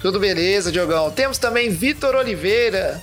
Tudo 0.00 0.18
beleza, 0.18 0.72
Diogão. 0.72 1.10
Temos 1.10 1.38
também 1.38 1.68
Vitor 1.68 2.14
Oliveira. 2.14 3.00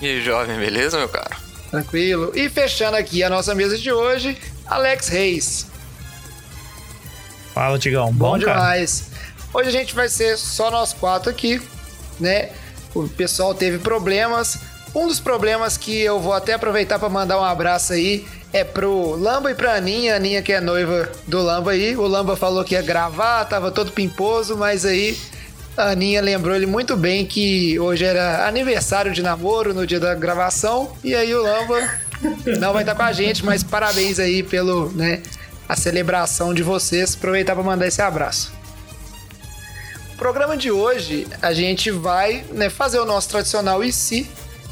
E 0.00 0.06
aí, 0.06 0.20
jovem, 0.20 0.58
beleza, 0.58 0.96
meu 0.98 1.08
caro? 1.08 1.34
Tranquilo. 1.70 2.32
E 2.34 2.48
fechando 2.48 2.96
aqui 2.96 3.22
a 3.22 3.30
nossa 3.30 3.54
mesa 3.54 3.76
de 3.76 3.90
hoje, 3.90 4.38
Alex 4.66 5.08
Reis. 5.08 5.66
Fala, 7.52 7.78
Tigão. 7.78 8.12
Bom, 8.12 8.32
Bom 8.32 8.38
demais. 8.38 9.08
Cara? 9.10 9.16
Hoje 9.54 9.70
a 9.70 9.72
gente 9.72 9.94
vai 9.94 10.08
ser 10.08 10.36
só 10.36 10.70
nós 10.70 10.92
quatro 10.92 11.30
aqui, 11.30 11.60
né? 12.20 12.50
O 12.94 13.08
pessoal 13.08 13.54
teve 13.54 13.78
problemas. 13.78 14.58
Um 14.94 15.08
dos 15.08 15.18
problemas 15.18 15.76
que 15.76 16.00
eu 16.00 16.20
vou 16.20 16.32
até 16.32 16.52
aproveitar 16.54 16.98
para 16.98 17.08
mandar 17.08 17.40
um 17.40 17.44
abraço 17.44 17.92
aí 17.92 18.26
é 18.52 18.62
pro 18.62 19.16
Lamba 19.16 19.50
e 19.50 19.54
pra 19.54 19.74
Aninha, 19.74 20.14
a 20.14 20.16
Aninha 20.16 20.42
que 20.42 20.52
é 20.52 20.60
noiva 20.60 21.10
do 21.26 21.42
Lamba 21.42 21.72
aí. 21.72 21.96
O 21.96 22.06
Lamba 22.06 22.36
falou 22.36 22.64
que 22.64 22.74
ia 22.74 22.82
gravar, 22.82 23.44
tava 23.46 23.70
todo 23.70 23.90
pimposo, 23.92 24.56
mas 24.56 24.84
aí 24.84 25.18
a 25.76 25.90
Aninha 25.90 26.22
lembrou 26.22 26.54
ele 26.54 26.66
muito 26.66 26.96
bem 26.96 27.26
que 27.26 27.78
hoje 27.78 28.04
era 28.04 28.46
aniversário 28.46 29.12
de 29.12 29.22
namoro 29.22 29.74
no 29.74 29.86
dia 29.86 30.00
da 30.00 30.14
gravação. 30.14 30.96
E 31.04 31.14
aí 31.14 31.34
o 31.34 31.42
Lamba 31.42 31.90
não 32.58 32.72
vai 32.72 32.82
estar 32.82 32.94
com 32.94 33.02
a 33.02 33.12
gente, 33.12 33.44
mas 33.44 33.62
parabéns 33.62 34.18
aí 34.18 34.42
pelo, 34.42 34.90
né, 34.92 35.22
a 35.68 35.76
celebração 35.76 36.54
de 36.54 36.62
vocês. 36.62 37.14
Aproveitar 37.14 37.54
para 37.54 37.62
mandar 37.62 37.86
esse 37.86 38.00
abraço. 38.00 38.52
O 40.14 40.16
programa 40.16 40.56
de 40.56 40.70
hoje 40.70 41.26
a 41.42 41.52
gente 41.52 41.90
vai 41.90 42.44
né, 42.50 42.70
fazer 42.70 42.98
o 42.98 43.04
nosso 43.04 43.28
tradicional 43.28 43.82
se, 43.92 44.26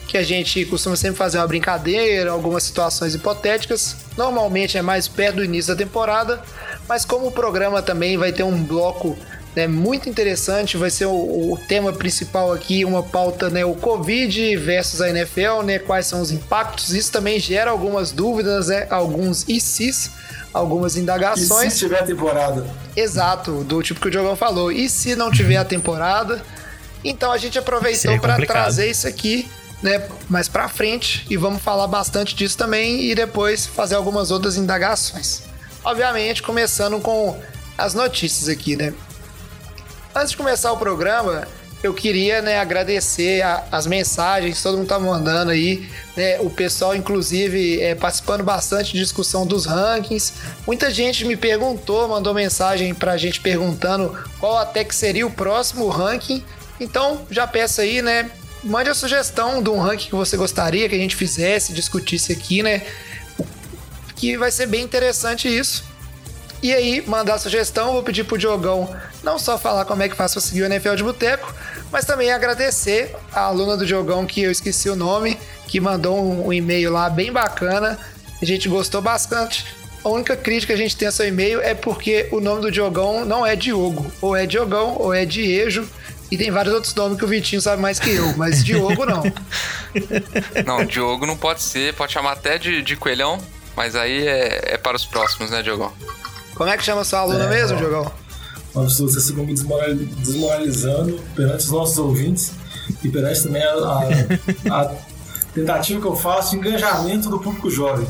que 0.08 0.16
a 0.16 0.22
gente 0.22 0.64
costuma 0.64 0.96
sempre 0.96 1.16
fazer 1.16 1.36
uma 1.36 1.46
brincadeira, 1.46 2.30
algumas 2.30 2.62
situações 2.62 3.14
hipotéticas. 3.14 3.94
Normalmente 4.16 4.78
é 4.78 4.82
mais 4.82 5.06
perto 5.06 5.36
do 5.36 5.44
início 5.44 5.74
da 5.74 5.78
temporada, 5.78 6.42
mas 6.88 7.04
como 7.04 7.26
o 7.26 7.32
programa 7.32 7.82
também 7.82 8.16
vai 8.16 8.32
ter 8.32 8.42
um 8.42 8.62
bloco 8.62 9.18
né, 9.54 9.66
muito 9.66 10.08
interessante, 10.08 10.76
vai 10.76 10.90
ser 10.90 11.06
o, 11.06 11.52
o, 11.52 11.58
tema 11.68 11.92
principal 11.92 12.52
aqui, 12.52 12.84
uma 12.84 13.02
pauta, 13.02 13.48
né, 13.48 13.64
o 13.64 13.74
Covid 13.74 14.56
versus 14.56 15.00
a 15.00 15.08
NFL, 15.10 15.62
né, 15.64 15.78
quais 15.78 16.06
são 16.06 16.20
os 16.20 16.30
impactos. 16.30 16.92
Isso 16.92 17.12
também 17.12 17.38
gera 17.38 17.70
algumas 17.70 18.10
dúvidas, 18.10 18.68
né, 18.68 18.86
alguns 18.90 19.44
ICs 19.48 20.10
algumas 20.52 20.96
indagações. 20.96 21.72
E 21.72 21.76
se 21.76 21.78
tiver 21.80 21.98
a 21.98 22.04
temporada? 22.04 22.64
Exato, 22.94 23.64
do 23.64 23.82
tipo 23.82 24.00
que 24.00 24.06
o 24.06 24.10
Diogão 24.10 24.36
falou. 24.36 24.70
E 24.70 24.88
se 24.88 25.16
não 25.16 25.28
tiver 25.28 25.56
a 25.56 25.64
temporada? 25.64 26.40
Então 27.02 27.32
a 27.32 27.36
gente 27.36 27.58
aproveitou 27.58 28.18
para 28.20 28.36
trazer 28.46 28.88
isso 28.88 29.06
aqui, 29.06 29.50
né, 29.82 30.08
mais 30.28 30.48
para 30.48 30.68
frente 30.68 31.26
e 31.28 31.36
vamos 31.36 31.60
falar 31.60 31.88
bastante 31.88 32.34
disso 32.34 32.56
também 32.56 33.02
e 33.02 33.14
depois 33.14 33.66
fazer 33.66 33.96
algumas 33.96 34.30
outras 34.30 34.56
indagações. 34.56 35.42
Obviamente, 35.84 36.40
começando 36.42 36.98
com 37.00 37.38
as 37.76 37.92
notícias 37.92 38.48
aqui, 38.48 38.76
né? 38.76 38.94
Antes 40.14 40.30
de 40.30 40.36
começar 40.36 40.70
o 40.70 40.76
programa, 40.76 41.44
eu 41.82 41.92
queria 41.92 42.40
né, 42.40 42.60
agradecer 42.60 43.42
a, 43.42 43.64
as 43.72 43.84
mensagens 43.84 44.56
que 44.56 44.62
todo 44.62 44.78
mundo 44.78 44.86
tá 44.86 44.98
mandando 44.98 45.50
aí. 45.50 45.88
Né, 46.16 46.38
o 46.40 46.48
pessoal, 46.48 46.94
inclusive, 46.94 47.82
é, 47.82 47.96
participando 47.96 48.44
bastante 48.44 48.92
de 48.92 49.00
discussão 49.00 49.44
dos 49.44 49.66
rankings. 49.66 50.32
Muita 50.64 50.88
gente 50.88 51.24
me 51.24 51.36
perguntou, 51.36 52.06
mandou 52.06 52.32
mensagem 52.32 52.94
pra 52.94 53.16
gente 53.16 53.40
perguntando 53.40 54.16
qual 54.38 54.56
até 54.56 54.84
que 54.84 54.94
seria 54.94 55.26
o 55.26 55.30
próximo 55.30 55.88
ranking. 55.88 56.44
Então, 56.78 57.26
já 57.28 57.44
peço 57.44 57.80
aí, 57.80 58.00
né? 58.00 58.30
Mande 58.62 58.90
a 58.90 58.94
sugestão 58.94 59.60
de 59.60 59.68
um 59.68 59.80
ranking 59.80 60.10
que 60.10 60.14
você 60.14 60.36
gostaria 60.36 60.88
que 60.88 60.94
a 60.94 60.98
gente 60.98 61.16
fizesse, 61.16 61.72
discutisse 61.72 62.32
aqui, 62.32 62.62
né? 62.62 62.82
Que 64.14 64.38
vai 64.38 64.52
ser 64.52 64.66
bem 64.66 64.84
interessante 64.84 65.48
isso. 65.48 65.82
E 66.64 66.72
aí, 66.72 67.04
mandar 67.06 67.36
sugestão, 67.36 67.92
vou 67.92 68.02
pedir 68.02 68.24
pro 68.24 68.38
Diogão 68.38 68.88
não 69.22 69.38
só 69.38 69.58
falar 69.58 69.84
como 69.84 70.02
é 70.02 70.08
que 70.08 70.16
faz 70.16 70.32
pra 70.32 70.40
seguir 70.40 70.62
o 70.62 70.64
NFL 70.64 70.94
de 70.94 71.02
Boteco, 71.02 71.54
mas 71.92 72.06
também 72.06 72.32
agradecer 72.32 73.14
a 73.30 73.42
aluna 73.42 73.76
do 73.76 73.84
Diogão, 73.84 74.24
que 74.24 74.40
eu 74.40 74.50
esqueci 74.50 74.88
o 74.88 74.96
nome, 74.96 75.38
que 75.68 75.78
mandou 75.78 76.18
um, 76.18 76.46
um 76.46 76.52
e-mail 76.54 76.90
lá 76.90 77.10
bem 77.10 77.30
bacana. 77.30 77.98
A 78.40 78.44
gente 78.46 78.66
gostou 78.66 79.02
bastante. 79.02 79.66
A 80.02 80.08
única 80.08 80.38
crítica 80.38 80.72
que 80.72 80.80
a 80.80 80.82
gente 80.82 80.96
tem 80.96 81.06
a 81.06 81.12
seu 81.12 81.28
e-mail 81.28 81.60
é 81.60 81.74
porque 81.74 82.30
o 82.32 82.40
nome 82.40 82.62
do 82.62 82.70
Diogão 82.70 83.26
não 83.26 83.44
é 83.44 83.54
Diogo. 83.54 84.10
Ou 84.22 84.34
é 84.34 84.46
Diogão, 84.46 84.96
ou 84.98 85.12
é 85.12 85.26
Diejo. 85.26 85.86
E 86.30 86.38
tem 86.38 86.50
vários 86.50 86.72
outros 86.72 86.94
nomes 86.94 87.18
que 87.18 87.26
o 87.26 87.28
Vitinho 87.28 87.60
sabe 87.60 87.82
mais 87.82 88.00
que 88.00 88.08
eu, 88.08 88.34
mas 88.38 88.64
Diogo 88.64 89.04
não. 89.04 89.22
Não, 90.64 90.82
Diogo 90.86 91.26
não 91.26 91.36
pode 91.36 91.60
ser, 91.60 91.92
pode 91.92 92.12
chamar 92.12 92.32
até 92.32 92.56
de, 92.56 92.80
de 92.80 92.96
Coelhão, 92.96 93.38
mas 93.76 93.94
aí 93.94 94.26
é, 94.26 94.72
é 94.72 94.78
para 94.78 94.96
os 94.96 95.04
próximos, 95.04 95.50
né, 95.50 95.62
Diogão? 95.62 95.92
Como 96.54 96.70
é 96.70 96.76
que 96.76 96.84
chama 96.84 97.04
sua 97.04 97.20
aluna 97.20 97.44
é, 97.44 97.48
mesmo, 97.48 97.76
Diogão? 97.76 98.10
Você 98.72 99.20
se 99.20 99.32
me 99.32 99.54
desmoralizando 99.54 101.20
perante 101.34 101.64
os 101.64 101.70
nossos 101.70 101.98
ouvintes 101.98 102.52
e 103.02 103.08
perante 103.08 103.42
também 103.42 103.62
a, 103.62 103.72
a, 103.72 104.80
a 104.80 104.94
tentativa 105.54 106.00
que 106.00 106.06
eu 106.06 106.16
faço 106.16 106.50
de 106.50 106.56
engajamento 106.56 107.30
do 107.30 107.38
público 107.38 107.70
jovem. 107.70 108.06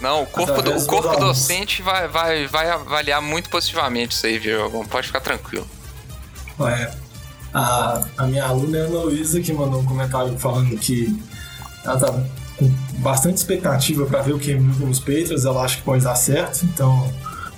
Não, 0.00 0.22
o 0.22 0.26
corpo, 0.26 0.60
do, 0.62 0.76
o 0.76 0.86
corpo 0.86 1.16
docente 1.18 1.82
vai, 1.82 2.06
vai, 2.06 2.46
vai 2.46 2.68
avaliar 2.68 3.22
muito 3.22 3.48
positivamente 3.48 4.14
isso 4.14 4.26
aí, 4.26 4.38
viu? 4.38 4.70
Pode 4.88 5.06
ficar 5.06 5.20
tranquilo. 5.20 5.66
É, 6.60 6.90
a, 7.52 8.04
a 8.18 8.26
minha 8.26 8.44
aluna 8.44 8.78
é 8.78 8.80
a 8.82 8.84
Ana 8.84 8.98
Luísa, 9.00 9.40
que 9.40 9.52
mandou 9.52 9.80
um 9.80 9.84
comentário 9.84 10.38
falando 10.38 10.76
que 10.78 11.18
ela 11.84 11.98
tá 11.98 12.12
com 12.56 12.68
bastante 12.98 13.38
expectativa 13.38 14.06
para 14.06 14.22
ver 14.22 14.34
o 14.34 14.38
que 14.38 14.54
com 14.54 14.88
os 14.88 14.98
Patriots, 14.98 15.44
ela 15.44 15.62
acha 15.62 15.76
que 15.76 15.82
pode 15.82 16.04
dar 16.04 16.14
certo, 16.14 16.64
então 16.64 17.12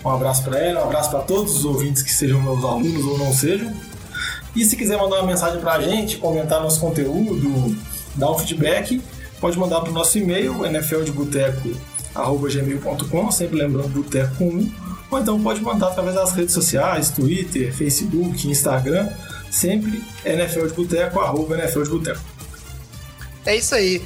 um 0.07 0.15
abraço 0.15 0.45
para 0.45 0.59
ela, 0.59 0.81
um 0.81 0.85
abraço 0.85 1.11
para 1.11 1.19
todos 1.21 1.57
os 1.57 1.65
ouvintes 1.65 2.03
que 2.03 2.13
sejam 2.13 2.39
meus 2.41 2.63
alunos 2.65 3.05
ou 3.05 3.19
não 3.19 3.33
sejam. 3.33 3.75
E 4.55 4.65
se 4.65 4.77
quiser 4.77 4.97
mandar 4.97 5.17
uma 5.17 5.27
mensagem 5.27 5.61
para 5.61 5.73
a 5.73 5.83
gente, 5.83 6.19
comentar 6.19 6.63
nosso 6.63 6.79
conteúdo, 6.81 7.77
dar 8.15 8.31
um 8.31 8.39
feedback, 8.39 9.03
pode 9.41 9.59
mandar 9.59 9.81
para 9.81 9.91
o 9.91 9.93
nosso 9.93 10.17
e-mail, 10.19 10.65
nfldeboteco.gmail.com, 10.65 13.31
sempre 13.31 13.59
lembrando 13.59 13.89
boteco 13.89 14.37
com 14.37 14.49
um, 14.49 14.73
ou 15.11 15.19
então 15.19 15.43
pode 15.43 15.61
mandar 15.61 15.89
através 15.89 16.15
das 16.15 16.33
redes 16.33 16.55
sociais, 16.55 17.11
Twitter, 17.11 17.75
Facebook, 17.75 18.49
Instagram, 18.49 19.11
sempre 19.51 20.03
nfldeboteco. 20.25 21.21
É 23.45 23.57
isso 23.57 23.75
aí. 23.75 24.01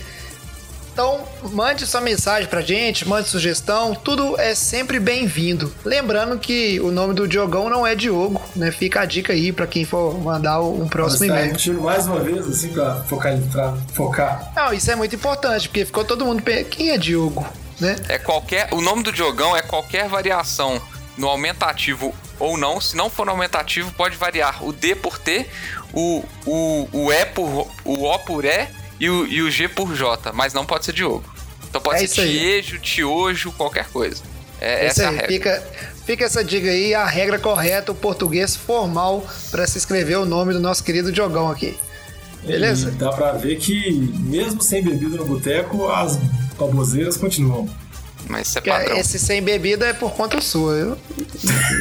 Então, 0.93 1.25
mande 1.53 1.87
sua 1.87 2.01
mensagem 2.01 2.49
pra 2.49 2.61
gente, 2.61 3.09
mande 3.09 3.29
sugestão, 3.29 3.95
tudo 3.95 4.39
é 4.39 4.55
sempre 4.55 4.99
bem-vindo. 4.99 5.73
Lembrando 5.85 6.39
que 6.39 6.81
o 6.81 6.91
nome 6.91 7.15
do 7.15 7.27
Diogão 7.27 7.71
não 7.71 7.87
é 7.87 7.95
Diogo, 7.95 8.41
né? 8.57 8.71
Fica 8.71 9.01
a 9.01 9.05
dica 9.05 9.33
aí 9.33 9.53
pra 9.53 9.67
quem 9.67 9.85
for 9.85 10.19
mandar 10.19 10.61
um 10.61 10.89
próximo 10.89 11.29
tá 11.29 11.43
e-mail. 11.43 11.81
mais 11.81 12.07
uma 12.07 12.21
vez, 12.21 12.47
assim, 12.47 12.69
pra 12.69 12.97
focar, 13.05 13.39
pra 13.51 13.75
focar. 13.95 14.53
Não, 14.55 14.73
isso 14.73 14.91
é 14.91 14.97
muito 14.97 15.15
importante, 15.15 15.69
porque 15.69 15.85
ficou 15.85 16.05
todo 16.05 16.27
mundo. 16.27 16.43
Quem 16.69 16.91
é 16.91 16.99
Diogo? 16.99 17.47
Né? 17.79 17.97
É 18.09 18.19
qualquer. 18.19 18.69
O 18.73 18.81
nome 18.81 19.03
do 19.03 19.13
Diogão 19.13 19.57
é 19.57 19.63
qualquer 19.63 20.09
variação 20.09 20.81
no 21.17 21.29
aumentativo 21.29 22.15
ou 22.39 22.57
não. 22.59 22.81
Se 22.81 22.97
não 22.97 23.09
for 23.09 23.25
no 23.25 23.33
aumentativo, 23.33 23.93
pode 23.93 24.17
variar 24.17 24.65
o 24.65 24.73
D 24.73 24.95
por 24.95 25.19
T, 25.19 25.47
o, 25.93 26.25
o, 26.47 26.89
o 26.93 27.13
E 27.13 27.25
por 27.27 27.69
o 27.85 28.05
O 28.05 28.19
por 28.19 28.45
E 28.45 28.80
e 29.01 29.09
o, 29.09 29.27
e 29.27 29.43
o 29.43 29.51
G 29.51 29.67
por 29.67 29.95
J, 29.95 30.31
mas 30.33 30.53
não 30.53 30.67
pode 30.67 30.85
ser 30.85 30.93
Diogo. 30.93 31.25
Então 31.69 31.81
pode 31.81 32.05
é 32.05 32.07
ser 32.07 32.27
Tiejo, 32.27 32.79
Tiojo, 32.79 33.53
qualquer 33.53 33.89
coisa. 33.89 34.23
É, 34.61 34.85
é 34.85 34.87
essa 34.87 35.03
aí. 35.03 35.07
é 35.07 35.09
a 35.09 35.13
regra. 35.13 35.29
Fica, 35.29 35.63
fica 36.05 36.25
essa 36.25 36.45
dica 36.45 36.69
aí, 36.69 36.95
a 36.95 37.07
regra 37.07 37.39
correta, 37.39 37.93
o 37.93 37.95
português 37.95 38.55
formal 38.55 39.27
para 39.51 39.67
se 39.67 39.79
escrever 39.79 40.19
o 40.19 40.27
nome 40.27 40.53
do 40.53 40.61
nosso 40.61 40.85
querido 40.85 41.11
Diogão 41.11 41.51
aqui. 41.51 41.79
Beleza? 42.45 42.89
E 42.89 42.93
dá 42.93 43.11
pra 43.11 43.33
ver 43.33 43.57
que, 43.57 43.93
mesmo 43.93 44.63
sem 44.63 44.83
bebida 44.83 45.17
no 45.17 45.25
boteco, 45.25 45.89
as 45.89 46.19
baboseiras 46.59 47.17
continuam. 47.17 47.69
Mas 48.31 48.47
isso 48.47 48.59
é 48.59 48.61
padrão. 48.61 48.97
Esse 48.97 49.19
sem 49.19 49.43
bebida 49.43 49.87
é 49.89 49.93
por 49.93 50.13
conta 50.13 50.41
sua. 50.41 50.75
Eu, 50.75 50.99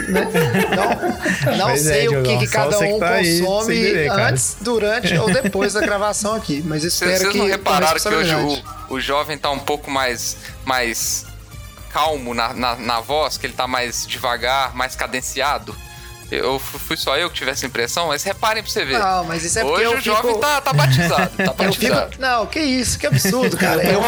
né? 0.07 0.27
Não, 1.47 1.67
não 1.69 1.77
sei 1.77 2.07
é, 2.07 2.09
o 2.09 2.23
que, 2.23 2.39
que 2.39 2.47
cada 2.47 2.79
um 2.79 2.93
que 2.93 2.99
tá 2.99 3.17
consome 3.17 3.81
beber, 3.81 4.11
antes, 4.11 4.57
durante 4.59 5.15
ou 5.15 5.31
depois 5.31 5.73
da 5.73 5.81
gravação 5.81 6.33
aqui. 6.33 6.63
Mas 6.65 6.83
espero 6.83 7.11
Vocês 7.11 7.31
que. 7.31 7.37
Vocês 7.37 7.43
não 7.43 7.57
repararam 7.57 7.99
que 7.99 8.07
hoje 8.09 8.35
o, 8.89 8.95
o 8.95 8.99
jovem 8.99 9.37
tá 9.37 9.51
um 9.51 9.59
pouco 9.59 9.91
mais, 9.91 10.37
mais 10.65 11.25
calmo 11.91 12.33
na, 12.33 12.51
na, 12.53 12.75
na 12.75 12.99
voz, 12.99 13.37
que 13.37 13.45
ele 13.45 13.53
tá 13.53 13.67
mais 13.67 14.07
devagar, 14.07 14.75
mais 14.75 14.95
cadenciado? 14.95 15.75
Eu 16.31 16.59
fui 16.59 16.95
só 16.95 17.17
eu 17.17 17.29
que 17.29 17.37
tive 17.37 17.51
essa 17.51 17.65
impressão, 17.65 18.07
mas 18.07 18.23
reparem 18.23 18.61
pra 18.61 18.71
você 18.71 18.85
ver. 18.85 18.99
Não, 18.99 19.23
mas 19.23 19.43
isso 19.43 19.59
é 19.59 19.63
porque 19.63 19.87
Hoje 19.87 19.97
o 19.97 20.01
jovem 20.01 20.33
fico... 20.33 20.39
tá, 20.39 20.61
tá 20.61 20.73
batizado, 20.73 21.37
tá 21.37 21.53
batizado. 21.53 22.11
Fico... 22.11 22.21
Não, 22.21 22.45
que 22.45 22.59
isso, 22.59 22.99
que 22.99 23.07
absurdo, 23.07 23.57
cara. 23.57 23.81
eu, 23.83 24.01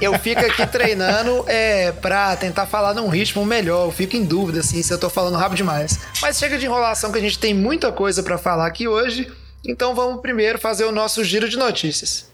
eu 0.00 0.18
fico 0.18 0.40
aqui 0.40 0.66
treinando 0.66 1.44
é, 1.48 1.92
pra 1.92 2.36
tentar 2.36 2.66
falar 2.66 2.94
num 2.94 3.08
ritmo 3.08 3.44
melhor. 3.44 3.86
Eu 3.86 3.92
fico 3.92 4.16
em 4.16 4.24
dúvida, 4.24 4.60
assim, 4.60 4.82
se 4.82 4.92
eu 4.92 4.98
tô 4.98 5.10
falando 5.10 5.36
rápido 5.36 5.58
demais. 5.58 5.98
Mas 6.20 6.38
chega 6.38 6.58
de 6.58 6.66
enrolação 6.66 7.10
que 7.10 7.18
a 7.18 7.22
gente 7.22 7.38
tem 7.38 7.54
muita 7.54 7.90
coisa 7.92 8.22
para 8.22 8.38
falar 8.38 8.66
aqui 8.66 8.86
hoje. 8.86 9.30
Então 9.66 9.94
vamos 9.94 10.20
primeiro 10.20 10.58
fazer 10.58 10.84
o 10.84 10.92
nosso 10.92 11.22
giro 11.24 11.48
de 11.48 11.56
notícias. 11.56 12.26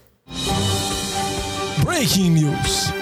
Breaking 1.83 2.31
News. 2.31 2.98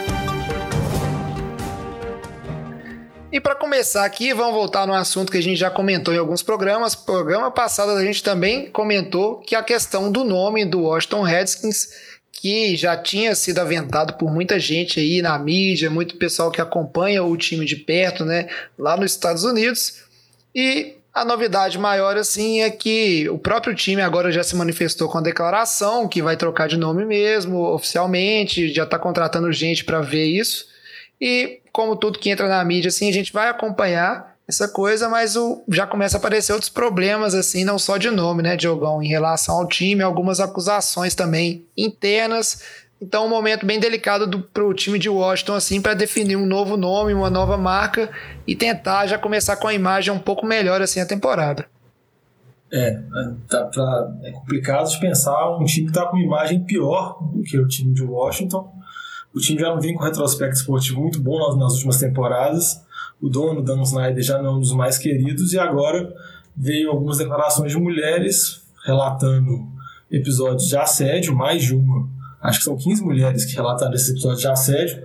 E 3.29 3.41
para 3.41 3.55
começar 3.55 4.05
aqui, 4.05 4.33
vamos 4.33 4.53
voltar 4.53 4.87
no 4.87 4.93
assunto 4.93 5.31
que 5.31 5.37
a 5.37 5.43
gente 5.43 5.57
já 5.57 5.69
comentou 5.69 6.13
em 6.13 6.17
alguns 6.17 6.41
programas. 6.41 6.95
Programa 6.95 7.51
passado 7.51 7.91
a 7.91 8.03
gente 8.03 8.23
também 8.23 8.67
comentou 8.71 9.39
que 9.39 9.53
a 9.53 9.61
questão 9.61 10.09
do 10.09 10.23
nome 10.23 10.63
do 10.63 10.83
Washington 10.83 11.23
Redskins, 11.23 11.89
que 12.31 12.77
já 12.77 12.95
tinha 12.95 13.35
sido 13.35 13.59
aventado 13.59 14.13
por 14.13 14.31
muita 14.31 14.57
gente 14.57 15.01
aí 15.01 15.21
na 15.21 15.37
mídia, 15.37 15.89
muito 15.89 16.15
pessoal 16.15 16.49
que 16.49 16.61
acompanha 16.61 17.21
o 17.21 17.35
time 17.35 17.65
de 17.65 17.75
perto, 17.75 18.23
né, 18.23 18.47
lá 18.79 18.95
nos 18.95 19.11
Estados 19.11 19.43
Unidos. 19.43 20.03
E 20.55 20.95
a 21.13 21.25
novidade 21.25 21.77
maior 21.77 22.15
assim 22.15 22.61
é 22.61 22.69
que 22.69 23.27
o 23.29 23.37
próprio 23.37 23.75
time 23.75 24.01
agora 24.01 24.31
já 24.31 24.41
se 24.41 24.55
manifestou 24.55 25.09
com 25.09 25.17
a 25.17 25.21
declaração 25.21 26.07
que 26.07 26.21
vai 26.21 26.37
trocar 26.37 26.69
de 26.69 26.77
nome 26.77 27.03
mesmo, 27.03 27.59
oficialmente, 27.73 28.73
já 28.73 28.83
está 28.83 28.97
contratando 28.97 29.51
gente 29.51 29.83
para 29.83 29.99
ver 29.99 30.27
isso. 30.27 30.76
E 31.19 31.61
como 31.71 31.95
tudo 31.95 32.19
que 32.19 32.29
entra 32.29 32.47
na 32.47 32.63
mídia, 32.63 32.89
assim, 32.89 33.09
a 33.09 33.13
gente 33.13 33.33
vai 33.33 33.49
acompanhar 33.49 34.35
essa 34.47 34.67
coisa, 34.67 35.09
mas 35.09 35.35
o, 35.35 35.63
já 35.67 35.85
começa 35.85 36.17
a 36.17 36.19
aparecer 36.19 36.53
outros 36.53 36.69
problemas, 36.69 37.35
assim, 37.35 37.65
não 37.65 37.77
só 37.77 37.97
de 37.97 38.09
nome, 38.09 38.41
né, 38.41 38.55
Diogão, 38.55 39.03
em 39.03 39.07
relação 39.07 39.57
ao 39.57 39.67
time, 39.67 40.01
algumas 40.01 40.39
acusações 40.39 41.13
também 41.13 41.65
internas. 41.75 42.63
Então, 43.01 43.25
um 43.25 43.29
momento 43.29 43.65
bem 43.65 43.79
delicado 43.79 44.41
para 44.53 44.65
o 44.65 44.73
time 44.73 44.97
de 44.97 45.09
Washington, 45.09 45.55
assim, 45.55 45.81
para 45.81 45.93
definir 45.93 46.37
um 46.37 46.45
novo 46.45 46.77
nome, 46.77 47.13
uma 47.13 47.29
nova 47.29 47.57
marca 47.57 48.09
e 48.47 48.55
tentar 48.55 49.05
já 49.05 49.17
começar 49.17 49.57
com 49.57 49.67
a 49.67 49.73
imagem 49.73 50.13
um 50.13 50.19
pouco 50.19 50.45
melhor, 50.45 50.81
assim, 50.81 51.01
a 51.01 51.05
temporada. 51.05 51.65
É, 52.71 52.99
tá 53.47 53.65
pra, 53.65 54.13
é 54.23 54.31
complicado 54.31 54.89
de 54.89 54.99
pensar 54.99 55.57
um 55.57 55.63
time 55.63 55.85
que 55.85 55.91
está 55.91 56.05
com 56.05 56.17
uma 56.17 56.25
imagem 56.25 56.63
pior 56.63 57.19
do 57.33 57.43
que 57.43 57.57
o 57.57 57.67
time 57.67 57.93
de 57.93 58.03
Washington 58.03 58.73
o 59.37 59.39
time 59.39 59.59
já 59.59 59.69
não 59.69 59.79
vem 59.79 59.93
com 59.93 60.03
retrospecto 60.03 60.55
esportivo 60.55 60.99
muito 60.99 61.21
bom 61.21 61.37
nas, 61.37 61.57
nas 61.57 61.73
últimas 61.73 61.99
temporadas. 61.99 62.81
O 63.21 63.29
dono, 63.29 63.63
Dan 63.63 63.81
Snyder, 63.83 64.23
já 64.23 64.41
não 64.41 64.49
é 64.49 64.55
um 64.55 64.59
dos 64.59 64.73
mais 64.73 64.97
queridos. 64.97 65.53
E 65.53 65.59
agora 65.59 66.11
veio 66.55 66.89
algumas 66.89 67.19
declarações 67.19 67.71
de 67.71 67.77
mulheres 67.77 68.63
relatando 68.83 69.67
episódios 70.09 70.67
de 70.67 70.75
assédio, 70.75 71.35
mais 71.35 71.63
de 71.63 71.75
uma. 71.75 72.09
Acho 72.41 72.59
que 72.59 72.65
são 72.65 72.75
15 72.75 73.03
mulheres 73.03 73.45
que 73.45 73.55
relataram 73.55 73.93
esse 73.93 74.11
episódio 74.11 74.39
de 74.39 74.47
assédio, 74.47 75.03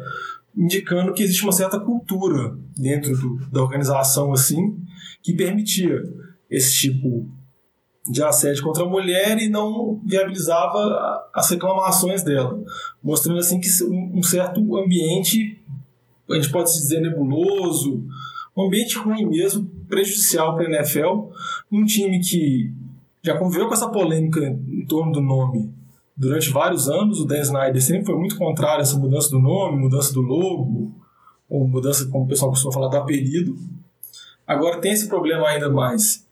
indicando 0.57 1.13
que 1.13 1.23
existe 1.23 1.43
uma 1.43 1.53
certa 1.53 1.79
cultura 1.79 2.57
dentro 2.77 3.15
do, 3.17 3.37
da 3.51 3.63
organização 3.63 4.33
assim 4.33 4.79
que 5.23 5.35
permitia 5.35 6.03
esse 6.51 6.75
tipo 6.75 7.29
de 8.09 8.23
assédio 8.23 8.65
contra 8.65 8.85
a 8.85 8.89
mulher 8.89 9.39
e 9.39 9.49
não 9.49 10.01
viabilizava 10.05 11.29
as 11.33 11.49
reclamações 11.51 12.23
dela, 12.23 12.63
mostrando 13.03 13.39
assim 13.39 13.61
que 13.61 13.69
um 13.85 14.23
certo 14.23 14.77
ambiente, 14.77 15.61
a 16.29 16.35
gente 16.35 16.51
pode 16.51 16.73
dizer 16.73 17.01
nebuloso, 17.01 18.05
um 18.57 18.67
ambiente 18.67 18.99
ruim 18.99 19.27
mesmo, 19.27 19.71
prejudicial 19.89 20.55
para 20.55 20.67
a 20.67 20.71
NFL, 20.71 21.31
um 21.71 21.85
time 21.85 22.21
que 22.21 22.73
já 23.23 23.39
conviveu 23.39 23.69
com 23.69 23.75
essa 23.75 23.89
polêmica 23.89 24.41
em 24.41 24.85
torno 24.85 25.13
do 25.13 25.21
nome 25.21 25.73
durante 26.17 26.51
vários 26.51 26.89
anos, 26.89 27.21
o 27.21 27.25
Dan 27.25 27.41
Snyder 27.41 27.83
sempre 27.83 28.07
foi 28.07 28.17
muito 28.17 28.37
contrário 28.37 28.81
a 28.81 28.83
essa 28.83 28.99
mudança 28.99 29.31
do 29.31 29.39
nome, 29.39 29.79
mudança 29.79 30.13
do 30.13 30.21
logo, 30.21 30.93
ou 31.49 31.67
mudança, 31.67 32.07
como 32.07 32.25
o 32.25 32.29
pessoal 32.29 32.51
costuma 32.51 32.73
falar, 32.73 32.89
do 32.89 32.97
apelido. 32.97 33.57
Agora 34.47 34.81
tem 34.81 34.93
esse 34.93 35.09
problema 35.09 35.49
ainda 35.49 35.71
mais 35.71 36.27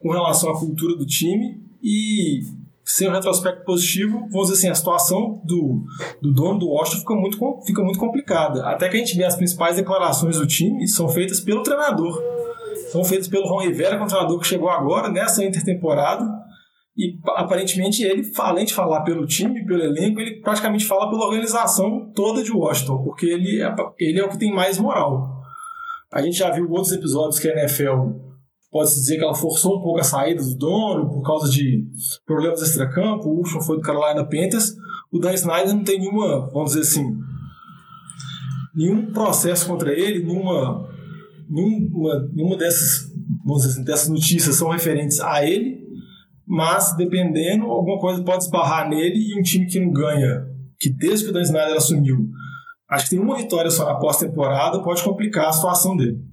com 0.00 0.10
relação 0.10 0.50
à 0.50 0.58
cultura 0.58 0.96
do 0.96 1.06
time 1.06 1.62
e 1.82 2.40
sem 2.84 3.08
um 3.08 3.12
retrospecto 3.12 3.64
positivo, 3.64 4.26
vamos 4.30 4.48
dizer 4.48 4.54
assim, 4.54 4.68
a 4.68 4.74
situação 4.74 5.40
do, 5.44 5.84
do 6.20 6.32
dono 6.32 6.58
do 6.58 6.68
Washington 6.68 6.98
fica 7.00 7.14
muito, 7.14 7.62
fica 7.64 7.82
muito 7.82 7.98
complicada. 7.98 8.66
Até 8.66 8.88
que 8.88 8.96
a 8.96 8.98
gente 8.98 9.16
vê 9.16 9.24
as 9.24 9.36
principais 9.36 9.76
declarações 9.76 10.38
do 10.38 10.46
time 10.46 10.88
são 10.88 11.08
feitas 11.08 11.40
pelo 11.40 11.62
treinador. 11.62 12.20
São 12.90 13.04
feitas 13.04 13.28
pelo 13.28 13.46
Ron 13.46 13.60
Rivera, 13.60 13.96
que 13.96 14.02
é 14.02 14.04
um 14.04 14.08
treinador 14.08 14.40
que 14.40 14.46
chegou 14.46 14.68
agora 14.68 15.08
nessa 15.08 15.44
intertemporada. 15.44 16.24
E 16.96 17.16
aparentemente 17.36 18.02
ele, 18.02 18.28
além 18.38 18.64
de 18.64 18.74
falar 18.74 19.02
pelo 19.02 19.24
time, 19.24 19.64
pelo 19.64 19.82
elenco, 19.82 20.20
ele 20.20 20.40
praticamente 20.40 20.84
fala 20.84 21.08
pela 21.08 21.26
organização 21.26 22.10
toda 22.12 22.42
de 22.42 22.50
Washington, 22.50 23.04
porque 23.04 23.26
ele 23.26 23.62
é, 23.62 23.74
ele 23.98 24.18
é 24.18 24.24
o 24.24 24.28
que 24.28 24.38
tem 24.38 24.52
mais 24.52 24.78
moral. 24.78 25.40
A 26.12 26.20
gente 26.20 26.36
já 26.36 26.50
viu 26.50 26.68
outros 26.68 26.92
episódios 26.92 27.38
que 27.38 27.48
a 27.48 27.52
NFL 27.52 28.29
pode-se 28.70 29.00
dizer 29.00 29.16
que 29.18 29.24
ela 29.24 29.34
forçou 29.34 29.78
um 29.78 29.82
pouco 29.82 30.00
a 30.00 30.04
saída 30.04 30.42
do 30.42 30.54
dono 30.56 31.10
por 31.10 31.22
causa 31.22 31.50
de 31.50 31.84
problemas 32.24 32.62
extra-campo. 32.62 33.28
O 33.28 33.38
último 33.38 33.60
foi 33.60 33.76
do 33.76 33.82
Carolina 33.82 34.24
Panthers. 34.24 34.74
O 35.12 35.18
Dan 35.18 35.34
Snyder 35.34 35.74
não 35.74 35.82
tem 35.82 35.98
nenhuma, 35.98 36.48
vamos 36.52 36.72
dizer 36.72 36.82
assim, 36.82 37.18
nenhum 38.74 39.12
processo 39.12 39.66
contra 39.66 39.92
ele, 39.92 40.24
nenhuma, 40.24 40.88
nenhuma, 41.48 42.28
nenhuma 42.32 42.56
dessas, 42.56 43.12
vamos 43.44 43.62
dizer 43.62 43.74
assim, 43.74 43.84
dessas 43.84 44.08
notícias 44.08 44.54
são 44.54 44.70
referentes 44.70 45.20
a 45.20 45.44
ele, 45.44 45.80
mas 46.46 46.96
dependendo, 46.96 47.64
alguma 47.64 47.98
coisa 47.98 48.22
pode 48.22 48.44
esbarrar 48.44 48.88
nele 48.88 49.18
e 49.18 49.38
um 49.38 49.42
time 49.42 49.66
que 49.66 49.80
não 49.80 49.92
ganha, 49.92 50.46
que 50.78 50.90
desde 50.90 51.24
que 51.24 51.30
o 51.30 51.34
Dan 51.34 51.42
Snyder 51.42 51.76
assumiu, 51.76 52.28
acho 52.88 53.04
que 53.04 53.10
tem 53.10 53.18
uma 53.18 53.36
vitória 53.36 53.70
só 53.70 53.84
na 53.84 53.98
pós-temporada, 53.98 54.82
pode 54.82 55.02
complicar 55.02 55.48
a 55.48 55.52
situação 55.52 55.96
dele. 55.96 56.29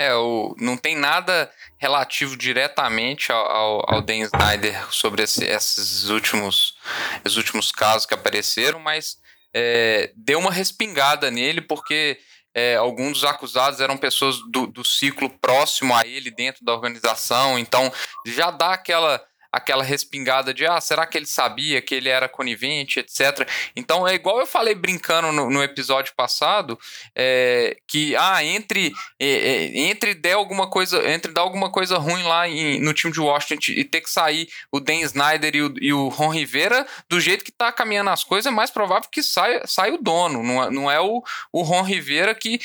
É, 0.00 0.14
o, 0.14 0.56
não 0.58 0.78
tem 0.78 0.96
nada 0.96 1.52
relativo 1.76 2.34
diretamente 2.34 3.30
ao, 3.30 3.50
ao, 3.50 3.94
ao 3.96 4.00
Dan 4.00 4.20
Snyder 4.20 4.90
sobre 4.90 5.24
esse, 5.24 5.44
esses 5.44 6.08
últimos, 6.08 6.74
esses 7.22 7.36
últimos 7.36 7.70
casos 7.70 8.06
que 8.06 8.14
apareceram, 8.14 8.78
mas 8.78 9.18
é, 9.52 10.10
deu 10.16 10.38
uma 10.38 10.50
respingada 10.50 11.30
nele 11.30 11.60
porque 11.60 12.18
é, 12.54 12.76
alguns 12.76 13.20
dos 13.20 13.24
acusados 13.24 13.78
eram 13.78 13.98
pessoas 13.98 14.38
do, 14.50 14.66
do 14.66 14.82
ciclo 14.82 15.28
próximo 15.28 15.94
a 15.94 16.06
ele 16.06 16.30
dentro 16.30 16.64
da 16.64 16.72
organização, 16.72 17.58
então 17.58 17.92
já 18.24 18.50
dá 18.50 18.72
aquela 18.72 19.22
aquela 19.52 19.82
respingada 19.82 20.54
de 20.54 20.66
ah, 20.66 20.80
será 20.80 21.06
que 21.06 21.18
ele 21.18 21.26
sabia 21.26 21.82
que 21.82 21.94
ele 21.94 22.08
era 22.08 22.28
conivente, 22.28 23.00
etc. 23.00 23.48
Então 23.74 24.06
é 24.06 24.14
igual 24.14 24.38
eu 24.38 24.46
falei 24.46 24.74
brincando 24.74 25.32
no, 25.32 25.50
no 25.50 25.62
episódio 25.62 26.14
passado, 26.14 26.78
é, 27.14 27.76
que 27.86 28.14
ah, 28.16 28.44
entre 28.44 28.92
é, 29.18 29.26
é, 29.26 29.78
entre 29.90 30.14
der 30.14 30.34
alguma 30.34 30.68
coisa, 30.68 31.10
entre 31.10 31.32
dar 31.32 31.42
alguma 31.42 31.70
coisa 31.70 31.98
ruim 31.98 32.22
lá 32.22 32.48
em, 32.48 32.80
no 32.80 32.94
time 32.94 33.12
de 33.12 33.20
Washington 33.20 33.72
e 33.72 33.84
ter 33.84 34.00
que 34.00 34.10
sair 34.10 34.48
o 34.70 34.80
Dan 34.80 35.00
Snyder 35.00 35.56
e 35.56 35.62
o, 35.62 35.74
e 35.80 35.92
o 35.92 36.08
Ron 36.08 36.28
Rivera, 36.28 36.86
do 37.08 37.20
jeito 37.20 37.44
que 37.44 37.52
tá 37.52 37.72
caminhando 37.72 38.10
as 38.10 38.24
coisas, 38.24 38.50
é 38.50 38.54
mais 38.54 38.70
provável 38.70 39.08
que 39.10 39.22
saia, 39.22 39.66
saia 39.66 39.94
o 39.94 39.98
dono, 39.98 40.42
não 40.42 40.62
é, 40.62 40.70
não 40.70 40.90
é 40.90 41.00
o, 41.00 41.22
o 41.52 41.62
Ron 41.62 41.82
Rivera 41.82 42.34
que 42.34 42.60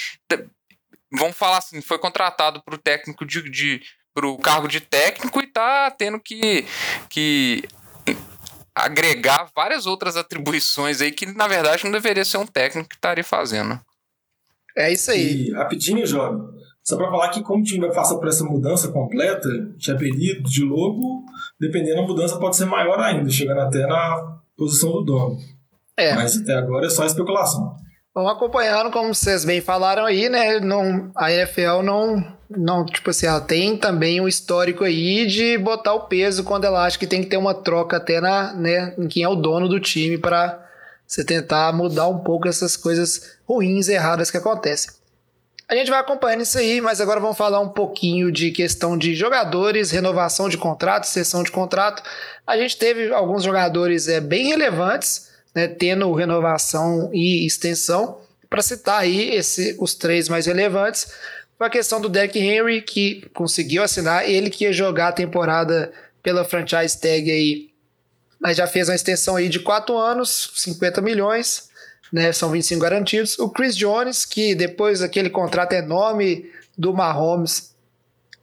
vamos 1.12 1.38
falar 1.38 1.60
assim, 1.60 1.82
foi 1.82 1.98
contratado 1.98 2.62
para 2.64 2.76
o 2.76 2.80
técnico 2.80 3.26
de, 3.26 3.50
de 3.50 3.82
para 4.16 4.26
o 4.26 4.38
cargo 4.38 4.70
de 4.70 4.80
técnico 4.80 5.42
e 5.42 5.48
tá 5.48 5.92
tendo 5.92 6.18
que, 6.22 6.66
que 7.10 7.66
agregar 8.74 9.50
várias 9.54 9.86
outras 9.86 10.16
atribuições 10.16 11.02
aí 11.02 11.12
que 11.12 11.26
na 11.26 11.50
verdade 11.50 11.84
não 11.84 11.92
deveria 11.92 12.24
ser 12.24 12.38
um 12.38 12.48
técnico 12.48 12.88
que 12.88 12.96
estaria 12.96 13.26
fazendo. 13.26 13.78
É 14.78 14.92
isso 14.92 15.12
aí. 15.12 15.48
E, 15.48 15.52
rapidinho, 15.52 16.08
Jovem, 16.08 16.42
só 16.82 16.96
para 16.96 17.10
falar 17.10 17.30
que 17.30 17.44
como 17.44 17.62
o 17.62 17.64
time 17.64 17.88
vai 17.88 17.94
passar 17.94 18.16
por 18.16 18.30
essa 18.30 18.44
mudança 18.46 18.88
completa 18.88 19.50
de 19.76 19.92
apelido, 19.92 20.50
de 20.50 20.64
logo, 20.64 21.26
dependendo 21.60 21.98
da 21.98 22.08
mudança 22.08 22.40
pode 22.40 22.56
ser 22.56 22.66
maior 22.66 23.00
ainda, 23.00 23.30
chegando 23.30 23.62
até 23.62 23.86
na 23.86 24.40
posição 24.56 24.92
do 24.92 25.04
dono. 25.04 25.38
É. 25.98 26.14
Mas 26.16 26.38
até 26.38 26.54
agora 26.54 26.88
é 26.88 26.90
só 26.90 27.06
especulação. 27.06 27.76
Vamos 28.14 28.32
acompanhando, 28.32 28.92
como 28.92 29.14
vocês 29.14 29.44
bem 29.44 29.60
falaram 29.60 30.06
aí, 30.06 30.30
né? 30.30 30.62
Não, 30.62 31.12
a 31.18 31.32
NFL 31.34 31.82
não 31.84 32.36
não, 32.50 32.86
tipo 32.86 33.10
assim, 33.10 33.26
ela 33.26 33.42
tem 33.42 33.76
também 33.78 34.22
um 34.22 34.28
histórico 34.28 34.84
aí 34.84 35.26
de 35.26 35.58
botar 35.58 35.94
o 35.94 36.08
peso 36.08 36.44
quando 36.44 36.66
ela 36.66 36.86
acha 36.86 36.98
que 36.98 37.08
tem 37.08 37.22
que 37.22 37.30
ter 37.30 37.38
uma 37.38 37.54
troca 37.54 37.98
até 37.98 38.22
na, 38.22 38.54
né, 38.54 38.94
em 38.98 39.08
quem 39.08 39.24
é 39.24 39.30
o 39.30 39.36
dono 39.36 39.68
do 39.68 39.80
time 39.80 40.18
para 40.18 40.64
você 41.08 41.24
tentar 41.24 41.74
mudar 41.74 42.08
um 42.08 42.20
pouco 42.20 42.48
essas 42.48 42.76
coisas 42.78 43.38
ruins, 43.48 43.88
erradas 43.88 44.30
que 44.30 44.38
acontecem. 44.38 44.92
A 45.68 45.76
gente 45.76 45.90
vai 45.90 46.00
acompanhando 46.00 46.42
isso 46.42 46.60
aí, 46.60 46.80
mas 46.80 47.02
agora 47.02 47.20
vamos 47.20 47.38
falar 47.38 47.60
um 47.60 47.70
pouquinho 47.70 48.32
de 48.32 48.52
questão 48.52 48.96
de 48.96 49.16
jogadores, 49.16 49.90
renovação 49.90 50.48
de 50.48 50.60
contrato, 50.60 51.06
sessão 51.06 51.42
de 51.42 51.52
contrato. 51.52 52.04
A 52.46 52.56
gente 52.56 52.78
teve 52.78 53.12
alguns 53.12 53.44
jogadores 53.44 54.08
é, 54.08 54.22
bem 54.22 54.50
relevantes, 54.50 55.32
né, 55.56 55.68
tendo 55.68 56.14
renovação 56.14 57.10
e 57.12 57.48
extensão. 57.48 58.20
Para 58.48 58.62
citar 58.62 59.00
aí 59.00 59.32
esse, 59.32 59.76
os 59.80 59.96
três 59.96 60.30
mais 60.30 60.46
relevantes, 60.46 61.08
foi 61.58 61.68
a 61.68 61.70
questão 61.70 62.02
do 62.02 62.10
Derrick 62.10 62.38
Henry, 62.38 62.82
que 62.82 63.28
conseguiu 63.34 63.84
assinar, 63.84 64.30
ele 64.30 64.50
que 64.50 64.66
ia 64.66 64.74
jogar 64.74 65.10
a 65.10 65.14
temporada 65.14 65.92
pela 66.22 66.44
franchise 66.44 67.00
tag 67.00 67.32
aí, 67.32 67.70
mas 68.40 68.58
já 68.58 68.68
fez 68.68 68.90
uma 68.90 68.96
extensão 68.96 69.36
aí 69.36 69.48
de 69.48 69.60
4 69.60 69.98
anos, 69.98 70.52
50 70.56 71.02
milhões, 71.02 71.70
né? 72.12 72.32
São 72.32 72.50
25 72.50 72.82
garantidos. 72.82 73.40
O 73.40 73.50
Chris 73.50 73.76
Jones, 73.76 74.26
que 74.26 74.54
depois 74.56 75.00
daquele 75.00 75.30
contrato 75.30 75.74
enorme 75.74 76.50
do 76.78 76.94
Mahomes, 76.94 77.75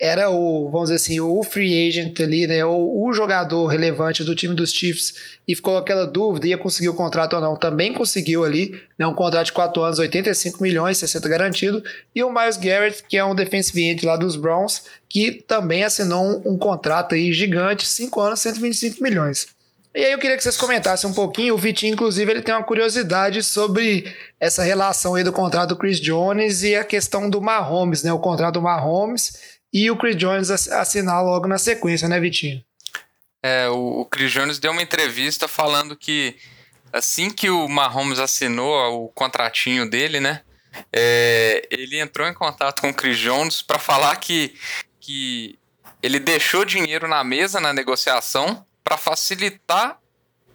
era 0.02 0.28
o, 0.30 0.68
vamos 0.68 0.90
dizer 0.90 0.96
assim, 0.96 1.20
o 1.20 1.40
free 1.44 1.88
agent 1.88 2.18
ali, 2.18 2.44
né? 2.48 2.64
O, 2.64 3.04
o 3.04 3.12
jogador 3.12 3.66
relevante 3.66 4.24
do 4.24 4.34
time 4.34 4.52
dos 4.52 4.72
Chiefs 4.72 5.14
e 5.46 5.54
ficou 5.54 5.78
aquela 5.78 6.04
dúvida, 6.04 6.48
ia 6.48 6.58
conseguir 6.58 6.88
o 6.88 6.94
contrato 6.94 7.34
ou 7.34 7.40
não. 7.40 7.54
Também 7.54 7.92
conseguiu 7.92 8.42
ali, 8.42 8.82
né? 8.98 9.06
Um 9.06 9.14
contrato 9.14 9.46
de 9.46 9.52
4 9.52 9.80
anos, 9.80 10.00
85 10.00 10.60
milhões, 10.60 10.98
60 10.98 11.28
garantido. 11.28 11.84
E 12.12 12.20
o 12.24 12.32
Miles 12.34 12.56
Garrett, 12.56 13.04
que 13.08 13.16
é 13.16 13.24
um 13.24 13.32
defensive 13.32 13.80
end 13.80 14.04
lá 14.04 14.16
dos 14.16 14.34
Browns, 14.34 14.82
que 15.08 15.30
também 15.46 15.84
assinou 15.84 16.24
um, 16.24 16.54
um 16.54 16.58
contrato 16.58 17.14
aí 17.14 17.32
gigante, 17.32 17.86
5 17.86 18.20
anos, 18.20 18.40
125 18.40 19.00
milhões. 19.00 19.46
E 19.94 20.04
aí 20.04 20.12
eu 20.12 20.18
queria 20.18 20.36
que 20.36 20.42
vocês 20.42 20.56
comentassem 20.56 21.08
um 21.08 21.12
pouquinho. 21.12 21.54
O 21.54 21.58
Vitinho, 21.58 21.92
inclusive, 21.92 22.28
ele 22.28 22.42
tem 22.42 22.52
uma 22.52 22.64
curiosidade 22.64 23.40
sobre 23.42 24.12
essa 24.40 24.64
relação 24.64 25.14
aí 25.14 25.22
do 25.22 25.32
contrato 25.32 25.68
do 25.68 25.76
Chris 25.76 26.00
Jones 26.00 26.64
e 26.64 26.74
a 26.74 26.82
questão 26.82 27.30
do 27.30 27.40
Mahomes, 27.40 28.02
né? 28.02 28.12
O 28.12 28.18
contrato 28.18 28.54
do 28.54 28.62
Mahomes 28.62 29.51
e 29.72 29.90
o 29.90 29.96
Chris 29.96 30.16
Jones 30.16 30.50
assinar 30.50 31.24
logo 31.24 31.46
na 31.46 31.58
sequência, 31.58 32.08
né, 32.08 32.20
Vitinho? 32.20 32.62
É, 33.42 33.68
o, 33.68 34.04
Chris 34.04 34.30
Jones 34.30 34.58
deu 34.58 34.70
uma 34.70 34.82
entrevista 34.82 35.48
falando 35.48 35.96
que 35.96 36.36
assim 36.92 37.30
que 37.30 37.50
o 37.50 37.68
Mahomes 37.68 38.18
assinou 38.18 39.04
o 39.04 39.08
contratinho 39.08 39.88
dele, 39.88 40.20
né, 40.20 40.42
é, 40.92 41.66
ele 41.70 41.98
entrou 41.98 42.28
em 42.28 42.34
contato 42.34 42.80
com 42.80 42.90
o 42.90 42.94
Chris 42.94 43.18
Jones 43.18 43.62
para 43.62 43.78
falar 43.78 44.14
que, 44.16 44.54
que 45.00 45.58
ele 46.02 46.18
deixou 46.18 46.64
dinheiro 46.64 47.08
na 47.08 47.22
mesa 47.24 47.60
na 47.60 47.72
negociação 47.72 48.64
para 48.82 48.96
facilitar 48.96 49.98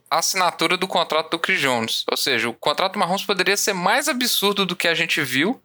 a 0.10 0.20
assinatura 0.20 0.78
do 0.78 0.88
contrato 0.88 1.32
do 1.32 1.40
Chris 1.40 1.60
Jones. 1.60 2.06
Ou 2.10 2.18
seja, 2.18 2.50
o 2.50 2.54
contrato 2.54 2.94
do 2.94 3.00
Mahomes 3.00 3.26
poderia 3.26 3.58
ser 3.58 3.74
mais 3.74 4.08
absurdo 4.08 4.66
do 4.66 4.76
que 4.76 4.88
a 4.88 4.94
gente 4.94 5.22
viu. 5.22 5.62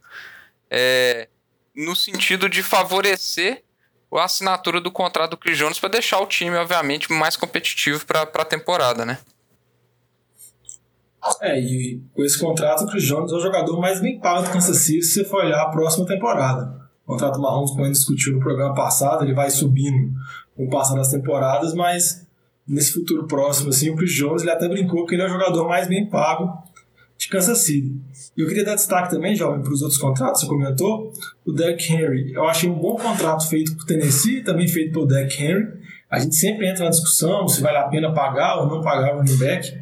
É, 0.71 1.29
no 1.75 1.97
sentido 1.97 2.49
de 2.49 2.62
favorecer 2.62 3.62
a 4.12 4.25
assinatura 4.25 4.81
do 4.81 4.91
contrato 4.91 5.31
do 5.31 5.37
Chris 5.37 5.57
Jones 5.57 5.79
para 5.79 5.88
deixar 5.88 6.21
o 6.21 6.26
time, 6.26 6.57
obviamente, 6.57 7.11
mais 7.11 7.37
competitivo 7.37 8.05
para 8.05 8.23
a 8.23 8.45
temporada, 8.45 9.07
né? 9.07 9.19
É, 11.41 11.59
e 11.59 12.02
com 12.14 12.25
esse 12.25 12.38
contrato, 12.38 12.85
o 12.85 12.88
Chris 12.88 13.05
Jones 13.05 13.33
é 13.33 13.37
o 13.37 13.41
jogador 13.41 13.81
mais 13.81 14.00
bem 14.00 14.19
pago 14.19 14.43
do 14.43 14.50
Kansas 14.50 14.79
City 14.79 15.02
se 15.02 15.14
você 15.14 15.25
for 15.25 15.45
olhar 15.45 15.62
a 15.62 15.71
próxima 15.71 16.05
temporada. 16.05 16.83
O 17.07 17.12
contrato 17.12 17.41
Mahomes, 17.41 17.71
como 17.71 17.85
a 17.85 17.87
gente 17.87 17.97
discutiu 17.97 18.35
no 18.35 18.41
programa 18.41 18.75
passado, 18.75 19.25
ele 19.25 19.33
vai 19.33 19.50
subindo 19.50 20.12
com 20.57 20.67
o 20.67 20.71
passar 20.71 20.97
das 20.97 21.09
temporadas, 21.09 21.75
mas 21.75 22.26
nesse 22.67 22.93
futuro 22.93 23.26
próximo, 23.26 23.71
assim, 23.71 23.91
o 23.91 23.97
Chris 23.97 24.12
Jones 24.12 24.43
ele 24.43 24.50
até 24.50 24.69
brincou 24.69 25.07
que 25.07 25.14
ele 25.14 25.23
é 25.23 25.26
o 25.26 25.31
jogador 25.31 25.69
mais 25.69 25.88
bem 25.88 26.09
pago 26.09 26.62
Kansas 27.33 27.59
City. 27.59 27.97
E 28.37 28.41
eu 28.41 28.47
queria 28.47 28.65
dar 28.65 28.75
destaque 28.75 29.11
também, 29.11 29.35
jovem, 29.35 29.62
para 29.62 29.73
os 29.73 29.83
outros 29.83 29.99
contratos, 29.99 30.43
você 30.43 30.47
comentou, 30.47 31.12
o 31.45 31.53
Derrick 31.53 31.93
Henry. 31.93 32.33
Eu 32.33 32.45
achei 32.45 32.69
um 32.69 32.79
bom 32.79 32.97
contrato 32.97 33.49
feito 33.49 33.75
por 33.75 33.85
Tennessee, 33.85 34.43
também 34.43 34.69
feito 34.69 34.93
pelo 34.93 35.07
Derrick 35.07 35.43
Henry. 35.43 35.69
A 36.11 36.19
gente 36.19 36.37
sempre 36.37 36.69
entra 36.69 36.85
na 36.85 36.91
discussão 36.91 37.49
se 37.49 37.61
vale 37.61 37.79
a 37.79 37.89
pena 37.89 38.12
pagar 38.12 38.61
ou 38.61 38.69
não 38.69 38.83
pagar 38.83 39.15
o 39.15 39.19
running 39.19 39.39
back, 39.39 39.73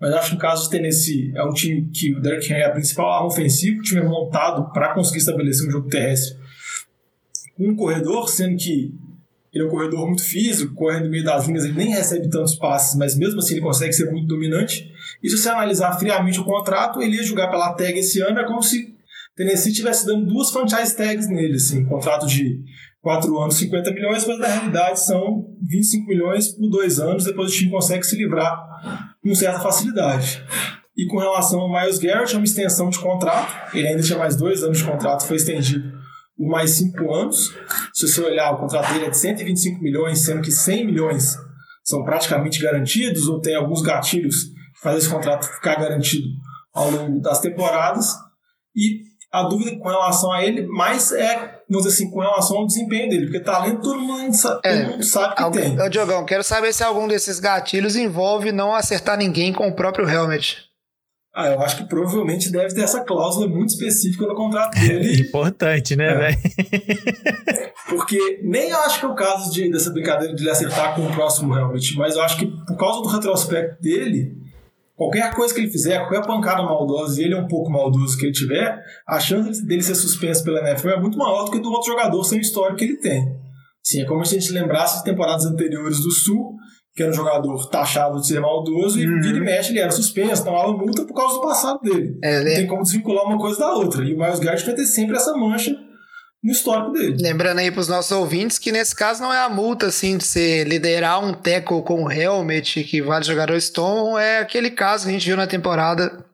mas 0.00 0.14
acho 0.14 0.28
que 0.28 0.34
no 0.34 0.40
caso 0.40 0.64
do 0.64 0.70
Tennessee 0.70 1.32
é 1.34 1.44
um 1.44 1.52
time 1.52 1.90
que 1.92 2.14
o 2.14 2.20
Derrick 2.20 2.50
Henry 2.50 2.62
é 2.62 2.66
a 2.66 2.70
principal 2.70 3.12
arma 3.12 3.26
ofensiva, 3.26 3.78
o 3.78 3.82
time 3.82 4.00
é 4.00 4.04
montado 4.04 4.72
para 4.72 4.94
conseguir 4.94 5.18
estabelecer 5.18 5.68
um 5.68 5.70
jogo 5.70 5.88
terrestre 5.88 6.40
um 7.60 7.76
corredor, 7.76 8.28
sendo 8.28 8.56
que 8.56 8.94
ele 9.52 9.64
é 9.64 9.66
um 9.66 9.70
corredor 9.70 10.06
muito 10.06 10.24
físico, 10.24 10.74
correndo 10.74 11.04
no 11.04 11.10
meio 11.10 11.24
das 11.24 11.46
linhas, 11.46 11.64
ele 11.64 11.74
nem 11.74 11.90
recebe 11.90 12.28
tantos 12.30 12.54
passes, 12.54 12.96
mas 12.96 13.16
mesmo 13.16 13.40
assim 13.40 13.54
ele 13.54 13.60
consegue 13.60 13.92
ser 13.92 14.10
muito 14.10 14.26
dominante. 14.26 14.90
E 15.22 15.28
se 15.28 15.36
você 15.36 15.48
analisar 15.48 15.98
friamente 15.98 16.40
o 16.40 16.44
contrato, 16.44 17.02
ele 17.02 17.16
ia 17.16 17.22
jogar 17.22 17.48
pela 17.48 17.74
tag 17.74 17.98
esse 17.98 18.20
ano, 18.20 18.38
é 18.38 18.46
como 18.46 18.62
se 18.62 18.94
Tennessee 19.36 19.70
estivesse 19.70 20.06
dando 20.06 20.26
duas 20.26 20.50
franchise 20.50 20.96
tags 20.96 21.28
nele, 21.28 21.54
assim, 21.54 21.84
um 21.84 21.88
contrato 21.88 22.26
de 22.26 22.60
4 23.00 23.38
anos, 23.38 23.56
50 23.56 23.90
milhões, 23.92 24.26
mas 24.26 24.38
na 24.38 24.46
realidade 24.46 25.00
são 25.00 25.46
25 25.68 26.06
milhões 26.06 26.48
por 26.48 26.68
dois 26.68 26.98
anos, 26.98 27.24
depois 27.24 27.50
o 27.50 27.54
time 27.54 27.70
consegue 27.70 28.04
se 28.04 28.16
livrar 28.16 28.58
com 29.22 29.34
certa 29.34 29.60
facilidade. 29.60 30.44
E 30.96 31.06
com 31.06 31.18
relação 31.18 31.60
ao 31.60 31.72
Miles 31.72 31.98
Garrett, 31.98 32.34
é 32.34 32.36
uma 32.36 32.44
extensão 32.44 32.90
de 32.90 32.98
contrato, 32.98 33.74
ele 33.74 33.88
ainda 33.88 34.02
tinha 34.02 34.18
mais 34.18 34.36
dois 34.36 34.62
anos 34.62 34.78
de 34.78 34.84
contrato, 34.84 35.26
foi 35.26 35.36
estendido 35.36 36.00
mais 36.38 36.70
cinco 36.70 37.12
anos. 37.12 37.54
Se 37.92 38.08
você 38.08 38.22
olhar, 38.22 38.52
o 38.52 38.58
contrato 38.58 38.92
dele 38.92 39.06
é 39.06 39.10
de 39.10 39.18
125 39.18 39.82
milhões, 39.82 40.20
sendo 40.20 40.42
que 40.42 40.50
100 40.50 40.86
milhões 40.86 41.36
são 41.84 42.02
praticamente 42.04 42.60
garantidos, 42.62 43.28
ou 43.28 43.40
tem 43.40 43.54
alguns 43.54 43.82
gatilhos 43.82 44.50
que 44.80 44.82
fazem 44.82 44.98
esse 44.98 45.10
contrato 45.10 45.46
ficar 45.46 45.76
garantido 45.76 46.26
ao 46.72 46.90
longo 46.90 47.20
das 47.20 47.40
temporadas. 47.40 48.14
E 48.74 49.10
a 49.32 49.42
dúvida 49.44 49.76
com 49.78 49.88
relação 49.88 50.32
a 50.32 50.42
ele, 50.42 50.66
mais 50.66 51.12
é, 51.12 51.62
vamos 51.68 51.84
dizer 51.84 51.88
assim, 52.02 52.10
com 52.10 52.20
relação 52.20 52.56
ao 52.56 52.66
desempenho 52.66 53.10
dele, 53.10 53.26
porque 53.26 53.40
talento 53.40 53.82
todo 53.82 54.00
mundo 54.00 54.34
sabe, 54.34 54.60
é, 54.64 54.82
todo 54.82 54.90
mundo 54.90 55.04
sabe 55.04 55.34
que 55.36 55.42
algum, 55.42 55.60
tem. 55.60 55.80
Ô, 55.80 55.88
Diogão, 55.88 56.24
quero 56.24 56.42
saber 56.42 56.72
se 56.72 56.82
algum 56.82 57.06
desses 57.06 57.38
gatilhos 57.38 57.94
envolve 57.94 58.50
não 58.50 58.74
acertar 58.74 59.16
ninguém 59.16 59.52
com 59.52 59.68
o 59.68 59.74
próprio 59.74 60.08
helmet. 60.08 60.70
Ah, 61.32 61.46
eu 61.46 61.60
acho 61.62 61.76
que 61.76 61.84
provavelmente 61.84 62.50
deve 62.50 62.74
ter 62.74 62.82
essa 62.82 63.04
cláusula 63.04 63.46
muito 63.46 63.70
específica 63.70 64.26
no 64.26 64.34
contrato 64.34 64.74
dele. 64.80 65.20
Importante, 65.22 65.94
né, 65.94 66.08
é. 66.08 66.16
velho? 66.16 66.38
Porque 67.88 68.40
nem 68.42 68.70
eu 68.70 68.78
acho 68.78 68.98
que 68.98 69.06
é 69.06 69.08
o 69.08 69.14
caso 69.14 69.52
de, 69.52 69.70
dessa 69.70 69.92
brincadeira 69.92 70.34
de 70.34 70.42
ele 70.42 70.50
acertar 70.50 70.94
com 70.96 71.02
o 71.02 71.12
próximo 71.12 71.54
realmente, 71.54 71.96
mas 71.96 72.16
eu 72.16 72.22
acho 72.22 72.36
que 72.36 72.46
por 72.46 72.76
causa 72.76 73.00
do 73.02 73.08
retrospecto 73.08 73.80
dele, 73.80 74.32
qualquer 75.00 75.34
coisa 75.34 75.54
que 75.54 75.60
ele 75.60 75.70
fizer, 75.70 75.98
qualquer 76.00 76.26
pancada 76.26 76.62
maldosa 76.62 77.22
e 77.22 77.24
ele 77.24 77.32
é 77.32 77.38
um 77.38 77.48
pouco 77.48 77.70
maldoso 77.70 78.18
que 78.18 78.26
ele 78.26 78.32
tiver, 78.32 78.78
a 79.08 79.18
chance 79.18 79.66
dele 79.66 79.82
ser 79.82 79.94
suspenso 79.94 80.44
pela 80.44 80.60
NFL 80.60 80.90
é 80.90 81.00
muito 81.00 81.16
maior 81.16 81.44
do 81.44 81.52
que 81.52 81.58
do 81.58 81.70
outro 81.70 81.90
jogador 81.90 82.22
sem 82.22 82.38
história 82.38 82.76
que 82.76 82.84
ele 82.84 82.98
tem. 82.98 83.26
Sim, 83.82 84.02
é 84.02 84.04
como 84.04 84.22
se 84.26 84.36
a 84.36 84.38
gente 84.38 84.52
lembrasse 84.52 84.98
de 84.98 85.04
temporadas 85.04 85.46
anteriores 85.46 86.00
do 86.00 86.10
Sul, 86.10 86.54
que 86.94 87.02
era 87.02 87.10
um 87.10 87.14
jogador 87.14 87.66
taxado 87.70 88.20
de 88.20 88.26
ser 88.26 88.40
maldoso, 88.40 89.00
e 89.00 89.06
uhum. 89.06 89.22
vira 89.22 89.38
e 89.38 89.40
mexe, 89.40 89.72
ele 89.72 89.78
era 89.78 89.90
suspenso, 89.90 90.44
tomava 90.44 90.70
multa 90.70 91.06
por 91.06 91.14
causa 91.14 91.36
do 91.36 91.40
passado 91.40 91.80
dele. 91.80 92.18
É, 92.22 92.44
Não 92.44 92.44
tem 92.44 92.66
como 92.66 92.82
desvincular 92.82 93.24
uma 93.24 93.38
coisa 93.38 93.58
da 93.58 93.72
outra. 93.72 94.04
E 94.04 94.12
o 94.12 94.18
Miles 94.18 94.38
Garrett 94.38 94.66
vai 94.66 94.74
ter 94.74 94.84
sempre 94.84 95.16
essa 95.16 95.34
mancha 95.34 95.74
no 96.42 96.52
histórico 96.52 96.92
dele. 96.92 97.16
Lembrando 97.20 97.58
aí 97.58 97.70
para 97.70 97.80
os 97.80 97.88
nossos 97.88 98.10
ouvintes 98.12 98.58
que 98.58 98.72
nesse 98.72 98.94
caso 98.94 99.20
não 99.20 99.32
é 99.32 99.42
a 99.42 99.48
multa 99.48 99.86
assim 99.86 100.16
de 100.16 100.24
você 100.24 100.64
liderar 100.64 101.22
um 101.22 101.34
tackle 101.34 101.82
com 101.82 102.04
um 102.04 102.10
helmet 102.10 102.82
que 102.84 103.02
vários 103.02 103.28
jogadores 103.28 103.68
tomam, 103.68 104.18
é 104.18 104.38
aquele 104.38 104.70
caso 104.70 105.04
que 105.04 105.10
a 105.10 105.12
gente 105.12 105.26
viu 105.26 105.36
na 105.36 105.46
temporada 105.46 106.24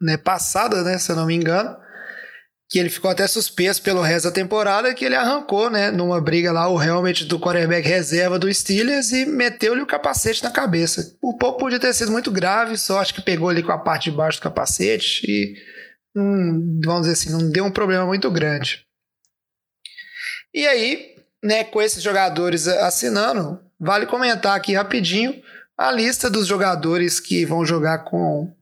né, 0.00 0.16
passada, 0.16 0.82
né, 0.82 0.96
se 0.98 1.10
eu 1.10 1.16
não 1.16 1.26
me 1.26 1.34
engano, 1.34 1.76
que 2.70 2.78
ele 2.78 2.88
ficou 2.88 3.10
até 3.10 3.26
suspenso 3.26 3.82
pelo 3.82 4.00
resto 4.00 4.26
da 4.26 4.30
temporada, 4.34 4.94
que 4.94 5.04
ele 5.04 5.16
arrancou, 5.16 5.68
né, 5.68 5.90
numa 5.90 6.20
briga 6.20 6.52
lá, 6.52 6.68
o 6.68 6.80
helmet 6.80 7.24
do 7.24 7.38
quarterback 7.38 7.86
reserva 7.86 8.38
do 8.38 8.52
Steelers 8.52 9.12
e 9.12 9.26
meteu-lhe 9.26 9.82
o 9.82 9.86
capacete 9.86 10.42
na 10.42 10.50
cabeça. 10.50 11.16
O 11.20 11.36
pouco 11.36 11.58
podia 11.58 11.80
ter 11.80 11.92
sido 11.92 12.12
muito 12.12 12.30
grave, 12.30 12.78
só 12.78 13.00
acho 13.00 13.12
que 13.12 13.20
pegou 13.20 13.48
ali 13.48 13.62
com 13.62 13.72
a 13.72 13.78
parte 13.78 14.10
de 14.10 14.16
baixo 14.16 14.38
do 14.38 14.42
capacete 14.42 15.26
e, 15.28 15.54
hum, 16.16 16.80
vamos 16.84 17.02
dizer 17.02 17.12
assim, 17.12 17.30
não 17.30 17.50
deu 17.50 17.64
um 17.64 17.70
problema 17.70 18.06
muito 18.06 18.30
grande. 18.30 18.86
E 20.54 20.66
aí, 20.66 21.16
né, 21.42 21.64
com 21.64 21.80
esses 21.80 22.02
jogadores 22.02 22.68
assinando, 22.68 23.60
vale 23.78 24.06
comentar 24.06 24.56
aqui 24.56 24.74
rapidinho 24.74 25.42
a 25.76 25.90
lista 25.90 26.30
dos 26.30 26.46
jogadores 26.46 27.18
que 27.18 27.44
vão 27.44 27.64
jogar 27.64 28.04
com 28.04 28.52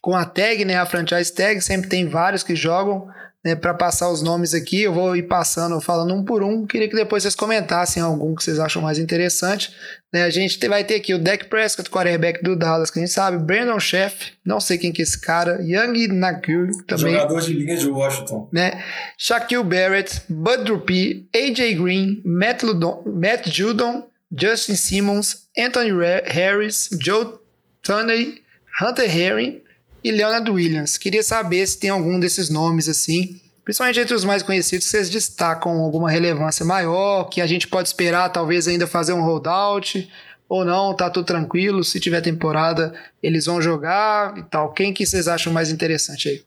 com 0.00 0.14
a 0.14 0.26
tag, 0.26 0.66
né, 0.66 0.76
a 0.76 0.84
franchise 0.84 1.32
tag, 1.32 1.62
sempre 1.62 1.88
tem 1.88 2.06
vários 2.06 2.42
que 2.42 2.54
jogam 2.54 3.08
né, 3.44 3.54
para 3.54 3.74
passar 3.74 4.10
os 4.10 4.22
nomes 4.22 4.54
aqui, 4.54 4.82
eu 4.82 4.92
vou 4.92 5.14
ir 5.14 5.24
passando, 5.24 5.78
falando 5.80 6.14
um 6.14 6.24
por 6.24 6.42
um. 6.42 6.66
Queria 6.66 6.88
que 6.88 6.96
depois 6.96 7.22
vocês 7.22 7.34
comentassem 7.34 8.02
algum 8.02 8.34
que 8.34 8.42
vocês 8.42 8.58
acham 8.58 8.80
mais 8.80 8.98
interessante. 8.98 9.70
Né, 10.12 10.24
a 10.24 10.30
gente 10.30 10.66
vai 10.66 10.82
ter 10.82 10.94
aqui 10.94 11.12
o 11.12 11.18
Dak 11.18 11.46
Prescott, 11.46 11.90
quarterback 11.90 12.42
do 12.42 12.56
Dallas, 12.56 12.90
que 12.90 12.98
a 12.98 13.02
gente 13.02 13.12
sabe, 13.12 13.36
Brandon 13.36 13.78
Sheff, 13.78 14.32
não 14.44 14.60
sei 14.60 14.78
quem 14.78 14.92
que 14.92 15.02
é 15.02 15.04
esse 15.04 15.20
cara, 15.20 15.60
Young 15.60 16.08
Nagul 16.08 16.70
também. 16.86 17.12
Jogador 17.12 17.40
de 17.42 17.52
linha 17.52 17.76
de 17.76 17.88
Washington. 17.88 18.48
Né, 18.50 18.82
Shaquille 19.18 19.64
Barrett, 19.64 20.22
Bud 20.28 20.64
Dupree, 20.64 21.28
AJ 21.34 21.74
Green, 21.74 22.22
Matt, 22.24 22.62
Ludon, 22.62 23.02
Matt 23.06 23.48
Judon, 23.48 24.06
Justin 24.34 24.76
Simmons, 24.76 25.48
Anthony 25.58 25.90
Harris, 26.26 26.88
Joe 27.00 27.38
Tunney, 27.82 28.42
Hunter 28.80 29.04
Herring, 29.04 29.60
e 30.04 30.10
Leonard 30.10 30.50
Williams. 30.50 30.98
Queria 30.98 31.22
saber 31.22 31.66
se 31.66 31.78
tem 31.78 31.88
algum 31.88 32.20
desses 32.20 32.50
nomes 32.50 32.88
assim, 32.88 33.40
principalmente 33.64 33.98
entre 33.98 34.14
os 34.14 34.24
mais 34.24 34.42
conhecidos, 34.42 34.86
vocês 34.86 35.08
destacam 35.08 35.72
alguma 35.78 36.10
relevância 36.10 36.64
maior, 36.64 37.24
que 37.24 37.40
a 37.40 37.46
gente 37.46 37.66
pode 37.66 37.88
esperar 37.88 38.28
talvez 38.28 38.68
ainda 38.68 38.86
fazer 38.86 39.14
um 39.14 39.22
holdout, 39.22 40.06
ou 40.46 40.62
não, 40.62 40.94
tá 40.94 41.08
tudo 41.08 41.24
tranquilo, 41.24 41.82
se 41.82 41.98
tiver 41.98 42.20
temporada 42.20 42.92
eles 43.22 43.46
vão 43.46 43.62
jogar 43.62 44.36
e 44.36 44.42
tal. 44.42 44.72
Quem 44.74 44.92
que 44.92 45.06
vocês 45.06 45.26
acham 45.26 45.50
mais 45.50 45.70
interessante 45.70 46.28
aí? 46.28 46.44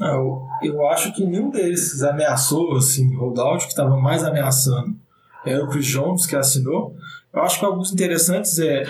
Ah, 0.00 0.14
eu, 0.14 0.46
eu 0.62 0.88
acho 0.88 1.12
que 1.14 1.24
nenhum 1.24 1.50
desses 1.50 2.02
ameaçou, 2.02 2.76
assim, 2.76 3.14
holdout, 3.16 3.64
que 3.64 3.70
estava 3.70 3.96
mais 3.96 4.24
ameaçando 4.24 4.96
era 5.44 5.64
o 5.64 5.68
Chris 5.68 5.86
Jones 5.86 6.26
que 6.26 6.36
assinou. 6.36 6.94
Eu 7.32 7.42
acho 7.42 7.58
que 7.58 7.64
alguns 7.64 7.92
interessantes 7.92 8.58
é 8.58 8.84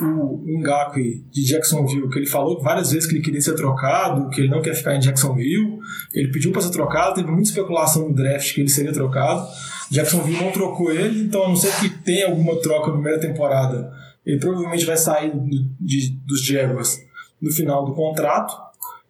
o 0.00 0.42
Ngakwe 0.58 1.24
de 1.30 1.44
Jacksonville, 1.44 2.08
que 2.08 2.18
ele 2.18 2.26
falou 2.26 2.60
várias 2.60 2.90
vezes 2.90 3.08
que 3.08 3.14
ele 3.14 3.22
queria 3.22 3.40
ser 3.40 3.54
trocado, 3.54 4.28
que 4.30 4.40
ele 4.40 4.50
não 4.50 4.60
quer 4.60 4.74
ficar 4.74 4.96
em 4.96 5.00
Jacksonville. 5.00 5.78
Ele 6.12 6.32
pediu 6.32 6.50
para 6.50 6.62
ser 6.62 6.70
trocado, 6.70 7.14
teve 7.14 7.28
muita 7.28 7.48
especulação 7.48 8.08
no 8.08 8.14
draft 8.14 8.54
que 8.54 8.60
ele 8.60 8.68
seria 8.68 8.92
trocado. 8.92 9.46
Jacksonville 9.90 10.42
não 10.42 10.50
trocou 10.50 10.90
ele, 10.90 11.22
então 11.22 11.44
a 11.44 11.48
não 11.48 11.56
ser 11.56 11.72
que 11.80 11.88
tenha 12.02 12.26
alguma 12.26 12.60
troca 12.60 12.92
meio 12.96 13.16
da 13.16 13.22
temporada, 13.22 13.92
ele 14.24 14.40
provavelmente 14.40 14.84
vai 14.84 14.96
sair 14.96 15.32
de, 15.80 16.10
dos 16.26 16.44
Jaguars 16.44 17.00
no 17.40 17.52
final 17.52 17.84
do 17.84 17.94
contrato. 17.94 18.63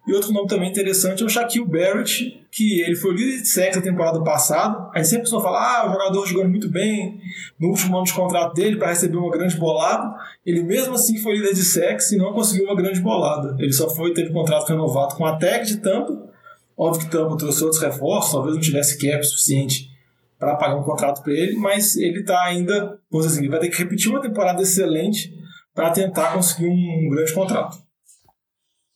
E 0.07 0.13
outro 0.13 0.33
nome 0.33 0.47
também 0.47 0.69
interessante 0.69 1.23
é 1.23 1.27
o 1.27 1.29
Shaquille 1.31 1.67
Barrett, 1.67 2.47
que 2.51 2.83
ele 2.83 2.95
foi 2.95 3.13
o 3.13 3.15
líder 3.15 3.41
de 3.41 3.49
sexo 3.49 3.79
na 3.79 3.85
temporada 3.85 4.23
passada. 4.23 4.91
A 4.93 4.99
gente 4.99 5.09
sempre 5.09 5.27
só 5.27 5.41
fala, 5.41 5.59
ah, 5.59 5.89
o 5.89 5.93
jogador 5.93 6.27
jogando 6.27 6.51
muito 6.51 6.69
bem 6.69 7.19
no 7.59 7.69
último 7.69 7.97
ano 7.97 8.05
de 8.05 8.13
contrato 8.13 8.53
dele 8.53 8.77
para 8.77 8.89
receber 8.89 9.17
uma 9.17 9.31
grande 9.31 9.57
bolada. 9.57 10.15
Ele 10.45 10.63
mesmo 10.63 10.95
assim 10.95 11.17
foi 11.19 11.37
líder 11.37 11.55
de 11.55 11.65
sexo 11.65 12.15
e 12.15 12.19
não 12.19 12.35
conseguiu 12.35 12.67
uma 12.67 12.77
grande 12.77 13.01
bolada. 13.01 13.57
Ele 13.59 13.73
só 13.73 13.89
foi 13.89 14.13
teve 14.13 14.31
contrato 14.31 14.69
renovado 14.69 15.15
com 15.15 15.25
a 15.25 15.37
Tech 15.37 15.67
de 15.67 15.79
Tampa. 15.79 16.23
Óbvio 16.77 17.07
que 17.07 17.11
Tampa 17.11 17.37
trouxe 17.39 17.65
outros 17.65 17.81
reforços, 17.81 18.33
talvez 18.33 18.55
não 18.55 18.61
tivesse 18.61 18.99
cap 18.99 19.25
suficiente 19.25 19.89
para 20.39 20.57
pagar 20.57 20.77
um 20.77 20.83
contrato 20.83 21.23
para 21.23 21.33
ele, 21.33 21.57
mas 21.57 21.97
ele 21.97 22.21
está 22.21 22.43
ainda, 22.43 22.99
vamos 23.11 23.27
dizer 23.27 23.29
assim, 23.29 23.41
ele 23.41 23.51
vai 23.51 23.61
ter 23.61 23.71
que 23.71 23.79
repetir 23.79 24.11
uma 24.11 24.21
temporada 24.21 24.61
excelente 24.61 25.33
para 25.75 25.91
tentar 25.91 26.33
conseguir 26.35 26.69
um 26.69 27.09
grande 27.09 27.33
contrato. 27.33 27.84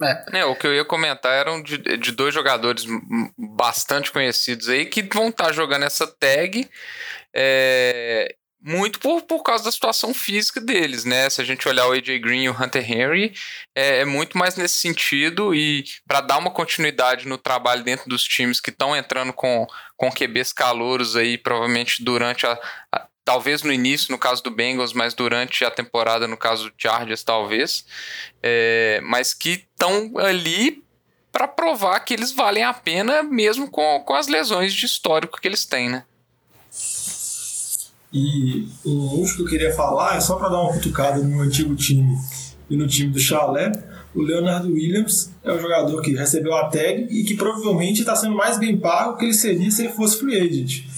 É. 0.02 0.40
é. 0.40 0.44
o 0.44 0.54
que 0.54 0.66
eu 0.66 0.74
ia 0.74 0.84
comentar 0.84 1.32
eram 1.32 1.62
de, 1.62 1.78
de 1.78 2.12
dois 2.12 2.32
jogadores 2.32 2.84
bastante 3.36 4.12
conhecidos 4.12 4.68
aí 4.68 4.86
que 4.86 5.02
vão 5.02 5.28
estar 5.28 5.46
tá 5.46 5.52
jogando 5.52 5.84
essa 5.84 6.06
tag 6.06 6.68
é, 7.34 8.34
muito 8.60 8.98
por, 8.98 9.22
por 9.22 9.42
causa 9.42 9.64
da 9.64 9.72
situação 9.72 10.12
física 10.12 10.60
deles, 10.60 11.04
né? 11.04 11.30
Se 11.30 11.40
a 11.40 11.44
gente 11.44 11.68
olhar 11.68 11.86
o 11.86 11.92
AJ 11.92 12.18
Green 12.20 12.44
e 12.44 12.48
o 12.48 12.52
Hunter 12.52 12.90
Henry, 12.90 13.32
é, 13.74 14.00
é 14.00 14.04
muito 14.04 14.36
mais 14.36 14.56
nesse 14.56 14.76
sentido 14.76 15.54
e 15.54 15.84
para 16.06 16.20
dar 16.20 16.38
uma 16.38 16.50
continuidade 16.50 17.26
no 17.28 17.38
trabalho 17.38 17.84
dentro 17.84 18.08
dos 18.08 18.24
times 18.24 18.60
que 18.60 18.70
estão 18.70 18.96
entrando 18.96 19.32
com, 19.32 19.66
com 19.96 20.10
QBs 20.10 20.52
calouros 20.52 21.14
aí, 21.16 21.38
provavelmente 21.38 22.02
durante 22.02 22.46
a, 22.46 22.58
a 22.92 23.07
talvez 23.28 23.62
no 23.62 23.70
início, 23.70 24.11
no 24.11 24.16
caso 24.16 24.42
do 24.42 24.50
Bengals, 24.50 24.94
mas 24.94 25.12
durante 25.12 25.62
a 25.62 25.70
temporada, 25.70 26.26
no 26.26 26.35
caso 26.35 26.70
do 26.70 26.73
Chargers, 26.78 27.23
talvez, 27.23 27.85
é, 28.42 29.02
mas 29.04 29.35
que 29.35 29.66
estão 29.70 30.16
ali 30.16 30.82
para 31.30 31.47
provar 31.47 32.00
que 32.00 32.14
eles 32.14 32.32
valem 32.32 32.64
a 32.64 32.73
pena 32.73 33.23
mesmo 33.23 33.70
com, 33.70 34.00
com 34.00 34.14
as 34.14 34.28
lesões 34.28 34.73
de 34.73 34.87
histórico 34.87 35.38
que 35.38 35.47
eles 35.47 35.66
têm, 35.66 35.90
né? 35.90 36.04
E 38.11 38.66
o 38.82 39.18
último 39.18 39.37
que 39.37 39.42
eu 39.42 39.47
queria 39.58 39.75
falar 39.75 40.16
é 40.16 40.20
só 40.23 40.37
para 40.37 40.49
dar 40.49 40.62
uma 40.62 40.73
cutucada 40.73 41.18
no 41.18 41.28
meu 41.28 41.40
antigo 41.40 41.76
time 41.76 42.16
e 42.70 42.78
no 42.78 42.87
time 42.87 43.11
do 43.11 43.20
Chalé. 43.20 43.70
O 44.14 44.23
Leonardo 44.23 44.73
Williams 44.73 45.30
é 45.44 45.52
o 45.52 45.61
jogador 45.61 46.00
que 46.00 46.16
recebeu 46.16 46.54
a 46.54 46.70
tag 46.70 47.06
e 47.11 47.25
que 47.25 47.37
provavelmente 47.37 48.00
está 48.00 48.16
sendo 48.16 48.35
mais 48.35 48.58
bem 48.58 48.80
pago 48.80 49.18
que 49.18 49.26
ele 49.26 49.35
seria 49.35 49.70
se 49.70 49.82
ele 49.85 49.92
fosse 49.92 50.18
free 50.18 50.40
agent. 50.40 50.88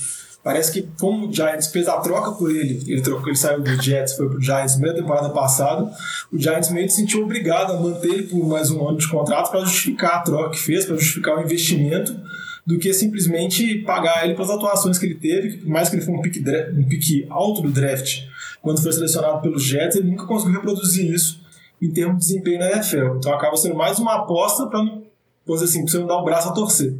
Parece 0.43 0.73
que 0.73 0.89
como 0.99 1.29
o 1.29 1.33
Giants 1.33 1.67
fez 1.67 1.87
a 1.87 1.99
troca 1.99 2.33
por 2.33 2.51
ele, 2.51 2.83
ele 2.87 3.03
trocou, 3.03 3.29
ele 3.29 3.37
saiu 3.37 3.61
do 3.61 3.83
Jets, 3.83 4.15
foi 4.15 4.29
pro 4.29 4.41
Giants 4.41 4.81
na 4.81 4.95
temporada 4.95 5.29
passada, 5.31 5.91
o 6.33 6.39
Giants 6.39 6.71
meio 6.71 6.87
que 6.87 6.93
se 6.93 7.01
sentiu 7.01 7.23
obrigado 7.23 7.73
a 7.73 7.81
manter 7.81 8.09
ele 8.09 8.23
por 8.23 8.47
mais 8.49 8.71
um 8.71 8.89
ano 8.89 8.97
de 8.97 9.07
contrato 9.07 9.51
para 9.51 9.61
justificar 9.61 10.17
a 10.17 10.21
troca 10.21 10.51
que 10.51 10.59
fez, 10.59 10.87
para 10.87 10.97
justificar 10.97 11.37
o 11.37 11.43
investimento, 11.43 12.17
do 12.67 12.79
que 12.79 12.93
simplesmente 12.95 13.83
pagar 13.83 14.25
ele 14.25 14.35
pelas 14.35 14.51
atuações 14.51 14.99
que 14.99 15.05
ele 15.05 15.17
teve, 15.17 15.59
por 15.59 15.69
mais 15.69 15.91
que 15.91 15.97
ele 15.97 16.05
foi 16.05 16.15
um 16.15 16.23
pique, 16.23 16.43
um 16.75 16.89
pique 16.89 17.27
alto 17.29 17.61
do 17.63 17.71
draft, 17.71 18.23
quando 18.63 18.83
foi 18.83 18.93
selecionado 18.93 19.43
pelos 19.43 19.63
Jets, 19.63 19.97
ele 19.97 20.11
nunca 20.11 20.25
conseguiu 20.25 20.55
reproduzir 20.57 21.13
isso 21.13 21.41
em 21.81 21.91
termos 21.91 22.19
de 22.19 22.29
desempenho 22.29 22.61
na 22.61 22.73
NFL. 22.73 23.17
Então 23.17 23.33
acaba 23.33 23.57
sendo 23.57 23.75
mais 23.75 23.99
uma 23.99 24.17
aposta 24.17 24.67
para 24.67 24.83
não, 24.83 25.03
assim, 25.55 25.83
pra 25.83 25.91
você 25.91 25.99
não 25.99 26.07
dar 26.07 26.19
o 26.19 26.25
braço 26.25 26.49
a 26.49 26.53
torcer. 26.53 26.95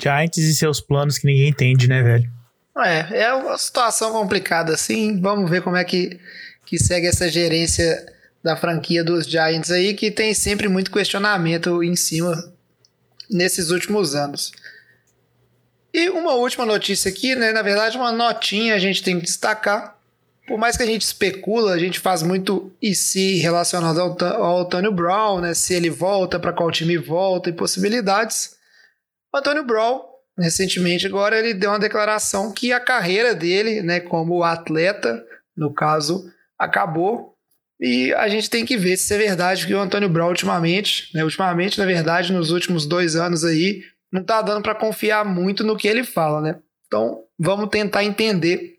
Giants 0.00 0.38
e 0.38 0.54
seus 0.54 0.80
planos 0.80 1.18
que 1.18 1.26
ninguém 1.26 1.48
entende, 1.48 1.88
né, 1.88 2.02
velho? 2.02 2.30
É, 2.78 3.22
é 3.22 3.32
uma 3.32 3.56
situação 3.56 4.12
complicada 4.12 4.74
assim. 4.74 5.20
Vamos 5.20 5.50
ver 5.50 5.62
como 5.62 5.76
é 5.76 5.84
que, 5.84 6.20
que 6.64 6.78
segue 6.78 7.06
essa 7.06 7.28
gerência 7.28 8.04
da 8.42 8.56
franquia 8.56 9.02
dos 9.02 9.26
Giants 9.26 9.70
aí, 9.70 9.94
que 9.94 10.10
tem 10.10 10.34
sempre 10.34 10.68
muito 10.68 10.90
questionamento 10.90 11.82
em 11.82 11.96
cima 11.96 12.52
nesses 13.30 13.70
últimos 13.70 14.14
anos. 14.14 14.52
E 15.92 16.10
uma 16.10 16.34
última 16.34 16.66
notícia 16.66 17.10
aqui, 17.10 17.34
né? 17.34 17.52
Na 17.52 17.62
verdade, 17.62 17.96
uma 17.96 18.12
notinha 18.12 18.74
a 18.74 18.78
gente 18.78 19.02
tem 19.02 19.18
que 19.18 19.24
destacar. 19.24 19.96
Por 20.46 20.58
mais 20.58 20.76
que 20.76 20.82
a 20.82 20.86
gente 20.86 21.02
especula, 21.02 21.72
a 21.72 21.78
gente 21.78 21.98
faz 21.98 22.22
muito 22.22 22.70
e 22.80 22.94
se 22.94 23.38
relacionado 23.38 23.98
ao, 23.98 24.24
ao 24.40 24.60
Antônio 24.60 24.92
Brown, 24.92 25.40
né? 25.40 25.54
Se 25.54 25.74
ele 25.74 25.90
volta, 25.90 26.38
para 26.38 26.52
qual 26.52 26.70
time 26.70 26.98
volta 26.98 27.48
e 27.48 27.52
possibilidades. 27.52 28.55
Antônio 29.36 29.64
Brown, 29.64 30.02
recentemente 30.38 31.06
agora, 31.06 31.38
ele 31.38 31.54
deu 31.54 31.70
uma 31.70 31.78
declaração 31.78 32.52
que 32.52 32.72
a 32.72 32.80
carreira 32.80 33.34
dele, 33.34 33.82
né, 33.82 34.00
como 34.00 34.42
atleta, 34.42 35.24
no 35.56 35.72
caso, 35.72 36.30
acabou. 36.58 37.34
E 37.80 38.12
a 38.14 38.28
gente 38.28 38.48
tem 38.48 38.64
que 38.64 38.76
ver 38.76 38.96
se 38.96 39.12
é 39.14 39.18
verdade 39.18 39.66
que 39.66 39.74
o 39.74 39.80
Antônio 39.80 40.08
Brown 40.08 40.28
ultimamente, 40.28 41.10
né, 41.14 41.22
ultimamente, 41.24 41.78
na 41.78 41.84
verdade, 41.84 42.32
nos 42.32 42.50
últimos 42.50 42.86
dois 42.86 43.16
anos 43.16 43.44
aí, 43.44 43.82
não 44.10 44.24
tá 44.24 44.40
dando 44.40 44.62
para 44.62 44.74
confiar 44.74 45.24
muito 45.24 45.62
no 45.64 45.76
que 45.76 45.88
ele 45.88 46.04
fala, 46.04 46.40
né? 46.40 46.58
Então, 46.86 47.24
vamos 47.38 47.68
tentar 47.68 48.04
entender, 48.04 48.76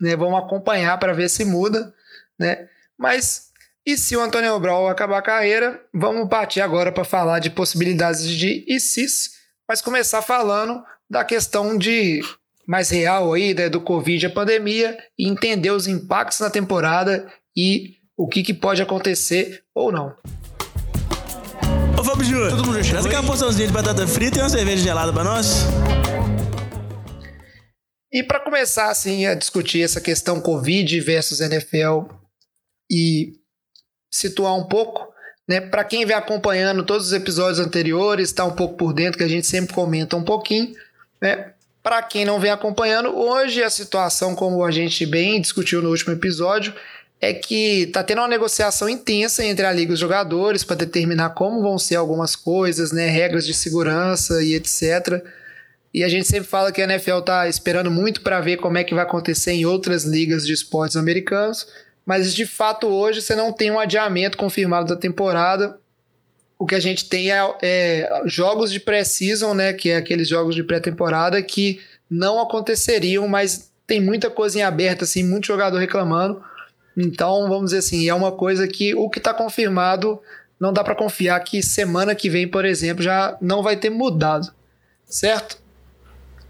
né? 0.00 0.16
Vamos 0.16 0.38
acompanhar 0.38 0.98
para 0.98 1.12
ver 1.12 1.28
se 1.28 1.44
muda, 1.44 1.92
né? 2.38 2.68
Mas 2.98 3.52
e 3.86 3.98
se 3.98 4.16
o 4.16 4.20
Antônio 4.20 4.58
Brown 4.58 4.88
acabar 4.88 5.18
a 5.18 5.22
carreira, 5.22 5.80
vamos 5.92 6.28
partir 6.28 6.62
agora 6.62 6.90
para 6.90 7.04
falar 7.04 7.38
de 7.38 7.50
possibilidades 7.50 8.26
de 8.26 8.64
ICIS 8.66 9.33
mas 9.68 9.80
começar 9.80 10.22
falando 10.22 10.82
da 11.08 11.24
questão 11.24 11.76
de 11.76 12.20
mais 12.66 12.90
real 12.90 13.32
aí, 13.32 13.54
né, 13.54 13.68
do 13.68 13.80
Covid, 13.80 14.26
a 14.26 14.30
pandemia, 14.30 14.96
e 15.18 15.28
entender 15.28 15.70
os 15.70 15.86
impactos 15.86 16.40
na 16.40 16.50
temporada 16.50 17.30
e 17.56 17.96
o 18.16 18.28
que, 18.28 18.42
que 18.42 18.54
pode 18.54 18.82
acontecer 18.82 19.62
ou 19.74 19.92
não. 19.92 20.14
Ô 21.98 22.04
Fábio 22.04 22.24
Júnior, 22.24 22.50
todo 22.50 22.64
mundo 22.66 22.88
traz 22.88 23.06
aquela 23.06 23.22
porçãozinha 23.22 23.66
de 23.66 23.72
batata 23.72 24.06
frita 24.06 24.38
e 24.38 24.42
uma 24.42 24.48
cerveja 24.48 24.82
gelada 24.82 25.12
para 25.12 25.24
nós? 25.24 25.66
E 28.12 28.22
para 28.22 28.40
começar 28.40 28.90
assim 28.90 29.26
a 29.26 29.34
discutir 29.34 29.82
essa 29.82 30.00
questão 30.00 30.40
Covid 30.40 31.00
versus 31.00 31.40
NFL 31.40 32.04
e 32.90 33.32
situar 34.10 34.54
um 34.54 34.68
pouco, 34.68 35.13
né? 35.46 35.60
Para 35.60 35.84
quem 35.84 36.06
vem 36.06 36.16
acompanhando 36.16 36.82
todos 36.82 37.08
os 37.08 37.12
episódios 37.12 37.58
anteriores, 37.58 38.30
está 38.30 38.44
um 38.44 38.52
pouco 38.52 38.76
por 38.76 38.92
dentro, 38.92 39.18
que 39.18 39.24
a 39.24 39.28
gente 39.28 39.46
sempre 39.46 39.74
comenta 39.74 40.16
um 40.16 40.24
pouquinho. 40.24 40.74
Né? 41.20 41.52
Para 41.82 42.02
quem 42.02 42.24
não 42.24 42.40
vem 42.40 42.50
acompanhando, 42.50 43.14
hoje 43.14 43.62
a 43.62 43.68
situação, 43.68 44.34
como 44.34 44.64
a 44.64 44.70
gente 44.70 45.04
bem 45.04 45.40
discutiu 45.40 45.82
no 45.82 45.90
último 45.90 46.14
episódio, 46.14 46.74
é 47.20 47.32
que 47.32 47.82
está 47.82 48.02
tendo 48.02 48.18
uma 48.18 48.28
negociação 48.28 48.88
intensa 48.88 49.44
entre 49.44 49.66
a 49.66 49.72
liga 49.72 49.92
e 49.92 49.94
os 49.94 50.00
jogadores 50.00 50.64
para 50.64 50.76
determinar 50.76 51.30
como 51.30 51.62
vão 51.62 51.78
ser 51.78 51.96
algumas 51.96 52.34
coisas, 52.34 52.90
né? 52.90 53.08
regras 53.08 53.46
de 53.46 53.52
segurança 53.52 54.42
e 54.42 54.54
etc. 54.54 55.22
E 55.92 56.02
a 56.02 56.08
gente 56.08 56.26
sempre 56.26 56.48
fala 56.48 56.72
que 56.72 56.82
a 56.82 56.84
NFL 56.84 57.18
está 57.18 57.48
esperando 57.48 57.90
muito 57.90 58.22
para 58.22 58.40
ver 58.40 58.56
como 58.56 58.78
é 58.78 58.84
que 58.84 58.94
vai 58.94 59.04
acontecer 59.04 59.52
em 59.52 59.64
outras 59.66 60.04
ligas 60.04 60.46
de 60.46 60.52
esportes 60.52 60.96
americanos 60.96 61.66
mas 62.04 62.34
de 62.34 62.46
fato 62.46 62.86
hoje 62.86 63.22
você 63.22 63.34
não 63.34 63.52
tem 63.52 63.70
um 63.70 63.78
adiamento 63.78 64.36
confirmado 64.36 64.88
da 64.88 64.96
temporada. 64.96 65.78
O 66.58 66.66
que 66.66 66.74
a 66.74 66.80
gente 66.80 67.08
tem 67.08 67.32
é, 67.32 67.54
é 67.62 68.22
jogos 68.26 68.70
de 68.70 68.80
pré-season, 68.80 69.54
né, 69.54 69.72
que 69.72 69.90
é 69.90 69.96
aqueles 69.96 70.28
jogos 70.28 70.54
de 70.54 70.62
pré-temporada 70.62 71.42
que 71.42 71.80
não 72.08 72.40
aconteceriam, 72.40 73.26
mas 73.26 73.72
tem 73.86 74.00
muita 74.00 74.30
coisa 74.30 74.58
em 74.58 74.62
aberto, 74.62 75.04
assim, 75.04 75.22
muito 75.22 75.46
jogador 75.46 75.78
reclamando. 75.78 76.42
Então, 76.96 77.48
vamos 77.48 77.66
dizer 77.66 77.78
assim, 77.78 78.08
é 78.08 78.14
uma 78.14 78.32
coisa 78.32 78.68
que 78.68 78.94
o 78.94 79.10
que 79.10 79.18
está 79.18 79.34
confirmado 79.34 80.20
não 80.60 80.72
dá 80.72 80.84
para 80.84 80.94
confiar 80.94 81.38
que 81.40 81.62
semana 81.62 82.14
que 82.14 82.30
vem, 82.30 82.48
por 82.48 82.64
exemplo, 82.64 83.02
já 83.02 83.36
não 83.40 83.62
vai 83.62 83.76
ter 83.76 83.90
mudado, 83.90 84.52
certo? 85.04 85.58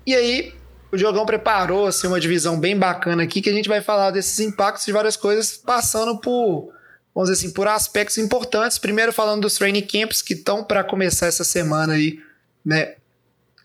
E 0.07 0.15
aí, 0.15 0.53
o 0.95 0.99
Jogão 0.99 1.27
preparou 1.27 1.89
assim, 1.89 2.07
uma 2.07 2.21
divisão 2.21 2.59
bem 2.59 2.79
bacana 2.79 3.25
aqui 3.25 3.43
que 3.43 3.51
a 3.51 3.53
gente 3.53 3.69
vai 3.69 3.81
falar 3.81 4.13
desses 4.13 4.39
impactos 4.39 4.87
de 4.87 4.93
várias 4.93 5.17
coisas, 5.17 5.57
passando 5.57 6.21
por, 6.21 6.73
vamos 7.13 7.29
dizer 7.29 7.45
assim, 7.45 7.53
por 7.53 7.67
aspectos 7.67 8.17
importantes. 8.17 8.79
Primeiro 8.79 9.13
falando 9.13 9.43
dos 9.43 9.55
training 9.55 9.83
camps 9.83 10.23
que 10.23 10.35
estão 10.35 10.63
para 10.63 10.85
começar 10.85 11.27
essa 11.27 11.43
semana 11.43 11.95
aí, 11.95 12.21
né? 12.65 12.95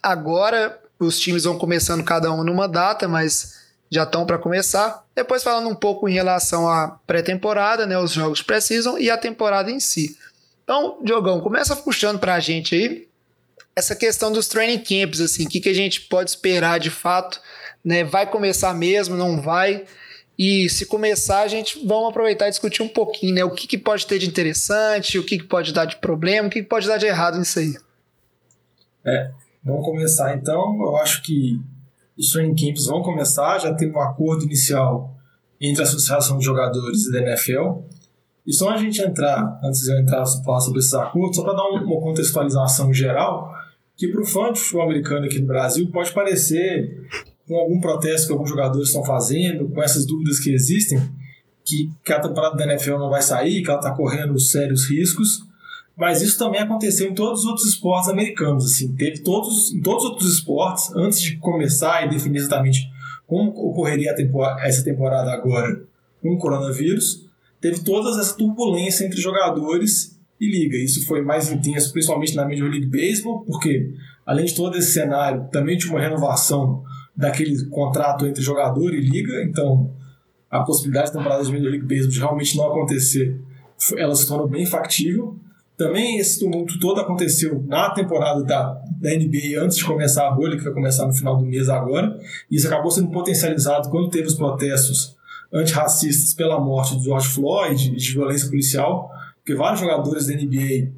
Agora 0.02 0.80
os 0.98 1.20
times 1.20 1.44
vão 1.44 1.56
começando 1.56 2.04
cada 2.04 2.32
um 2.32 2.44
numa 2.44 2.68
data, 2.68 3.08
mas 3.08 3.60
já 3.92 4.04
estão 4.04 4.26
para 4.26 4.40
começar. 4.40 5.06
Depois 5.16 5.44
falando 5.44 5.70
um 5.70 5.76
pouco 5.76 6.10
em 6.10 6.14
relação 6.14 6.68
à 6.68 7.00
pré-temporada, 7.06 7.86
né, 7.86 7.96
os 8.00 8.12
jogos 8.12 8.42
precisam 8.42 8.98
e 8.98 9.08
a 9.08 9.18
temporada 9.20 9.70
em 9.70 9.80
si. 9.80 10.18
Então, 10.64 10.98
Diogão, 11.04 11.42
começa 11.42 11.76
puxando 11.76 12.18
para 12.18 12.34
a 12.34 12.40
gente 12.40 12.74
aí 12.74 13.09
essa 13.80 13.96
questão 13.96 14.32
dos 14.32 14.48
training 14.48 14.78
camps, 14.78 15.20
assim, 15.20 15.46
o 15.46 15.50
que, 15.50 15.60
que 15.60 15.70
a 15.70 15.74
gente 15.74 16.02
pode 16.02 16.30
esperar 16.30 16.80
de 16.80 16.90
fato, 16.90 17.42
né? 17.84 18.04
Vai 18.04 18.30
começar 18.30 18.74
mesmo, 18.74 19.16
não 19.16 19.42
vai? 19.42 19.86
E 20.38 20.70
se 20.70 20.86
começar, 20.86 21.42
a 21.42 21.48
gente 21.48 21.86
vamos 21.86 22.10
aproveitar 22.10 22.48
e 22.48 22.52
discutir 22.52 22.82
um 22.82 22.88
pouquinho, 22.88 23.36
né? 23.36 23.44
O 23.44 23.52
que, 23.52 23.68
que 23.68 23.78
pode 23.78 24.06
ter 24.06 24.20
de 24.20 24.28
interessante, 24.28 25.18
o 25.18 25.24
que, 25.26 25.38
que 25.38 25.46
pode 25.46 25.74
dar 25.74 25.86
de 25.86 25.98
problema, 25.98 26.48
o 26.48 26.52
que, 26.52 26.62
que 26.62 26.70
pode 26.70 26.88
dar 26.88 26.98
de 26.98 27.06
errado 27.06 27.38
nisso 27.38 27.60
aí. 27.60 27.74
É, 29.06 29.32
vamos 29.64 29.84
começar 29.84 30.36
então. 30.36 30.78
Eu 30.82 30.96
acho 30.98 31.22
que 31.24 31.60
os 32.18 32.32
training 32.32 32.56
camps 32.56 32.86
vão 32.86 33.02
começar, 33.02 33.60
já 33.60 33.74
tem 33.74 33.92
um 33.92 34.00
acordo 34.00 34.46
inicial 34.46 35.16
entre 35.60 35.82
a 35.82 35.86
Associação 35.86 36.38
de 36.38 36.46
Jogadores 36.46 37.06
e 37.06 37.12
da 37.12 37.20
NFL. 37.20 37.82
E 38.46 38.54
só 38.54 38.72
a 38.72 38.78
gente 38.78 39.02
entrar, 39.02 39.60
antes 39.64 39.82
de 39.82 39.92
eu 39.92 40.00
entrar 40.00 40.26
falar 40.44 40.60
sobre 40.62 40.80
esses 40.80 40.94
acordos, 40.94 41.36
só 41.36 41.44
para 41.44 41.54
dar 41.54 41.64
uma 41.64 42.02
contextualização 42.02 42.94
geral, 42.94 43.54
que 44.00 44.08
para 44.08 44.22
o 44.22 44.26
fã 44.26 44.54
de 44.54 44.60
futebol 44.62 44.84
americano 44.84 45.26
aqui 45.26 45.40
no 45.40 45.48
Brasil 45.48 45.92
pode 45.92 46.14
parecer 46.14 47.06
com 47.46 47.56
algum 47.58 47.82
protesto 47.82 48.28
que 48.28 48.34
alguns 48.34 48.50
jogadores 48.50 48.88
estão 48.88 49.04
fazendo, 49.04 49.68
com 49.68 49.84
essas 49.84 50.06
dúvidas 50.06 50.40
que 50.40 50.54
existem, 50.54 50.98
que, 51.66 51.92
que 52.02 52.14
a 52.14 52.22
temporada 52.22 52.56
da 52.56 52.64
NFL 52.64 52.98
não 52.98 53.10
vai 53.10 53.22
sair, 53.22 53.62
que 53.62 53.70
ela 53.70 53.80
está 53.80 53.92
correndo 53.92 54.40
sérios 54.40 54.90
riscos, 54.90 55.42
mas 55.98 56.22
isso 56.22 56.40
também 56.40 56.62
aconteceu 56.62 57.12
em 57.12 57.14
todos 57.14 57.42
os 57.42 57.46
outros 57.46 57.68
esportes 57.68 58.08
americanos. 58.08 58.64
Assim, 58.64 58.96
teve 58.96 59.20
todos, 59.20 59.74
em 59.74 59.82
todos 59.82 60.06
os 60.06 60.12
outros 60.12 60.34
esportes, 60.34 60.96
antes 60.96 61.20
de 61.20 61.36
começar 61.36 62.06
e 62.06 62.10
definir 62.10 62.38
exatamente 62.38 62.90
como 63.28 63.50
ocorreria 63.50 64.16
temporada, 64.16 64.62
essa 64.62 64.82
temporada 64.82 65.30
agora 65.34 65.84
com 66.22 66.36
o 66.36 66.38
coronavírus, 66.38 67.28
teve 67.60 67.82
toda 67.82 68.18
essa 68.18 68.34
turbulência 68.38 69.04
entre 69.04 69.20
jogadores 69.20 70.18
e 70.40 70.48
liga. 70.50 70.78
Isso 70.78 71.06
foi 71.06 71.22
mais 71.22 71.52
intenso, 71.52 71.92
principalmente 71.92 72.36
na 72.36 72.48
Major 72.48 72.70
League 72.70 72.88
Baseball, 72.88 73.44
porque 73.46 73.94
além 74.26 74.46
de 74.46 74.56
todo 74.56 74.78
esse 74.78 74.94
cenário, 74.94 75.48
também 75.52 75.78
tinha 75.78 75.92
uma 75.92 76.02
renovação 76.02 76.84
daquele 77.16 77.66
contrato 77.66 78.26
entre 78.26 78.42
jogador 78.42 78.94
e 78.94 79.02
liga, 79.02 79.44
então 79.44 79.92
a 80.50 80.62
possibilidade 80.62 81.08
de 81.08 81.18
temporada 81.18 81.44
de 81.44 81.52
Major 81.52 81.70
League 81.70 81.86
Baseball 81.86 82.10
de 82.10 82.20
realmente 82.20 82.58
não 82.58 82.68
acontecer, 82.68 83.40
ela 83.98 84.16
se 84.16 84.28
tornou 84.28 84.48
bem 84.48 84.66
factível. 84.66 85.38
Também 85.78 86.18
esse 86.18 86.40
tumulto 86.40 86.78
todo 86.80 87.00
aconteceu 87.00 87.64
na 87.66 87.92
temporada 87.92 88.44
da, 88.44 88.82
da 89.00 89.10
NBA 89.12 89.62
antes 89.62 89.78
de 89.78 89.86
começar 89.86 90.28
a 90.28 90.32
bolha, 90.32 90.58
que 90.58 90.64
vai 90.64 90.74
começar 90.74 91.06
no 91.06 91.14
final 91.14 91.38
do 91.38 91.46
mês 91.46 91.70
agora. 91.70 92.20
E 92.52 92.56
isso 92.56 92.68
acabou 92.68 92.92
sendo 92.92 93.10
potencializado 93.12 93.90
quando 93.90 94.10
teve 94.10 94.28
os 94.28 94.36
protestos 94.36 95.16
antirracistas 95.54 96.34
pela 96.34 96.60
morte 96.60 96.98
de 96.98 97.06
George 97.06 97.30
Floyd 97.30 97.96
de 97.96 98.12
violência 98.14 98.50
policial, 98.50 99.10
porque 99.50 99.56
vários 99.56 99.80
jogadores 99.80 100.28
da 100.28 100.36
NBA 100.36 100.92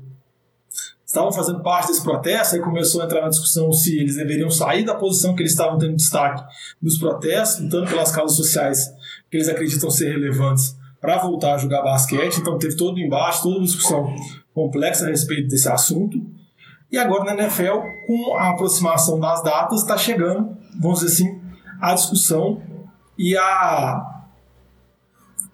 estavam 1.05 1.31
fazendo 1.31 1.61
parte 1.61 1.87
desse 1.87 2.03
protesto, 2.03 2.55
aí 2.55 2.61
começou 2.61 3.01
a 3.01 3.05
entrar 3.05 3.21
na 3.21 3.29
discussão 3.29 3.71
se 3.71 3.97
eles 3.97 4.17
deveriam 4.17 4.49
sair 4.49 4.83
da 4.83 4.93
posição 4.93 5.33
que 5.33 5.41
eles 5.41 5.53
estavam 5.53 5.77
tendo 5.77 5.95
destaque 5.95 6.43
nos 6.81 6.97
protestos, 6.97 7.63
lutando 7.63 7.89
pelas 7.89 8.11
causas 8.11 8.35
sociais 8.35 8.93
que 9.29 9.37
eles 9.37 9.47
acreditam 9.47 9.89
ser 9.89 10.09
relevantes 10.09 10.75
para 10.99 11.17
voltar 11.19 11.55
a 11.55 11.57
jogar 11.57 11.81
basquete. 11.81 12.39
Então 12.39 12.57
teve 12.57 12.75
todo 12.75 12.97
o 12.97 12.99
embate, 12.99 13.41
toda 13.41 13.57
uma 13.57 13.65
discussão 13.65 14.13
complexa 14.53 15.05
a 15.05 15.09
respeito 15.09 15.47
desse 15.47 15.69
assunto. 15.69 16.21
E 16.91 16.97
agora 16.97 17.23
na 17.23 17.41
NFL, 17.41 17.79
com 18.05 18.35
a 18.35 18.49
aproximação 18.49 19.17
das 19.17 19.41
datas, 19.41 19.81
está 19.81 19.97
chegando, 19.97 20.57
vamos 20.77 20.99
dizer 20.99 21.13
assim, 21.13 21.41
a 21.79 21.93
discussão 21.93 22.61
e 23.17 23.37
a 23.37 24.20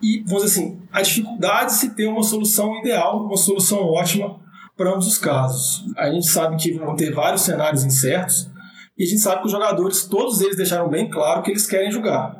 e 0.02 0.24
vamos 0.26 0.44
dizer 0.44 0.62
assim, 0.62 0.82
a 0.92 1.02
dificuldade 1.02 1.72
de 1.72 1.78
se 1.78 1.96
ter 1.96 2.08
uma 2.08 2.24
solução 2.24 2.78
ideal, 2.80 3.26
uma 3.26 3.38
solução 3.38 3.80
ótima 3.80 4.40
para 4.76 4.92
ambos 4.92 5.08
os 5.08 5.18
casos. 5.18 5.84
A 5.98 6.10
gente 6.12 6.28
sabe 6.28 6.56
que 6.56 6.74
vão 6.74 6.96
ter 6.96 7.12
vários 7.14 7.42
cenários 7.42 7.84
incertos 7.84 8.50
e 8.98 9.04
a 9.04 9.08
gente 9.08 9.22
sabe 9.22 9.42
que 9.42 9.48
os 9.48 9.52
jogadores, 9.52 10.06
todos 10.06 10.42
eles 10.42 10.56
deixaram 10.56 10.90
bem 10.90 11.10
claro 11.10 11.42
que 11.42 11.52
eles 11.52 11.66
querem 11.66 11.92
jogar. 11.92 12.36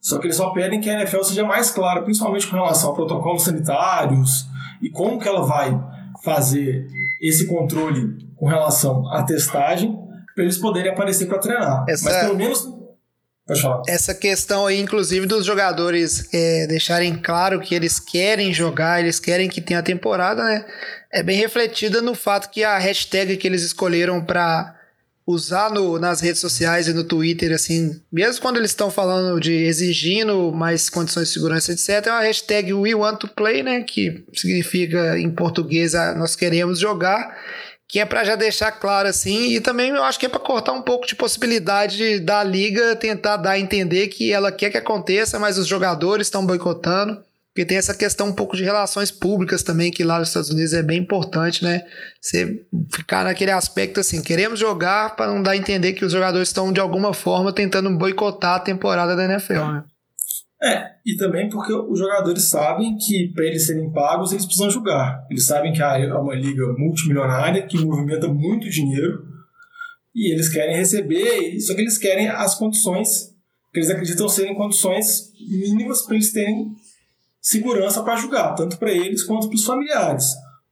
Só 0.00 0.18
que 0.18 0.26
eles 0.26 0.36
só 0.36 0.50
pedem 0.50 0.80
que 0.80 0.90
a 0.90 1.00
NFL 1.00 1.22
seja 1.22 1.44
mais 1.44 1.70
clara, 1.70 2.02
principalmente 2.02 2.46
com 2.46 2.56
relação 2.56 2.90
a 2.90 2.94
protocolos 2.94 3.42
sanitários 3.42 4.46
e 4.80 4.90
como 4.90 5.18
que 5.18 5.28
ela 5.28 5.44
vai 5.44 5.80
fazer 6.24 6.86
esse 7.20 7.46
controle 7.46 8.16
com 8.36 8.46
relação 8.46 9.08
à 9.12 9.22
testagem 9.22 9.96
para 10.34 10.44
eles 10.44 10.58
poderem 10.58 10.92
aparecer 10.92 11.26
para 11.26 11.38
treinar. 11.38 11.84
Essa... 11.88 12.10
Mas 12.10 12.24
pelo 12.24 12.36
menos 12.36 12.81
essa 13.88 14.14
questão 14.14 14.66
aí, 14.66 14.80
inclusive, 14.80 15.26
dos 15.26 15.44
jogadores 15.44 16.28
é, 16.32 16.66
deixarem 16.66 17.16
claro 17.16 17.60
que 17.60 17.74
eles 17.74 17.98
querem 17.98 18.54
jogar, 18.54 19.00
eles 19.00 19.18
querem 19.18 19.48
que 19.48 19.60
tenha 19.60 19.82
temporada, 19.82 20.44
né? 20.44 20.64
É 21.12 21.22
bem 21.22 21.36
refletida 21.36 22.00
no 22.00 22.14
fato 22.14 22.50
que 22.50 22.62
a 22.62 22.78
hashtag 22.78 23.36
que 23.36 23.46
eles 23.46 23.62
escolheram 23.62 24.24
para 24.24 24.76
usar 25.26 25.70
no, 25.70 25.98
nas 25.98 26.20
redes 26.20 26.40
sociais 26.40 26.88
e 26.88 26.92
no 26.92 27.04
Twitter, 27.04 27.52
assim, 27.52 28.00
mesmo 28.12 28.42
quando 28.42 28.56
eles 28.56 28.70
estão 28.70 28.90
falando 28.90 29.40
de 29.40 29.52
exigindo 29.52 30.52
mais 30.52 30.88
condições 30.88 31.28
de 31.28 31.34
segurança, 31.34 31.72
etc., 31.72 32.06
é 32.06 32.10
uma 32.10 32.22
hashtag 32.22 32.72
We 32.72 32.94
Want 32.94 33.18
to 33.18 33.28
Play, 33.28 33.62
né? 33.62 33.82
Que 33.82 34.24
significa 34.34 35.18
em 35.18 35.30
português 35.30 35.92
nós 36.16 36.36
queremos 36.36 36.78
jogar 36.78 37.36
que 37.92 38.00
é 38.00 38.06
para 38.06 38.24
já 38.24 38.36
deixar 38.36 38.72
claro 38.72 39.06
assim, 39.06 39.50
e 39.50 39.60
também 39.60 39.90
eu 39.90 40.02
acho 40.02 40.18
que 40.18 40.24
é 40.24 40.28
para 40.28 40.40
cortar 40.40 40.72
um 40.72 40.80
pouco 40.80 41.06
de 41.06 41.14
possibilidade 41.14 42.20
da 42.20 42.42
liga 42.42 42.96
tentar 42.96 43.36
dar 43.36 43.50
a 43.50 43.58
entender 43.58 44.08
que 44.08 44.32
ela 44.32 44.50
quer 44.50 44.70
que 44.70 44.78
aconteça, 44.78 45.38
mas 45.38 45.58
os 45.58 45.66
jogadores 45.66 46.26
estão 46.26 46.46
boicotando. 46.46 47.22
Porque 47.52 47.66
tem 47.66 47.76
essa 47.76 47.94
questão 47.94 48.28
um 48.28 48.32
pouco 48.32 48.56
de 48.56 48.64
relações 48.64 49.10
públicas 49.10 49.62
também, 49.62 49.90
que 49.90 50.02
lá 50.02 50.18
nos 50.18 50.28
Estados 50.28 50.48
Unidos 50.48 50.72
é 50.72 50.82
bem 50.82 51.00
importante, 51.00 51.62
né? 51.62 51.84
Você 52.18 52.64
ficar 52.90 53.24
naquele 53.24 53.50
aspecto 53.50 54.00
assim, 54.00 54.22
queremos 54.22 54.58
jogar 54.58 55.14
para 55.14 55.26
não 55.26 55.42
dar 55.42 55.50
a 55.50 55.56
entender 55.58 55.92
que 55.92 56.02
os 56.02 56.12
jogadores 56.12 56.48
estão 56.48 56.72
de 56.72 56.80
alguma 56.80 57.12
forma 57.12 57.52
tentando 57.52 57.90
boicotar 57.90 58.54
a 58.54 58.60
temporada 58.60 59.14
da 59.14 59.26
NFL, 59.26 59.52
né? 59.70 59.84
É, 60.62 60.92
e 61.04 61.16
também 61.16 61.48
porque 61.48 61.72
os 61.72 61.98
jogadores 61.98 62.48
sabem 62.48 62.96
que 62.96 63.32
para 63.34 63.44
eles 63.44 63.66
serem 63.66 63.90
pagos 63.90 64.30
eles 64.30 64.44
precisam 64.44 64.70
jogar. 64.70 65.26
Eles 65.28 65.44
sabem 65.44 65.72
que 65.72 65.82
é 65.82 66.14
uma 66.14 66.34
liga 66.36 66.72
multimilionária 66.78 67.66
que 67.66 67.84
movimenta 67.84 68.28
muito 68.28 68.70
dinheiro 68.70 69.26
e 70.14 70.32
eles 70.32 70.48
querem 70.48 70.76
receber, 70.76 71.58
só 71.60 71.74
que 71.74 71.80
eles 71.80 71.98
querem 71.98 72.28
as 72.28 72.54
condições 72.54 73.32
que 73.72 73.78
eles 73.80 73.90
acreditam 73.90 74.28
serem 74.28 74.54
condições 74.54 75.32
mínimas 75.48 76.02
para 76.02 76.14
eles 76.14 76.32
terem 76.32 76.76
segurança 77.40 78.02
para 78.04 78.16
jogar, 78.16 78.54
tanto 78.54 78.78
para 78.78 78.92
eles 78.92 79.24
quanto 79.24 79.48
para 79.48 79.56
os 79.56 79.64
familiares. 79.64 80.26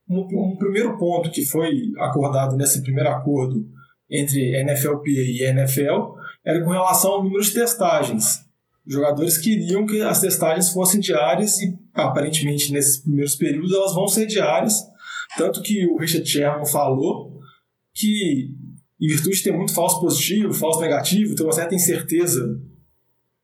Um, 0.08 0.20
um, 0.20 0.56
primeiro 0.56 0.96
ponto 0.98 1.30
que 1.30 1.44
foi 1.44 1.92
acordado 1.98 2.56
nesse 2.56 2.82
primeiro 2.82 3.10
acordo 3.10 3.66
entre 4.08 4.62
NFLPA 4.62 5.08
e 5.08 5.42
NFL 5.42 6.14
era 6.44 6.62
com 6.62 6.70
relação 6.70 7.12
ao 7.12 7.24
número 7.24 7.42
de 7.42 7.52
testagens 7.52 8.49
jogadores 8.86 9.38
queriam 9.38 9.86
que 9.86 10.00
as 10.00 10.20
testagens 10.20 10.70
fossem 10.72 11.00
diárias 11.00 11.60
e, 11.60 11.78
aparentemente, 11.94 12.72
nesses 12.72 12.98
primeiros 12.98 13.36
períodos, 13.36 13.72
elas 13.72 13.94
vão 13.94 14.08
ser 14.08 14.26
diárias. 14.26 14.74
Tanto 15.36 15.62
que 15.62 15.86
o 15.86 15.98
Richard 15.98 16.28
Sherman 16.28 16.66
falou 16.66 17.38
que, 17.94 18.50
em 19.00 19.06
virtude 19.06 19.36
de 19.36 19.42
ter 19.44 19.52
muito 19.52 19.74
falso 19.74 20.00
positivo, 20.00 20.52
falso 20.52 20.80
negativo, 20.80 21.34
ter 21.34 21.42
uma 21.42 21.52
certa 21.52 21.74
incerteza 21.74 22.40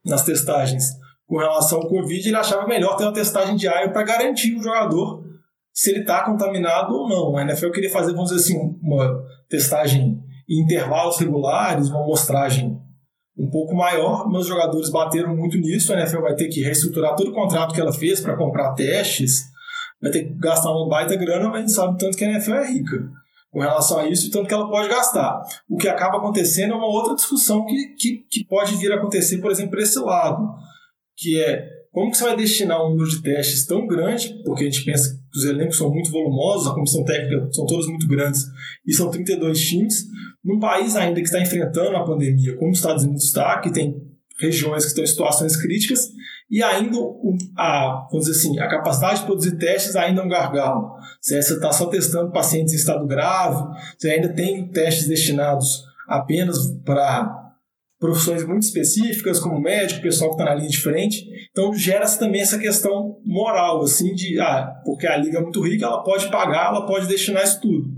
nas 0.05 0.25
testagens 0.25 0.85
com 1.27 1.39
relação 1.39 1.81
ao 1.81 1.89
Covid, 1.89 2.29
ele 2.29 2.37
achava 2.37 2.67
melhor 2.67 2.97
ter 2.97 3.05
uma 3.05 3.13
testagem 3.13 3.57
diária 3.57 3.91
para 3.93 4.05
garantir 4.05 4.57
o 4.57 4.63
jogador 4.63 5.25
se 5.73 5.91
ele 5.91 6.01
está 6.01 6.25
contaminado 6.25 6.95
ou 6.95 7.09
não. 7.09 7.37
A 7.37 7.43
NFL 7.43 7.71
queria 7.71 7.91
fazer, 7.91 8.13
vamos 8.13 8.31
dizer 8.31 8.43
assim, 8.43 8.79
uma 8.81 9.23
testagem 9.49 10.23
em 10.49 10.63
intervalos 10.63 11.19
regulares, 11.19 11.89
uma 11.89 12.03
amostragem 12.03 12.81
um 13.37 13.49
pouco 13.51 13.75
maior. 13.75 14.29
Meus 14.29 14.47
jogadores 14.47 14.91
bateram 14.91 15.37
muito 15.37 15.59
nisso. 15.59 15.93
A 15.93 15.99
NFL 15.99 16.23
vai 16.23 16.35
ter 16.35 16.49
que 16.49 16.63
reestruturar 16.63 17.15
todo 17.15 17.31
o 17.31 17.35
contrato 17.35 17.75
que 17.75 17.81
ela 17.81 17.93
fez 17.93 18.21
para 18.21 18.37
comprar 18.37 18.75
testes, 18.75 19.45
vai 20.01 20.11
ter 20.11 20.25
que 20.25 20.35
gastar 20.35 20.71
uma 20.71 20.89
baita 20.89 21.17
grana, 21.17 21.49
mas 21.49 21.57
a 21.57 21.61
gente 21.61 21.73
sabe 21.73 21.99
tanto 21.99 22.17
que 22.17 22.25
a 22.25 22.31
NFL 22.31 22.55
é 22.55 22.73
rica 22.73 22.97
com 23.51 23.61
relação 23.61 23.99
a 23.99 24.09
isso 24.09 24.27
e 24.27 24.31
tanto 24.31 24.49
que 24.49 24.55
ela 24.55 24.69
pode 24.69 24.89
gastar. 24.89 25.43
O 25.69 25.77
que 25.77 25.89
acaba 25.89 26.19
acontecendo 26.19 26.75
é 26.75 26.77
uma 26.77 26.89
outra 26.89 27.15
discussão 27.15 27.65
que, 27.65 27.95
que, 27.99 28.27
que 28.31 28.45
pode 28.45 28.77
vir 28.77 28.93
a 28.93 28.97
acontecer, 28.97 29.39
por 29.39 29.51
exemplo, 29.51 29.71
por 29.71 29.81
esse 29.81 29.99
lado, 29.99 30.47
que 31.17 31.41
é 31.41 31.67
como 31.97 32.11
que 32.11 32.19
você 32.19 32.25
vai 32.25 32.37
destinar 32.37 32.85
um 32.85 32.91
número 32.91 33.09
de 33.09 33.23
testes 33.23 33.65
tão 33.65 33.87
grande, 33.87 34.43
porque 34.45 34.65
a 34.65 34.71
gente 34.71 34.85
pensa 34.85 35.19
que 35.33 35.39
os 35.39 35.47
elencos 35.47 35.79
são 35.79 35.91
muito 35.91 36.11
volumosos, 36.11 36.69
a 36.69 36.75
comissão 36.75 37.03
técnica 37.03 37.49
são 37.51 37.65
todos 37.65 37.89
muito 37.89 38.07
grandes, 38.07 38.45
e 38.87 38.93
são 38.93 39.09
32 39.09 39.59
times, 39.59 40.05
num 40.45 40.61
país 40.61 40.95
ainda 40.95 41.19
que 41.19 41.27
está 41.27 41.41
enfrentando 41.41 41.97
a 41.97 42.05
pandemia, 42.05 42.55
como 42.59 42.71
os 42.71 42.77
Estados 42.77 43.05
Unidos 43.05 43.25
está, 43.25 43.59
que 43.61 43.73
tem 43.73 43.97
regiões 44.39 44.83
que 44.83 44.89
estão 44.91 45.05
em 45.05 45.07
situações 45.07 45.57
críticas, 45.57 46.11
e 46.51 46.63
ainda 46.63 46.99
a, 47.57 48.07
vamos 48.11 48.27
dizer 48.27 48.41
assim, 48.41 48.59
a 48.59 48.69
capacidade 48.69 49.21
de 49.21 49.25
produzir 49.25 49.57
testes 49.57 49.97
ainda 49.97 50.21
é 50.21 50.25
um 50.27 50.29
gargalo. 50.29 50.97
Você 51.19 51.39
está 51.39 51.73
só 51.73 51.87
testando 51.87 52.31
pacientes 52.31 52.75
em 52.75 52.77
estado 52.77 53.07
grave, 53.07 53.65
você 53.97 54.11
ainda 54.11 54.29
tem 54.35 54.69
testes 54.69 55.09
destinados 55.09 55.83
apenas 56.07 56.59
para 56.85 57.46
profissões 57.99 58.45
muito 58.45 58.63
específicas, 58.63 59.41
como 59.41 59.61
médico, 59.61 60.03
pessoal 60.03 60.31
que 60.31 60.37
está 60.37 60.45
na 60.53 60.57
linha 60.57 60.69
de 60.69 60.81
frente. 60.81 61.25
Então 61.51 61.73
gera-se 61.75 62.19
também 62.19 62.43
essa 62.43 62.59
questão 62.59 63.19
moral, 63.25 63.83
assim, 63.83 64.15
de 64.15 64.39
ah, 64.39 64.73
porque 64.85 65.07
a 65.07 65.17
liga 65.17 65.39
é 65.39 65.43
muito 65.43 65.63
rica, 65.63 65.87
ela 65.87 66.03
pode 66.03 66.31
pagar, 66.31 66.67
ela 66.67 66.87
pode 66.87 67.07
destinar 67.07 67.45
isso 67.45 67.61
tudo. 67.61 67.89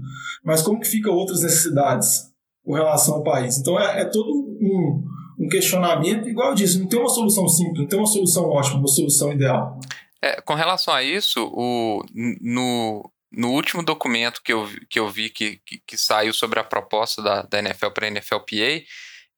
mas 0.44 0.62
como 0.62 0.80
que 0.80 0.88
fica 0.88 1.10
outras 1.10 1.42
necessidades 1.42 2.28
com 2.64 2.74
relação 2.74 3.16
ao 3.16 3.24
país? 3.24 3.58
Então 3.58 3.78
é, 3.78 4.02
é 4.02 4.04
todo 4.04 4.30
um, 4.30 5.04
um 5.40 5.48
questionamento, 5.48 6.28
igual 6.28 6.50
eu 6.50 6.54
disse, 6.54 6.78
não 6.78 6.88
tem 6.88 6.98
uma 6.98 7.08
solução 7.08 7.48
simples, 7.48 7.80
não 7.80 7.88
tem 7.88 7.98
uma 7.98 8.06
solução 8.06 8.44
ótima, 8.44 8.78
uma 8.78 8.88
solução 8.88 9.32
ideal. 9.32 9.78
É, 10.22 10.40
com 10.40 10.54
relação 10.54 10.92
a 10.92 11.02
isso, 11.02 11.48
o, 11.52 12.04
no, 12.40 13.10
no 13.30 13.50
último 13.50 13.84
documento 13.84 14.42
que 14.42 14.52
eu, 14.52 14.68
que 14.88 14.98
eu 14.98 15.08
vi 15.08 15.30
que, 15.30 15.60
que, 15.64 15.78
que 15.86 15.96
saiu 15.96 16.32
sobre 16.32 16.58
a 16.58 16.64
proposta 16.64 17.22
da, 17.22 17.42
da 17.42 17.58
NFL 17.58 17.90
para 17.90 18.06
a 18.06 18.10
NFLPA, 18.10 18.82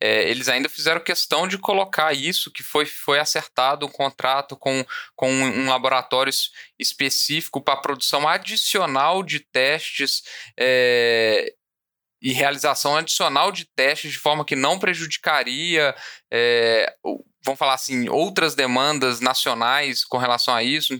é, 0.00 0.28
eles 0.30 0.48
ainda 0.48 0.68
fizeram 0.68 1.00
questão 1.00 1.46
de 1.46 1.58
colocar 1.58 2.12
isso, 2.14 2.50
que 2.50 2.62
foi, 2.62 2.86
foi 2.86 3.18
acertado 3.18 3.84
um 3.84 3.90
contrato 3.90 4.56
com, 4.56 4.84
com 5.14 5.30
um 5.30 5.68
laboratório 5.68 6.32
específico 6.78 7.60
para 7.60 7.76
produção 7.76 8.26
adicional 8.26 9.22
de 9.22 9.40
testes 9.40 10.22
é, 10.58 11.52
e 12.22 12.32
realização 12.32 12.96
adicional 12.96 13.52
de 13.52 13.66
testes 13.76 14.12
de 14.12 14.18
forma 14.18 14.44
que 14.44 14.56
não 14.56 14.78
prejudicaria 14.78 15.94
é, 16.32 16.94
vamos 17.42 17.58
falar 17.58 17.74
assim, 17.74 18.08
outras 18.08 18.54
demandas 18.54 19.20
nacionais 19.20 20.04
com 20.04 20.18
relação 20.18 20.54
a 20.54 20.62
isso, 20.62 20.98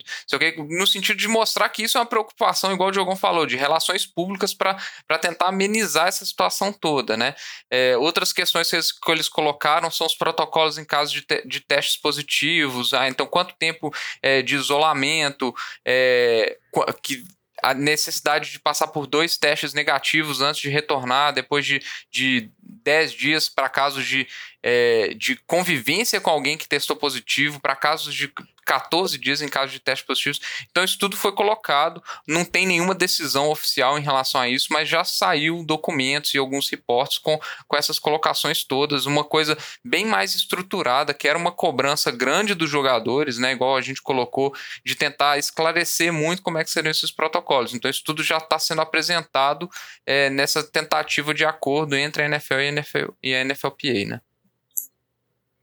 no 0.68 0.86
sentido 0.86 1.18
de 1.18 1.28
mostrar 1.28 1.68
que 1.68 1.82
isso 1.82 1.98
é 1.98 2.00
uma 2.00 2.06
preocupação, 2.06 2.72
igual 2.72 2.88
o 2.88 2.92
Diogão 2.92 3.16
falou, 3.16 3.46
de 3.46 3.56
relações 3.56 4.06
públicas 4.06 4.54
para 4.54 5.18
tentar 5.20 5.48
amenizar 5.48 6.08
essa 6.08 6.24
situação 6.24 6.72
toda, 6.72 7.16
né? 7.16 7.34
É, 7.70 7.96
outras 7.96 8.32
questões 8.32 8.70
que 8.70 8.76
eles, 8.76 8.92
que 8.92 9.10
eles, 9.10 9.28
colocaram 9.28 9.90
são 9.90 10.06
os 10.06 10.14
protocolos 10.14 10.78
em 10.78 10.84
caso 10.84 11.12
de, 11.12 11.22
te, 11.22 11.46
de 11.46 11.60
testes 11.60 11.96
positivos, 11.96 12.94
ah, 12.94 13.08
então 13.08 13.26
quanto 13.26 13.54
tempo 13.54 13.92
é, 14.22 14.42
de 14.42 14.54
isolamento, 14.54 15.54
é, 15.84 16.56
que 17.02 17.24
a 17.62 17.74
necessidade 17.74 18.50
de 18.50 18.58
passar 18.58 18.88
por 18.88 19.06
dois 19.06 19.36
testes 19.36 19.74
negativos 19.74 20.40
antes 20.40 20.60
de 20.60 20.68
retornar, 20.68 21.32
depois 21.32 21.64
de, 21.64 21.82
de 22.10 22.50
10 22.84 23.12
dias 23.12 23.48
para 23.48 23.68
casos 23.68 24.06
de, 24.06 24.26
é, 24.62 25.14
de 25.14 25.36
convivência 25.46 26.20
com 26.20 26.30
alguém 26.30 26.56
que 26.56 26.68
testou 26.68 26.96
positivo, 26.96 27.60
para 27.60 27.76
casos 27.76 28.14
de 28.14 28.32
14 28.70 29.18
dias 29.18 29.42
em 29.42 29.48
caso 29.48 29.72
de 29.72 29.80
testes 29.80 30.06
positivos. 30.06 30.40
Então, 30.70 30.84
isso 30.84 30.96
tudo 30.96 31.16
foi 31.16 31.32
colocado, 31.32 32.00
não 32.24 32.44
tem 32.44 32.66
nenhuma 32.66 32.94
decisão 32.94 33.50
oficial 33.50 33.98
em 33.98 34.02
relação 34.02 34.40
a 34.40 34.48
isso, 34.48 34.68
mas 34.70 34.88
já 34.88 35.02
saiu 35.02 35.64
documentos 35.64 36.34
e 36.34 36.38
alguns 36.38 36.68
reportes 36.70 37.18
com, 37.18 37.36
com 37.66 37.76
essas 37.76 37.98
colocações 37.98 38.62
todas, 38.62 39.06
uma 39.06 39.24
coisa 39.24 39.58
bem 39.84 40.06
mais 40.06 40.36
estruturada, 40.36 41.12
que 41.12 41.26
era 41.26 41.36
uma 41.36 41.50
cobrança 41.50 42.12
grande 42.12 42.54
dos 42.54 42.70
jogadores, 42.70 43.38
né? 43.38 43.50
Igual 43.50 43.76
a 43.76 43.80
gente 43.80 44.00
colocou, 44.00 44.54
de 44.84 44.94
tentar 44.94 45.36
esclarecer 45.36 46.12
muito 46.12 46.40
como 46.40 46.58
é 46.58 46.62
que 46.62 46.70
seriam 46.70 46.92
esses 46.92 47.10
protocolos. 47.10 47.74
Então, 47.74 47.90
isso 47.90 48.04
tudo 48.04 48.22
já 48.22 48.36
está 48.36 48.58
sendo 48.58 48.82
apresentado 48.82 49.68
é, 50.06 50.30
nessa 50.30 50.62
tentativa 50.62 51.34
de 51.34 51.44
acordo 51.44 51.96
entre 51.96 52.22
a 52.22 52.26
NFL 52.26 52.59
e 52.60 52.68
a, 52.68 52.72
NFL, 52.72 53.10
e 53.22 53.34
a 53.34 53.44
NFLPA, 53.44 54.08
né? 54.08 54.20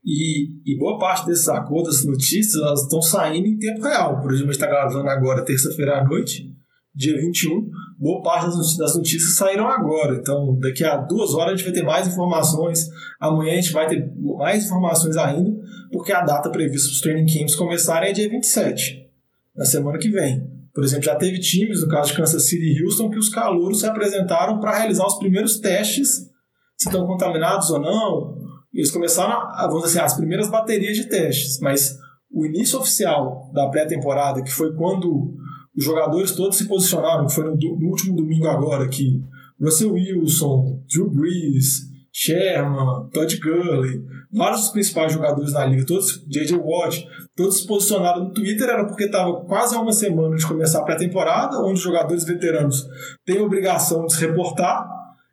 E, 0.10 0.50
e, 0.66 0.78
boa 0.78 0.98
parte 0.98 1.26
desses 1.26 1.50
acordos, 1.50 1.96
dessas 1.96 2.06
notícias, 2.06 2.56
elas 2.56 2.84
estão 2.84 3.02
saindo 3.02 3.46
em 3.46 3.60
tempo 3.60 3.82
real. 3.82 4.22
Por 4.22 4.32
exemplo, 4.32 4.52
a 4.52 4.54
gente 4.54 4.64
está 4.64 4.68
gravando 4.68 5.10
agora, 5.10 5.44
terça-feira 5.44 6.00
à 6.00 6.04
noite, 6.06 6.50
dia 6.96 7.20
21. 7.20 7.70
Boa 8.00 8.22
parte 8.24 8.48
das 8.78 8.96
notícias 8.96 9.36
saíram 9.36 9.68
agora. 9.68 10.16
Então, 10.16 10.58
daqui 10.60 10.86
a 10.86 10.96
duas 10.96 11.34
horas 11.34 11.54
a 11.54 11.56
gente 11.58 11.66
vai 11.66 11.74
ter 11.74 11.84
mais 11.84 12.08
informações. 12.08 12.88
Amanhã 13.20 13.54
a 13.54 13.62
gente 13.62 13.74
vai 13.74 13.88
ter 13.88 14.10
mais 14.38 14.66
informações 14.66 15.18
ainda, 15.18 15.52
porque 15.92 16.14
a 16.14 16.22
data 16.22 16.50
prevista 16.50 16.88
para 16.88 16.94
os 16.94 17.02
training 17.02 17.26
camps 17.26 17.56
começarem 17.56 18.10
é 18.10 18.14
dia 18.14 18.30
27, 18.30 19.10
na 19.56 19.66
semana 19.66 19.98
que 19.98 20.10
vem. 20.10 20.50
Por 20.74 20.84
exemplo, 20.84 21.04
já 21.04 21.16
teve 21.16 21.40
times, 21.40 21.82
no 21.82 21.88
caso 21.90 22.12
de 22.12 22.18
Kansas 22.18 22.44
City 22.44 22.64
e 22.64 22.84
Houston, 22.84 23.10
que 23.10 23.18
os 23.18 23.30
calouros 23.30 23.80
se 23.80 23.88
apresentaram 23.88 24.60
para 24.60 24.78
realizar 24.78 25.06
os 25.06 25.18
primeiros 25.18 25.60
testes, 25.60 26.30
se 26.78 26.88
estão 26.88 27.08
contaminados 27.08 27.70
ou 27.72 27.80
não, 27.80 28.38
eles 28.74 28.92
começaram, 28.92 29.34
a, 29.34 29.68
vamos 29.68 29.86
dizer 29.86 30.00
assim, 30.00 30.06
as 30.06 30.18
primeiras 30.18 30.50
baterias 30.50 30.96
de 30.96 31.10
testes, 31.10 31.60
mas 31.60 31.98
o 32.32 32.46
início 32.46 32.80
oficial 32.80 33.50
da 33.54 33.68
pré-temporada, 33.70 34.44
que 34.44 34.52
foi 34.52 34.76
quando 34.76 35.34
os 35.76 35.84
jogadores 35.84 36.32
todos 36.34 36.58
se 36.58 36.68
posicionaram, 36.68 37.26
que 37.26 37.34
foi 37.34 37.46
no, 37.46 37.56
no, 37.56 37.90
último 37.90 38.16
domingo 38.16 38.48
agora, 38.48 38.88
que 38.88 39.22
Russell 39.60 39.94
Wilson, 39.94 40.84
Drew 40.88 41.10
Brees, 41.10 41.88
Sherman, 42.14 43.10
Todd 43.12 43.38
Gurley, 43.38 44.04
vários 44.32 44.62
dos 44.62 44.70
principais 44.72 45.14
jogadores 45.14 45.54
da 45.54 45.66
liga, 45.66 45.86
todos, 45.86 46.24
J.J. 46.28 46.58
Watt, 46.58 47.08
todos 47.36 47.60
se 47.60 47.68
posicionaram 47.68 48.26
no 48.26 48.34
Twitter, 48.34 48.70
era 48.70 48.86
porque 48.86 49.06
estava 49.06 49.46
quase 49.46 49.76
a 49.76 49.80
uma 49.80 49.94
semana 49.94 50.36
de 50.36 50.46
começar 50.46 50.80
a 50.80 50.84
pré-temporada, 50.84 51.60
onde 51.60 51.74
os 51.74 51.82
jogadores 51.82 52.24
veteranos 52.24 52.86
têm 53.26 53.40
a 53.40 53.44
obrigação 53.44 54.06
de 54.06 54.14
se 54.14 54.22
reportar, 54.26 54.88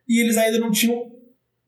e 0.09 0.23
eles 0.23 0.37
ainda 0.37 0.59
não 0.59 0.71
tinham 0.71 1.14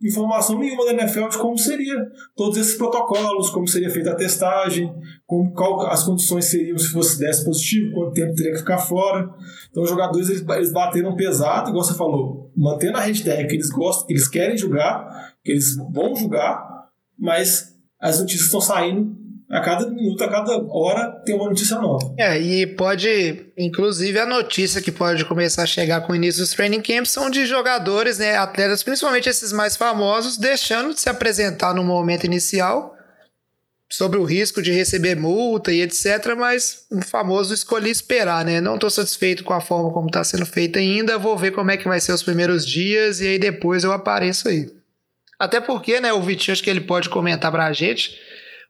informação 0.07 0.59
nenhuma 0.59 0.85
da 0.85 0.93
NFL 0.93 1.29
de 1.29 1.39
como 1.39 1.59
seria 1.59 1.95
todos 2.35 2.57
esses 2.59 2.77
protocolos, 2.77 3.51
como 3.51 3.67
seria 3.67 3.91
feita 3.91 4.13
a 4.13 4.15
testagem, 4.15 4.95
como 5.27 5.53
qual 5.53 5.87
as 5.87 6.05
condições 6.05 6.47
seriam 6.47 6.79
se 6.79 6.89
fosse 6.89 7.19
desse 7.19 7.45
positivo, 7.45 7.95
quanto 7.95 8.13
tempo 8.13 8.35
teria 8.35 8.53
que 8.53 8.59
ficar 8.59 8.79
fora. 8.79 9.29
Então 9.71 9.83
os 9.83 9.91
jogadores 9.91 10.29
eles, 10.29 10.45
eles 10.49 10.73
bateram 10.73 11.17
pesado, 11.17 11.71
igual 11.71 11.85
você 11.85 11.95
falou, 11.95 12.51
mantendo 12.57 12.99
a 12.99 13.01
hashtag 13.01 13.49
que 13.49 13.55
eles 13.55 13.71
gostam, 13.71 14.07
que 14.07 14.13
eles 14.13 14.29
querem 14.29 14.57
julgar, 14.57 15.35
que 15.45 15.53
eles 15.53 15.77
vão 15.77 16.15
julgar, 16.15 16.89
mas 17.19 17.77
as 18.01 18.21
notícias 18.21 18.47
estão 18.47 18.61
saindo 18.61 19.26
a 19.49 19.61
cada 19.61 19.89
minuto, 19.89 20.23
a 20.25 20.29
cada 20.29 20.57
hora 20.69 21.23
tem 21.25 21.35
uma 21.35 21.49
notícia 21.49 21.79
nova. 21.79 22.13
É, 22.19 22.39
e 22.39 22.67
pode, 22.67 23.47
inclusive 23.57 24.19
a 24.19 24.27
notícia 24.27 24.83
que 24.83 24.91
pode 24.91 25.25
começar 25.25 25.63
a 25.63 25.67
chegar 25.67 26.01
com 26.01 26.13
o 26.13 26.17
início 26.17 26.41
dos 26.41 26.51
training 26.53 26.83
camps 26.83 27.13
são 27.13 27.31
de 27.31 27.47
jogadores, 27.47 28.19
né, 28.19 28.37
atletas, 28.37 28.83
principalmente 28.83 29.29
esses 29.29 29.53
mais 29.53 29.77
famosos, 29.77 30.37
deixando 30.37 30.93
de 30.93 31.01
se 31.01 31.09
apresentar 31.09 31.75
no 31.75 31.85
momento 31.85 32.25
inicial 32.25 32.97
sobre 33.89 34.19
o 34.19 34.25
risco 34.25 34.61
de 34.61 34.73
receber 34.73 35.15
multa 35.15 35.73
e 35.73 35.81
etc, 35.81 36.35
mas 36.37 36.85
o 36.91 37.01
famoso 37.01 37.55
escolhi 37.55 37.89
esperar, 37.89 38.45
né? 38.45 38.61
Não 38.61 38.75
estou 38.75 38.91
satisfeito 38.91 39.45
com 39.45 39.53
a 39.53 39.61
forma 39.61 39.93
como 39.93 40.09
está 40.09 40.25
sendo 40.25 40.45
feita 40.45 40.81
ainda, 40.81 41.17
vou 41.19 41.39
ver 41.39 41.53
como 41.53 41.71
é 41.71 41.77
que 41.77 41.87
vai 41.87 42.01
ser 42.01 42.11
os 42.11 42.23
primeiros 42.23 42.67
dias 42.67 43.21
e 43.21 43.29
aí 43.29 43.39
depois 43.39 43.85
eu 43.85 43.93
apareço 43.93 44.49
aí. 44.49 44.69
Até 45.39 45.61
porque, 45.61 46.01
né, 46.01 46.13
o 46.13 46.21
Vitinho 46.21 46.53
acho 46.53 46.65
que 46.65 46.71
ele 46.71 46.81
pode 46.81 47.09
comentar 47.09 47.53
para 47.53 47.67
a 47.67 47.73
gente 47.73 48.19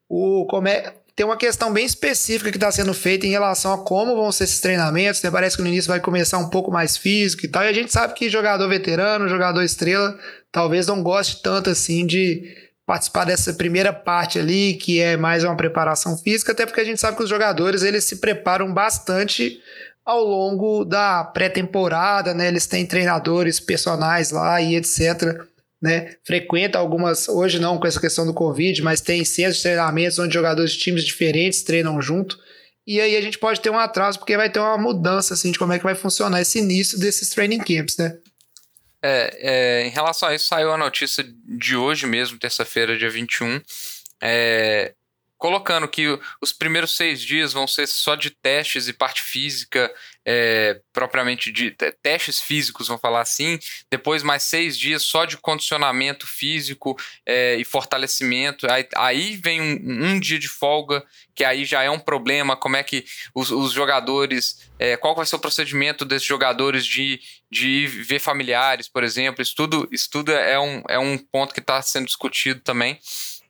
o, 0.09 0.47
como 0.47 0.69
é, 0.69 0.95
tem 1.17 1.25
uma 1.25 1.37
questão 1.37 1.73
bem 1.73 1.87
específica 1.87 2.51
que 2.51 2.59
está 2.59 2.71
sendo 2.71 2.93
feita 2.93 3.27
em 3.27 3.31
relação 3.31 3.73
a 3.73 3.79
como 3.79 4.15
vão 4.15 4.31
ser 4.31 4.45
esses 4.45 4.61
treinamentos. 4.61 5.23
Né? 5.23 5.31
Parece 5.31 5.57
que 5.57 5.63
no 5.63 5.69
início 5.69 5.89
vai 5.89 5.99
começar 5.99 6.37
um 6.37 6.51
pouco 6.51 6.71
mais 6.71 6.97
físico 6.97 7.47
e 7.47 7.49
tal. 7.49 7.65
E 7.65 7.69
a 7.69 7.73
gente 7.73 7.91
sabe 7.91 8.13
que 8.13 8.29
jogador 8.29 8.69
veterano, 8.69 9.27
jogador 9.27 9.63
estrela, 9.63 10.17
talvez 10.53 10.87
não 10.87 11.03
goste 11.03 11.43
tanto 11.43 11.71
assim 11.71 12.05
de 12.05 12.45
participar 12.85 13.25
dessa 13.25 13.55
primeira 13.55 13.93
parte 13.95 14.39
ali, 14.39 14.75
que 14.75 15.01
é 15.01 15.17
mais 15.17 15.43
uma 15.43 15.57
preparação 15.57 16.17
física, 16.19 16.53
até 16.53 16.65
porque 16.65 16.83
a 16.83 16.85
gente 16.85 17.01
sabe 17.01 17.17
que 17.17 17.23
os 17.25 17.29
jogadores 17.29 17.83
eles 17.83 18.05
se 18.05 18.17
preparam 18.17 18.73
bastante 18.73 19.61
ao 20.05 20.23
longo 20.23 20.85
da 20.85 21.25
pré-temporada, 21.25 22.33
né? 22.33 22.47
Eles 22.47 22.67
têm 22.67 22.87
treinadores 22.87 23.59
personagens 23.59 24.31
lá 24.31 24.61
e 24.61 24.77
etc 24.77 25.47
né? 25.81 26.17
Frequenta 26.25 26.79
algumas, 26.79 27.29
hoje 27.29 27.59
não 27.59 27.79
com 27.79 27.87
essa 27.87 28.01
questão 28.01 28.27
do 28.27 28.35
Covid, 28.35 28.83
mas 28.83 29.01
tem 29.01 29.25
centros 29.25 29.57
de 29.57 29.63
treinamentos 29.63 30.19
onde 30.19 30.35
jogadores 30.35 30.73
de 30.73 30.79
times 30.79 31.05
diferentes 31.05 31.63
treinam 31.63 32.01
junto. 32.01 32.39
E 32.87 33.01
aí 33.01 33.17
a 33.17 33.21
gente 33.21 33.39
pode 33.39 33.61
ter 33.61 33.71
um 33.71 33.79
atraso, 33.79 34.19
porque 34.19 34.37
vai 34.37 34.51
ter 34.51 34.61
uma 34.61 34.79
mudança 34.79 35.35
assim, 35.35 35.51
de 35.51 35.59
como 35.59 35.73
é 35.73 35.79
que 35.79 35.85
vai 35.85 35.95
funcionar 35.95 36.41
esse 36.41 36.59
início 36.59 36.99
desses 36.99 37.29
training 37.31 37.59
camps, 37.59 37.97
né? 37.97 38.17
É, 39.03 39.39
é, 39.41 39.87
em 39.87 39.91
relação 39.91 40.29
a 40.29 40.35
isso, 40.35 40.47
saiu 40.47 40.73
a 40.73 40.79
notícia 40.79 41.25
de 41.45 41.77
hoje 41.77 42.07
mesmo, 42.07 42.39
terça-feira, 42.39 42.97
dia 42.97 43.11
21, 43.11 43.61
é, 44.23 44.95
colocando 45.37 45.87
que 45.87 46.19
os 46.41 46.53
primeiros 46.53 46.97
seis 46.97 47.21
dias 47.21 47.53
vão 47.53 47.67
ser 47.67 47.87
só 47.87 48.15
de 48.15 48.31
testes 48.31 48.89
e 48.89 48.93
parte 48.93 49.23
física, 49.23 49.93
é, 50.27 50.81
propriamente 50.93 51.53
de 51.53 51.71
testes 52.03 52.41
físicos, 52.41 52.89
vamos 52.89 53.01
falar 53.01 53.21
assim. 53.21 53.61
Depois, 53.89 54.25
mais 54.25 54.43
seis 54.43 54.77
dias 54.77 55.05
só 55.05 55.25
de 55.25 55.37
condicionamento 55.37 56.27
físico 56.27 56.97
é, 57.25 57.55
e 57.55 57.65
fortalecimento. 57.65 58.67
Aí, 58.69 58.89
aí 58.97 59.37
vem 59.37 59.61
um, 59.61 60.07
um, 60.07 60.21
dia 60.21 60.39
de 60.39 60.49
folga, 60.49 61.05
que 61.33 61.45
aí 61.45 61.65
já 61.65 61.85
é 61.85 61.91
um 61.91 62.01
problema. 62.01 62.57
Como 62.57 62.77
é 62.77 62.83
que 62.83 63.05
os, 63.33 63.53
os 63.53 63.73
jogadores. 63.73 64.69
É, 64.79 64.97
qual 64.97 65.15
vai 65.15 65.25
ser 65.25 65.37
o 65.37 65.41
procedimento 65.41 66.05
desses 66.05 66.27
jogadores 66.27 66.85
de, 66.85 67.21
de 67.51 67.87
ver 67.87 68.19
familiares, 68.19 68.89
por 68.89 69.05
exemplo? 69.05 69.41
Isso 69.41 69.55
tudo, 69.55 69.89
isso 69.93 70.11
tudo 70.11 70.33
é, 70.33 70.59
um, 70.59 70.83
é 70.89 70.99
um 70.99 71.17
ponto 71.17 71.55
que 71.55 71.61
está 71.61 71.81
sendo 71.81 72.07
discutido 72.07 72.61
também. 72.61 72.99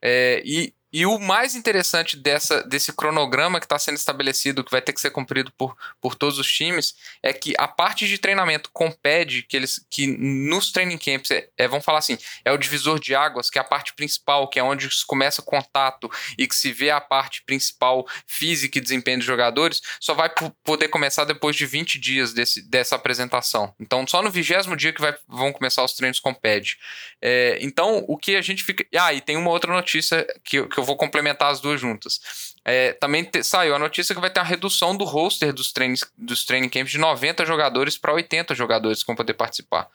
É, 0.03 0.43
e 0.45 0.75
e 0.97 1.05
o 1.05 1.19
mais 1.19 1.55
interessante 1.55 2.17
dessa, 2.17 2.63
desse 2.63 2.91
cronograma 2.91 3.61
que 3.61 3.67
está 3.67 3.79
sendo 3.79 3.97
estabelecido, 3.97 4.65
que 4.65 4.71
vai 4.71 4.81
ter 4.81 4.95
que 4.95 5.01
ser 5.03 5.11
cumprido 5.11 5.53
por, 5.53 5.77
por 6.01 6.15
todos 6.15 6.39
os 6.39 6.51
times, 6.51 6.95
é 7.23 7.35
que 7.35 7.53
a 7.59 7.69
parte 7.69 8.09
de 8.09 8.17
treinamento 8.17 8.71
com 8.73 8.91
PED, 8.91 9.43
que 9.43 9.55
eles 9.55 9.85
que 9.91 10.07
nos 10.07 10.73
training 10.73 10.97
camps, 10.97 11.31
é, 11.31 11.51
é, 11.59 11.69
vamos 11.69 11.85
falar 11.85 11.99
assim, 11.99 12.17
é 12.47 12.51
o 12.51 12.57
divisor 12.57 12.99
de 12.99 13.15
águas, 13.15 13.51
que 13.51 13.59
é 13.59 13.61
a 13.61 13.65
parte 13.65 13.93
principal, 13.93 14.49
que 14.49 14.59
é 14.59 14.63
onde 14.63 14.89
começa 15.07 15.43
o 15.43 15.45
contato 15.45 16.11
e 16.39 16.47
que 16.47 16.57
se 16.57 16.73
vê 16.73 16.89
a 16.89 16.99
parte 16.99 17.45
principal 17.45 18.07
física 18.27 18.79
e 18.79 18.81
desempenho 18.81 19.19
dos 19.19 19.27
jogadores, 19.27 19.83
só 20.01 20.15
vai 20.15 20.31
poder 20.65 20.89
começar 20.89 21.27
depois 21.27 21.57
de 21.57 21.67
20 21.67 21.99
dias 21.99 22.33
desse, 22.33 22.67
dessa 22.71 22.97
apresentação. 22.97 23.75
Então, 23.79 24.07
só 24.07 24.23
no 24.23 24.31
vigésimo 24.31 24.75
dia 24.75 24.95
que 24.95 25.03
vai, 25.03 25.15
vão 25.29 25.53
começar 25.53 25.85
os 25.85 25.93
treinos 25.93 26.19
com 26.19 26.33
PED. 26.33 26.79
É, 27.21 27.59
então, 27.61 28.03
o 28.09 28.17
que 28.17 28.35
a 28.35 28.41
gente 28.41 28.65
fica. 28.65 28.83
Ah, 28.99 29.13
e 29.13 29.21
tem 29.21 29.37
uma 29.37 29.51
outra 29.51 29.71
notícia 29.71 30.27
que, 30.43 30.67
que 30.67 30.79
eu 30.79 30.86
vou 30.87 30.97
complementar 30.97 31.51
as 31.51 31.61
duas 31.61 31.81
juntas. 31.81 32.21
É, 32.65 32.93
também 32.95 33.25
te, 33.25 33.43
saiu 33.43 33.75
a 33.75 33.79
notícia 33.79 34.15
que 34.15 34.21
vai 34.21 34.31
ter 34.31 34.41
uma 34.41 34.47
redução 34.47 34.97
do 34.97 35.05
roster 35.05 35.53
dos, 35.53 35.73
treinos, 35.73 36.05
dos 36.17 36.45
training 36.45 36.69
camps 36.69 36.93
de 36.93 36.99
90 36.99 37.45
jogadores 37.45 37.99
para 37.99 38.15
80 38.15 38.55
jogadores 38.55 39.01
que 39.01 39.07
vão 39.07 39.17
poder 39.17 39.35
participar. 39.35 39.89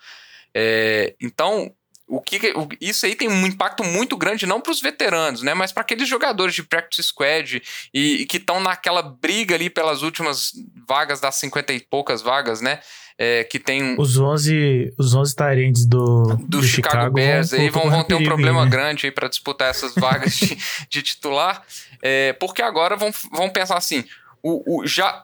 É, 0.53 1.15
então, 1.19 1.73
o 2.11 2.19
que, 2.19 2.51
o, 2.51 2.67
isso 2.81 3.05
aí 3.05 3.15
tem 3.15 3.29
um 3.29 3.47
impacto 3.47 3.85
muito 3.85 4.17
grande, 4.17 4.45
não 4.45 4.59
para 4.59 4.73
os 4.73 4.81
veteranos, 4.81 5.41
né? 5.41 5.53
Mas 5.53 5.71
para 5.71 5.81
aqueles 5.81 6.09
jogadores 6.09 6.53
de 6.53 6.61
practice 6.61 7.03
squad 7.03 7.63
e, 7.93 8.21
e 8.21 8.25
que 8.25 8.35
estão 8.35 8.59
naquela 8.59 9.01
briga 9.01 9.55
ali 9.55 9.69
pelas 9.69 10.01
últimas 10.01 10.51
vagas 10.87 11.19
das 11.19 11.35
50 11.35 11.73
e 11.73 11.79
poucas 11.79 12.21
vagas, 12.21 12.61
né? 12.61 12.79
É, 13.17 13.43
que 13.43 13.59
tem 13.59 13.95
os 13.99 14.17
11 14.17 14.93
os 14.97 15.13
11 15.13 15.35
tarentes 15.35 15.85
do, 15.85 16.23
do, 16.23 16.35
do 16.37 16.63
Chicago, 16.63 16.95
Chicago, 16.95 17.13
Bears 17.13 17.53
aí 17.53 17.69
vão, 17.69 17.89
vão 17.89 18.03
ter 18.03 18.15
um 18.15 18.23
problema 18.23 18.63
né? 18.63 18.71
grande 18.71 19.05
aí 19.05 19.11
para 19.11 19.27
disputar 19.27 19.69
essas 19.69 19.93
vagas 19.93 20.33
de, 20.37 20.57
de 20.89 21.01
titular, 21.03 21.61
é, 22.01 22.33
porque 22.33 22.63
agora 22.63 22.95
vão, 22.95 23.11
vão 23.31 23.49
pensar 23.49 23.77
assim, 23.77 24.03
o, 24.41 24.81
o, 24.81 24.87
já 24.87 25.23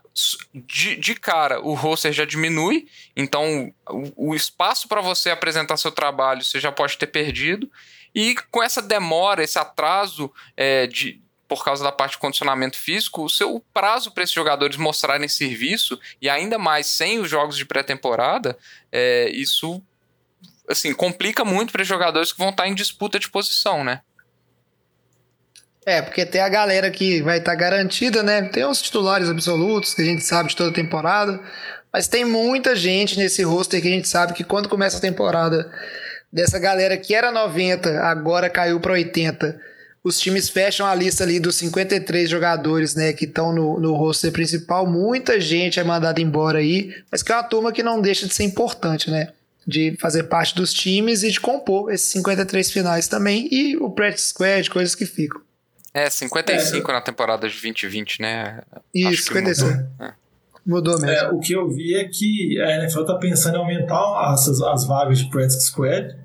de, 0.54 0.96
de 0.96 1.15
cara 1.15 1.60
o 1.60 1.74
roster 1.74 2.12
já 2.13 2.26
diminui, 2.26 2.88
então 3.15 3.74
o, 3.89 4.30
o 4.30 4.36
espaço 4.36 4.88
para 4.88 5.02
você 5.02 5.32
apresentar 5.32 5.78
seu 5.78 5.91
trabalho 5.91 6.43
você 6.43 6.60
já 6.60 6.72
pode 6.72 6.98
ter 6.98 7.08
perdido. 7.08 7.70
E 8.13 8.36
com 8.50 8.63
essa 8.63 8.82
demora, 8.82 9.43
esse 9.43 9.60
atraso 9.60 10.32
é, 10.56 10.88
de, 10.88 11.22
por 11.48 11.64
causa 11.64 11.84
da 11.84 11.92
parte 11.92 12.12
de 12.14 12.18
condicionamento 12.18 12.78
físico, 12.78 13.24
o 13.24 13.30
seu 13.30 13.64
prazo 13.74 14.12
para 14.12 14.24
esses 14.24 14.36
jogadores 14.36 14.76
mostrarem 14.76 15.28
serviço, 15.28 16.00
e 16.22 16.30
ainda 16.30 16.58
mais 16.58 16.88
sem 16.88 17.20
os 17.20 17.30
jogos 17.30 17.58
de 17.58 17.66
pré-temporada, 17.66 18.58
é, 18.92 19.30
isso 19.30 19.82
assim 20.70 20.94
complica 20.94 21.46
muito 21.46 21.72
para 21.72 21.82
os 21.82 21.88
jogadores 21.88 22.34
que 22.34 22.40
vão 22.40 22.50
estar 22.50 22.68
em 22.68 22.76
disputa 22.76 23.18
de 23.18 23.30
posição, 23.30 23.84
né? 23.84 24.02
É, 25.86 26.02
porque 26.02 26.26
tem 26.26 26.42
a 26.42 26.50
galera 26.50 26.92
que 26.92 27.22
vai 27.22 27.38
estar 27.38 27.52
tá 27.52 27.58
garantida, 27.58 28.22
né? 28.22 28.42
Tem 28.50 28.66
os 28.66 28.82
titulares 28.82 29.30
absolutos 29.30 29.94
que 29.94 30.02
a 30.02 30.06
gente 30.06 30.22
sabe 30.22 30.50
de 30.50 30.56
toda 30.58 30.70
a 30.70 30.74
temporada, 30.74 31.40
mas 31.94 32.10
tem 32.10 32.26
muita 32.26 32.76
gente 32.76 33.18
nesse 33.18 33.42
roster 33.44 33.82
que 33.82 33.88
a 33.88 33.92
gente 33.92 34.10
sabe 34.10 34.34
que 34.34 34.44
quando 34.44 34.68
começa 34.68 34.98
a 34.98 35.02
temporada, 35.02 35.72
dessa 36.32 36.60
galera 36.60 36.98
que 36.98 37.16
era 37.16 37.32
90, 37.32 38.02
agora 38.02 38.50
caiu 38.50 38.82
para 38.82 38.94
80. 38.94 39.77
Os 40.04 40.20
times 40.20 40.50
fecham 40.50 40.86
a 40.86 40.96
lista 40.96 41.24
ali 41.24 41.40
dos 41.40 41.56
53 41.56 42.30
jogadores, 42.30 42.96
né, 42.96 43.12
que 43.12 43.26
estão 43.26 43.54
no, 43.54 43.80
no 43.80 43.94
roster 43.94 44.32
principal. 44.32 44.88
Muita 44.88 45.40
gente 45.40 45.80
é 45.80 45.84
mandada 45.84 46.22
embora 46.22 46.60
aí, 46.60 46.94
mas 47.12 47.22
que 47.22 47.32
é 47.32 47.36
uma 47.36 47.44
turma 47.44 47.72
que 47.72 47.84
não 47.84 48.00
deixa 48.00 48.28
de 48.28 48.34
ser 48.34 48.44
importante, 48.44 49.10
né? 49.10 49.30
de 49.68 49.98
fazer 50.00 50.24
parte 50.24 50.56
dos 50.56 50.74
times 50.74 51.24
e 51.24 51.30
de 51.30 51.42
compor 51.42 51.92
esses 51.92 52.08
53 52.08 52.72
finais 52.72 53.10
também 53.10 53.50
e 53.52 53.76
o 53.76 53.92
practice 53.92 54.30
squad, 54.30 54.70
coisas 54.70 54.96
que 54.96 55.06
ficam. 55.06 55.42
É, 55.94 56.10
55 56.10 56.90
é, 56.90 56.94
na 56.94 57.02
temporada 57.02 57.48
de 57.48 57.54
2020, 57.54 58.22
né? 58.22 58.62
Isso, 58.94 59.24
55. 59.24 59.70
Mudou. 59.70 60.08
É. 60.08 60.14
mudou 60.66 61.02
mesmo. 61.02 61.28
É, 61.28 61.32
o 61.32 61.40
que 61.40 61.52
eu 61.52 61.68
vi 61.70 61.96
é 61.96 62.06
que 62.06 62.62
a 62.62 62.78
NFL 62.78 63.04
tá 63.04 63.16
pensando 63.16 63.56
em 63.56 63.60
aumentar 63.60 64.32
as, 64.32 64.48
as 64.48 64.88
vagas 64.88 65.20
de 65.20 65.30
Practice 65.30 65.66
Squad 65.66 66.16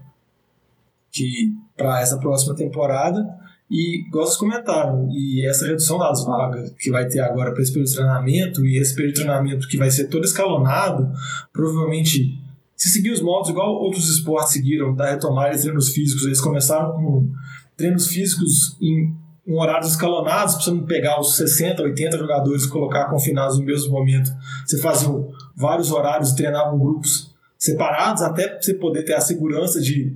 que 1.10 1.52
para 1.76 2.00
essa 2.00 2.18
próxima 2.18 2.54
temporada. 2.54 3.26
E, 3.72 4.06
igual 4.06 4.26
vocês 4.26 4.36
comentaram, 4.36 5.08
e 5.10 5.48
essa 5.48 5.66
redução 5.66 5.98
das 5.98 6.26
vagas 6.26 6.74
que 6.78 6.90
vai 6.90 7.08
ter 7.08 7.20
agora 7.20 7.52
para 7.52 7.62
esse 7.62 7.72
período 7.72 7.88
de 7.88 7.94
treinamento, 7.94 8.66
e 8.66 8.76
esse 8.76 8.94
período 8.94 9.14
de 9.14 9.20
treinamento 9.22 9.66
que 9.66 9.78
vai 9.78 9.90
ser 9.90 10.08
todo 10.08 10.24
escalonado, 10.24 11.10
provavelmente, 11.54 12.38
se 12.76 12.90
seguir 12.90 13.12
os 13.12 13.22
modos 13.22 13.48
igual 13.48 13.74
outros 13.74 14.10
esportes 14.10 14.52
seguiram, 14.52 14.94
da 14.94 15.12
retomada 15.12 15.56
de 15.56 15.62
treinos 15.62 15.88
físicos, 15.88 16.26
eles 16.26 16.38
começaram 16.38 16.92
com 16.92 17.30
treinos 17.74 18.08
físicos 18.08 18.76
em 18.78 19.16
horários 19.48 19.92
escalonados, 19.92 20.56
para 20.56 20.64
você 20.64 20.70
não 20.70 20.84
pegar 20.84 21.18
os 21.18 21.34
60, 21.36 21.82
80 21.82 22.18
jogadores 22.18 22.64
e 22.64 22.68
colocar 22.68 23.06
confinados 23.06 23.58
no 23.58 23.64
mesmo 23.64 23.90
momento. 23.90 24.30
Você 24.66 24.76
fazia 24.82 25.08
vários 25.56 25.90
horários 25.90 26.32
treinavam 26.32 26.78
grupos 26.78 27.34
separados, 27.56 28.22
até 28.22 28.60
você 28.60 28.74
poder 28.74 29.02
ter 29.04 29.14
a 29.14 29.20
segurança 29.22 29.80
de 29.80 30.14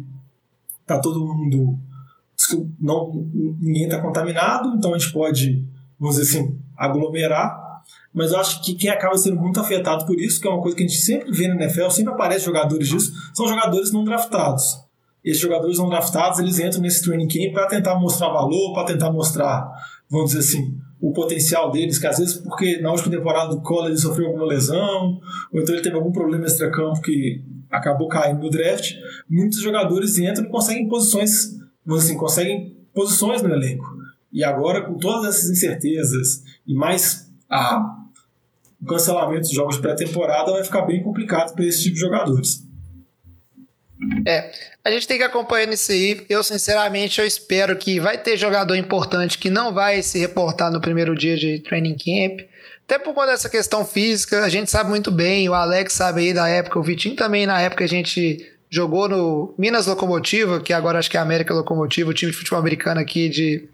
tá 0.85 1.01
todo 1.01 1.25
mundo 1.25 1.79
não 2.81 3.12
ninguém 3.61 3.85
está 3.85 4.01
contaminado, 4.01 4.75
então 4.77 4.94
a 4.94 4.99
gente 4.99 5.12
pode, 5.12 5.64
vamos 5.99 6.16
dizer 6.16 6.38
assim, 6.38 6.59
aglomerar. 6.77 7.64
Mas 8.12 8.33
eu 8.33 8.38
acho 8.38 8.62
que 8.62 8.75
quem 8.75 8.90
acaba 8.90 9.16
sendo 9.16 9.37
muito 9.37 9.61
afetado 9.61 10.07
por 10.07 10.18
isso, 10.18 10.40
que 10.40 10.49
é 10.49 10.51
uma 10.51 10.62
coisa 10.62 10.77
que 10.77 10.83
a 10.83 10.87
gente 10.87 11.01
sempre 11.01 11.31
vê 11.31 11.49
na 11.49 11.55
NFL, 11.55 11.90
sempre 11.90 12.12
aparece 12.12 12.46
jogadores 12.46 12.88
disso, 12.88 13.12
são 13.35 13.46
jogadores 13.46 13.92
não 13.92 14.05
draftados 14.05 14.87
esses 15.27 15.42
jogadores 15.42 15.77
não 15.77 15.88
draftados 15.88 16.38
eles 16.38 16.61
entram 16.61 16.81
nesse 16.81 17.03
training 17.03 17.27
camp 17.27 17.53
para 17.53 17.66
tentar 17.66 17.96
mostrar 17.96 18.29
valor, 18.29 18.72
para 18.72 18.87
tentar 18.87 19.11
mostrar, 19.11 19.68
vamos 20.09 20.31
dizer 20.31 20.38
assim, 20.38 20.79
o 21.01 21.12
potencial 21.12 21.72
deles, 21.72 21.99
que 21.99 22.07
às 22.07 22.18
vezes 22.18 22.35
porque 22.35 22.81
na 22.81 22.92
última 22.92 23.11
temporada 23.11 23.49
do 23.49 23.61
Collins 23.61 23.88
ele 23.88 23.99
sofreu 23.99 24.29
alguma 24.29 24.46
lesão, 24.46 25.20
ou 25.53 25.61
então 25.61 25.75
ele 25.75 25.83
teve 25.83 25.96
algum 25.96 26.12
problema 26.12 26.46
extra-campo 26.46 27.01
que 27.01 27.42
acabou 27.68 28.07
caindo 28.07 28.40
no 28.40 28.49
draft, 28.49 28.92
muitos 29.29 29.61
jogadores 29.61 30.16
entram 30.16 30.44
e 30.44 30.49
conseguem 30.49 30.88
posições, 30.88 31.57
vamos 31.87 32.05
assim, 32.05 32.16
conseguem 32.16 32.77
posições 32.92 33.42
no 33.42 33.51
elenco. 33.51 33.87
E 34.33 34.42
agora, 34.42 34.83
com 34.83 34.99
todas 34.99 35.37
essas 35.37 35.51
incertezas 35.51 36.42
e 36.66 36.75
mais 36.75 37.31
a, 37.49 37.81
o 38.83 38.87
cancelamento 38.87 39.49
de 39.49 39.55
jogos 39.55 39.77
de 39.77 39.83
pré-temporada, 39.83 40.53
vai 40.53 40.64
ficar 40.64 40.83
bem 40.83 41.03
complicado 41.03 41.55
para 41.55 41.64
esse 41.64 41.85
tipo 41.85 41.94
de 41.94 42.01
jogadores. 42.01 42.66
É, 44.27 44.53
a 44.85 44.90
gente 44.90 45.09
tem 45.09 45.16
que 45.16 45.25
acompanhar 45.25 45.72
isso 45.72 45.90
aí. 45.90 46.27
Eu, 46.29 46.42
sinceramente, 46.42 47.18
eu 47.18 47.27
espero 47.27 47.77
que 47.77 47.99
vai 47.99 48.18
ter 48.18 48.37
jogador 48.37 48.75
importante 48.75 49.38
que 49.38 49.49
não 49.49 49.72
vai 49.72 50.03
se 50.03 50.18
reportar 50.18 50.70
no 50.70 50.81
primeiro 50.81 51.14
dia 51.14 51.37
de 51.37 51.61
training 51.61 51.96
camp. 51.96 52.46
Até 52.85 52.99
por 52.99 53.14
conta 53.14 53.29
dessa 53.29 53.49
questão 53.49 53.85
física, 53.85 54.44
a 54.44 54.49
gente 54.49 54.70
sabe 54.70 54.90
muito 54.90 55.11
bem, 55.11 55.49
o 55.49 55.55
Alex 55.55 55.94
sabe 55.94 56.20
aí 56.20 56.35
da 56.35 56.49
época, 56.49 56.79
o 56.79 56.83
Vitinho 56.83 57.16
também 57.16 57.44
na 57.44 57.61
época 57.61 57.83
a 57.83 57.88
gente 57.88 58.46
jogou 58.70 59.09
no 59.09 59.55
Minas 59.57 59.87
Locomotiva, 59.87 60.61
que 60.61 60.72
agora 60.72 60.98
acho 60.98 61.11
que 61.11 61.16
é 61.16 61.20
a 61.20 61.22
América 61.22 61.55
Locomotiva, 61.55 62.11
o 62.11 62.14
time 62.14 62.33
de 62.33 62.37
futebol 62.37 62.59
americano 62.59 63.00
aqui 63.00 63.29
de 63.29 63.68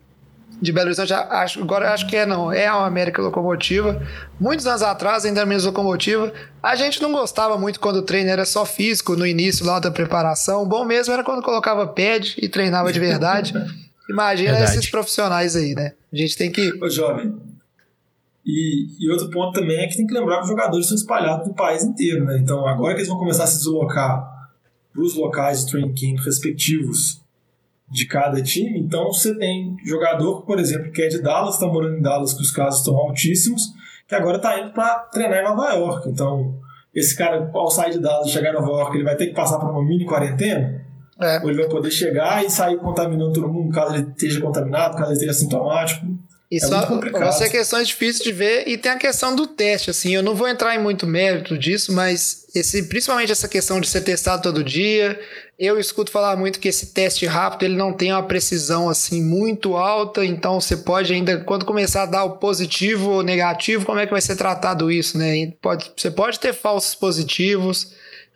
de 0.62 0.70
Belo 0.70 0.86
Horizonte, 0.86 1.12
acho, 1.12 1.60
agora 1.60 1.92
acho 1.92 2.06
que 2.06 2.14
é 2.14 2.24
não, 2.24 2.52
é 2.52 2.68
a 2.68 2.86
América 2.86 3.20
Locomotiva. 3.20 4.00
Muitos 4.38 4.64
anos 4.64 4.82
atrás, 4.82 5.24
ainda 5.24 5.44
menos 5.44 5.64
Locomotiva, 5.64 6.32
a 6.62 6.76
gente 6.76 7.02
não 7.02 7.10
gostava 7.10 7.58
muito 7.58 7.80
quando 7.80 7.96
o 7.96 8.02
treino 8.02 8.30
era 8.30 8.44
só 8.44 8.64
físico 8.64 9.16
no 9.16 9.26
início 9.26 9.66
lá 9.66 9.80
da 9.80 9.90
preparação. 9.90 10.64
Bom 10.64 10.84
mesmo 10.84 11.12
era 11.12 11.24
quando 11.24 11.42
colocava 11.42 11.84
pad 11.88 12.36
e 12.40 12.48
treinava 12.48 12.92
de 12.92 13.00
verdade. 13.00 13.52
Imagina 14.08 14.52
verdade. 14.52 14.78
esses 14.78 14.88
profissionais 14.88 15.56
aí, 15.56 15.74
né? 15.74 15.94
A 16.12 16.16
gente 16.16 16.36
tem 16.36 16.52
que. 16.52 16.72
Ô, 16.80 16.88
jovem. 16.88 17.34
E, 18.46 18.86
e 19.00 19.10
outro 19.10 19.30
ponto 19.30 19.58
também 19.58 19.78
é 19.78 19.88
que 19.88 19.96
tem 19.96 20.06
que 20.06 20.14
lembrar 20.14 20.36
que 20.36 20.42
os 20.42 20.48
jogadores 20.48 20.86
são 20.86 20.96
espalhados 20.96 21.46
no 21.48 21.54
país 21.54 21.82
inteiro, 21.82 22.24
né? 22.24 22.38
Então, 22.38 22.66
agora 22.68 22.94
que 22.94 23.00
eles 23.00 23.08
vão 23.08 23.18
começar 23.18 23.44
a 23.44 23.46
se 23.48 23.58
deslocar 23.58 24.41
para 24.92 25.02
os 25.02 25.16
locais 25.16 25.64
de 25.64 25.70
training 25.70 25.94
camp 25.94 26.24
respectivos 26.24 27.22
de 27.90 28.06
cada 28.06 28.42
time. 28.42 28.78
Então 28.80 29.12
você 29.12 29.36
tem 29.36 29.76
jogador, 29.84 30.42
por 30.42 30.58
exemplo, 30.58 30.90
que 30.90 31.02
é 31.02 31.08
de 31.08 31.20
Dallas, 31.20 31.54
está 31.54 31.66
morando 31.66 31.96
em 31.96 32.02
Dallas, 32.02 32.32
que 32.32 32.42
os 32.42 32.50
casos 32.50 32.80
estão 32.80 32.96
altíssimos, 32.96 33.72
que 34.08 34.14
agora 34.14 34.36
está 34.36 34.58
indo 34.60 34.72
para 34.72 35.00
treinar 35.12 35.40
em 35.40 35.44
Nova 35.44 35.74
York. 35.74 36.08
Então, 36.08 36.58
esse 36.94 37.16
cara, 37.16 37.50
ao 37.52 37.70
sair 37.70 37.92
de 37.92 38.00
Dallas 38.00 38.28
e 38.28 38.30
chegar 38.30 38.50
em 38.50 38.54
Nova 38.54 38.68
York, 38.68 38.96
ele 38.96 39.04
vai 39.04 39.16
ter 39.16 39.26
que 39.26 39.34
passar 39.34 39.58
por 39.58 39.70
uma 39.70 39.84
mini 39.84 40.04
quarentena? 40.04 40.82
É. 41.20 41.40
Ou 41.40 41.50
ele 41.50 41.60
vai 41.60 41.68
poder 41.68 41.90
chegar 41.90 42.44
e 42.44 42.50
sair 42.50 42.78
contaminando 42.78 43.32
todo 43.32 43.48
mundo, 43.48 43.72
caso 43.72 43.94
ele 43.94 44.08
esteja 44.08 44.40
contaminado, 44.40 44.96
caso 44.96 45.10
ele 45.10 45.14
esteja 45.14 45.32
sintomático. 45.34 46.06
Isso 46.52 46.66
é 46.66 47.10
vão 47.10 47.32
ser 47.32 47.48
questões 47.48 47.88
difíceis 47.88 48.22
de 48.22 48.30
ver 48.30 48.68
e 48.68 48.76
tem 48.76 48.92
a 48.92 48.98
questão 48.98 49.34
do 49.34 49.46
teste, 49.46 49.88
assim, 49.88 50.14
eu 50.14 50.22
não 50.22 50.34
vou 50.34 50.46
entrar 50.46 50.74
em 50.74 50.78
muito 50.78 51.06
mérito 51.06 51.56
disso, 51.56 51.94
mas 51.94 52.46
esse, 52.54 52.82
principalmente 52.82 53.32
essa 53.32 53.48
questão 53.48 53.80
de 53.80 53.88
ser 53.88 54.02
testado 54.02 54.42
todo 54.42 54.62
dia, 54.62 55.18
eu 55.58 55.80
escuto 55.80 56.10
falar 56.12 56.36
muito 56.36 56.60
que 56.60 56.68
esse 56.68 56.92
teste 56.92 57.24
rápido 57.24 57.62
ele 57.62 57.76
não 57.76 57.90
tem 57.90 58.12
uma 58.12 58.22
precisão 58.22 58.90
assim 58.90 59.22
muito 59.22 59.78
alta, 59.78 60.26
então 60.26 60.60
você 60.60 60.76
pode 60.76 61.14
ainda 61.14 61.38
quando 61.38 61.64
começar 61.64 62.02
a 62.02 62.06
dar 62.06 62.24
o 62.24 62.36
positivo 62.36 63.12
ou 63.12 63.22
negativo, 63.22 63.86
como 63.86 63.98
é 63.98 64.04
que 64.04 64.12
vai 64.12 64.20
ser 64.20 64.36
tratado 64.36 64.90
isso, 64.90 65.16
né? 65.16 65.52
Pode, 65.62 65.90
você 65.96 66.10
pode 66.10 66.38
ter 66.38 66.52
falsos 66.52 66.94
positivos, 66.94 67.92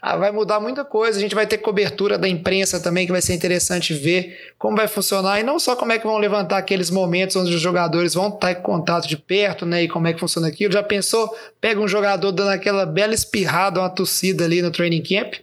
ah, 0.08 0.16
vai 0.16 0.30
mudar 0.30 0.60
muita 0.60 0.84
coisa. 0.84 1.18
A 1.18 1.20
gente 1.20 1.34
vai 1.34 1.48
ter 1.48 1.58
cobertura 1.58 2.16
da 2.16 2.28
imprensa 2.28 2.78
também, 2.78 3.06
que 3.06 3.10
vai 3.10 3.20
ser 3.20 3.34
interessante 3.34 3.92
ver 3.92 4.52
como 4.56 4.76
vai 4.76 4.86
funcionar. 4.86 5.40
E 5.40 5.42
não 5.42 5.58
só 5.58 5.74
como 5.74 5.90
é 5.90 5.98
que 5.98 6.06
vão 6.06 6.16
levantar 6.16 6.58
aqueles 6.58 6.92
momentos 6.92 7.34
onde 7.34 7.52
os 7.52 7.60
jogadores 7.60 8.14
vão 8.14 8.28
estar 8.28 8.52
em 8.52 8.62
contato 8.62 9.08
de 9.08 9.16
perto, 9.16 9.66
né? 9.66 9.82
E 9.82 9.88
como 9.88 10.06
é 10.06 10.12
que 10.12 10.20
funciona 10.20 10.46
aquilo. 10.46 10.72
Já 10.72 10.80
pensou? 10.80 11.36
Pega 11.60 11.80
um 11.80 11.88
jogador 11.88 12.30
dando 12.30 12.50
aquela 12.50 12.86
bela 12.86 13.14
espirrada, 13.14 13.80
uma 13.80 13.90
tossida 13.90 14.44
ali 14.44 14.62
no 14.62 14.70
training 14.70 15.02
camp. 15.02 15.34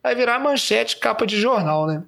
Vai 0.00 0.14
virar 0.14 0.38
manchete, 0.38 0.98
capa 0.98 1.26
de 1.26 1.40
jornal, 1.40 1.88
né? 1.88 2.04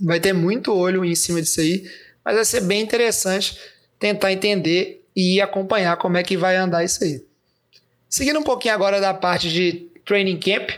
Vai 0.00 0.20
ter 0.20 0.32
muito 0.32 0.74
olho 0.74 1.04
em 1.04 1.14
cima 1.14 1.42
disso 1.42 1.60
aí. 1.60 1.84
Mas 2.24 2.34
vai 2.34 2.46
ser 2.46 2.62
bem 2.62 2.80
interessante 2.80 3.58
tentar 3.98 4.32
entender 4.32 5.04
e 5.14 5.38
acompanhar 5.38 5.98
como 5.98 6.16
é 6.16 6.22
que 6.22 6.34
vai 6.34 6.56
andar 6.56 6.82
isso 6.82 7.04
aí. 7.04 7.22
Seguindo 8.08 8.38
um 8.38 8.42
pouquinho 8.42 8.72
agora 8.72 9.02
da 9.02 9.12
parte 9.12 9.50
de 9.50 9.86
training 10.06 10.38
camp, 10.38 10.70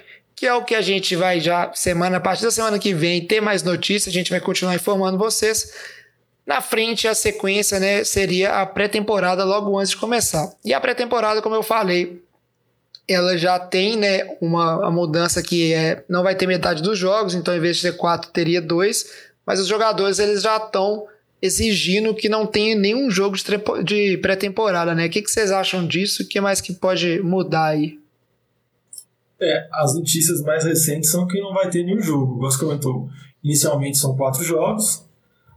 que 0.45 0.49
é 0.49 0.53
o 0.53 0.62
que 0.62 0.74
a 0.74 0.82
gente 0.82 1.16
vai 1.16 1.40
já 1.40 1.72
semana 1.72 2.18
a 2.18 2.20
partir 2.20 2.42
da 2.42 2.51
semana 2.51 2.78
que 2.78 2.92
vem 2.92 3.26
ter 3.26 3.40
mais 3.40 3.62
notícias, 3.62 4.12
a 4.12 4.18
gente 4.18 4.30
vai 4.30 4.42
continuar 4.42 4.74
informando 4.74 5.16
vocês. 5.16 5.72
Na 6.47 6.61
frente 6.61 7.09
a 7.09 7.14
sequência, 7.14 7.80
né, 7.80 8.05
seria 8.05 8.61
a 8.61 8.66
pré-temporada 8.66 9.42
logo 9.42 9.78
antes 9.78 9.92
de 9.92 9.97
começar. 9.97 10.53
E 10.62 10.74
a 10.74 10.78
pré-temporada, 10.78 11.40
como 11.40 11.55
eu 11.55 11.62
falei, 11.62 12.22
ela 13.09 13.38
já 13.38 13.59
tem, 13.59 13.97
né, 13.97 14.36
uma, 14.38 14.80
uma 14.80 14.90
mudança 14.90 15.42
que 15.42 15.72
é 15.72 16.05
não 16.11 16.22
vai 16.22 16.34
ter 16.34 16.47
metade 16.47 16.82
dos 16.82 16.99
jogos, 16.99 17.34
então 17.34 17.57
em 17.57 17.61
vez 17.61 17.78
de 17.78 17.90
ter 17.90 17.97
quatro 17.97 18.30
teria 18.30 18.61
dois, 18.61 19.07
mas 19.47 19.59
os 19.59 19.66
jogadores 19.66 20.18
eles 20.18 20.42
já 20.42 20.59
estão 20.59 21.07
exigindo 21.40 22.14
que 22.14 22.28
não 22.28 22.45
tenha 22.45 22.76
nenhum 22.76 23.11
jogo 23.11 23.34
de, 23.34 23.45
de 23.82 24.18
pré-temporada, 24.18 24.95
né? 24.95 25.07
O 25.07 25.11
que, 25.11 25.22
que 25.22 25.30
vocês 25.30 25.51
acham 25.51 25.86
disso? 25.86 26.22
O 26.22 26.26
que 26.26 26.38
mais 26.38 26.61
que 26.61 26.74
pode 26.74 27.22
mudar 27.22 27.68
aí? 27.68 28.03
É, 29.41 29.68
as 29.72 29.95
notícias 29.95 30.41
mais 30.43 30.64
recentes 30.64 31.11
são 31.11 31.26
que 31.26 31.41
não 31.41 31.53
vai 31.53 31.68
ter 31.68 31.82
nenhum 31.85 32.01
jogo. 32.01 32.39
Você 32.39 32.59
comentou, 32.59 33.09
inicialmente 33.43 33.99
são 33.99 34.16
quatro 34.16 34.43
jogos, 34.43 35.05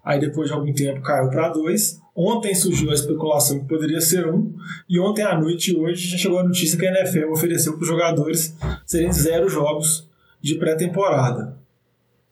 aí 0.04 0.20
depois 0.20 0.50
de 0.50 0.54
algum 0.54 0.74
tempo 0.74 1.02
caiu 1.02 1.30
para 1.30 1.50
dois. 1.50 2.02
Ontem 2.16 2.56
surgiu 2.56 2.90
a 2.90 2.96
especulação 2.96 3.60
que 3.60 3.68
poderia 3.68 4.02
ser 4.02 4.28
um, 4.28 4.52
e 4.90 5.00
ontem 5.00 5.22
à 5.22 5.40
noite 5.40 5.72
e 5.72 5.78
hoje 5.78 6.10
já 6.10 6.18
chegou 6.18 6.40
a 6.40 6.44
notícia 6.44 6.78
que 6.78 6.88
a 6.88 7.02
NFL 7.02 7.32
ofereceu 7.32 7.74
para 7.74 7.82
os 7.82 7.88
jogadores 7.88 8.58
serem 8.86 9.12
zero 9.14 9.48
jogos 9.48 10.08
de 10.42 10.56
pré-temporada. 10.56 11.56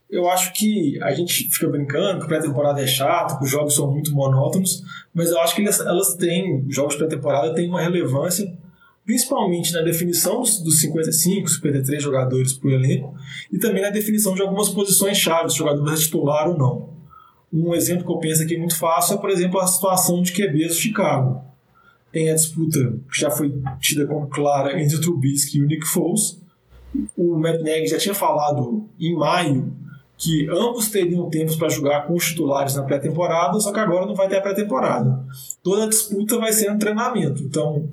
Eu 0.09 0.29
acho 0.29 0.53
que 0.53 1.01
a 1.03 1.11
gente 1.11 1.49
fica 1.51 1.67
brincando 1.67 2.21
que 2.21 2.27
pré-temporada 2.27 2.81
é 2.81 2.87
chato, 2.87 3.37
que 3.37 3.43
os 3.43 3.49
jogos 3.49 3.75
são 3.75 3.91
muito 3.91 4.13
monótonos, 4.13 4.83
mas 5.13 5.29
eu 5.29 5.39
acho 5.39 5.55
que 5.55 5.61
elas, 5.61 6.15
têm, 6.15 6.65
jogos 6.69 6.95
pré-temporada 6.95 7.53
têm 7.53 7.69
uma 7.69 7.81
relevância 7.81 8.55
principalmente 9.05 9.71
na 9.71 9.81
definição 9.81 10.41
dos 10.41 10.79
55, 10.79 11.47
53 11.47 12.01
jogadores 12.01 12.53
por 12.53 12.71
elenco 12.71 13.15
e 13.51 13.57
também 13.59 13.81
na 13.81 13.91
definição 13.91 14.33
de 14.33 14.41
algumas 14.41 14.69
posições 14.69 15.17
chave, 15.17 15.49
se 15.49 15.55
o 15.55 15.57
jogador 15.59 15.93
é 15.93 15.95
titular 15.95 16.49
ou 16.49 16.57
não. 16.57 16.95
Um 17.53 17.73
exemplo 17.73 18.03
que 18.03 18.11
eu 18.11 18.17
penso 18.17 18.43
aqui 18.43 18.57
muito 18.57 18.75
fácil 18.75 19.15
é, 19.15 19.17
por 19.17 19.29
exemplo, 19.29 19.59
a 19.59 19.67
situação 19.67 20.21
de 20.21 20.33
QB 20.33 20.67
do 20.67 20.73
Chicago. 20.73 21.41
Tem 22.11 22.29
a 22.29 22.33
disputa 22.33 22.97
que 23.11 23.19
já 23.19 23.29
foi 23.29 23.53
tida 23.79 24.07
como 24.07 24.27
clara 24.27 24.81
entre 24.81 24.95
o 24.95 25.01
Trubisky 25.01 25.59
e 25.59 25.63
o 25.63 25.67
Nick 25.67 25.85
Foles. 25.85 26.41
O 27.15 27.37
Matt 27.37 27.61
Nagy 27.61 27.87
já 27.87 27.97
tinha 27.97 28.15
falado 28.15 28.89
em 28.99 29.15
maio 29.15 29.71
que 30.17 30.47
ambos 30.49 30.89
teriam 30.89 31.29
tempos 31.29 31.57
para 31.57 31.69
jogar 31.69 32.07
com 32.07 32.13
os 32.13 32.25
titulares 32.25 32.75
na 32.75 32.83
pré-temporada, 32.83 33.59
só 33.59 33.71
que 33.71 33.79
agora 33.79 34.05
não 34.05 34.15
vai 34.15 34.29
ter 34.29 34.37
a 34.37 34.41
pré-temporada. 34.41 35.25
Toda 35.61 35.83
a 35.83 35.89
disputa 35.89 36.37
vai 36.37 36.53
ser 36.53 36.71
no 36.71 36.79
treinamento. 36.79 37.43
Então, 37.43 37.89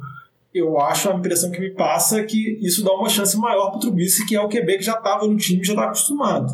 eu 0.55 0.79
acho, 0.79 1.11
a 1.11 1.15
impressão 1.15 1.51
que 1.51 1.61
me 1.61 1.71
passa 1.71 2.21
é 2.21 2.25
que 2.25 2.59
isso 2.61 2.85
dá 2.85 2.93
uma 2.93 3.09
chance 3.09 3.37
maior 3.39 3.71
para 3.71 3.79
o 3.79 3.81
Trubisky, 3.81 4.27
que 4.27 4.37
é 4.37 4.41
o 4.41 4.49
QB 4.49 4.79
que 4.79 4.85
já 4.85 4.95
estava 4.95 5.27
no 5.27 5.37
time, 5.37 5.65
já 5.65 5.73
está 5.73 5.85
acostumado. 5.87 6.53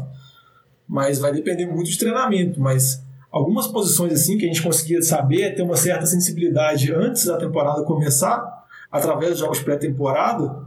Mas 0.86 1.18
vai 1.18 1.32
depender 1.32 1.66
muito 1.66 1.90
de 1.90 1.98
treinamento. 1.98 2.60
Mas 2.60 3.02
algumas 3.30 3.66
posições 3.66 4.12
assim 4.12 4.38
que 4.38 4.44
a 4.44 4.48
gente 4.48 4.62
conseguia 4.62 5.02
saber, 5.02 5.54
ter 5.54 5.62
uma 5.62 5.76
certa 5.76 6.06
sensibilidade 6.06 6.92
antes 6.92 7.24
da 7.24 7.36
temporada 7.36 7.82
começar, 7.82 8.64
através 8.90 9.34
de 9.34 9.40
jogos 9.40 9.60
pré-temporada, 9.60 10.64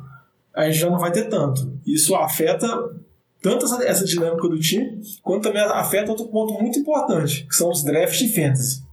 a 0.54 0.66
gente 0.66 0.80
já 0.80 0.90
não 0.90 1.00
vai 1.00 1.12
ter 1.12 1.30
tanto. 1.30 1.80
Isso 1.88 2.14
afeta 2.16 2.68
tanto 3.42 3.66
essa, 3.82 4.06
dinâmica 4.06 4.48
do 4.48 4.60
time, 4.60 5.02
quanto 5.24 5.44
também 5.44 5.62
afeta 5.64 6.12
outro 6.12 6.28
ponto 6.28 6.54
muito 6.62 6.78
importante, 6.78 7.48
que 7.48 7.56
são 7.56 7.72
os 7.72 7.84
drafts 7.84 8.20
de 8.20 8.36
fantasy 8.36 8.91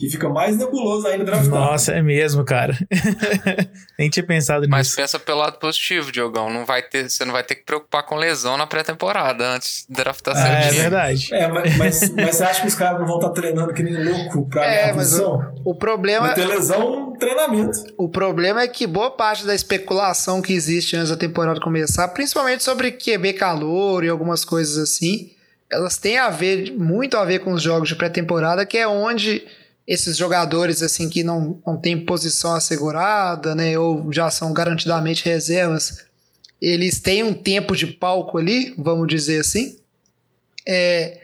que 0.00 0.08
fica 0.08 0.30
mais 0.30 0.56
nebuloso 0.56 1.06
ainda 1.06 1.26
draftado. 1.26 1.50
Nossa, 1.50 1.92
é 1.92 2.00
mesmo, 2.00 2.42
cara. 2.42 2.74
Nem 3.98 4.08
tinha 4.08 4.24
pensado 4.24 4.60
nisso. 4.60 4.70
Mas 4.70 4.94
pensa 4.94 5.18
pelo 5.18 5.40
lado 5.40 5.58
positivo, 5.58 6.10
Diogão. 6.10 6.48
Não 6.48 6.64
vai 6.64 6.80
ter, 6.80 7.10
você 7.10 7.22
não 7.22 7.34
vai 7.34 7.44
ter 7.44 7.56
que 7.56 7.64
preocupar 7.64 8.06
com 8.06 8.16
lesão 8.16 8.56
na 8.56 8.66
pré-temporada 8.66 9.46
antes 9.46 9.84
de 9.86 9.94
draftar 9.94 10.34
seu 10.34 10.46
É, 10.46 10.68
é 10.68 10.70
verdade. 10.70 11.34
É, 11.34 11.46
mas, 11.48 11.76
mas, 11.76 12.10
mas, 12.14 12.34
você 12.34 12.44
acha 12.44 12.62
que 12.62 12.68
os 12.68 12.74
caras 12.74 12.98
não 12.98 13.06
vão 13.06 13.16
estar 13.16 13.28
treinando 13.28 13.74
que 13.74 13.82
nem 13.82 14.02
louco 14.02 14.48
pra 14.48 14.64
é, 14.64 14.80
ganhar 14.80 14.94
posição? 14.94 15.52
O, 15.62 15.72
o 15.72 15.74
problema... 15.74 16.28
Vai 16.28 16.34
ter 16.34 16.46
lesão 16.46 17.12
treinamento. 17.18 17.78
O 17.98 18.08
problema 18.08 18.62
é 18.62 18.68
que 18.68 18.86
boa 18.86 19.10
parte 19.10 19.44
da 19.44 19.54
especulação 19.54 20.40
que 20.40 20.54
existe 20.54 20.96
antes 20.96 21.10
da 21.10 21.16
temporada 21.16 21.60
começar, 21.60 22.08
principalmente 22.08 22.64
sobre 22.64 22.92
QB 22.92 23.34
calor 23.34 24.02
e 24.02 24.08
algumas 24.08 24.46
coisas 24.46 24.78
assim, 24.78 25.30
elas 25.70 25.98
têm 25.98 26.16
a 26.16 26.30
ver, 26.30 26.72
muito 26.72 27.18
a 27.18 27.24
ver 27.26 27.40
com 27.40 27.52
os 27.52 27.62
jogos 27.62 27.90
de 27.90 27.96
pré-temporada, 27.96 28.64
que 28.64 28.78
é 28.78 28.88
onde 28.88 29.46
esses 29.90 30.16
jogadores 30.16 30.84
assim 30.84 31.08
que 31.08 31.24
não, 31.24 31.60
não 31.66 31.76
têm 31.76 32.04
posição 32.04 32.54
assegurada, 32.54 33.56
né, 33.56 33.76
ou 33.76 34.12
já 34.12 34.30
são 34.30 34.52
garantidamente 34.52 35.24
reservas, 35.24 36.06
eles 36.62 37.00
têm 37.00 37.24
um 37.24 37.34
tempo 37.34 37.74
de 37.74 37.88
palco 37.88 38.38
ali, 38.38 38.72
vamos 38.78 39.08
dizer 39.08 39.40
assim. 39.40 39.76
É, 40.64 41.20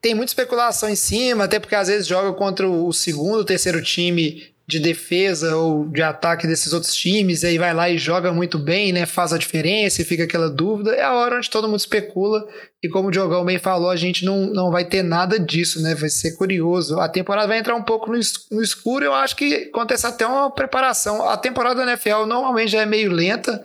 tem 0.00 0.12
muita 0.12 0.32
especulação 0.32 0.88
em 0.88 0.96
cima, 0.96 1.44
até 1.44 1.60
porque 1.60 1.76
às 1.76 1.86
vezes 1.86 2.08
joga 2.08 2.36
contra 2.36 2.68
o 2.68 2.92
segundo, 2.92 3.44
terceiro 3.44 3.80
time 3.80 4.52
de 4.66 4.78
defesa 4.78 5.56
ou 5.56 5.86
de 5.86 6.02
ataque 6.02 6.46
desses 6.46 6.72
outros 6.72 6.94
times, 6.94 7.42
e 7.42 7.48
aí 7.48 7.58
vai 7.58 7.74
lá 7.74 7.90
e 7.90 7.98
joga 7.98 8.32
muito 8.32 8.58
bem, 8.58 8.92
né? 8.92 9.04
Faz 9.04 9.32
a 9.32 9.38
diferença 9.38 10.00
e 10.00 10.04
fica 10.04 10.24
aquela 10.24 10.48
dúvida. 10.48 10.92
É 10.94 11.02
a 11.02 11.12
hora 11.12 11.36
onde 11.36 11.50
todo 11.50 11.68
mundo 11.68 11.80
especula, 11.80 12.46
e 12.82 12.88
como 12.88 13.08
o 13.08 13.10
Diogão 13.10 13.44
bem 13.44 13.58
falou, 13.58 13.90
a 13.90 13.96
gente 13.96 14.24
não, 14.24 14.46
não 14.46 14.70
vai 14.70 14.84
ter 14.86 15.02
nada 15.02 15.38
disso, 15.38 15.82
né? 15.82 15.94
Vai 15.94 16.08
ser 16.08 16.32
curioso. 16.36 16.98
A 16.98 17.08
temporada 17.08 17.46
vai 17.46 17.58
entrar 17.58 17.74
um 17.74 17.82
pouco 17.82 18.10
no, 18.10 18.62
escuro, 18.62 19.04
eu 19.04 19.12
acho 19.12 19.36
que 19.36 19.70
acontece 19.72 20.06
até 20.06 20.26
uma 20.26 20.50
preparação. 20.50 21.28
A 21.28 21.36
temporada 21.36 21.84
da 21.84 21.92
NFL 21.92 22.24
normalmente 22.26 22.72
já 22.72 22.80
é 22.80 22.86
meio 22.86 23.12
lenta, 23.12 23.62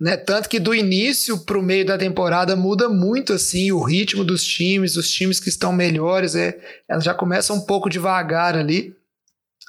né? 0.00 0.16
Tanto 0.16 0.48
que 0.48 0.60
do 0.60 0.72
início 0.72 1.38
para 1.38 1.58
o 1.58 1.62
meio 1.62 1.84
da 1.84 1.98
temporada 1.98 2.54
muda 2.54 2.88
muito 2.88 3.32
assim 3.32 3.72
o 3.72 3.82
ritmo 3.82 4.24
dos 4.24 4.44
times, 4.44 4.96
os 4.96 5.10
times 5.10 5.40
que 5.40 5.48
estão 5.48 5.72
melhores, 5.72 6.36
é, 6.36 6.56
ela 6.88 7.00
já 7.00 7.12
começa 7.12 7.52
um 7.52 7.60
pouco 7.60 7.90
devagar 7.90 8.54
ali 8.54 8.96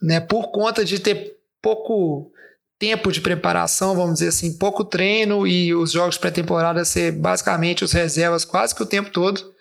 né? 0.02 0.20
Por 0.20 0.52
conta 0.52 0.84
de 0.84 1.00
ter 1.00 1.38
pouco 1.62 2.32
tempo 2.80 3.12
de 3.12 3.20
preparação, 3.20 3.94
vamos 3.94 4.16
dizer 4.16 4.30
assim, 4.30 4.58
pouco 4.58 4.86
treino 4.86 5.46
e 5.46 5.76
os 5.76 5.92
jogos 5.92 6.18
pré-temporada 6.18 6.86
ser 6.86 7.12
basicamente 7.12 7.84
os 7.84 7.92
reservas 7.92 8.46
quase 8.46 8.74
que 8.74 8.82
o 8.82 8.86
tempo 8.86 9.10
todo. 9.12 9.54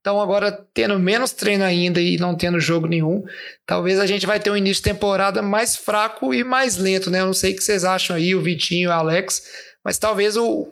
Então 0.00 0.20
agora 0.20 0.52
tendo 0.74 0.98
menos 0.98 1.30
treino 1.32 1.64
ainda 1.64 2.00
e 2.00 2.18
não 2.18 2.34
tendo 2.34 2.58
jogo 2.58 2.88
nenhum, 2.88 3.22
talvez 3.64 4.00
a 4.00 4.06
gente 4.06 4.26
vai 4.26 4.40
ter 4.40 4.50
um 4.50 4.56
início 4.56 4.82
de 4.82 4.90
temporada 4.90 5.40
mais 5.40 5.76
fraco 5.76 6.34
e 6.34 6.42
mais 6.42 6.76
lento, 6.76 7.10
né? 7.10 7.20
Eu 7.20 7.26
não 7.26 7.32
sei 7.32 7.52
o 7.52 7.56
que 7.56 7.62
vocês 7.62 7.84
acham 7.84 8.16
aí, 8.16 8.34
o 8.34 8.42
Vitinho 8.42 8.90
o 8.90 8.92
Alex, 8.92 9.42
mas 9.84 9.96
talvez 9.96 10.36
o 10.36 10.68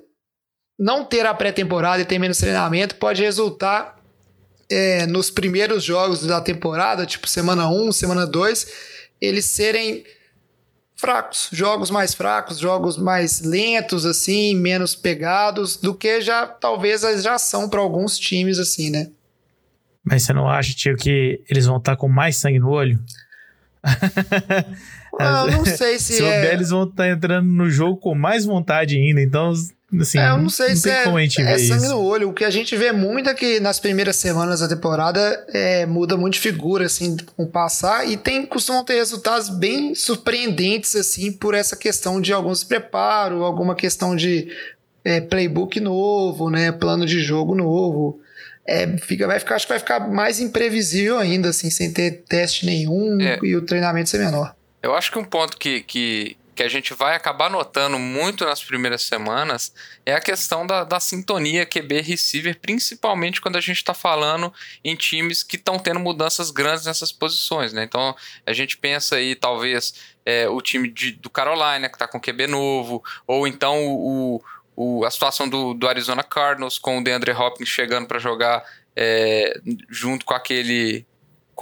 não 0.78 1.04
ter 1.04 1.24
a 1.24 1.32
pré-temporada 1.32 2.02
e 2.02 2.04
ter 2.04 2.18
menos 2.18 2.38
treinamento 2.38 2.96
pode 2.96 3.22
resultar 3.22 3.96
é, 4.68 5.06
nos 5.06 5.30
primeiros 5.30 5.84
jogos 5.84 6.26
da 6.26 6.40
temporada, 6.40 7.06
tipo 7.06 7.28
semana 7.28 7.68
1, 7.70 7.92
semana 7.92 8.26
2, 8.26 8.66
eles 9.22 9.44
serem 9.44 10.04
fracos, 10.96 11.48
jogos 11.52 11.90
mais 11.90 12.12
fracos, 12.12 12.58
jogos 12.58 12.98
mais 12.98 13.40
lentos 13.40 14.04
assim, 14.04 14.54
menos 14.56 14.96
pegados 14.96 15.76
do 15.76 15.94
que 15.94 16.20
já 16.20 16.46
talvez 16.46 17.02
já 17.22 17.38
são 17.38 17.68
para 17.68 17.80
alguns 17.80 18.18
times 18.18 18.58
assim, 18.58 18.90
né? 18.90 19.10
Mas 20.04 20.24
você 20.24 20.32
não 20.32 20.48
acha, 20.48 20.74
tio, 20.74 20.96
que 20.96 21.40
eles 21.48 21.66
vão 21.66 21.76
estar 21.76 21.92
tá 21.92 21.96
com 21.96 22.08
mais 22.08 22.36
sangue 22.36 22.58
no 22.58 22.70
olho? 22.70 22.98
Não, 25.18 25.46
não 25.46 25.64
sei 25.66 25.98
se, 25.98 26.14
se 26.14 26.24
é... 26.24 26.54
eles 26.54 26.70
vão 26.70 26.84
estar 26.84 27.04
tá 27.04 27.08
entrando 27.10 27.46
no 27.46 27.68
jogo 27.68 27.98
com 27.98 28.14
mais 28.14 28.46
vontade 28.46 28.96
ainda, 28.96 29.20
então 29.20 29.52
Assim, 30.00 30.18
é, 30.18 30.30
eu 30.30 30.38
não 30.38 30.48
sei 30.48 30.70
não 30.70 30.76
se 30.76 30.90
é, 30.90 31.04
é 31.04 31.58
sangue 31.58 31.88
no 31.88 32.00
olho. 32.00 32.30
O 32.30 32.32
que 32.32 32.44
a 32.44 32.50
gente 32.50 32.74
vê 32.76 32.92
muito 32.92 33.28
é 33.28 33.34
que 33.34 33.60
nas 33.60 33.78
primeiras 33.78 34.16
semanas 34.16 34.60
da 34.60 34.68
temporada 34.68 35.44
é, 35.52 35.84
muda 35.84 36.16
muito 36.16 36.34
de 36.34 36.40
figura, 36.40 36.86
assim, 36.86 37.16
com 37.36 37.42
o 37.42 37.46
passar, 37.46 38.08
e 38.08 38.16
tem, 38.16 38.46
costumam 38.46 38.84
ter 38.84 38.94
resultados 38.94 39.50
bem 39.50 39.94
surpreendentes, 39.94 40.96
assim, 40.96 41.30
por 41.30 41.54
essa 41.54 41.76
questão 41.76 42.20
de 42.20 42.32
alguns 42.32 42.64
preparo, 42.64 43.44
alguma 43.44 43.74
questão 43.74 44.16
de 44.16 44.48
é, 45.04 45.20
playbook 45.20 45.78
novo, 45.78 46.48
né, 46.48 46.72
plano 46.72 47.04
de 47.04 47.20
jogo 47.20 47.54
novo. 47.54 48.18
É, 48.66 48.96
fica, 48.96 49.26
vai 49.26 49.38
ficar, 49.38 49.56
acho 49.56 49.66
que 49.66 49.72
vai 49.72 49.78
ficar 49.78 50.08
mais 50.08 50.40
imprevisível 50.40 51.18
ainda, 51.18 51.50
assim, 51.50 51.68
sem 51.68 51.92
ter 51.92 52.22
teste 52.26 52.64
nenhum 52.64 53.20
é. 53.20 53.38
e 53.42 53.54
o 53.56 53.62
treinamento 53.62 54.08
ser 54.08 54.18
menor. 54.18 54.54
Eu 54.82 54.94
acho 54.94 55.12
que 55.12 55.18
um 55.18 55.24
ponto 55.24 55.56
que, 55.58 55.80
que 55.82 56.36
que 56.54 56.62
a 56.62 56.68
gente 56.68 56.92
vai 56.92 57.16
acabar 57.16 57.50
notando 57.50 57.98
muito 57.98 58.44
nas 58.44 58.62
primeiras 58.62 59.02
semanas 59.02 59.72
é 60.04 60.14
a 60.14 60.20
questão 60.20 60.66
da, 60.66 60.84
da 60.84 61.00
sintonia 61.00 61.64
QB-receiver, 61.64 62.58
principalmente 62.60 63.40
quando 63.40 63.56
a 63.56 63.60
gente 63.60 63.78
está 63.78 63.94
falando 63.94 64.52
em 64.84 64.94
times 64.94 65.42
que 65.42 65.56
estão 65.56 65.78
tendo 65.78 65.98
mudanças 65.98 66.50
grandes 66.50 66.84
nessas 66.84 67.10
posições. 67.10 67.72
Né? 67.72 67.84
Então 67.84 68.14
a 68.46 68.52
gente 68.52 68.76
pensa 68.76 69.16
aí, 69.16 69.34
talvez, 69.34 69.94
é, 70.26 70.48
o 70.48 70.60
time 70.60 70.88
de, 70.88 71.12
do 71.12 71.30
Carolina, 71.30 71.88
que 71.88 71.94
está 71.94 72.06
com 72.06 72.20
QB 72.20 72.46
novo, 72.46 73.02
ou 73.26 73.46
então 73.46 73.86
o, 73.86 74.42
o, 74.76 75.04
a 75.04 75.10
situação 75.10 75.48
do, 75.48 75.72
do 75.72 75.88
Arizona 75.88 76.22
Cardinals 76.22 76.78
com 76.78 76.98
o 76.98 77.04
DeAndre 77.04 77.32
Hopkins 77.32 77.68
chegando 77.68 78.06
para 78.06 78.18
jogar 78.18 78.64
é, 78.94 79.58
junto 79.88 80.24
com 80.26 80.34
aquele 80.34 81.06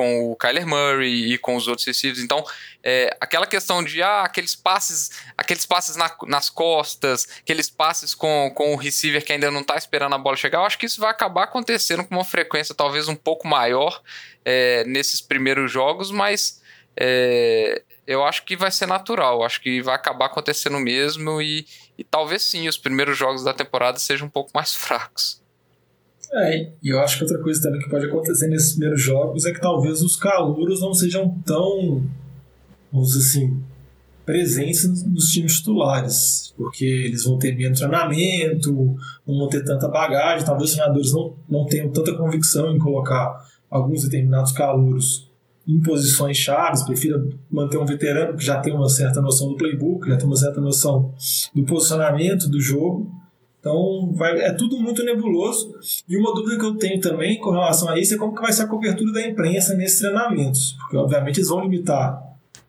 com 0.00 0.32
o 0.32 0.36
Kyler 0.36 0.66
Murray 0.66 1.34
e 1.34 1.36
com 1.36 1.54
os 1.56 1.68
outros 1.68 1.86
receivers. 1.86 2.24
Então, 2.24 2.42
é, 2.82 3.14
aquela 3.20 3.46
questão 3.46 3.84
de 3.84 4.02
ah, 4.02 4.22
aqueles 4.22 4.56
passes, 4.56 5.10
aqueles 5.36 5.66
passes 5.66 5.94
na, 5.94 6.10
nas 6.26 6.48
costas, 6.48 7.28
aqueles 7.38 7.68
passes 7.68 8.14
com, 8.14 8.50
com 8.54 8.72
o 8.72 8.76
receiver 8.76 9.22
que 9.22 9.30
ainda 9.30 9.50
não 9.50 9.60
está 9.60 9.76
esperando 9.76 10.14
a 10.14 10.18
bola 10.18 10.38
chegar, 10.38 10.60
eu 10.60 10.64
acho 10.64 10.78
que 10.78 10.86
isso 10.86 11.02
vai 11.02 11.10
acabar 11.10 11.42
acontecendo 11.42 12.02
com 12.02 12.14
uma 12.14 12.24
frequência 12.24 12.74
talvez 12.74 13.08
um 13.08 13.14
pouco 13.14 13.46
maior 13.46 14.00
é, 14.42 14.84
nesses 14.84 15.20
primeiros 15.20 15.70
jogos, 15.70 16.10
mas 16.10 16.62
é, 16.96 17.82
eu 18.06 18.24
acho 18.24 18.46
que 18.46 18.56
vai 18.56 18.70
ser 18.70 18.86
natural, 18.86 19.44
acho 19.44 19.60
que 19.60 19.82
vai 19.82 19.96
acabar 19.96 20.26
acontecendo 20.26 20.80
mesmo 20.80 21.42
e, 21.42 21.66
e 21.98 22.04
talvez 22.04 22.42
sim 22.42 22.66
os 22.66 22.78
primeiros 22.78 23.18
jogos 23.18 23.44
da 23.44 23.52
temporada 23.52 23.98
sejam 23.98 24.28
um 24.28 24.30
pouco 24.30 24.50
mais 24.54 24.72
fracos. 24.74 25.42
É, 26.32 26.72
e 26.82 26.88
eu 26.88 27.00
acho 27.00 27.18
que 27.18 27.24
outra 27.24 27.38
coisa 27.42 27.60
também 27.60 27.80
que 27.80 27.90
pode 27.90 28.06
acontecer 28.06 28.48
nesses 28.48 28.72
primeiros 28.72 29.02
jogos 29.02 29.44
é 29.44 29.52
que 29.52 29.60
talvez 29.60 30.00
os 30.00 30.14
calouros 30.14 30.80
não 30.80 30.94
sejam 30.94 31.36
tão, 31.44 32.04
vamos 32.92 33.08
dizer 33.08 33.26
assim, 33.26 33.62
presentes 34.24 35.04
nos 35.04 35.30
times 35.30 35.56
titulares, 35.56 36.54
porque 36.56 36.84
eles 36.84 37.24
vão 37.24 37.36
ter 37.36 37.56
menos 37.56 37.80
treinamento, 37.80 38.96
não 39.26 39.38
vão 39.38 39.48
ter 39.48 39.64
tanta 39.64 39.88
bagagem, 39.88 40.46
talvez 40.46 40.70
os 40.70 40.76
treinadores 40.76 41.12
não, 41.12 41.34
não 41.48 41.66
tenham 41.66 41.90
tanta 41.90 42.14
convicção 42.14 42.70
em 42.72 42.78
colocar 42.78 43.44
alguns 43.68 44.04
determinados 44.04 44.52
calouros 44.52 45.28
em 45.66 45.80
posições 45.80 46.36
chaves, 46.36 46.84
prefira 46.84 47.22
manter 47.50 47.78
um 47.78 47.84
veterano 47.84 48.36
que 48.36 48.44
já 48.44 48.60
tem 48.60 48.72
uma 48.72 48.88
certa 48.88 49.20
noção 49.20 49.48
do 49.48 49.56
playbook, 49.56 50.08
já 50.08 50.16
tem 50.16 50.26
uma 50.26 50.36
certa 50.36 50.60
noção 50.60 51.12
do 51.54 51.64
posicionamento 51.64 52.48
do 52.48 52.60
jogo, 52.60 53.10
então, 53.60 54.10
vai, 54.14 54.40
é 54.40 54.52
tudo 54.54 54.78
muito 54.78 55.04
nebuloso. 55.04 55.78
E 56.08 56.16
uma 56.16 56.34
dúvida 56.34 56.58
que 56.58 56.64
eu 56.64 56.76
tenho 56.76 56.98
também 56.98 57.38
com 57.38 57.50
relação 57.50 57.90
a 57.90 57.98
isso 57.98 58.14
é 58.14 58.16
como 58.16 58.34
que 58.34 58.40
vai 58.40 58.52
ser 58.52 58.62
a 58.62 58.66
cobertura 58.66 59.12
da 59.12 59.22
imprensa 59.22 59.74
nesses 59.74 59.98
treinamentos. 59.98 60.72
Porque, 60.80 60.96
obviamente, 60.96 61.36
eles 61.36 61.50
vão 61.50 61.60
limitar 61.60 62.22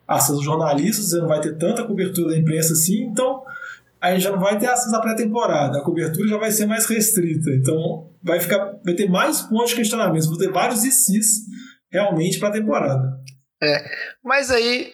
acesso 0.06 0.34
aos 0.34 0.44
jornalistas, 0.44 1.08
você 1.08 1.18
não 1.18 1.28
vai 1.28 1.40
ter 1.40 1.56
tanta 1.56 1.84
cobertura 1.84 2.32
da 2.32 2.36
imprensa 2.36 2.74
assim, 2.74 3.04
então 3.04 3.42
a 3.98 4.12
gente 4.12 4.24
já 4.24 4.32
não 4.32 4.40
vai 4.40 4.58
ter 4.58 4.66
acesso 4.66 4.94
à 4.94 5.00
pré-temporada, 5.00 5.78
a 5.78 5.82
cobertura 5.82 6.28
já 6.28 6.36
vai 6.36 6.50
ser 6.50 6.66
mais 6.66 6.84
restrita. 6.84 7.50
Então, 7.50 8.10
vai, 8.22 8.38
ficar, 8.38 8.76
vai 8.84 8.94
ter 8.94 9.08
mais 9.08 9.40
pontos 9.42 9.70
de 9.70 9.76
questionamento, 9.76 10.26
vão 10.26 10.36
ter 10.36 10.52
vários 10.52 10.84
ICs 10.84 11.46
realmente 11.90 12.38
para 12.38 12.48
a 12.48 12.52
temporada. 12.52 13.18
É, 13.62 13.82
mas 14.22 14.50
aí, 14.50 14.92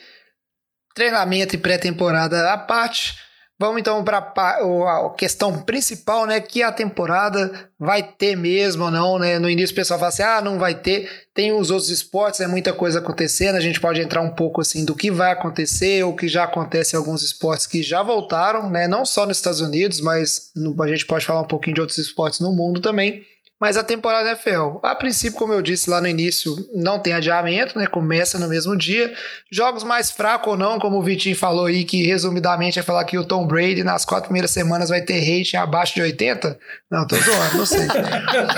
treinamento 0.95 1.57
e 1.57 1.59
pré-temporada 1.59 2.53
à 2.53 2.59
parte 2.59 3.15
Vamos 3.61 3.81
então 3.81 4.05
para 4.05 4.19
a 4.19 5.15
questão 5.17 5.63
principal, 5.63 6.27
né? 6.27 6.41
Que 6.41 6.63
a 6.63 6.71
temporada 6.71 7.69
vai 7.77 8.05
ter 8.05 8.37
mesmo 8.37 8.85
ou 8.85 8.91
não, 8.91 9.19
né? 9.19 9.37
No 9.41 9.51
início 9.51 9.73
o 9.73 9.77
pessoal 9.77 9.99
fala 9.99 10.11
assim: 10.11 10.23
ah, 10.23 10.41
não 10.41 10.61
vai 10.61 10.77
ter. 10.77 11.11
Tem 11.35 11.53
os 11.53 11.69
outros 11.69 11.91
esportes, 11.91 12.41
é 12.41 12.47
muita 12.47 12.73
coisa 12.73 13.01
acontecendo. 13.01 13.57
A 13.57 13.61
gente 13.61 13.81
pode 13.81 14.01
entrar 14.01 14.21
um 14.21 14.31
pouco 14.31 14.61
assim 14.61 14.85
do 14.85 14.95
que 14.95 15.11
vai 15.11 15.33
acontecer, 15.33 16.05
ou 16.05 16.15
que 16.15 16.29
já 16.29 16.45
acontece 16.45 16.95
em 16.95 16.99
alguns 16.99 17.25
esportes 17.25 17.67
que 17.67 17.83
já 17.83 18.01
voltaram, 18.01 18.71
né? 18.71 18.87
Não 18.87 19.05
só 19.05 19.27
nos 19.27 19.39
Estados 19.39 19.61
Unidos, 19.61 20.01
mas 20.01 20.53
a 20.81 20.87
gente 20.87 21.05
pode 21.05 21.27
falar 21.27 21.41
um 21.41 21.49
pouquinho 21.49 21.75
de 21.75 21.81
outros 21.81 21.99
esportes 21.99 22.39
no 22.39 22.53
mundo 22.53 22.81
também. 22.81 23.25
Mas 23.61 23.77
a 23.77 23.83
temporada 23.83 24.29
NFL, 24.31 24.79
a 24.83 24.95
princípio, 24.95 25.37
como 25.37 25.53
eu 25.53 25.61
disse 25.61 25.91
lá 25.91 26.01
no 26.01 26.07
início, 26.07 26.55
não 26.75 27.01
tem 27.01 27.13
adiamento, 27.13 27.77
né? 27.77 27.87
Começa 27.89 28.39
no 28.39 28.49
mesmo 28.49 28.77
dia. 28.77 29.13
Jogos 29.51 29.83
mais 29.83 30.11
fracos 30.13 30.53
ou 30.53 30.57
não, 30.57 30.79
como 30.79 30.99
o 30.99 31.03
Vitinho 31.03 31.35
falou 31.35 31.67
aí, 31.67 31.85
que 31.85 32.07
resumidamente 32.07 32.79
é 32.79 32.83
falar 32.83 33.05
que 33.05 33.19
o 33.19 33.25
Tom 33.25 33.47
Brady 33.47 33.83
nas 33.83 34.05
quatro 34.05 34.29
primeiras 34.29 34.53
semanas 34.53 34.91
vai 34.91 35.03
ter 35.03 35.19
rating 35.19 35.57
abaixo 35.57 35.95
de 35.95 36.03
80. 36.03 36.59
Não, 36.89 37.07
tô 37.07 37.17
zoando, 37.17 37.59
não 37.59 37.67
sei. 37.67 37.87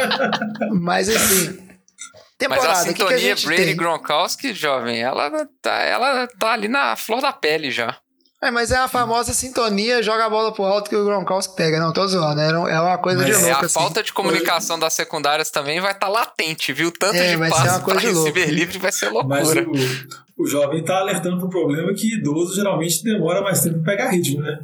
Mas 0.78 1.08
assim. 1.08 1.70
Temporada, 2.36 2.68
Mas 2.68 2.78
a 2.78 2.84
sintonia 2.84 3.16
que 3.16 3.40
que 3.40 3.46
a 3.46 3.48
Brady 3.48 3.64
tem? 3.64 3.76
Gronkowski, 3.76 4.54
jovem, 4.54 5.00
ela 5.00 5.46
tá, 5.60 5.76
ela 5.82 6.26
tá 6.26 6.52
ali 6.52 6.68
na 6.68 6.96
flor 6.96 7.20
da 7.20 7.32
pele 7.32 7.70
já. 7.70 7.96
É, 8.42 8.50
mas 8.50 8.70
é 8.70 8.76
a 8.76 8.88
famosa 8.88 9.34
sintonia, 9.34 10.02
joga 10.02 10.24
a 10.24 10.30
bola 10.30 10.50
pro 10.50 10.64
alto 10.64 10.88
que 10.88 10.96
o 10.96 11.04
Gronkowski 11.04 11.54
pega. 11.54 11.78
Não, 11.78 11.92
tô 11.92 12.06
zoando. 12.08 12.40
É 12.40 12.80
uma 12.80 12.96
coisa 12.96 13.18
mas 13.18 13.26
de 13.26 13.32
louco. 13.34 13.62
A 13.62 13.66
assim. 13.66 13.74
falta 13.74 14.02
de 14.02 14.12
comunicação 14.14 14.78
das 14.78 14.94
secundárias 14.94 15.50
também 15.50 15.78
vai 15.78 15.92
estar 15.92 16.06
tá 16.06 16.12
latente, 16.12 16.72
viu? 16.72 16.90
Tanto 16.90 17.16
é, 17.16 17.32
de 17.32 17.36
vai 17.36 17.50
passo 17.50 17.62
ser 17.62 17.68
uma 17.68 17.80
coisa 17.80 18.00
pra 18.00 18.08
receber 18.08 18.46
livre 18.46 18.78
vai 18.78 18.92
ser 18.92 19.10
loucura. 19.10 19.42
Mas 19.42 19.50
o, 20.38 20.42
o 20.42 20.46
jovem 20.46 20.82
tá 20.82 21.00
alertando 21.00 21.38
pro 21.38 21.50
problema 21.50 21.92
que 21.92 22.14
idoso 22.14 22.54
geralmente 22.54 23.04
demora 23.04 23.42
mais 23.42 23.60
tempo 23.60 23.82
pra 23.82 23.92
pegar 23.92 24.08
ritmo, 24.08 24.40
né? 24.40 24.58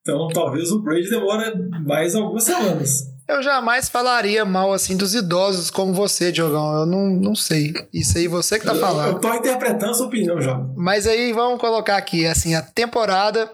Então 0.00 0.26
talvez 0.28 0.70
o 0.70 0.80
Brady 0.80 1.10
demore 1.10 1.44
mais 1.84 2.14
algumas 2.14 2.44
semanas. 2.44 3.07
Eu 3.28 3.42
jamais 3.42 3.90
falaria 3.90 4.42
mal 4.46 4.72
assim 4.72 4.96
dos 4.96 5.14
idosos 5.14 5.70
como 5.70 5.92
você, 5.92 6.32
Diogão. 6.32 6.78
Eu 6.78 6.86
não, 6.86 7.10
não 7.10 7.34
sei. 7.34 7.74
Isso 7.92 8.16
aí 8.16 8.26
você 8.26 8.58
que 8.58 8.64
tá 8.64 8.74
falando. 8.74 9.16
Eu 9.16 9.20
tô 9.20 9.34
interpretando 9.34 9.90
a 9.90 9.94
sua 9.94 10.06
opinião, 10.06 10.40
já. 10.40 10.58
Mas 10.74 11.06
aí 11.06 11.30
vamos 11.34 11.60
colocar 11.60 11.98
aqui, 11.98 12.26
assim, 12.26 12.54
a 12.54 12.62
temporada. 12.62 13.52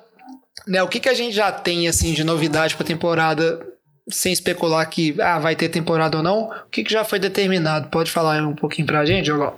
Né, 0.64 0.80
o 0.80 0.88
que, 0.88 1.00
que 1.00 1.08
a 1.08 1.14
gente 1.14 1.34
já 1.34 1.50
tem 1.50 1.88
assim 1.88 2.14
de 2.14 2.22
novidade 2.22 2.76
pra 2.76 2.86
temporada, 2.86 3.66
sem 4.08 4.32
especular 4.32 4.88
que 4.88 5.20
ah, 5.20 5.40
vai 5.40 5.56
ter 5.56 5.68
temporada 5.68 6.18
ou 6.18 6.22
não? 6.22 6.44
O 6.44 6.70
que, 6.70 6.84
que 6.84 6.92
já 6.92 7.04
foi 7.04 7.18
determinado? 7.18 7.88
Pode 7.88 8.12
falar 8.12 8.40
um 8.46 8.54
pouquinho 8.54 8.86
pra 8.86 9.04
gente, 9.04 9.24
Diogão? 9.24 9.54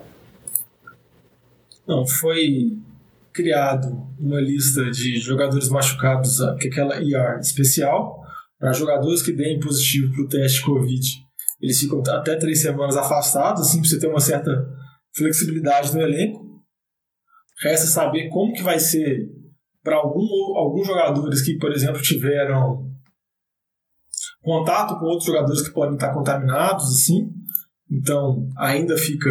Não, 1.87 2.07
foi 2.07 2.73
criado 3.35 4.09
uma 4.19 4.41
lista 4.41 4.91
de 4.91 5.19
jogadores 5.19 5.69
machucados, 5.69 6.39
que 6.59 6.69
aquela 6.69 6.97
ER 6.97 7.39
especial 7.39 8.26
para 8.59 8.73
jogadores 8.73 9.23
que 9.23 9.33
deem 9.33 9.61
positivo 9.61 10.13
para 10.13 10.25
o 10.25 10.29
teste 10.29 10.63
Covid, 10.63 11.27
eles 11.61 11.79
ficam 11.79 12.03
até 12.09 12.37
três 12.37 12.61
semanas 12.61 12.97
afastados, 12.97 13.63
assim, 13.63 13.81
para 13.81 13.89
você 13.89 13.99
ter 13.99 14.09
uma 14.09 14.21
certa 14.21 14.51
flexibilidade 15.15 15.95
no 15.95 16.01
elenco. 16.01 16.45
Resta 17.63 17.87
saber 17.87 18.29
como 18.29 18.53
que 18.53 18.63
vai 18.63 18.79
ser 18.79 19.31
para 19.83 19.97
algum, 19.97 20.57
alguns 20.57 20.87
jogadores 20.87 21.43
que, 21.43 21.57
por 21.59 21.73
exemplo, 21.73 22.03
tiveram 22.03 22.91
contato 24.43 24.99
com 24.99 25.07
outros 25.07 25.27
jogadores 25.27 25.63
que 25.63 25.73
podem 25.73 25.95
estar 25.95 26.13
contaminados, 26.13 26.85
assim. 26.87 27.33
Então, 27.91 28.49
ainda 28.57 28.97
fica 28.97 29.31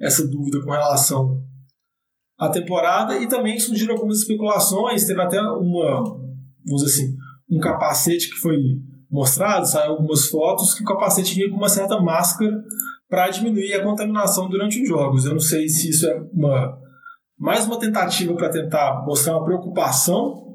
essa 0.00 0.26
dúvida 0.26 0.62
com 0.62 0.70
relação 0.70 1.42
à 2.38 2.48
temporada 2.48 3.18
e 3.18 3.28
também 3.28 3.60
surgiram 3.60 3.94
algumas 3.94 4.20
especulações, 4.20 5.06
teve 5.06 5.20
até 5.20 5.40
uma, 5.40 6.02
vamos 6.64 6.82
dizer 6.82 7.04
assim, 7.04 7.16
um 7.50 7.58
capacete 7.58 8.30
que 8.30 8.36
foi 8.36 8.56
mostrado, 9.10 9.66
saiu 9.66 9.92
algumas 9.92 10.28
fotos 10.28 10.74
que 10.74 10.82
o 10.82 10.86
capacete 10.86 11.34
vinha 11.34 11.50
com 11.50 11.56
uma 11.56 11.68
certa 11.68 12.00
máscara 12.00 12.52
para 13.08 13.28
diminuir 13.28 13.72
a 13.74 13.82
contaminação 13.82 14.48
durante 14.48 14.82
os 14.82 14.88
jogos. 14.88 15.24
Eu 15.24 15.32
não 15.32 15.40
sei 15.40 15.68
se 15.68 15.90
isso 15.90 16.06
é 16.06 16.20
uma 16.32 16.78
mais 17.38 17.66
uma 17.66 17.78
tentativa 17.78 18.34
para 18.34 18.48
tentar 18.48 19.04
mostrar 19.04 19.36
uma 19.36 19.44
preocupação 19.44 20.46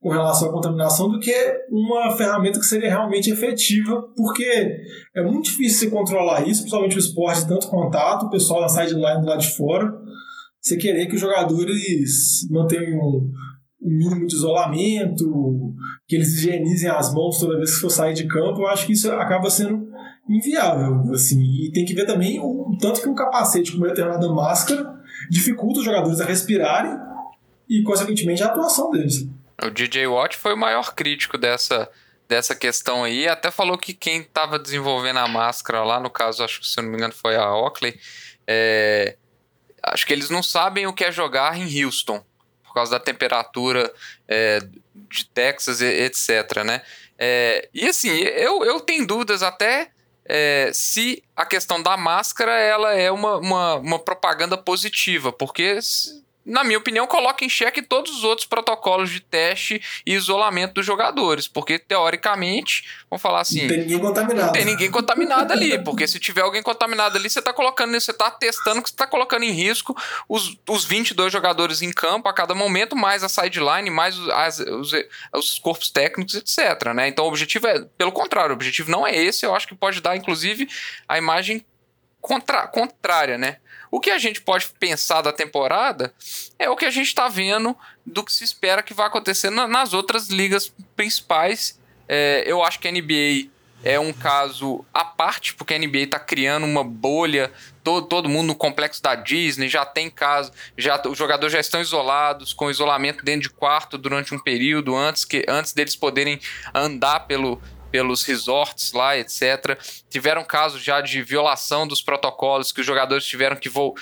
com 0.00 0.10
relação 0.10 0.48
à 0.48 0.52
contaminação 0.52 1.10
do 1.10 1.18
que 1.18 1.32
uma 1.70 2.14
ferramenta 2.16 2.58
que 2.58 2.66
seria 2.66 2.90
realmente 2.90 3.30
efetiva, 3.30 4.02
porque 4.14 4.44
é 5.14 5.22
muito 5.22 5.44
difícil 5.44 5.88
você 5.88 5.96
controlar 5.96 6.46
isso, 6.46 6.60
principalmente 6.60 6.96
o 6.96 6.98
esporte 6.98 7.40
de 7.40 7.48
tanto 7.48 7.68
contato, 7.68 8.26
o 8.26 8.30
pessoal 8.30 8.60
na 8.60 8.68
sideline 8.68 9.22
do 9.22 9.26
lado 9.26 9.40
de 9.40 9.56
fora, 9.56 9.90
você 10.60 10.76
querer 10.76 11.06
que 11.06 11.14
os 11.14 11.20
jogadores 11.20 12.46
mantenham 12.50 13.30
um 13.84 13.90
mínimo 13.90 14.26
de 14.26 14.34
isolamento, 14.34 15.74
que 16.08 16.16
eles 16.16 16.38
higienizem 16.38 16.88
as 16.88 17.12
mãos 17.12 17.38
toda 17.38 17.56
vez 17.56 17.74
que 17.74 17.80
for 17.80 17.90
sair 17.90 18.14
de 18.14 18.26
campo, 18.26 18.62
eu 18.62 18.66
acho 18.66 18.86
que 18.86 18.92
isso 18.92 19.12
acaba 19.12 19.50
sendo 19.50 19.86
inviável, 20.28 21.12
assim. 21.12 21.42
E 21.42 21.70
tem 21.70 21.84
que 21.84 21.94
ver 21.94 22.06
também 22.06 22.40
o 22.40 22.76
tanto 22.80 23.02
que 23.02 23.08
um 23.08 23.14
capacete 23.14 23.72
com 23.72 23.78
uma 23.78 23.88
determinada 23.88 24.26
máscara 24.32 24.94
dificulta 25.30 25.80
os 25.80 25.84
jogadores 25.84 26.20
a 26.20 26.24
respirarem 26.24 26.96
e, 27.68 27.82
consequentemente, 27.82 28.42
a 28.42 28.46
atuação 28.46 28.90
deles. 28.90 29.28
O 29.62 29.70
DJ 29.70 30.06
Watt 30.06 30.36
foi 30.36 30.54
o 30.54 30.58
maior 30.58 30.94
crítico 30.94 31.36
dessa, 31.36 31.88
dessa 32.26 32.54
questão 32.54 33.04
aí. 33.04 33.28
Até 33.28 33.50
falou 33.50 33.76
que 33.76 33.92
quem 33.92 34.22
estava 34.22 34.58
desenvolvendo 34.58 35.18
a 35.18 35.28
máscara 35.28 35.84
lá, 35.84 36.00
no 36.00 36.10
caso, 36.10 36.42
acho 36.42 36.60
que 36.60 36.66
se 36.66 36.80
eu 36.80 36.84
não 36.84 36.90
me 36.90 36.96
engano 36.96 37.14
foi 37.14 37.36
a 37.36 37.54
Oakley, 37.54 37.98
é, 38.46 39.16
acho 39.82 40.06
que 40.06 40.12
eles 40.12 40.30
não 40.30 40.42
sabem 40.42 40.86
o 40.86 40.92
que 40.92 41.04
é 41.04 41.12
jogar 41.12 41.58
em 41.58 41.84
Houston 41.84 42.24
por 42.74 42.80
causa 42.80 42.90
da 42.90 43.00
temperatura 43.00 43.94
é, 44.26 44.58
de 45.08 45.26
Texas, 45.26 45.80
etc. 45.80 46.64
Né? 46.64 46.82
É, 47.16 47.68
e 47.72 47.86
assim, 47.86 48.10
eu, 48.10 48.64
eu 48.64 48.80
tenho 48.80 49.06
dúvidas 49.06 49.44
até 49.44 49.92
é, 50.24 50.72
se 50.74 51.22
a 51.36 51.46
questão 51.46 51.80
da 51.80 51.96
máscara 51.96 52.58
ela 52.58 52.92
é 52.92 53.12
uma, 53.12 53.36
uma, 53.36 53.74
uma 53.76 53.98
propaganda 54.00 54.58
positiva, 54.58 55.30
porque 55.30 55.78
na 56.44 56.62
minha 56.62 56.78
opinião, 56.78 57.06
coloca 57.06 57.44
em 57.44 57.48
xeque 57.48 57.80
todos 57.80 58.10
os 58.12 58.24
outros 58.24 58.46
protocolos 58.46 59.10
de 59.10 59.20
teste 59.20 59.80
e 60.04 60.12
isolamento 60.12 60.74
dos 60.74 60.86
jogadores, 60.86 61.48
porque 61.48 61.78
teoricamente, 61.78 62.84
vamos 63.08 63.22
falar 63.22 63.40
assim, 63.40 63.62
não 63.62 63.68
tem 63.68 63.78
ninguém 63.78 63.98
contaminado. 63.98 64.46
Não 64.46 64.52
tem 64.52 64.64
ninguém 64.64 64.90
contaminado 64.90 65.52
ali, 65.52 65.78
porque 65.82 66.06
se 66.06 66.18
tiver 66.18 66.42
alguém 66.42 66.62
contaminado 66.62 67.16
ali, 67.16 67.30
você 67.30 67.38
está 67.38 67.52
colocando, 67.52 67.98
você 67.98 68.12
tá 68.12 68.30
testando 68.30 68.82
que 68.82 68.88
você 68.88 68.94
está 68.94 69.06
colocando 69.06 69.44
em 69.44 69.50
risco 69.50 69.96
os, 70.28 70.56
os 70.68 70.84
22 70.84 71.32
jogadores 71.32 71.80
em 71.80 71.90
campo 71.90 72.28
a 72.28 72.32
cada 72.32 72.54
momento, 72.54 72.94
mais 72.94 73.24
a 73.24 73.28
sideline, 73.28 73.88
mais 73.88 74.18
as, 74.28 74.58
os, 74.58 74.92
os 75.32 75.58
corpos 75.58 75.90
técnicos, 75.90 76.34
etc, 76.34 76.92
né? 76.94 77.08
Então 77.08 77.24
o 77.24 77.28
objetivo 77.28 77.66
é, 77.66 77.80
pelo 77.96 78.12
contrário, 78.12 78.50
o 78.50 78.54
objetivo 78.54 78.90
não 78.90 79.06
é 79.06 79.16
esse, 79.16 79.46
eu 79.46 79.54
acho 79.54 79.66
que 79.66 79.74
pode 79.74 80.00
dar 80.00 80.16
inclusive 80.16 80.68
a 81.08 81.16
imagem 81.16 81.64
contra, 82.20 82.66
contrária, 82.66 83.36
né? 83.36 83.58
O 83.94 84.00
que 84.00 84.10
a 84.10 84.18
gente 84.18 84.40
pode 84.40 84.66
pensar 84.80 85.22
da 85.22 85.32
temporada 85.32 86.12
é 86.58 86.68
o 86.68 86.74
que 86.74 86.84
a 86.84 86.90
gente 86.90 87.06
está 87.06 87.28
vendo 87.28 87.76
do 88.04 88.24
que 88.24 88.32
se 88.32 88.42
espera 88.42 88.82
que 88.82 88.92
vai 88.92 89.06
acontecer 89.06 89.50
na, 89.50 89.68
nas 89.68 89.92
outras 89.92 90.30
ligas 90.30 90.74
principais. 90.96 91.78
É, 92.08 92.42
eu 92.44 92.60
acho 92.60 92.80
que 92.80 92.88
a 92.88 92.90
NBA 92.90 93.52
é 93.84 94.00
um 94.00 94.12
caso 94.12 94.84
à 94.92 95.04
parte, 95.04 95.54
porque 95.54 95.74
a 95.74 95.78
NBA 95.78 95.98
está 95.98 96.18
criando 96.18 96.64
uma 96.64 96.82
bolha, 96.82 97.52
todo, 97.84 98.08
todo 98.08 98.28
mundo 98.28 98.48
no 98.48 98.54
complexo 98.56 99.00
da 99.00 99.14
Disney, 99.14 99.68
já 99.68 99.86
tem 99.86 100.10
caso, 100.10 100.50
já, 100.76 101.00
os 101.06 101.16
jogadores 101.16 101.52
já 101.52 101.60
estão 101.60 101.80
isolados, 101.80 102.52
com 102.52 102.68
isolamento 102.68 103.24
dentro 103.24 103.42
de 103.42 103.50
quarto 103.50 103.96
durante 103.96 104.34
um 104.34 104.40
período, 104.40 104.96
antes, 104.96 105.24
que, 105.24 105.44
antes 105.46 105.72
deles 105.72 105.94
poderem 105.94 106.40
andar 106.74 107.28
pelo, 107.28 107.62
pelos 107.94 108.24
resorts 108.24 108.92
lá, 108.92 109.16
etc. 109.16 109.78
Tiveram 110.10 110.42
casos 110.42 110.82
já 110.82 111.00
de 111.00 111.22
violação 111.22 111.86
dos 111.86 112.02
protocolos 112.02 112.72
que 112.72 112.80
os 112.80 112.86
jogadores 112.86 113.24
tiveram 113.24 113.54
que 113.54 113.68
vou 113.68 113.94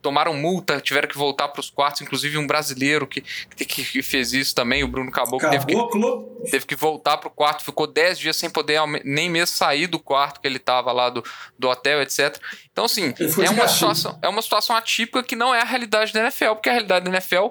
tomaram 0.00 0.34
multa, 0.34 0.80
tiveram 0.80 1.08
que 1.08 1.18
voltar 1.18 1.48
para 1.48 1.58
os 1.58 1.68
quartos, 1.68 2.00
inclusive 2.02 2.38
um 2.38 2.46
brasileiro 2.46 3.08
que, 3.08 3.22
que, 3.56 3.64
que, 3.64 4.02
fez 4.02 4.32
isso 4.32 4.54
também, 4.54 4.84
o 4.84 4.88
Bruno 4.88 5.10
Caboclo, 5.10 5.50
teve 5.50 5.66
que, 5.66 6.50
teve 6.50 6.66
que 6.66 6.76
voltar 6.76 7.16
para 7.16 7.26
o 7.26 7.30
quarto, 7.30 7.64
ficou 7.64 7.88
10 7.88 8.20
dias 8.20 8.36
sem 8.36 8.48
poder 8.48 8.80
nem 9.04 9.28
mesmo 9.28 9.56
sair 9.56 9.88
do 9.88 9.98
quarto 9.98 10.40
que 10.40 10.46
ele 10.46 10.58
estava 10.58 10.92
lá 10.92 11.10
do, 11.10 11.24
do 11.58 11.68
hotel, 11.68 12.02
etc. 12.02 12.38
Então, 12.70 12.84
assim, 12.84 13.14
é 13.18 13.50
uma, 13.50 13.66
situação, 13.66 14.18
é 14.22 14.28
uma 14.28 14.42
situação 14.42 14.76
atípica 14.76 15.24
que 15.24 15.34
não 15.34 15.52
é 15.52 15.60
a 15.60 15.64
realidade 15.64 16.12
da 16.12 16.20
NFL, 16.20 16.52
porque 16.52 16.68
a 16.68 16.72
realidade 16.72 17.06
da 17.06 17.10
NFL 17.10 17.48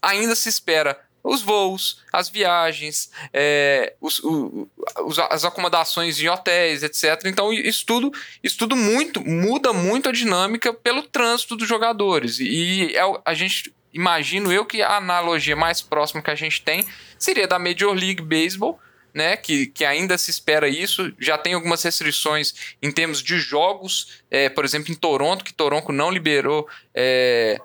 ainda 0.00 0.36
se 0.36 0.48
espera 0.48 1.07
os 1.28 1.42
voos, 1.42 2.02
as 2.10 2.30
viagens, 2.30 3.10
é, 3.34 3.94
os, 4.00 4.18
os, 4.24 5.18
as 5.30 5.44
acomodações 5.44 6.18
em 6.20 6.28
hotéis, 6.28 6.82
etc. 6.82 7.26
Então, 7.26 7.52
isso 7.52 7.84
tudo, 7.84 8.10
isso 8.42 8.56
tudo 8.56 8.74
muito, 8.74 9.20
muda 9.20 9.72
muito 9.72 10.08
a 10.08 10.12
dinâmica 10.12 10.72
pelo 10.72 11.02
trânsito 11.02 11.54
dos 11.54 11.68
jogadores. 11.68 12.40
E 12.40 12.96
é, 12.96 13.02
a 13.24 13.34
gente, 13.34 13.74
imagino 13.92 14.50
eu 14.50 14.64
que 14.64 14.80
a 14.80 14.96
analogia 14.96 15.54
mais 15.54 15.82
próxima 15.82 16.22
que 16.22 16.30
a 16.30 16.34
gente 16.34 16.62
tem 16.62 16.86
seria 17.18 17.46
da 17.46 17.58
Major 17.58 17.92
League 17.92 18.22
Baseball, 18.22 18.80
né, 19.12 19.36
que, 19.36 19.66
que 19.66 19.84
ainda 19.84 20.16
se 20.16 20.30
espera 20.30 20.66
isso. 20.66 21.12
Já 21.18 21.36
tem 21.36 21.52
algumas 21.52 21.82
restrições 21.82 22.54
em 22.80 22.90
termos 22.90 23.22
de 23.22 23.38
jogos, 23.38 24.22
é, 24.30 24.48
por 24.48 24.64
exemplo, 24.64 24.90
em 24.90 24.94
Toronto, 24.94 25.44
que 25.44 25.52
Toronto 25.52 25.92
não 25.92 26.10
liberou 26.10 26.66
é, 26.94 27.58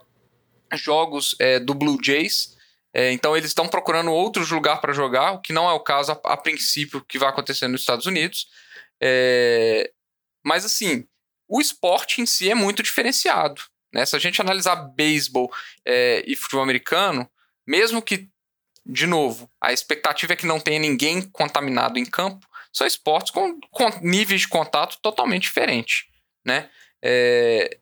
jogos 0.73 1.35
é, 1.39 1.59
do 1.61 1.73
Blue 1.73 1.97
Jays. 2.03 2.53
É, 2.93 3.11
então 3.11 3.35
eles 3.35 3.49
estão 3.49 3.67
procurando 3.67 4.11
outros 4.11 4.51
lugares 4.51 4.79
para 4.79 4.93
jogar, 4.93 5.31
o 5.31 5.41
que 5.41 5.51
não 5.51 5.67
é 5.67 5.73
o 5.73 5.79
caso 5.79 6.11
a, 6.11 6.33
a, 6.33 6.37
princípio 6.37 7.03
que 7.03 7.17
vai 7.17 7.29
acontecer 7.29 7.67
nos 7.67 7.81
Estados 7.81 8.05
Unidos. 8.05 8.47
É, 9.01 9.91
mas 10.45 10.63
assim, 10.63 11.07
o 11.47 11.59
esporte 11.59 12.21
em 12.21 12.25
si 12.25 12.49
é 12.49 12.55
muito 12.55 12.83
diferenciado. 12.83 13.61
Né? 13.91 14.05
Se 14.05 14.15
a 14.15 14.19
gente 14.19 14.41
analisar 14.41 14.75
beisebol 14.75 15.51
é, 15.85 16.23
e 16.27 16.35
futebol 16.35 16.63
americano, 16.63 17.29
mesmo 17.65 18.01
que, 18.01 18.29
de 18.85 19.07
novo, 19.07 19.49
a 19.59 19.73
expectativa 19.73 20.33
é 20.33 20.35
que 20.35 20.45
não 20.45 20.59
tenha 20.59 20.79
ninguém 20.79 21.21
contaminado 21.21 21.97
em 21.97 22.05
campo, 22.05 22.47
são 22.71 22.85
esportes 22.85 23.31
com, 23.31 23.59
com 23.71 23.89
níveis 24.01 24.41
de 24.41 24.47
contato 24.47 24.97
totalmente 25.01 25.43
diferentes. 25.43 26.05
Né? 26.45 26.69
É, 27.01 27.77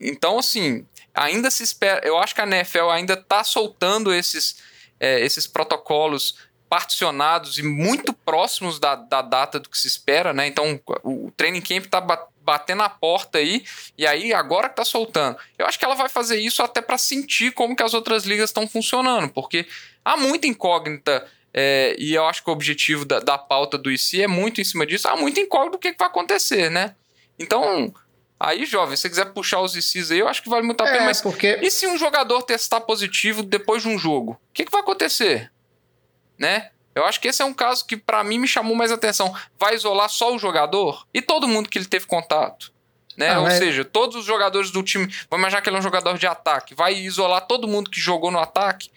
então, 0.00 0.38
assim, 0.38 0.86
ainda 1.14 1.50
se 1.50 1.62
espera. 1.62 2.06
Eu 2.06 2.18
acho 2.18 2.34
que 2.34 2.40
a 2.40 2.46
NFL 2.46 2.90
ainda 2.90 3.14
está 3.14 3.42
soltando 3.42 4.12
esses, 4.12 4.56
é, 5.00 5.20
esses 5.20 5.46
protocolos 5.46 6.36
particionados 6.68 7.58
e 7.58 7.62
muito 7.62 8.12
próximos 8.12 8.78
da, 8.78 8.94
da 8.94 9.22
data 9.22 9.58
do 9.58 9.68
que 9.68 9.78
se 9.78 9.88
espera, 9.88 10.32
né? 10.32 10.46
Então 10.46 10.78
o, 11.02 11.26
o 11.26 11.30
training 11.30 11.62
camp 11.62 11.86
está 11.86 12.00
batendo 12.00 12.82
a 12.82 12.88
porta 12.88 13.38
aí 13.38 13.64
e 13.96 14.06
aí 14.06 14.32
agora 14.34 14.68
que 14.68 14.74
está 14.74 14.84
soltando. 14.84 15.36
Eu 15.58 15.66
acho 15.66 15.78
que 15.78 15.84
ela 15.84 15.94
vai 15.94 16.08
fazer 16.08 16.38
isso 16.38 16.62
até 16.62 16.80
para 16.82 16.98
sentir 16.98 17.52
como 17.52 17.74
que 17.74 17.82
as 17.82 17.94
outras 17.94 18.24
ligas 18.24 18.50
estão 18.50 18.68
funcionando, 18.68 19.30
porque 19.30 19.66
há 20.04 20.16
muita 20.16 20.46
incógnita 20.46 21.26
é, 21.54 21.96
e 21.98 22.14
eu 22.14 22.26
acho 22.26 22.44
que 22.44 22.50
o 22.50 22.52
objetivo 22.52 23.06
da, 23.06 23.18
da 23.18 23.38
pauta 23.38 23.78
do 23.78 23.90
IC 23.90 24.22
é 24.22 24.28
muito 24.28 24.60
em 24.60 24.64
cima 24.64 24.86
disso. 24.86 25.08
Há 25.08 25.16
muita 25.16 25.40
incógnita 25.40 25.72
do 25.72 25.80
que, 25.80 25.92
que 25.92 25.98
vai 25.98 26.08
acontecer, 26.08 26.70
né? 26.70 26.94
Então 27.38 27.94
Aí, 28.40 28.64
jovem, 28.66 28.96
se 28.96 29.02
você 29.02 29.08
quiser 29.08 29.32
puxar 29.32 29.60
os 29.60 29.74
ICs 29.74 30.12
aí, 30.12 30.20
eu 30.20 30.28
acho 30.28 30.42
que 30.42 30.48
vale 30.48 30.64
muito 30.64 30.80
a 30.80 30.84
pena. 30.84 30.98
É, 30.98 31.04
mas 31.04 31.20
porque... 31.20 31.58
e 31.60 31.70
se 31.70 31.86
um 31.88 31.98
jogador 31.98 32.42
testar 32.42 32.80
positivo 32.80 33.42
depois 33.42 33.82
de 33.82 33.88
um 33.88 33.98
jogo? 33.98 34.32
O 34.32 34.52
que, 34.52 34.64
que 34.64 34.70
vai 34.70 34.80
acontecer? 34.80 35.50
Né? 36.38 36.70
Eu 36.94 37.04
acho 37.04 37.20
que 37.20 37.28
esse 37.28 37.42
é 37.42 37.44
um 37.44 37.54
caso 37.54 37.86
que 37.86 37.96
para 37.96 38.22
mim 38.22 38.38
me 38.38 38.48
chamou 38.48 38.76
mais 38.76 38.92
atenção. 38.92 39.34
Vai 39.58 39.74
isolar 39.74 40.08
só 40.08 40.34
o 40.34 40.38
jogador 40.38 41.06
e 41.12 41.20
todo 41.20 41.48
mundo 41.48 41.68
que 41.68 41.78
ele 41.78 41.86
teve 41.86 42.06
contato. 42.06 42.72
Né? 43.16 43.30
Ah, 43.30 43.40
Ou 43.40 43.48
é... 43.48 43.58
seja, 43.58 43.84
todos 43.84 44.16
os 44.16 44.24
jogadores 44.24 44.70
do 44.70 44.80
time. 44.82 45.06
Vamos 45.28 45.42
imaginar 45.42 45.60
que 45.60 45.68
ele 45.68 45.76
é 45.76 45.78
um 45.80 45.82
jogador 45.82 46.16
de 46.16 46.26
ataque. 46.26 46.74
Vai 46.74 46.94
isolar 46.94 47.40
todo 47.48 47.66
mundo 47.66 47.90
que 47.90 48.00
jogou 48.00 48.30
no 48.30 48.38
ataque. 48.38 48.90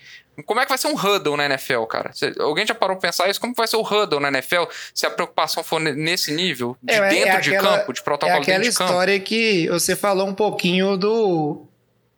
Como 0.45 0.59
é 0.59 0.63
que 0.63 0.69
vai 0.69 0.77
ser 0.77 0.87
um 0.87 0.95
huddle 0.95 1.37
na 1.37 1.45
NFL, 1.45 1.83
cara? 1.83 2.11
alguém 2.39 2.65
já 2.65 2.75
parou 2.75 2.97
pra 2.97 3.09
pensar 3.09 3.29
isso? 3.29 3.39
Como 3.39 3.53
vai 3.55 3.67
ser 3.67 3.77
o 3.77 3.81
huddle 3.81 4.19
na 4.19 4.29
NFL 4.29 4.63
se 4.93 5.05
a 5.05 5.09
preocupação 5.09 5.63
for 5.63 5.79
nesse 5.79 6.33
nível? 6.33 6.77
De 6.81 6.93
é, 6.93 7.09
dentro 7.09 7.29
é 7.29 7.39
de 7.39 7.57
campo, 7.57 7.93
de 7.93 8.01
protocolo 8.01 8.37
é 8.37 8.41
aquela 8.41 8.65
história 8.65 9.19
que 9.19 9.67
você 9.69 9.95
falou 9.95 10.27
um 10.27 10.33
pouquinho 10.33 10.97
do... 10.97 11.65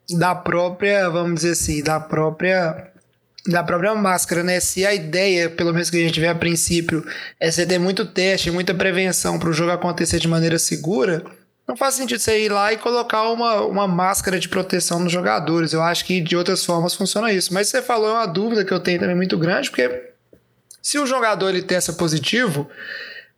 Da 0.09 0.36
própria, 0.36 1.09
vamos 1.09 1.36
dizer 1.36 1.51
assim, 1.51 1.82
da 1.82 1.97
própria 1.99 2.91
da 3.45 3.63
própria 3.63 3.93
máscara, 3.93 4.43
né? 4.43 4.59
Se 4.59 4.86
a 4.86 4.93
ideia, 4.93 5.49
pelo 5.49 5.74
menos 5.74 5.89
que 5.89 5.97
a 5.97 6.07
gente 6.07 6.19
vê 6.19 6.28
a 6.28 6.36
princípio, 6.36 7.05
é 7.39 7.51
você 7.51 7.65
ter 7.65 7.78
muito 7.78 8.05
teste, 8.05 8.49
muita 8.49 8.74
prevenção 8.74 9.38
para 9.38 9.49
o 9.49 9.53
jogo 9.53 9.71
acontecer 9.71 10.19
de 10.19 10.28
maneira 10.28 10.57
segura, 10.57 11.24
não 11.68 11.78
faz 11.78 11.95
sentido 11.95 12.20
você 12.20 12.45
ir 12.45 12.51
lá 12.51 12.74
e 12.74 12.78
colocar 12.78 13.30
uma, 13.30 13.61
uma 13.61 13.88
máscara 13.88 14.39
de 14.39 14.49
proteção 14.49 14.99
nos 14.99 15.11
jogadores. 15.11 15.72
Eu 15.72 15.82
acho 15.82 16.05
que 16.05 16.20
de 16.20 16.36
outras 16.36 16.66
formas 16.66 16.93
funciona 16.93 17.32
isso. 17.32 17.53
Mas 17.53 17.70
você 17.70 17.82
falou 17.82 18.09
é 18.09 18.14
uma 18.14 18.26
dúvida 18.26 18.66
que 18.66 18.74
eu 18.74 18.80
tenho 18.80 18.99
também 18.99 19.16
muito 19.16 19.38
grande, 19.38 19.70
porque 19.70 20.11
se 20.82 20.99
o 20.99 21.05
jogador 21.05 21.49
ele 21.49 21.61
testa 21.61 21.93
positivo, 21.93 22.70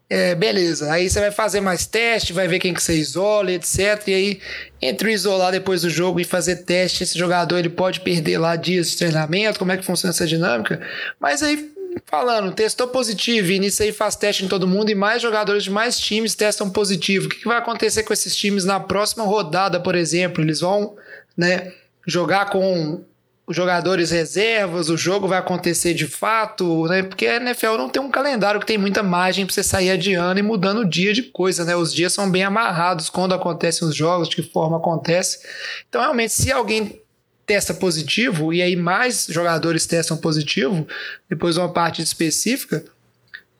é, 0.10 0.34
beleza. 0.34 0.92
Aí 0.92 1.08
você 1.08 1.20
vai 1.20 1.32
fazer 1.32 1.62
mais 1.62 1.86
teste, 1.86 2.34
vai 2.34 2.48
ver 2.48 2.60
quem 2.60 2.74
que 2.74 2.82
você 2.82 2.96
isola, 2.96 3.52
etc. 3.52 4.08
E 4.08 4.14
aí, 4.14 4.42
entre 4.82 5.12
isolar 5.12 5.52
depois 5.52 5.84
do 5.84 5.90
jogo 5.90 6.20
e 6.20 6.24
fazer 6.24 6.58
teste, 6.58 7.04
esse 7.04 7.18
jogador 7.18 7.60
ele 7.60 7.70
pode 7.70 8.02
perder 8.02 8.40
lá 8.40 8.56
dias 8.56 8.90
de 8.90 8.98
treinamento, 8.98 9.60
como 9.60 9.72
é 9.72 9.78
que 9.78 9.86
funciona 9.86 10.12
essa 10.12 10.26
dinâmica. 10.26 10.82
Mas 11.20 11.44
aí 11.44 11.75
falando, 12.06 12.54
testou 12.54 12.88
positivo, 12.88 13.52
e 13.52 13.72
aí 13.80 13.92
faz 13.92 14.16
teste 14.16 14.46
em 14.46 14.48
todo 14.48 14.68
mundo, 14.68 14.90
e 14.90 14.96
mais 14.96 15.22
jogadores 15.22 15.64
de 15.64 15.72
mais 15.72 16.00
times 16.00 16.36
testam 16.36 16.70
positivo. 16.70 17.28
O 17.28 17.30
que, 17.30 17.38
que 17.38 17.48
vai 17.48 17.58
acontecer 17.58 18.04
com 18.04 18.14
esses 18.14 18.36
times 18.36 18.66
na 18.66 18.80
próxima 18.80 19.24
rodada, 19.24 19.80
por 19.80 19.96
exemplo? 19.96 20.44
Eles 20.44 20.60
vão 20.60 20.96
né, 21.38 21.72
jogar 22.06 22.50
com 22.50 23.04
jogadores 23.50 24.10
reservas, 24.10 24.90
o 24.90 24.98
jogo 24.98 25.28
vai 25.28 25.38
acontecer 25.38 25.94
de 25.94 26.08
fato, 26.08 26.88
né? 26.88 27.04
Porque 27.04 27.28
a 27.28 27.36
NFL 27.36 27.78
não 27.78 27.90
tem 27.90 28.02
um 28.02 28.10
calendário 28.10 28.60
que 28.60 28.66
tem 28.66 28.78
muita 28.78 29.04
margem 29.04 29.46
para 29.46 29.54
você 29.54 29.62
sair 29.62 29.92
adiando 29.92 30.40
e 30.40 30.44
mudando 30.44 30.80
o 30.80 30.90
dia 30.90 31.14
de 31.14 31.22
coisa, 31.22 31.64
né? 31.64 31.76
Os 31.76 31.94
dias 31.94 32.12
são 32.12 32.30
bem 32.30 32.44
amarrados 32.44 33.10
quando 33.10 33.36
acontecem 33.36 33.88
os 33.88 33.96
jogos, 33.96 34.30
de 34.30 34.38
que 34.38 34.44
forma 34.44 34.78
acontece. 34.78 35.40
Então, 35.88 36.02
realmente, 36.02 36.34
se 36.34 36.52
alguém 36.52 37.00
testa 37.46 37.74
positivo 37.74 38.54
e 38.54 38.62
aí 38.62 38.76
mais 38.76 39.28
jogadores 39.30 39.86
testam 39.86 40.18
positivo, 40.18 40.88
depois 41.30 41.58
uma 41.58 41.72
parte 41.72 42.02
específica, 42.02 42.84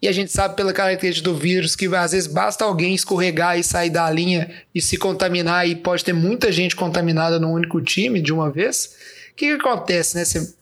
e 0.02 0.08
a 0.08 0.12
gente 0.12 0.32
sabe 0.32 0.56
pela 0.56 0.74
característica 0.74 1.28
do 1.28 1.36
vírus 1.36 1.76
que 1.76 1.88
às 1.96 2.12
vezes 2.12 2.28
basta 2.28 2.64
alguém 2.64 2.94
escorregar 2.94 3.58
e 3.58 3.64
sair 3.64 3.90
da 3.90 4.10
linha 4.12 4.52
e 4.74 4.82
se 4.82 4.98
contaminar 4.98 5.68
e 5.68 5.76
pode 5.76 6.04
ter 6.04 6.14
muita 6.14 6.52
gente 6.52 6.76
contaminada 6.76 7.40
num 7.40 7.52
único 7.52 7.82
time 7.82 8.22
de 8.22 8.32
uma 8.32 8.52
vez. 8.52 8.96
O 9.32 9.36
que, 9.36 9.48
que 9.48 9.54
acontece, 9.54 10.16
né? 10.16 10.24
Você 10.24 10.54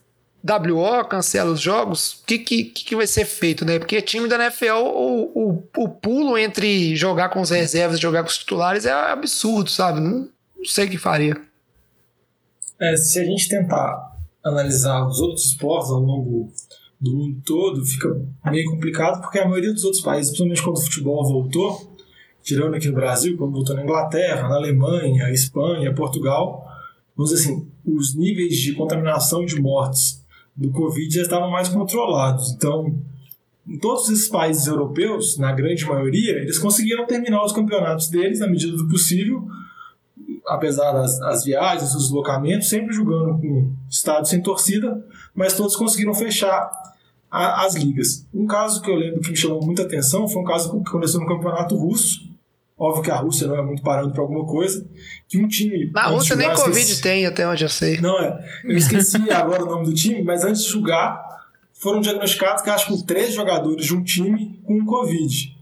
WO 0.46 1.06
cancela 1.06 1.52
os 1.52 1.60
jogos, 1.62 2.14
o 2.14 2.26
que, 2.26 2.38
que, 2.40 2.64
que 2.66 2.96
vai 2.96 3.08
ser 3.08 3.26
feito, 3.26 3.66
né? 3.66 3.80
Porque 3.80 4.02
time 4.02 4.28
da 4.28 4.36
NFL, 4.36 4.74
o, 4.74 5.32
o, 5.34 5.64
o 5.78 5.90
pulo 5.90 6.38
entre 6.38 6.96
jogar 6.96 7.30
com 7.30 7.42
os 7.42 7.50
reservas 7.50 7.98
e 7.98 8.02
jogar 8.02 8.24
com 8.24 8.30
os 8.30 8.38
titulares 8.38 8.86
é 8.86 8.92
absurdo, 8.92 9.70
sabe? 9.70 10.00
Não, 10.00 10.30
não 10.58 10.66
sei 10.66 10.86
o 10.86 10.90
que 10.90 10.98
faria. 10.98 11.36
É, 12.80 12.96
se 12.98 13.20
a 13.20 13.26
gente 13.26 13.48
tentar 13.48 14.14
analisar 14.44 15.08
os 15.08 15.20
outros 15.20 15.46
esportes 15.46 15.90
ao 15.90 16.00
longo 16.00 16.52
do 17.00 17.16
mundo 17.16 17.42
todo, 17.46 17.86
fica 17.86 18.10
meio 18.46 18.70
complicado, 18.72 19.22
porque 19.22 19.40
a 19.40 19.48
maioria 19.48 19.74
dos 19.74 19.84
outros 19.84 20.02
países, 20.02 20.32
principalmente 20.32 20.64
quando 20.64 20.78
o 20.78 20.82
futebol 20.82 21.24
voltou, 21.24 21.98
tirando 22.42 22.76
aqui 22.76 22.88
no 22.88 22.94
Brasil, 22.94 23.38
quando 23.38 23.54
voltou 23.54 23.76
na 23.76 23.84
Inglaterra, 23.84 24.48
na 24.48 24.56
Alemanha, 24.56 25.30
Espanha, 25.32 25.94
Portugal, 25.94 26.66
vamos 27.16 27.32
dizer 27.32 27.44
assim, 27.44 27.68
os 27.86 28.16
níveis 28.16 28.56
de 28.58 28.74
contaminação 28.74 29.46
de 29.46 29.60
mortes 29.62 30.24
do 30.56 30.72
Covid 30.72 31.14
já 31.14 31.22
estavam 31.22 31.50
mais 31.50 31.70
controlados. 31.70 32.52
Então, 32.54 33.00
em 33.68 33.78
todos 33.80 34.10
esses 34.10 34.28
países 34.28 34.68
europeus, 34.68 35.38
na 35.38 35.52
grande 35.54 35.86
maioria, 35.86 36.34
eles 36.34 36.60
conseguiram 36.60 37.06
terminar 37.06 37.44
os 37.44 37.54
campeonatos 37.54 38.10
deles 38.10 38.40
na 38.40 38.48
medida 38.48 38.76
do 38.76 38.88
possível, 38.88 39.48
apesar 40.48 40.92
das, 40.92 41.20
das 41.20 41.44
viagens, 41.44 41.94
dos 41.94 42.04
deslocamentos, 42.04 42.70
sempre 42.70 42.94
jogando 42.94 43.40
com 43.40 43.74
estádio 43.90 44.26
sem 44.26 44.42
torcida, 44.42 45.06
mas 45.34 45.54
todos 45.54 45.76
conseguiram 45.76 46.14
fechar 46.14 46.72
a, 47.30 47.66
as 47.66 47.76
ligas. 47.76 48.28
Um 48.34 48.46
caso 48.46 48.82
que 48.82 48.90
eu 48.90 48.96
lembro 48.96 49.22
que 49.22 49.32
me 49.32 49.36
chamou 49.36 49.64
muita 49.66 49.84
atenção 49.84 50.28
foi 50.28 50.42
um 50.42 50.46
caso 50.46 50.72
que 50.84 50.90
aconteceu 50.90 51.20
no 51.20 51.28
campeonato 51.28 51.76
russo. 51.76 52.32
Óbvio 52.78 53.04
que 53.04 53.12
a 53.12 53.16
Rússia 53.16 53.48
não 53.48 53.56
é 53.56 53.62
muito 53.62 53.82
parando 53.82 54.12
para 54.12 54.22
alguma 54.22 54.46
coisa. 54.46 54.86
Que 55.28 55.38
um 55.38 55.48
time. 55.48 55.92
Na 55.92 56.08
Rússia 56.08 56.36
nem 56.36 56.50
Covid 56.50 56.80
esqueci... 56.80 57.02
tem, 57.02 57.26
até 57.26 57.48
onde 57.48 57.64
eu 57.64 57.70
sei. 57.70 58.02
Não 58.02 58.20
é. 58.20 58.44
Eu 58.64 58.76
esqueci 58.76 59.18
agora 59.32 59.64
o 59.64 59.68
nome 59.68 59.86
do 59.86 59.94
time, 59.94 60.22
mas 60.24 60.44
antes 60.44 60.64
de 60.64 60.70
jogar, 60.70 61.24
foram 61.72 62.02
diagnosticados 62.02 62.64
que 62.64 62.70
acho 62.70 62.88
que 62.88 63.06
três 63.06 63.34
jogadores 63.34 63.86
de 63.86 63.96
um 63.96 64.04
time 64.04 64.60
com 64.66 64.86
Covid. 64.86 65.53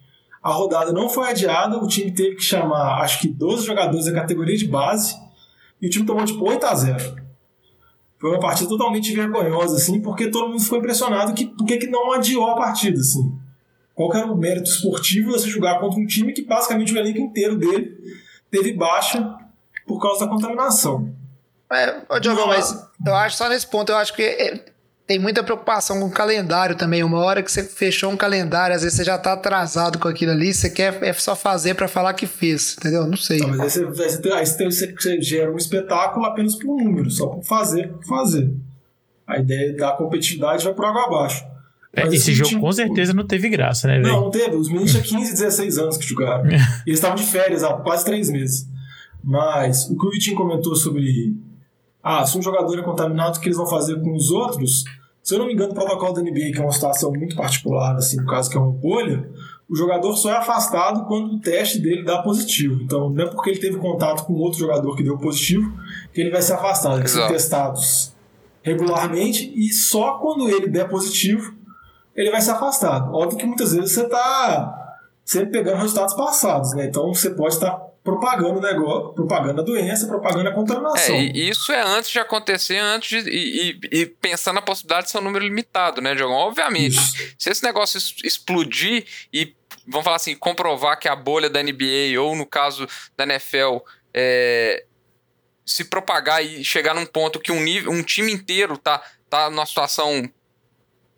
A 0.42 0.52
rodada 0.52 0.92
não 0.92 1.08
foi 1.08 1.30
adiada, 1.30 1.78
o 1.78 1.88
time 1.88 2.12
teve 2.12 2.36
que 2.36 2.44
chamar 2.44 3.02
acho 3.02 3.20
que 3.20 3.28
12 3.28 3.66
jogadores 3.66 4.06
da 4.06 4.14
categoria 4.14 4.58
de 4.58 4.68
base 4.68 5.16
e 5.82 5.88
o 5.88 5.90
time 5.90 6.06
tomou 6.06 6.26
tipo 6.26 6.48
8 6.48 6.66
a 6.66 6.76
0 6.76 7.16
Foi 8.20 8.32
uma 8.32 8.40
partida 8.40 8.70
totalmente 8.70 9.14
vergonhosa, 9.14 9.76
assim, 9.76 10.02
porque 10.02 10.32
todo 10.32 10.50
mundo 10.50 10.62
ficou 10.62 10.80
impressionado 10.80 11.34
que 11.34 11.46
por 11.46 11.66
que 11.66 11.88
não 11.88 12.14
adiou 12.14 12.50
a 12.50 12.56
partida, 12.56 13.00
assim. 13.00 13.32
Qual 13.94 14.10
que 14.10 14.18
era 14.18 14.32
o 14.32 14.38
mérito 14.38 14.70
esportivo 14.70 15.28
de 15.32 15.40
você 15.40 15.50
jogar 15.50 15.80
contra 15.80 16.00
um 16.00 16.06
time 16.06 16.34
que 16.34 16.44
basicamente 16.44 16.94
o 16.94 16.98
elenco 16.98 17.20
inteiro 17.20 17.58
dele 17.58 17.98
teve 18.50 18.74
baixa 18.74 19.38
por 19.88 20.00
causa 20.00 20.26
da 20.26 20.32
contaminação. 20.32 21.14
É, 21.72 22.02
ô 22.10 22.20
Diogo, 22.20 22.48
mas 22.48 22.88
eu 23.06 23.16
acho 23.16 23.38
só 23.38 23.48
nesse 23.48 23.66
ponto, 23.66 23.92
eu 23.92 23.98
acho 23.98 24.14
que 24.14 24.22
é, 24.22 24.66
tem 25.12 25.20
muita 25.20 25.44
preocupação 25.44 26.00
com 26.00 26.06
o 26.06 26.10
calendário 26.10 26.74
também. 26.74 27.04
Uma 27.04 27.20
hora 27.20 27.44
que 27.44 27.52
você 27.52 27.64
fechou 27.64 28.10
um 28.10 28.16
calendário, 28.16 28.74
às 28.74 28.82
vezes 28.82 28.98
você 28.98 29.04
já 29.04 29.18
tá 29.18 29.34
atrasado 29.34 30.00
com 30.00 30.08
aquilo 30.08 30.32
ali, 30.32 30.54
você 30.54 30.70
quer 30.70 31.04
é 31.04 31.12
só 31.12 31.36
fazer 31.36 31.74
para 31.74 31.90
falar 31.90 32.14
que 32.14 32.26
fez, 32.26 32.78
entendeu? 32.80 33.06
Não 33.06 33.18
sei. 33.18 33.40
Não, 33.40 33.50
mas 33.50 33.78
aí 33.78 33.84
você, 33.84 34.06
aí 34.32 34.46
você, 34.46 34.64
aí 34.64 34.94
você 34.94 35.22
gera 35.22 35.52
um 35.52 35.58
espetáculo 35.58 36.26
apenas 36.26 36.56
por 36.56 36.82
número, 36.82 37.12
só 37.12 37.28
por 37.28 37.44
fazer, 37.44 37.90
por 37.90 38.06
fazer. 38.06 38.56
A 39.28 39.38
ideia 39.38 39.76
da 39.76 39.92
competitividade 39.92 40.64
vai 40.64 40.74
por 40.74 40.86
água 40.86 41.04
abaixo. 41.04 41.46
É, 41.94 42.08
esse 42.08 42.32
jogo 42.34 42.62
com 42.62 42.72
certeza 42.72 43.14
não 43.14 43.28
teve 43.28 43.50
graça, 43.50 43.90
né, 43.90 43.96
velho? 43.96 44.08
Não, 44.08 44.22
não 44.22 44.32
teve. 44.32 44.56
Os 44.56 44.70
meninos 44.70 44.94
tinham 44.94 45.04
15, 45.04 45.32
16 45.34 45.78
anos 45.78 45.98
que 45.98 46.08
jogaram. 46.08 46.46
Eles 46.88 47.00
estavam 47.00 47.18
de 47.18 47.26
férias 47.26 47.66
há 47.66 47.74
quase 47.74 48.06
três 48.06 48.30
meses. 48.30 48.66
Mas 49.22 49.90
o 49.90 49.98
que 49.98 50.08
o 50.08 50.10
Vitinho 50.10 50.38
comentou 50.38 50.74
sobre. 50.74 51.36
Ah, 52.02 52.26
se 52.26 52.38
um 52.38 52.42
jogador 52.42 52.80
é 52.80 52.82
contaminado, 52.82 53.38
o 53.38 53.42
que 53.42 53.48
eles 53.50 53.58
vão 53.58 53.68
fazer 53.68 54.02
com 54.02 54.16
os 54.16 54.32
outros? 54.32 54.86
Se 55.24 55.36
eu 55.36 55.40
não 55.40 55.46
me 55.46 55.54
engano, 55.54 55.72
o 55.72 55.76
protocolo 55.76 56.14
da 56.14 56.22
NBA, 56.22 56.52
que 56.52 56.58
é 56.58 56.62
uma 56.62 56.72
situação 56.72 57.12
muito 57.12 57.36
particular, 57.36 57.96
assim, 57.96 58.18
no 58.18 58.26
caso 58.26 58.50
que 58.50 58.58
é 58.58 58.60
uma 58.60 58.72
bolha, 58.72 59.30
o 59.70 59.76
jogador 59.76 60.16
só 60.16 60.32
é 60.32 60.38
afastado 60.38 61.06
quando 61.06 61.36
o 61.36 61.40
teste 61.40 61.80
dele 61.80 62.04
dá 62.04 62.22
positivo. 62.22 62.82
Então, 62.82 63.10
não 63.10 63.24
é 63.24 63.30
porque 63.30 63.52
ele 63.52 63.60
teve 63.60 63.78
contato 63.78 64.26
com 64.26 64.34
outro 64.34 64.60
jogador 64.60 64.96
que 64.96 65.04
deu 65.04 65.18
positivo 65.18 65.72
que 66.14 66.20
ele 66.20 66.32
vai 66.32 66.42
ser 66.42 66.54
afastado. 66.54 67.00
Eles 67.00 67.12
são 67.12 67.28
testados 67.28 68.14
regularmente 68.64 69.52
e 69.56 69.72
só 69.72 70.20
quando 70.20 70.50
ele 70.50 70.68
der 70.68 70.88
positivo 70.88 71.54
ele 72.16 72.30
vai 72.30 72.42
ser 72.42 72.52
afastado. 72.52 73.14
Óbvio 73.14 73.38
que 73.38 73.46
muitas 73.46 73.74
vezes 73.74 73.94
você 73.94 74.04
está 74.04 74.98
sempre 75.24 75.52
pegando 75.52 75.78
resultados 75.78 76.14
passados, 76.14 76.74
né? 76.74 76.86
Então 76.86 77.14
você 77.14 77.30
pode 77.30 77.54
estar 77.54 77.91
propagando 78.04 78.58
o 78.58 78.62
negócio, 78.62 79.14
propagando 79.14 79.62
a 79.62 79.64
doença, 79.64 80.08
propagando 80.08 80.50
a 80.50 80.54
contaminação. 80.54 81.16
É, 81.16 81.22
e 81.22 81.50
isso 81.50 81.72
é 81.72 81.82
antes 81.82 82.10
de 82.10 82.20
acontecer, 82.20 82.78
antes 82.78 83.24
de, 83.24 83.30
e, 83.30 83.80
e, 83.92 84.02
e 84.02 84.06
pensar 84.06 84.54
na 84.54 84.62
possibilidade 84.62 85.06
de 85.06 85.12
ser 85.12 85.20
um 85.20 85.22
número 85.22 85.46
limitado, 85.46 86.02
né, 86.02 86.16
Diogão? 86.16 86.36
Obviamente, 86.36 86.98
isso. 86.98 87.36
se 87.38 87.50
esse 87.50 87.64
negócio 87.64 88.00
explodir 88.24 89.06
e, 89.32 89.56
vamos 89.88 90.04
falar 90.04 90.16
assim, 90.16 90.36
comprovar 90.36 90.98
que 91.00 91.08
a 91.08 91.16
bolha 91.16 91.50
da 91.50 91.62
NBA, 91.62 92.20
ou 92.20 92.36
no 92.36 92.46
caso 92.46 92.88
da 93.16 93.24
NFL, 93.24 93.78
é, 94.14 94.84
se 95.64 95.86
propagar 95.86 96.44
e 96.44 96.64
chegar 96.64 96.96
num 96.96 97.06
ponto 97.06 97.40
que 97.40 97.52
um, 97.52 97.62
nível, 97.62 97.92
um 97.92 98.02
time 98.02 98.32
inteiro 98.32 98.78
tá, 98.78 99.02
tá 99.30 99.50
numa 99.50 99.66
situação 99.66 100.28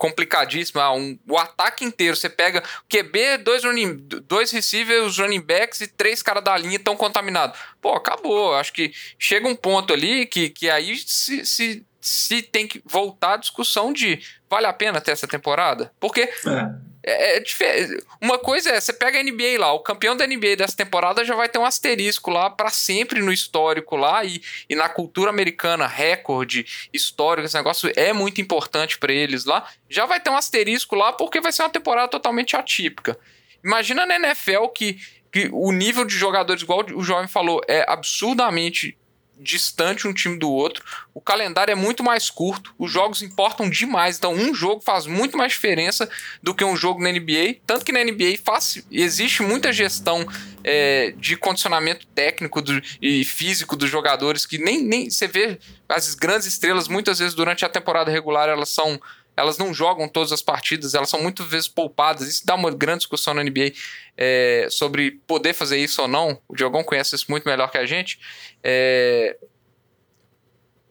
complicadíssima. 0.04 0.84
Ah, 0.84 0.94
um, 0.94 1.18
o 1.26 1.38
ataque 1.38 1.86
inteiro, 1.86 2.18
você 2.18 2.28
pega 2.28 2.62
QB, 2.90 3.38
dois, 3.38 3.64
running, 3.64 4.06
dois 4.28 4.52
receivers, 4.52 5.18
running 5.18 5.40
backs 5.40 5.80
e 5.80 5.88
três 5.88 6.22
caras 6.22 6.44
da 6.44 6.58
linha 6.58 6.76
estão 6.76 6.98
contaminados. 6.98 7.58
Pô, 7.82 7.94
acabou. 7.94 8.54
Acho 8.54 8.74
que 8.74 8.92
chega 9.18 9.48
um 9.48 9.56
ponto 9.56 9.94
ali 9.94 10.26
que, 10.26 10.50
que 10.50 10.70
aí 10.70 10.98
se, 10.98 11.46
se, 11.46 11.86
se 12.02 12.42
tem 12.42 12.68
que 12.68 12.84
voltar 12.86 13.36
a 13.36 13.38
discussão 13.38 13.94
de 13.94 14.22
vale 14.50 14.66
a 14.66 14.74
pena 14.74 15.00
ter 15.00 15.12
essa 15.12 15.28
temporada? 15.28 15.90
Porque. 16.02 16.22
É 16.22 16.93
é, 17.04 17.38
é 17.38 17.40
diferente. 17.40 18.04
Uma 18.22 18.40
coisa 18.40 18.72
é, 18.72 18.80
você 18.80 18.94
pega 18.94 19.20
a 19.20 19.24
NBA 19.24 19.60
lá, 19.60 19.74
o 19.74 19.80
campeão 19.80 20.16
da 20.16 20.26
NBA 20.26 20.56
dessa 20.58 20.76
temporada 20.76 21.26
já 21.26 21.36
vai 21.36 21.50
ter 21.50 21.60
um 21.60 21.66
asterisco 21.66 22.32
lá 22.32 22.50
para 22.50 22.70
sempre 22.70 23.22
no 23.22 23.32
histórico 23.32 23.96
lá 23.96 24.24
e, 24.24 24.42
e 24.70 24.76
na 24.76 24.88
cultura 24.88 25.30
americana, 25.30 25.86
recorde 25.86 26.66
histórico, 26.94 27.46
esse 27.46 27.56
negócio 27.56 27.92
é 27.96 28.14
muito 28.14 28.40
importante 28.40 28.98
para 28.98 29.12
eles 29.12 29.46
lá. 29.46 29.68
Já 29.90 30.06
vai 30.06 30.20
ter 30.20 30.30
um 30.30 30.38
asterisco 30.38 30.96
lá 30.96 31.12
porque 31.12 31.42
vai 31.42 31.52
ser 31.52 31.64
uma 31.64 31.70
temporada 31.70 32.08
totalmente 32.08 32.56
atípica. 32.56 33.18
Imagina 33.64 34.06
na 34.06 34.16
NFL 34.16 34.68
que, 34.68 34.98
que 35.32 35.50
o 35.52 35.72
nível 35.72 36.06
de 36.06 36.16
jogadores, 36.16 36.64
igual 36.64 36.86
o 36.94 37.04
jovem 37.04 37.28
falou, 37.28 37.62
é 37.68 37.86
absurdamente 37.88 38.98
distante 39.40 40.08
um 40.08 40.14
time 40.14 40.38
do 40.38 40.50
outro. 40.50 40.84
O 41.14 41.22
calendário 41.22 41.72
é 41.72 41.76
muito 41.76 42.04
mais 42.04 42.30
curto, 42.30 42.74
os 42.78 42.92
jogos 42.92 43.22
importam 43.22 43.70
demais. 43.70 44.18
Então, 44.18 44.34
um 44.34 44.54
jogo 44.54 44.82
faz 44.82 45.06
muito 45.06 45.38
mais 45.38 45.54
diferença 45.54 46.10
do 46.42 46.54
que 46.54 46.64
um 46.64 46.76
jogo 46.76 47.02
na 47.02 47.12
NBA. 47.12 47.58
Tanto 47.66 47.86
que 47.86 47.92
na 47.92 48.04
NBA 48.04 48.38
faz, 48.44 48.84
existe 48.92 49.42
muita 49.42 49.74
gestão 49.74 50.26
é, 50.64 51.14
de 51.18 51.36
condicionamento 51.36 52.08
técnico 52.08 52.62
do, 52.62 52.82
e 53.02 53.26
físico 53.26 53.76
dos 53.76 53.90
jogadores 53.90 54.46
que 54.46 54.58
nem, 54.58 54.82
nem 54.82 55.10
você 55.10 55.28
vê 55.28 55.60
as 55.90 56.16
grandes 56.16 56.48
estrelas 56.48 56.88
muitas 56.88 57.20
vezes 57.20 57.34
durante 57.34 57.66
a 57.66 57.70
temporada 57.70 58.10
regular 58.10 58.48
elas 58.48 58.70
são 58.70 59.00
elas 59.36 59.58
não 59.58 59.74
jogam 59.74 60.08
todas 60.08 60.32
as 60.32 60.42
partidas, 60.42 60.94
elas 60.94 61.10
são 61.10 61.22
muitas 61.22 61.48
vezes 61.48 61.68
poupadas. 61.68 62.28
Isso 62.28 62.46
dá 62.46 62.56
uma 62.56 62.72
grande 62.72 63.00
discussão 63.00 63.34
na 63.34 63.44
NBA 63.44 63.74
é, 64.18 64.68
sobre 64.70 65.12
poder 65.26 65.54
fazer 65.54 65.78
isso 65.78 66.02
ou 66.02 66.08
não. 66.08 66.40
O 66.48 66.56
Diogão 66.56 66.84
conhece 66.84 67.16
isso 67.16 67.26
muito 67.30 67.48
melhor 67.48 67.72
que 67.72 67.78
a 67.78 67.86
gente. 67.86 68.20
É, 68.64 69.38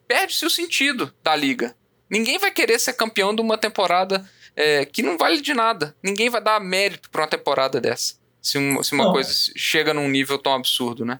Perde-se 0.06 0.44
o 0.44 0.50
sentido 0.50 1.12
da 1.22 1.34
liga. 1.34 1.74
Ninguém 2.10 2.38
vai 2.38 2.50
querer 2.50 2.78
ser 2.78 2.92
campeão 2.92 3.34
de 3.34 3.40
uma 3.40 3.56
temporada 3.56 4.28
é, 4.54 4.84
que 4.84 5.02
não 5.02 5.16
vale 5.16 5.40
de 5.40 5.54
nada. 5.54 5.96
Ninguém 6.02 6.28
vai 6.28 6.42
dar 6.42 6.60
mérito 6.60 7.08
para 7.10 7.22
uma 7.22 7.28
temporada 7.28 7.80
dessa. 7.80 8.16
Se, 8.40 8.58
um, 8.58 8.82
se 8.82 8.92
uma 8.92 9.04
não. 9.04 9.12
coisa 9.12 9.30
chega 9.56 9.94
num 9.94 10.08
nível 10.08 10.36
tão 10.36 10.52
absurdo, 10.52 11.04
né? 11.04 11.18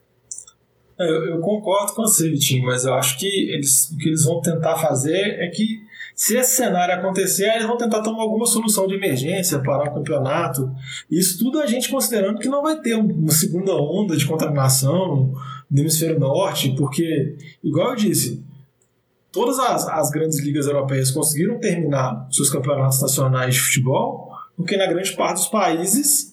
É, 1.00 1.08
eu, 1.08 1.24
eu 1.24 1.40
concordo 1.40 1.94
com 1.94 2.02
você, 2.02 2.28
Vitinho, 2.28 2.64
mas 2.64 2.84
eu 2.84 2.92
acho 2.92 3.18
que 3.18 3.26
eles, 3.26 3.90
o 3.90 3.96
que 3.96 4.08
eles 4.08 4.24
vão 4.24 4.42
tentar 4.42 4.76
fazer 4.76 5.40
é 5.40 5.48
que 5.48 5.80
se 6.14 6.36
esse 6.36 6.56
cenário 6.56 6.94
acontecer, 6.94 7.48
eles 7.54 7.66
vão 7.66 7.76
tentar 7.76 8.02
tomar 8.02 8.22
alguma 8.22 8.46
solução 8.46 8.86
de 8.86 8.94
emergência, 8.94 9.62
parar 9.62 9.90
o 9.90 9.94
campeonato. 9.94 10.70
Isso 11.10 11.38
tudo 11.38 11.60
a 11.60 11.66
gente 11.66 11.90
considerando 11.90 12.38
que 12.38 12.48
não 12.48 12.62
vai 12.62 12.80
ter 12.80 12.94
uma 12.94 13.30
segunda 13.30 13.74
onda 13.74 14.16
de 14.16 14.26
contaminação 14.26 15.32
no 15.70 15.80
hemisfério 15.80 16.18
norte, 16.18 16.74
porque, 16.76 17.36
igual 17.62 17.90
eu 17.90 17.96
disse, 17.96 18.44
todas 19.30 19.58
as, 19.58 19.88
as 19.88 20.10
grandes 20.10 20.38
ligas 20.40 20.66
europeias 20.66 21.10
conseguiram 21.10 21.58
terminar 21.58 22.28
seus 22.30 22.50
campeonatos 22.50 23.00
nacionais 23.00 23.54
de 23.54 23.60
futebol, 23.60 24.30
porque 24.56 24.76
na 24.76 24.86
grande 24.86 25.12
parte 25.12 25.36
dos 25.36 25.48
países 25.48 26.32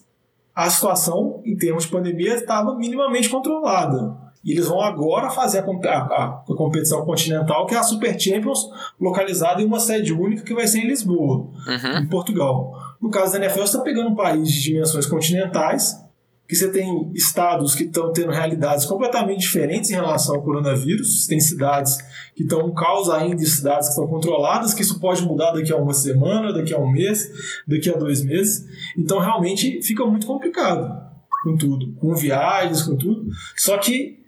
a 0.53 0.69
situação, 0.69 1.41
em 1.45 1.55
termos 1.55 1.85
de 1.85 1.89
pandemia, 1.89 2.35
estava 2.35 2.75
minimamente 2.75 3.29
controlada. 3.29 4.28
E 4.49 4.53
eles 4.53 4.67
vão 4.67 4.81
agora 4.81 5.29
fazer 5.29 5.59
a, 5.59 5.63
a, 5.63 6.43
a, 6.49 6.55
competição 6.55 7.05
continental, 7.05 7.67
que 7.67 7.75
é 7.75 7.77
a 7.77 7.83
Super 7.83 8.19
Champions, 8.19 8.67
localizada 8.99 9.61
em 9.61 9.65
uma 9.65 9.79
sede 9.79 10.11
única 10.11 10.41
que 10.41 10.55
vai 10.55 10.65
ser 10.65 10.79
em 10.79 10.87
Lisboa, 10.87 11.51
uhum. 11.67 11.99
em 11.99 12.07
Portugal. 12.07 12.73
No 12.99 13.11
caso 13.11 13.33
da 13.33 13.37
NFL, 13.37 13.59
você 13.59 13.65
está 13.65 13.81
pegando 13.81 14.09
um 14.09 14.15
país 14.15 14.51
de 14.51 14.59
dimensões 14.59 15.05
continentais, 15.05 16.03
que 16.47 16.55
você 16.55 16.71
tem 16.71 17.11
estados 17.13 17.75
que 17.75 17.83
estão 17.83 18.11
tendo 18.11 18.31
realidades 18.31 18.87
completamente 18.87 19.41
diferentes 19.41 19.91
em 19.91 19.93
relação 19.93 20.33
ao 20.33 20.41
coronavírus. 20.41 21.21
Você 21.21 21.29
tem 21.29 21.39
cidades 21.39 21.99
que 22.35 22.41
estão 22.41 22.65
um 22.65 22.73
caos 22.73 23.07
ainda 23.07 23.45
cidades 23.45 23.89
que 23.89 23.93
estão 23.93 24.07
controladas, 24.07 24.73
que 24.73 24.81
isso 24.81 24.99
pode 24.99 25.21
mudar 25.21 25.51
daqui 25.51 25.71
a 25.71 25.77
uma 25.77 25.93
semana, 25.93 26.51
daqui 26.51 26.73
a 26.73 26.79
um 26.79 26.89
mês, 26.91 27.61
daqui 27.67 27.87
a 27.91 27.95
dois 27.95 28.23
meses. 28.23 28.65
Então, 28.97 29.19
realmente, 29.19 29.79
fica 29.83 30.03
muito 30.07 30.25
complicado 30.25 31.07
com 31.43 31.55
tudo, 31.55 31.93
com 31.93 32.15
viagens, 32.15 32.81
com 32.81 32.97
tudo. 32.97 33.27
Só 33.55 33.77
que 33.77 34.18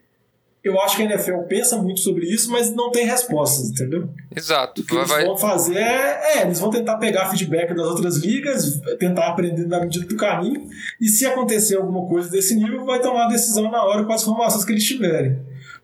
eu 0.63 0.79
acho 0.79 0.95
que 0.95 1.01
a 1.01 1.05
NFL 1.05 1.39
pensa 1.47 1.77
muito 1.77 2.01
sobre 2.01 2.25
isso, 2.27 2.51
mas 2.51 2.73
não 2.73 2.91
tem 2.91 3.05
respostas, 3.05 3.71
entendeu? 3.71 4.09
Exato. 4.35 4.81
O 4.81 4.85
que 4.85 4.93
vai, 4.93 5.21
eles 5.21 5.27
vão 5.27 5.37
fazer 5.37 5.77
é, 5.77 6.37
é, 6.37 6.41
eles 6.43 6.59
vão 6.59 6.69
tentar 6.69 6.97
pegar 6.97 7.29
feedback 7.29 7.73
das 7.73 7.87
outras 7.87 8.17
ligas, 8.17 8.79
tentar 8.99 9.27
aprender 9.27 9.65
na 9.65 9.79
medida 9.79 10.05
do 10.05 10.15
caminho, 10.15 10.67
e 10.99 11.07
se 11.07 11.25
acontecer 11.25 11.77
alguma 11.77 12.07
coisa 12.07 12.29
desse 12.29 12.55
nível, 12.55 12.85
vai 12.85 13.01
tomar 13.01 13.25
a 13.25 13.29
decisão 13.29 13.71
na 13.71 13.83
hora 13.83 14.03
com 14.03 14.13
as 14.13 14.21
informações 14.21 14.63
que 14.63 14.71
eles 14.71 14.83
tiverem. 14.83 15.39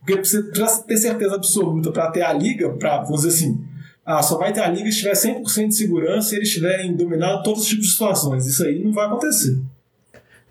Porque 0.05 0.21
pra 0.53 0.67
ter 0.67 0.97
certeza 0.97 1.35
absoluta, 1.35 1.91
para 1.91 2.11
ter 2.11 2.21
a 2.21 2.31
liga, 2.31 2.69
para, 2.69 3.01
vamos 3.01 3.23
dizer 3.23 3.35
assim, 3.35 3.59
ah, 4.05 4.21
só 4.21 4.37
vai 4.37 4.53
ter 4.53 4.61
a 4.61 4.69
liga 4.69 4.89
se 4.91 4.99
tiver 4.99 5.13
100% 5.13 5.67
de 5.69 5.75
segurança 5.75 6.33
e 6.33 6.37
eles 6.37 6.49
tiverem 6.49 6.95
dominado 6.95 7.43
todos 7.43 7.63
os 7.63 7.67
tipos 7.67 7.87
de 7.87 7.91
situações. 7.91 8.45
Isso 8.45 8.63
aí 8.63 8.81
não 8.81 8.93
vai 8.93 9.07
acontecer. 9.07 9.59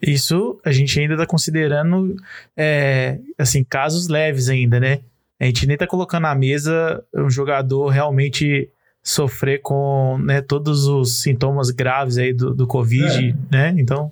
Isso 0.00 0.60
a 0.64 0.72
gente 0.72 0.98
ainda 0.98 1.14
está 1.14 1.26
considerando, 1.26 2.16
é, 2.56 3.18
assim, 3.38 3.64
casos 3.64 4.08
leves 4.08 4.48
ainda, 4.48 4.78
né? 4.78 5.00
A 5.40 5.44
gente 5.44 5.66
nem 5.66 5.76
tá 5.76 5.86
colocando 5.86 6.22
na 6.22 6.34
mesa 6.34 7.02
um 7.14 7.28
jogador 7.28 7.88
realmente 7.88 8.70
sofrer 9.02 9.60
com 9.62 10.18
né, 10.18 10.40
todos 10.40 10.86
os 10.86 11.22
sintomas 11.22 11.70
graves 11.70 12.18
aí 12.18 12.32
do, 12.32 12.54
do 12.54 12.66
Covid, 12.66 13.36
é. 13.52 13.56
né? 13.56 13.74
Então. 13.78 14.10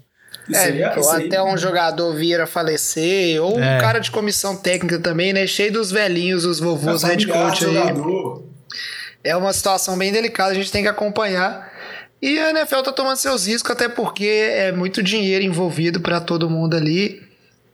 É, 0.53 0.99
ou 0.99 1.11
até 1.11 1.43
um 1.43 1.57
jogador 1.57 2.13
vir 2.15 2.41
a 2.41 2.47
falecer, 2.47 3.43
ou 3.43 3.59
é. 3.59 3.77
um 3.77 3.81
cara 3.81 3.99
de 3.99 4.11
comissão 4.11 4.57
técnica 4.57 4.99
também, 4.99 5.33
né? 5.33 5.47
Cheio 5.47 5.73
dos 5.73 5.91
velhinhos, 5.91 6.45
os 6.45 6.61
vovôs 6.61 7.03
é 7.03 7.09
head 7.09 7.27
coach 7.27 7.65
aí. 7.65 7.75
Jogador. 7.75 8.45
É 9.23 9.35
uma 9.35 9.53
situação 9.53 9.97
bem 9.97 10.13
delicada, 10.13 10.51
a 10.51 10.55
gente 10.55 10.71
tem 10.71 10.83
que 10.83 10.89
acompanhar. 10.89 11.73
E 12.21 12.39
a 12.39 12.51
NFL 12.51 12.81
tá 12.81 12.93
tomando 12.93 13.17
seus 13.17 13.47
riscos, 13.47 13.71
até 13.71 13.89
porque 13.89 14.27
é 14.27 14.73
muito 14.73 15.03
dinheiro 15.03 15.45
envolvido 15.45 16.01
para 16.01 16.21
todo 16.21 16.49
mundo 16.49 16.77
ali, 16.77 17.23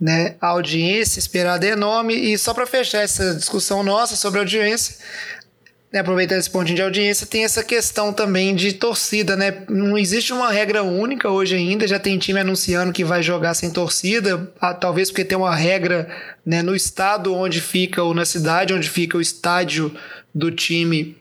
né? 0.00 0.34
A 0.40 0.48
audiência 0.48 1.18
esperada 1.18 1.66
é 1.66 1.70
enorme. 1.70 2.14
E 2.14 2.36
só 2.36 2.52
para 2.52 2.66
fechar 2.66 3.00
essa 3.00 3.34
discussão 3.34 3.82
nossa 3.82 4.16
sobre 4.16 4.40
audiência, 4.40 4.96
né, 5.92 5.98
aproveitando 6.00 6.38
esse 6.38 6.50
pontinho 6.50 6.76
de 6.76 6.82
audiência, 6.82 7.26
tem 7.26 7.44
essa 7.44 7.64
questão 7.64 8.12
também 8.12 8.54
de 8.54 8.72
torcida, 8.72 9.36
né? 9.36 9.64
Não 9.68 9.98
existe 9.98 10.32
uma 10.32 10.50
regra 10.50 10.82
única 10.82 11.28
hoje 11.28 11.56
ainda, 11.56 11.86
já 11.86 11.98
tem 11.98 12.16
time 12.16 12.40
anunciando 12.40 12.92
que 12.92 13.04
vai 13.04 13.22
jogar 13.22 13.54
sem 13.54 13.70
torcida, 13.70 14.52
ah, 14.60 14.72
talvez 14.72 15.10
porque 15.10 15.24
tem 15.24 15.36
uma 15.36 15.54
regra 15.54 16.08
né, 16.46 16.62
no 16.62 16.76
estado 16.76 17.34
onde 17.34 17.60
fica, 17.60 18.02
ou 18.02 18.14
na 18.14 18.24
cidade 18.24 18.72
onde 18.72 18.88
fica 18.88 19.18
o 19.18 19.20
estádio 19.20 19.92
do 20.32 20.50
time 20.52 21.16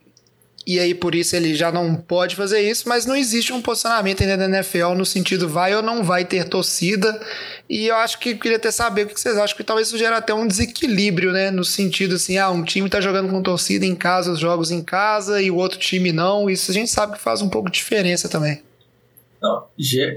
e 0.69 0.79
aí 0.79 0.93
por 0.93 1.15
isso 1.15 1.35
ele 1.35 1.55
já 1.55 1.71
não 1.71 1.95
pode 1.95 2.35
fazer 2.35 2.59
isso, 2.61 2.87
mas 2.87 3.03
não 3.03 3.15
existe 3.15 3.51
um 3.51 3.59
posicionamento 3.59 4.21
ainda 4.21 4.37
da 4.37 4.45
NFL 4.45 4.93
no 4.95 5.03
sentido 5.03 5.49
vai 5.49 5.75
ou 5.75 5.81
não 5.81 6.03
vai 6.03 6.23
ter 6.23 6.47
torcida. 6.47 7.19
E 7.67 7.87
eu 7.87 7.95
acho 7.95 8.19
que 8.19 8.35
queria 8.35 8.57
até 8.57 8.69
saber 8.69 9.07
o 9.07 9.07
que 9.07 9.19
vocês 9.19 9.35
acham, 9.35 9.57
que 9.57 9.63
talvez 9.63 9.87
isso 9.87 9.97
gere 9.97 10.13
até 10.13 10.31
um 10.31 10.45
desequilíbrio, 10.45 11.31
né? 11.31 11.49
No 11.49 11.63
sentido 11.63 12.17
assim, 12.17 12.37
ah, 12.37 12.51
um 12.51 12.63
time 12.63 12.87
tá 12.87 13.01
jogando 13.01 13.29
com 13.29 13.41
torcida 13.41 13.83
em 13.83 13.95
casa, 13.95 14.31
os 14.31 14.37
jogos 14.37 14.69
em 14.69 14.83
casa, 14.83 15.41
e 15.41 15.49
o 15.49 15.55
outro 15.55 15.79
time 15.79 16.11
não. 16.11 16.47
Isso 16.47 16.69
a 16.69 16.73
gente 16.75 16.91
sabe 16.91 17.13
que 17.13 17.19
faz 17.19 17.41
um 17.41 17.49
pouco 17.49 17.71
de 17.71 17.79
diferença 17.79 18.29
também. 18.29 18.61
Não, 19.41 19.63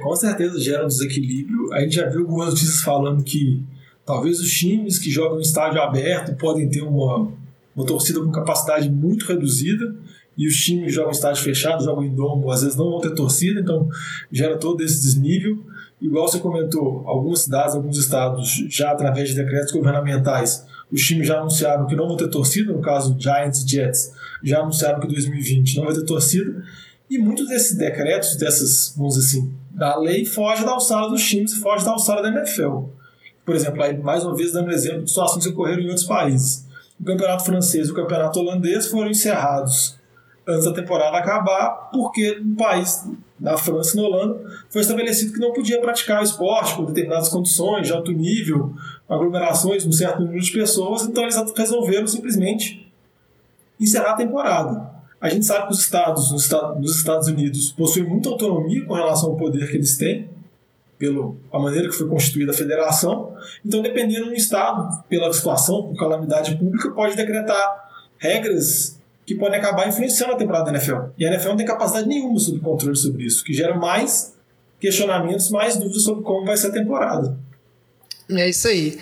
com 0.03 0.17
certeza 0.17 0.61
gera 0.61 0.85
um 0.85 0.89
desequilíbrio. 0.89 1.73
A 1.73 1.81
gente 1.81 1.97
já 1.97 2.11
viu 2.11 2.21
algumas 2.21 2.51
notícias 2.51 2.83
falando 2.83 3.25
que 3.25 3.65
talvez 4.05 4.39
os 4.39 4.53
times 4.53 4.99
que 4.99 5.11
jogam 5.11 5.39
em 5.39 5.43
estádio 5.43 5.81
aberto 5.81 6.37
podem 6.37 6.69
ter 6.69 6.83
uma, 6.83 7.33
uma 7.75 7.87
torcida 7.87 8.21
com 8.21 8.31
capacidade 8.31 8.91
muito 8.91 9.25
reduzida 9.25 9.97
e 10.37 10.47
os 10.47 10.57
times 10.57 10.95
jogam 10.95 11.11
em 11.11 11.15
estádio 11.15 11.43
fechado, 11.43 11.85
jogam 11.85 12.05
em 12.05 12.15
domo, 12.15 12.51
às 12.51 12.63
vezes 12.63 12.77
não 12.77 12.91
vão 12.91 13.01
ter 13.01 13.15
torcida, 13.15 13.61
então 13.61 13.89
gera 14.31 14.57
todo 14.57 14.83
esse 14.83 15.03
desnível. 15.03 15.59
Igual 16.01 16.27
você 16.27 16.41
comentou, 16.41 17.03
algumas 17.07 17.41
cidades, 17.41 17.75
alguns 17.75 17.99
estados, 17.99 18.65
já 18.69 18.91
através 18.91 19.29
de 19.29 19.37
decretos 19.37 19.73
governamentais, 19.73 20.67
os 20.91 21.01
times 21.03 21.27
já 21.27 21.39
anunciaram 21.39 21.87
que 21.87 21.95
não 21.95 22.09
vão 22.09 22.17
ter 22.17 22.29
torcida, 22.29 22.73
no 22.73 22.81
caso 22.81 23.17
Giants 23.19 23.63
e 23.63 23.69
Jets, 23.69 24.13
já 24.43 24.61
anunciaram 24.61 25.01
que 25.01 25.07
2020 25.07 25.77
não 25.77 25.85
vai 25.85 25.95
ter 25.95 26.05
torcida, 26.05 26.63
e 27.09 27.19
muitos 27.19 27.47
desses 27.47 27.77
decretos, 27.77 28.37
dessas, 28.37 28.95
vamos 28.97 29.15
dizer 29.15 29.39
assim, 29.39 29.55
da 29.71 29.97
lei, 29.99 30.25
foge 30.25 30.65
da 30.65 30.73
alçada 30.73 31.09
dos 31.09 31.23
times 31.23 31.53
e 31.53 31.61
foge 31.61 31.85
da 31.85 31.93
alçada 31.93 32.23
da 32.23 32.29
NFL. 32.29 32.85
Por 33.45 33.55
exemplo, 33.55 33.83
aí, 33.83 33.97
mais 33.97 34.25
uma 34.25 34.35
vez 34.35 34.53
dando 34.53 34.71
exemplo 34.71 35.03
de 35.03 35.11
situações 35.11 35.45
que 35.45 35.53
ocorreram 35.53 35.83
em 35.83 35.89
outros 35.89 36.07
países. 36.07 36.67
O 36.99 37.05
campeonato 37.05 37.45
francês 37.45 37.89
e 37.89 37.91
o 37.91 37.95
campeonato 37.95 38.39
holandês 38.39 38.87
foram 38.87 39.11
encerrados 39.11 40.01
antes 40.47 40.65
da 40.65 40.73
temporada 40.73 41.17
acabar, 41.17 41.91
porque 41.93 42.39
no 42.41 42.57
país, 42.57 43.07
na 43.39 43.57
França 43.57 43.97
e 43.97 44.01
na 44.01 44.09
Holanda, 44.09 44.41
foi 44.69 44.83
estabelecido 44.83 45.33
que 45.33 45.39
não 45.39 45.53
podia 45.53 45.81
praticar 45.81 46.21
o 46.21 46.25
esporte 46.25 46.75
por 46.75 46.87
determinadas 46.87 47.29
condições 47.29 47.87
de 47.87 47.93
alto 47.93 48.13
nível, 48.13 48.75
aglomerações, 49.09 49.87
um 49.87 49.93
certo 49.93 50.21
número 50.21 50.41
de 50.41 50.53
pessoas, 50.53 51.03
então 51.05 51.23
eles 51.23 51.37
resolveram 51.57 52.07
simplesmente 52.07 52.93
encerrar 53.79 54.13
a 54.13 54.17
temporada. 54.17 54.91
A 55.21 55.29
gente 55.29 55.47
sabe 55.47 55.69
que 55.69 55.73
os 55.73 55.81
estados 55.81 56.33
nos 56.33 56.97
Estados 56.97 57.29
Unidos 57.29 57.73
possuem 57.73 58.05
muita 58.05 58.29
autonomia 58.29 58.85
com 58.85 58.95
relação 58.95 59.31
ao 59.31 59.37
poder 59.37 59.71
que 59.71 59.77
eles 59.77 59.97
têm, 59.97 60.29
pela 60.99 61.35
maneira 61.53 61.89
que 61.89 61.95
foi 61.95 62.09
constituída 62.09 62.53
a 62.53 62.55
federação. 62.55 63.37
Então, 63.65 63.83
dependendo 63.83 64.27
do 64.27 64.35
estado, 64.35 65.03
pela 65.09 65.33
situação, 65.33 65.83
por 65.83 65.97
calamidade 65.97 66.57
pública, 66.57 66.91
pode 66.93 67.17
decretar 67.17 67.91
regras 68.19 69.02
que 69.25 69.35
podem 69.35 69.59
acabar 69.59 69.89
influenciando 69.89 70.35
a 70.35 70.37
temporada 70.37 70.67
da 70.67 70.71
NFL. 70.73 71.11
E 71.17 71.25
a 71.25 71.29
NFL 71.29 71.51
não 71.51 71.57
tem 71.57 71.67
capacidade 71.67 72.09
nenhuma 72.09 72.39
sobre 72.39 72.61
controle 72.61 72.97
sobre 72.97 73.25
isso, 73.25 73.45
que 73.45 73.53
gera 73.53 73.75
mais 73.75 74.35
questionamentos, 74.81 75.51
mais 75.51 75.77
dúvidas 75.77 76.03
sobre 76.03 76.25
como 76.25 76.45
vai 76.45 76.57
ser 76.57 76.69
a 76.69 76.73
temporada. 76.73 77.39
É 78.31 78.49
isso 78.49 78.67
aí. 78.67 78.99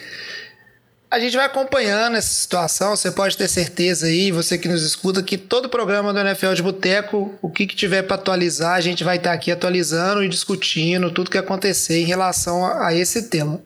A 1.10 1.18
gente 1.18 1.36
vai 1.36 1.46
acompanhando 1.46 2.16
essa 2.16 2.32
situação, 2.32 2.94
você 2.94 3.10
pode 3.10 3.36
ter 3.36 3.48
certeza 3.48 4.06
aí, 4.06 4.30
você 4.30 4.56
que 4.56 4.68
nos 4.68 4.82
escuta, 4.84 5.20
que 5.22 5.36
todo 5.36 5.68
programa 5.68 6.12
do 6.12 6.20
NFL 6.20 6.52
de 6.52 6.62
Boteco, 6.62 7.34
o 7.42 7.50
que, 7.50 7.66
que 7.66 7.74
tiver 7.74 8.02
para 8.02 8.14
atualizar, 8.14 8.76
a 8.76 8.80
gente 8.80 9.02
vai 9.02 9.16
estar 9.16 9.30
tá 9.30 9.34
aqui 9.34 9.50
atualizando 9.50 10.22
e 10.22 10.28
discutindo 10.28 11.10
tudo 11.10 11.30
que 11.30 11.38
acontecer 11.38 11.98
em 12.00 12.04
relação 12.04 12.64
a, 12.64 12.86
a 12.86 12.94
esse 12.94 13.28
tema. 13.28 13.60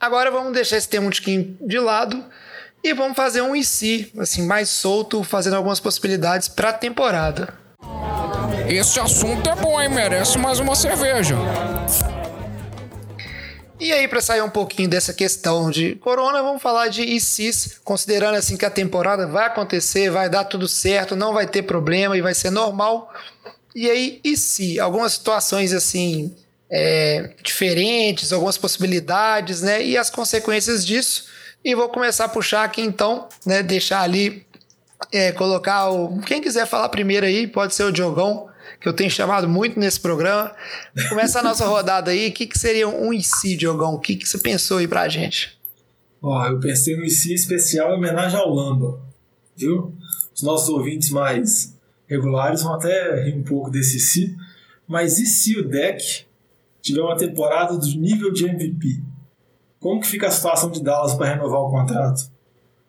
Agora 0.00 0.32
vamos 0.32 0.52
deixar 0.52 0.78
esse 0.78 0.88
tema 0.88 1.06
um 1.06 1.10
tiquinho 1.10 1.56
de 1.60 1.78
lado 1.78 2.24
e 2.82 2.94
vamos 2.94 3.16
fazer 3.16 3.42
um 3.42 3.54
IC, 3.54 4.12
assim, 4.18 4.46
mais 4.46 4.68
solto, 4.68 5.22
fazendo 5.22 5.56
algumas 5.56 5.80
possibilidades 5.80 6.48
para 6.48 6.70
a 6.70 6.72
temporada. 6.72 7.52
Esse 8.68 9.00
assunto 9.00 9.48
é 9.48 9.56
bom, 9.56 9.80
hein? 9.80 9.88
Merece 9.88 10.38
mais 10.38 10.60
uma 10.60 10.74
cerveja. 10.74 11.36
E 13.80 13.92
aí, 13.92 14.08
para 14.08 14.20
sair 14.20 14.42
um 14.42 14.50
pouquinho 14.50 14.88
dessa 14.88 15.12
questão 15.12 15.70
de 15.70 15.94
corona, 15.96 16.42
vamos 16.42 16.60
falar 16.60 16.88
de 16.88 17.02
ICs, 17.02 17.80
considerando 17.84 18.34
assim 18.34 18.56
que 18.56 18.64
a 18.64 18.70
temporada 18.70 19.26
vai 19.26 19.46
acontecer, 19.46 20.10
vai 20.10 20.28
dar 20.28 20.44
tudo 20.44 20.66
certo, 20.66 21.14
não 21.14 21.32
vai 21.32 21.46
ter 21.46 21.62
problema 21.62 22.16
e 22.16 22.20
vai 22.20 22.34
ser 22.34 22.50
normal. 22.50 23.12
E 23.74 23.88
aí, 23.88 24.20
e 24.24 24.36
se 24.36 24.80
algumas 24.80 25.12
situações 25.12 25.72
assim 25.72 26.34
é, 26.70 27.30
diferentes, 27.42 28.32
algumas 28.32 28.58
possibilidades, 28.58 29.62
né? 29.62 29.82
E 29.82 29.96
as 29.96 30.10
consequências 30.10 30.84
disso. 30.84 31.26
E 31.64 31.74
vou 31.74 31.88
começar 31.88 32.26
a 32.26 32.28
puxar 32.28 32.64
aqui 32.64 32.80
então, 32.80 33.28
né? 33.44 33.62
Deixar 33.62 34.02
ali, 34.02 34.46
é, 35.12 35.32
colocar 35.32 35.90
o. 35.90 36.20
Quem 36.20 36.40
quiser 36.40 36.66
falar 36.66 36.88
primeiro 36.88 37.26
aí, 37.26 37.46
pode 37.46 37.74
ser 37.74 37.84
o 37.84 37.92
Diogão, 37.92 38.48
que 38.80 38.88
eu 38.88 38.92
tenho 38.92 39.10
chamado 39.10 39.48
muito 39.48 39.78
nesse 39.78 40.00
programa. 40.00 40.54
Começa 41.08 41.40
a 41.40 41.42
nossa 41.42 41.66
rodada 41.66 42.10
aí. 42.10 42.28
O 42.28 42.32
que, 42.32 42.46
que 42.46 42.58
seria 42.58 42.88
um 42.88 43.12
IC, 43.12 43.56
Diogão? 43.56 43.94
O 43.94 43.98
que, 43.98 44.16
que 44.16 44.28
você 44.28 44.38
pensou 44.38 44.78
aí 44.78 44.88
pra 44.88 45.08
gente? 45.08 45.58
Ó, 46.22 46.46
eu 46.46 46.58
pensei 46.58 46.96
no 46.96 47.04
IC 47.04 47.34
especial 47.34 47.92
em 47.92 47.98
homenagem 47.98 48.38
ao 48.38 48.52
Lamba, 48.52 49.00
viu? 49.56 49.94
Os 50.34 50.42
nossos 50.42 50.68
ouvintes 50.68 51.10
mais 51.10 51.76
regulares 52.06 52.62
vão 52.62 52.74
até 52.74 53.24
rir 53.24 53.34
um 53.34 53.42
pouco 53.42 53.70
desse 53.70 53.98
IC. 53.98 54.36
Mas 54.86 55.18
e 55.18 55.26
se 55.26 55.58
o 55.58 55.68
deck 55.68 56.24
tiver 56.80 57.02
uma 57.02 57.16
temporada 57.16 57.76
do 57.76 57.86
nível 57.86 58.32
de 58.32 58.46
MVP? 58.46 59.02
Como 59.80 60.00
que 60.00 60.08
fica 60.08 60.26
a 60.26 60.30
situação 60.30 60.70
de 60.70 60.82
Dallas 60.82 61.14
para 61.14 61.34
renovar 61.34 61.60
o 61.60 61.70
contrato? 61.70 62.30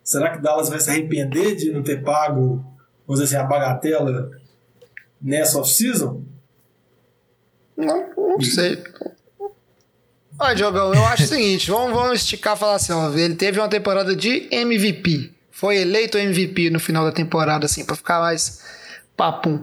Será 0.03 0.31
que 0.31 0.41
Dallas 0.41 0.69
vai 0.69 0.79
se 0.79 0.89
arrepender 0.89 1.55
de 1.55 1.71
não 1.71 1.83
ter 1.83 2.03
pago, 2.03 2.65
vamos 3.05 3.21
dizer 3.21 3.35
assim, 3.35 3.45
a 3.45 3.47
bagatela 3.47 4.31
nessa 5.21 5.59
off-season? 5.59 6.23
Não, 7.77 8.09
não 8.17 8.41
sei. 8.41 8.83
Olha, 10.39 10.55
Diogão, 10.55 10.93
eu 10.93 11.05
acho 11.05 11.23
o 11.23 11.27
seguinte, 11.27 11.69
vamos, 11.69 11.93
vamos 11.93 12.21
esticar 12.21 12.55
e 12.55 12.59
falar 12.59 12.75
assim, 12.75 12.93
ó, 12.93 13.11
ele 13.13 13.35
teve 13.35 13.59
uma 13.59 13.67
temporada 13.67 14.15
de 14.15 14.47
MVP. 14.51 15.33
Foi 15.51 15.77
eleito 15.77 16.17
MVP 16.17 16.69
no 16.69 16.79
final 16.79 17.03
da 17.03 17.11
temporada, 17.11 17.65
assim, 17.65 17.85
para 17.85 17.95
ficar 17.95 18.19
mais 18.19 18.63
papum. 19.17 19.61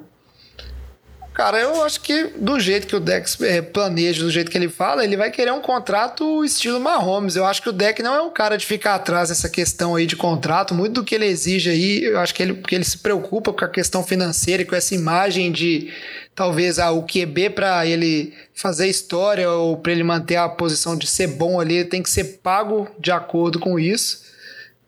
Cara, 1.36 1.60
eu 1.60 1.82
acho 1.82 2.00
que 2.00 2.28
do 2.34 2.58
jeito 2.58 2.86
que 2.86 2.96
o 2.96 2.98
Dex 2.98 3.38
é, 3.42 3.60
planeja, 3.60 4.24
do 4.24 4.30
jeito 4.30 4.50
que 4.50 4.56
ele 4.56 4.70
fala, 4.70 5.04
ele 5.04 5.18
vai 5.18 5.30
querer 5.30 5.52
um 5.52 5.60
contrato 5.60 6.42
estilo 6.42 6.80
Mahomes. 6.80 7.36
Eu 7.36 7.44
acho 7.44 7.60
que 7.60 7.68
o 7.68 7.74
Deck 7.74 8.02
não 8.02 8.14
é 8.14 8.22
um 8.22 8.30
cara 8.30 8.56
de 8.56 8.64
ficar 8.64 8.94
atrás 8.94 9.28
dessa 9.28 9.46
questão 9.46 9.94
aí 9.94 10.06
de 10.06 10.16
contrato. 10.16 10.74
Muito 10.74 10.94
do 10.94 11.04
que 11.04 11.14
ele 11.14 11.26
exige 11.26 11.68
aí, 11.68 12.04
eu 12.04 12.18
acho 12.20 12.34
que 12.34 12.42
ele, 12.42 12.54
que 12.54 12.74
ele 12.74 12.84
se 12.84 12.96
preocupa 12.96 13.52
com 13.52 13.66
a 13.66 13.68
questão 13.68 14.02
financeira 14.02 14.62
e 14.62 14.64
com 14.64 14.74
essa 14.74 14.94
imagem 14.94 15.52
de 15.52 15.92
talvez 16.34 16.78
ah, 16.78 16.90
o 16.90 17.02
QB 17.02 17.50
para 17.50 17.84
ele 17.84 18.32
fazer 18.54 18.88
história 18.88 19.50
ou 19.50 19.76
para 19.76 19.92
ele 19.92 20.02
manter 20.02 20.36
a 20.36 20.48
posição 20.48 20.96
de 20.96 21.06
ser 21.06 21.26
bom 21.26 21.60
ali, 21.60 21.84
tem 21.84 22.02
que 22.02 22.08
ser 22.08 22.40
pago 22.42 22.88
de 22.98 23.12
acordo 23.12 23.58
com 23.58 23.78
isso. 23.78 24.25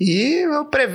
E 0.00 0.44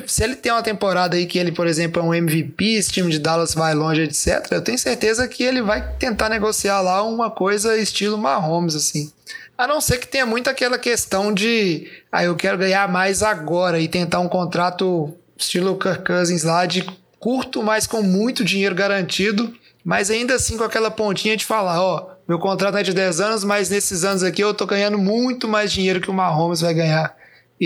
se 0.08 0.24
ele 0.24 0.36
tem 0.36 0.52
uma 0.52 0.64
temporada 0.64 1.18
aí 1.18 1.26
que 1.26 1.38
ele, 1.38 1.52
por 1.52 1.68
exemplo, 1.68 2.02
é 2.02 2.06
um 2.06 2.14
MVP, 2.14 2.76
esse 2.76 2.92
time 2.92 3.12
de 3.12 3.20
Dallas 3.20 3.54
vai 3.54 3.74
longe, 3.74 4.02
etc., 4.02 4.48
eu 4.52 4.62
tenho 4.62 4.80
certeza 4.80 5.28
que 5.28 5.44
ele 5.44 5.62
vai 5.62 5.96
tentar 5.98 6.30
negociar 6.30 6.80
lá 6.80 7.04
uma 7.04 7.30
coisa 7.30 7.78
estilo 7.78 8.18
Mahomes, 8.18 8.76
assim. 8.76 9.12
A 9.58 9.68
não 9.68 9.82
ser 9.82 9.98
que 9.98 10.08
tenha 10.08 10.26
muito 10.26 10.50
aquela 10.50 10.80
questão 10.80 11.34
de, 11.34 11.88
ah, 12.12 12.24
eu 12.24 12.36
quero 12.36 12.58
ganhar 12.58 12.88
mais 12.88 13.22
agora 13.22 13.80
e 13.80 13.90
tentar 13.90 14.20
um 14.22 14.30
contrato 14.30 15.14
estilo 15.38 15.78
Kirk 15.78 16.06
Cousins 16.06 16.44
lá 16.44 16.66
de 16.66 16.86
curto, 17.20 17.62
mas 17.62 17.86
com 17.86 18.02
muito 18.02 18.44
dinheiro 18.44 18.74
garantido, 18.74 19.54
mas 19.84 20.10
ainda 20.10 20.36
assim 20.36 20.58
com 20.58 20.64
aquela 20.64 20.90
pontinha 20.90 21.36
de 21.36 21.46
falar, 21.46 21.82
ó, 21.82 22.10
meu 22.28 22.40
contrato 22.40 22.78
é 22.78 22.84
de 22.84 22.94
10 22.94 23.20
anos, 23.20 23.44
mas 23.44 23.70
nesses 23.70 24.06
anos 24.06 24.24
aqui 24.24 24.42
eu 24.42 24.54
tô 24.54 24.66
ganhando 24.66 24.98
muito 24.98 25.46
mais 25.46 25.74
dinheiro 25.74 26.00
que 26.00 26.10
o 26.10 26.14
Mahomes 26.14 26.62
vai 26.62 26.74
ganhar 26.74 27.14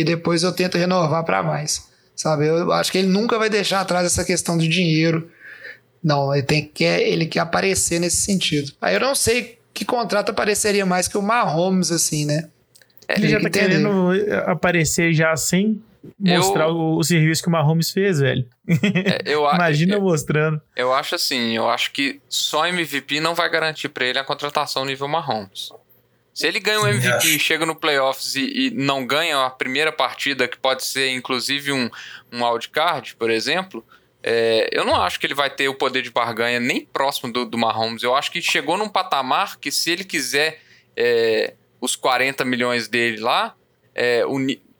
e 0.01 0.03
depois 0.03 0.43
eu 0.43 0.51
tento 0.51 0.77
renovar 0.77 1.23
para 1.23 1.43
mais. 1.43 1.87
Sabe? 2.15 2.47
Eu 2.47 2.71
acho 2.71 2.91
que 2.91 2.97
ele 2.97 3.07
nunca 3.07 3.37
vai 3.37 3.49
deixar 3.49 3.81
atrás 3.81 4.05
essa 4.05 4.25
questão 4.25 4.57
de 4.57 4.67
dinheiro. 4.67 5.29
Não, 6.03 6.33
ele 6.33 6.43
tem 6.43 6.65
que 6.65 6.83
ele 6.83 7.25
quer 7.25 7.41
aparecer 7.41 7.99
nesse 7.99 8.17
sentido. 8.17 8.71
Aí 8.81 8.95
eu 8.95 8.99
não 8.99 9.13
sei 9.13 9.59
que 9.73 9.85
contrato 9.85 10.29
apareceria 10.29 10.85
mais 10.85 11.07
que 11.07 11.17
o 11.17 11.21
Mahomes 11.21 11.91
assim, 11.91 12.25
né? 12.25 12.49
Ele 13.07 13.29
já 13.29 13.39
tá 13.39 13.47
entender. 13.47 13.67
querendo 13.67 14.11
aparecer 14.45 15.13
já 15.13 15.35
sem 15.35 15.81
mostrar 16.19 16.65
eu... 16.65 16.75
o, 16.75 16.97
o, 16.97 17.03
serviço 17.03 17.41
que 17.41 17.49
o 17.49 17.51
Mahomes 17.51 17.91
fez, 17.91 18.19
velho. 18.19 18.45
É, 18.67 19.21
eu, 19.25 19.43
Imagina 19.53 19.95
eu, 19.95 20.01
mostrando. 20.01 20.61
Eu 20.75 20.93
acho 20.93 21.15
assim, 21.15 21.55
eu 21.55 21.69
acho 21.69 21.91
que 21.91 22.19
só 22.27 22.67
MVP 22.67 23.19
não 23.19 23.35
vai 23.35 23.49
garantir 23.49 23.89
para 23.89 24.05
ele 24.05 24.19
a 24.19 24.23
contratação 24.23 24.85
nível 24.85 25.07
Mahomes. 25.07 25.69
Se 26.37 26.45
ele 26.45 26.59
ganha 26.59 26.79
um 26.79 26.87
MVP, 26.87 27.39
chega 27.39 27.65
no 27.65 27.75
playoffs 27.75 28.35
e, 28.35 28.67
e, 28.67 28.69
não 28.69 29.03
ganha 29.03 29.43
a 29.43 29.49
primeira 29.49 29.91
partida, 29.91 30.47
que 30.47 30.55
pode 30.55 30.83
ser 30.85 31.09
inclusive 31.09 31.71
um, 31.71 31.89
um 32.31 32.45
wildcard, 32.45 33.15
por 33.15 33.31
exemplo, 33.31 33.83
é, 34.21 34.69
eu 34.71 34.85
não 34.85 35.01
acho 35.01 35.19
que 35.19 35.25
ele 35.25 35.33
vai 35.33 35.49
ter 35.49 35.67
o 35.67 35.73
poder 35.73 36.03
de 36.03 36.11
barganha 36.11 36.59
nem 36.59 36.85
próximo 36.85 37.33
do, 37.33 37.43
do 37.43 37.57
Mahomes. 37.57 38.03
Eu 38.03 38.13
acho 38.13 38.31
que 38.31 38.39
chegou 38.39 38.77
num 38.77 38.87
patamar 38.87 39.57
que 39.57 39.71
se 39.71 39.89
ele 39.89 40.03
quiser 40.03 40.61
é, 40.95 41.55
os 41.81 41.95
40 41.95 42.45
milhões 42.45 42.87
dele 42.87 43.19
lá, 43.19 43.55
é, 43.95 44.23
o, 44.23 44.37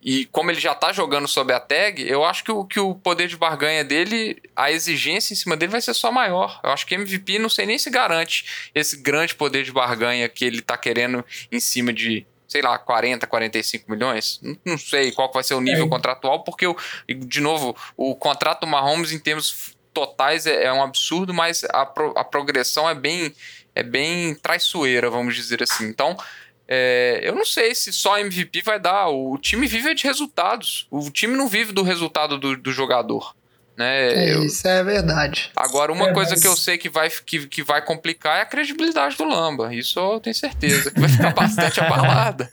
e 0.09 0.23
como 0.27 0.49
ele 0.49 0.59
já 0.61 0.73
tá 0.73 0.93
jogando 0.93 1.27
sob 1.27 1.51
a 1.51 1.59
tag, 1.59 2.01
eu 2.09 2.23
acho 2.23 2.41
que 2.41 2.49
o, 2.49 2.63
que 2.63 2.79
o 2.79 2.95
poder 2.95 3.27
de 3.27 3.35
barganha 3.35 3.83
dele, 3.83 4.41
a 4.55 4.71
exigência 4.71 5.33
em 5.33 5.35
cima 5.35 5.57
dele 5.57 5.73
vai 5.73 5.81
ser 5.81 5.93
só 5.93 6.13
maior. 6.13 6.61
Eu 6.63 6.69
acho 6.69 6.87
que 6.87 6.95
MVP 6.95 7.37
não 7.39 7.49
sei 7.49 7.65
nem 7.65 7.77
se 7.77 7.89
garante 7.89 8.69
esse 8.73 8.95
grande 8.95 9.35
poder 9.35 9.65
de 9.65 9.71
barganha 9.73 10.29
que 10.29 10.45
ele 10.45 10.61
tá 10.61 10.77
querendo 10.77 11.25
em 11.51 11.59
cima 11.59 11.91
de, 11.91 12.25
sei 12.47 12.61
lá, 12.61 12.79
40, 12.79 13.27
45 13.27 13.91
milhões. 13.91 14.39
Não, 14.63 14.77
sei 14.77 15.11
qual 15.11 15.29
vai 15.29 15.43
ser 15.43 15.55
o 15.55 15.59
nível 15.59 15.87
é. 15.87 15.89
contratual, 15.89 16.41
porque, 16.41 16.65
eu, 16.65 16.77
de 17.09 17.41
novo, 17.41 17.75
o 17.97 18.15
contrato 18.15 18.61
do 18.61 18.67
Mahomes 18.67 19.11
em 19.11 19.19
termos 19.19 19.75
totais 19.93 20.45
é, 20.45 20.63
é 20.63 20.71
um 20.71 20.81
absurdo, 20.81 21.33
mas 21.33 21.65
a, 21.65 21.85
pro, 21.85 22.13
a 22.17 22.23
progressão 22.23 22.89
é 22.89 22.95
bem, 22.95 23.35
é 23.75 23.83
bem 23.83 24.35
traiçoeira, 24.35 25.09
vamos 25.09 25.35
dizer 25.35 25.61
assim. 25.61 25.85
Então, 25.85 26.15
é, 26.67 27.21
eu 27.23 27.33
não 27.33 27.45
sei 27.45 27.73
se 27.73 27.93
só 27.93 28.19
MVP 28.19 28.61
vai 28.61 28.79
dar. 28.79 29.07
O 29.07 29.37
time 29.37 29.67
vive 29.67 29.93
de 29.93 30.03
resultados. 30.03 30.87
O 30.91 31.09
time 31.09 31.35
não 31.35 31.47
vive 31.47 31.71
do 31.71 31.83
resultado 31.83 32.37
do, 32.37 32.57
do 32.57 32.71
jogador. 32.71 33.35
Né? 33.77 34.07
É, 34.07 34.33
eu... 34.33 34.43
Isso 34.43 34.67
é 34.67 34.83
verdade. 34.83 35.51
Agora, 35.55 35.91
uma 35.91 36.09
é, 36.09 36.13
coisa 36.13 36.31
mas... 36.31 36.41
que 36.41 36.47
eu 36.47 36.57
sei 36.57 36.79
que 36.79 36.89
vai, 36.89 37.11
que, 37.23 37.45
que 37.45 37.61
vai 37.61 37.79
complicar 37.79 38.39
é 38.39 38.41
a 38.41 38.45
credibilidade 38.45 39.15
do 39.15 39.23
Lamba. 39.23 39.73
Isso 39.73 39.99
eu 39.99 40.19
tenho 40.19 40.35
certeza, 40.35 40.89
que 40.89 40.99
vai 40.99 41.07
ficar 41.07 41.31
bastante 41.35 41.79
abalada. 41.79 42.49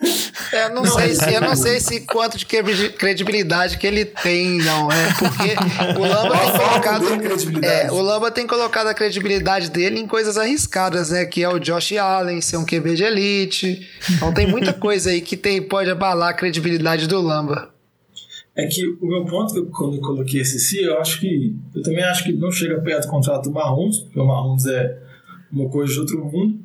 Eu 0.52 0.68
não, 0.68 0.82
não 0.82 0.92
sei 0.92 1.14
se 1.14 1.32
eu 1.32 1.40
não 1.40 1.56
sei 1.56 1.80
se 1.80 2.00
quanto 2.02 2.36
de 2.36 2.44
credibilidade 2.44 3.78
que 3.78 3.86
ele 3.86 4.04
tem, 4.04 4.58
não. 4.58 4.92
É 4.92 5.14
porque 5.18 5.98
o 5.98 6.02
Lamba 6.04 6.38
tem 6.38 6.52
colocado. 6.58 7.64
É, 7.64 7.90
o 7.90 8.00
Lamba 8.02 8.30
tem 8.30 8.46
colocado 8.46 8.88
a 8.88 8.94
credibilidade 8.94 9.70
dele 9.70 9.98
em 9.98 10.06
coisas 10.06 10.36
arriscadas, 10.36 11.08
né? 11.08 11.24
Que 11.24 11.42
é 11.42 11.48
o 11.48 11.58
Josh 11.58 11.92
Allen 11.92 12.42
ser 12.42 12.58
um 12.58 12.66
QB 12.66 12.96
de 12.96 13.04
elite. 13.04 13.88
Então 14.10 14.32
tem 14.34 14.46
muita 14.46 14.74
coisa 14.74 15.08
aí 15.08 15.22
que 15.22 15.38
tem, 15.38 15.62
pode 15.62 15.90
abalar 15.90 16.30
a 16.30 16.34
credibilidade 16.34 17.06
do 17.06 17.18
Lamba. 17.20 17.73
É 18.56 18.66
que 18.66 18.86
o 18.86 19.06
meu 19.06 19.24
ponto, 19.24 19.66
quando 19.66 19.96
eu 19.96 20.00
coloquei 20.00 20.40
esse 20.40 20.60
si, 20.60 20.82
eu 20.82 20.98
acho 20.98 21.20
que. 21.20 21.56
Eu 21.74 21.82
também 21.82 22.04
acho 22.04 22.24
que 22.24 22.32
não 22.32 22.52
chega 22.52 22.80
perto 22.80 23.06
do 23.06 23.10
contrato 23.10 23.44
do 23.44 23.52
Mahomes, 23.52 23.98
porque 23.98 24.20
o 24.20 24.24
Mahomes 24.24 24.66
é 24.66 24.98
uma 25.52 25.68
coisa 25.68 25.92
de 25.92 26.00
outro 26.00 26.24
mundo. 26.24 26.58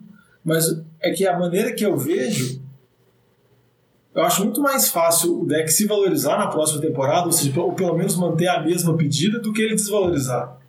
Mas 0.44 0.66
é 1.02 1.12
que 1.12 1.26
a 1.26 1.38
maneira 1.38 1.74
que 1.74 1.86
eu 1.86 1.98
vejo. 1.98 2.62
Eu 4.14 4.24
acho 4.24 4.44
muito 4.44 4.62
mais 4.62 4.90
fácil 4.90 5.42
o 5.42 5.46
deck 5.46 5.72
se 5.72 5.88
valorizar 5.88 6.38
na 6.38 6.48
próxima 6.48 6.82
temporada, 6.82 7.26
ou 7.26 7.32
seja, 7.32 7.60
ou 7.62 7.74
pelo 7.74 7.96
menos 7.96 8.16
manter 8.16 8.48
a 8.48 8.62
mesma 8.62 8.96
pedida, 8.98 9.40
do 9.40 9.54
que 9.54 9.62
ele 9.62 9.76
desvalorizar. 9.76 10.60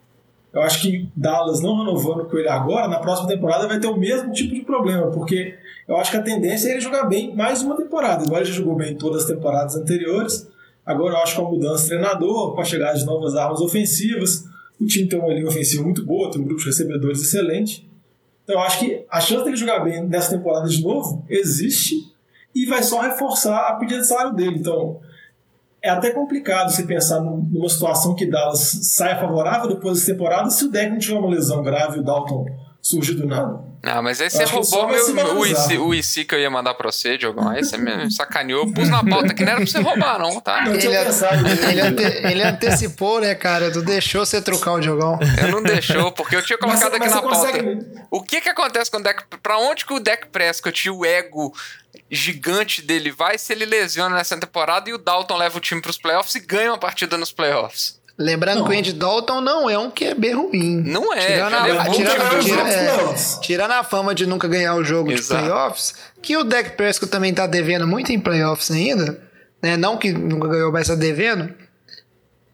Eu 0.53 0.63
acho 0.63 0.83
que 0.83 1.09
Dallas 1.17 1.61
não 1.61 1.79
renovando 1.79 2.29
com 2.29 2.37
ele 2.37 2.49
agora, 2.49 2.89
na 2.89 2.99
próxima 2.99 3.29
temporada 3.29 3.69
vai 3.69 3.79
ter 3.79 3.87
o 3.87 3.97
mesmo 3.97 4.33
tipo 4.33 4.55
de 4.55 4.63
problema, 4.63 5.11
porque 5.11 5.55
eu 5.87 5.97
acho 5.97 6.11
que 6.11 6.17
a 6.17 6.23
tendência 6.23 6.69
é 6.69 6.73
ele 6.73 6.81
jogar 6.81 7.05
bem 7.05 7.35
mais 7.35 7.63
uma 7.63 7.77
temporada. 7.77 8.25
Igual 8.25 8.41
ele 8.41 8.51
já 8.51 8.57
jogou 8.57 8.75
bem 8.75 8.97
todas 8.97 9.23
as 9.23 9.29
temporadas 9.29 9.77
anteriores, 9.77 10.49
Agora 10.85 11.15
eu 11.15 11.19
acho 11.19 11.35
que 11.35 11.41
é 11.41 11.45
uma 11.45 11.53
mudança 11.53 11.83
de 11.83 11.89
treinador, 11.91 12.55
com 12.55 12.61
a 12.61 12.65
chegada 12.65 12.99
de 12.99 13.05
novas 13.05 13.35
armas 13.37 13.61
ofensivas, 13.61 14.45
o 14.81 14.87
time 14.87 15.09
tem 15.09 15.19
uma 15.19 15.33
linha 15.33 15.47
ofensiva 15.47 15.83
muito 15.83 16.05
boa, 16.05 16.31
tem 16.31 16.41
um 16.41 16.45
grupo 16.45 16.61
de 16.61 16.67
recebedores 16.67 17.21
excelente. 17.21 17.89
Então 18.45 18.57
eu 18.57 18.61
acho 18.63 18.81
que 18.81 19.05
a 19.11 19.21
chance 19.21 19.45
dele 19.45 19.57
jogar 19.57 19.81
bem 19.81 20.03
nessa 20.07 20.37
temporada 20.37 20.69
de 20.69 20.83
novo 20.83 21.25
existe 21.29 21.95
e 22.55 22.67
vai 22.67 22.83
só 22.83 23.01
reforçar 23.01 23.69
a 23.69 23.75
pedida 23.75 24.01
de 24.01 24.07
salário 24.07 24.35
dele. 24.35 24.59
Então 24.59 24.99
é 25.83 25.91
até 25.91 26.11
complicado 26.11 26.71
você 26.71 26.83
pensar 26.83 27.21
numa 27.21 27.69
situação 27.69 28.15
que 28.15 28.27
Dallas 28.27 28.81
saia 28.83 29.19
favorável 29.19 29.69
depois 29.69 29.99
dessa 29.99 30.13
temporada 30.13 30.51
se 30.51 30.65
o 30.65 30.71
deck 30.71 30.91
não 30.91 30.99
tiver 30.99 31.19
uma 31.19 31.31
lesão 31.31 31.63
grave 31.63 32.01
o 32.01 32.03
Dalton 32.03 32.47
surgir 32.83 33.15
do 33.15 33.27
nada. 33.27 33.61
Ah, 33.83 34.03
mas 34.03 34.21
aí 34.21 34.29
você 34.29 34.45
roubou 34.45 34.89
meu, 34.89 35.39
o, 35.39 35.47
IC, 35.47 35.79
o 35.79 35.95
IC 35.95 36.25
que 36.25 36.35
eu 36.35 36.41
ia 36.41 36.51
mandar 36.51 36.75
pra 36.75 36.91
você, 36.91 37.17
Diogão. 37.17 37.49
Aí 37.49 37.65
você 37.65 37.79
me 37.79 38.11
sacaneou. 38.11 38.67
Eu 38.67 38.73
pus 38.73 38.89
na 38.89 39.03
pauta 39.03 39.33
que 39.33 39.43
não 39.43 39.53
era 39.53 39.61
pra 39.61 39.67
você 39.67 39.81
roubar, 39.81 40.19
não, 40.19 40.41
tá? 40.41 40.65
Ele, 40.67 40.87
ele, 40.87 41.81
ante, 41.81 42.03
ele, 42.03 42.43
antecipou, 42.43 43.21
né, 43.21 43.35
cara? 43.35 43.71
Tu 43.71 43.81
deixou 43.83 44.25
você 44.25 44.41
trocar 44.43 44.73
o 44.73 44.81
Diogão. 44.81 45.19
Eu 45.43 45.49
não 45.49 45.63
deixou, 45.63 46.13
porque 46.13 46.37
eu 46.37 46.43
tinha 46.43 46.59
colocado 46.59 46.93
mas, 46.93 46.95
aqui 46.95 46.99
mas 46.99 47.15
na 47.15 47.23
pauta. 47.23 47.37
Consegue... 47.37 47.87
O 48.11 48.23
que 48.23 48.41
que 48.41 48.49
acontece 48.49 48.91
com 48.91 48.99
o 48.99 49.03
deck... 49.03 49.25
Pra 49.43 49.59
onde 49.59 49.87
que 49.87 49.95
o 49.95 50.01
deck 50.01 50.29
Prescott, 50.29 50.91
o 50.91 51.05
ego 51.05 51.55
gigante 52.11 52.83
dele 52.83 53.11
vai 53.11 53.39
se 53.39 53.53
ele 53.53 53.65
lesiona 53.65 54.15
nessa 54.17 54.39
temporada 54.39 54.91
e 54.91 54.93
o 54.93 54.99
Dalton 54.99 55.37
leva 55.37 55.57
o 55.57 55.61
time 55.61 55.81
pros 55.81 55.97
playoffs 55.97 56.35
e 56.35 56.41
ganha 56.41 56.73
uma 56.73 56.79
partida 56.79 57.17
nos 57.17 57.33
playoffs? 57.33 58.00
Lembrando 58.21 58.59
não. 58.59 58.67
que 58.67 58.75
o 58.75 58.79
Andy 58.79 58.93
Dalton 58.93 59.41
não 59.41 59.71
é 59.71 59.79
um 59.79 59.91
QB 59.91 60.33
ruim. 60.33 60.83
Não 60.85 61.11
é. 61.15 61.27
Tirando 61.27 61.55
a, 61.55 61.89
tirando, 61.89 62.45
tira, 62.45 62.69
é, 62.69 63.15
tirando 63.41 63.71
a 63.71 63.83
fama 63.83 64.15
de 64.15 64.27
nunca 64.27 64.47
ganhar 64.47 64.75
o 64.75 64.85
jogo 64.85 65.11
Exato. 65.11 65.41
de 65.43 65.49
playoffs, 65.49 65.95
que 66.21 66.37
o 66.37 66.45
Dak 66.45 66.77
Prescott 66.77 67.11
também 67.11 67.33
tá 67.33 67.47
devendo 67.47 67.87
muito 67.87 68.13
em 68.13 68.21
playoffs 68.21 68.71
ainda, 68.71 69.19
né? 69.63 69.75
Não 69.79 69.97
que 69.97 70.13
nunca 70.13 70.49
ganhou, 70.49 70.71
mas 70.71 70.89
tá 70.89 70.95
devendo. 70.95 71.51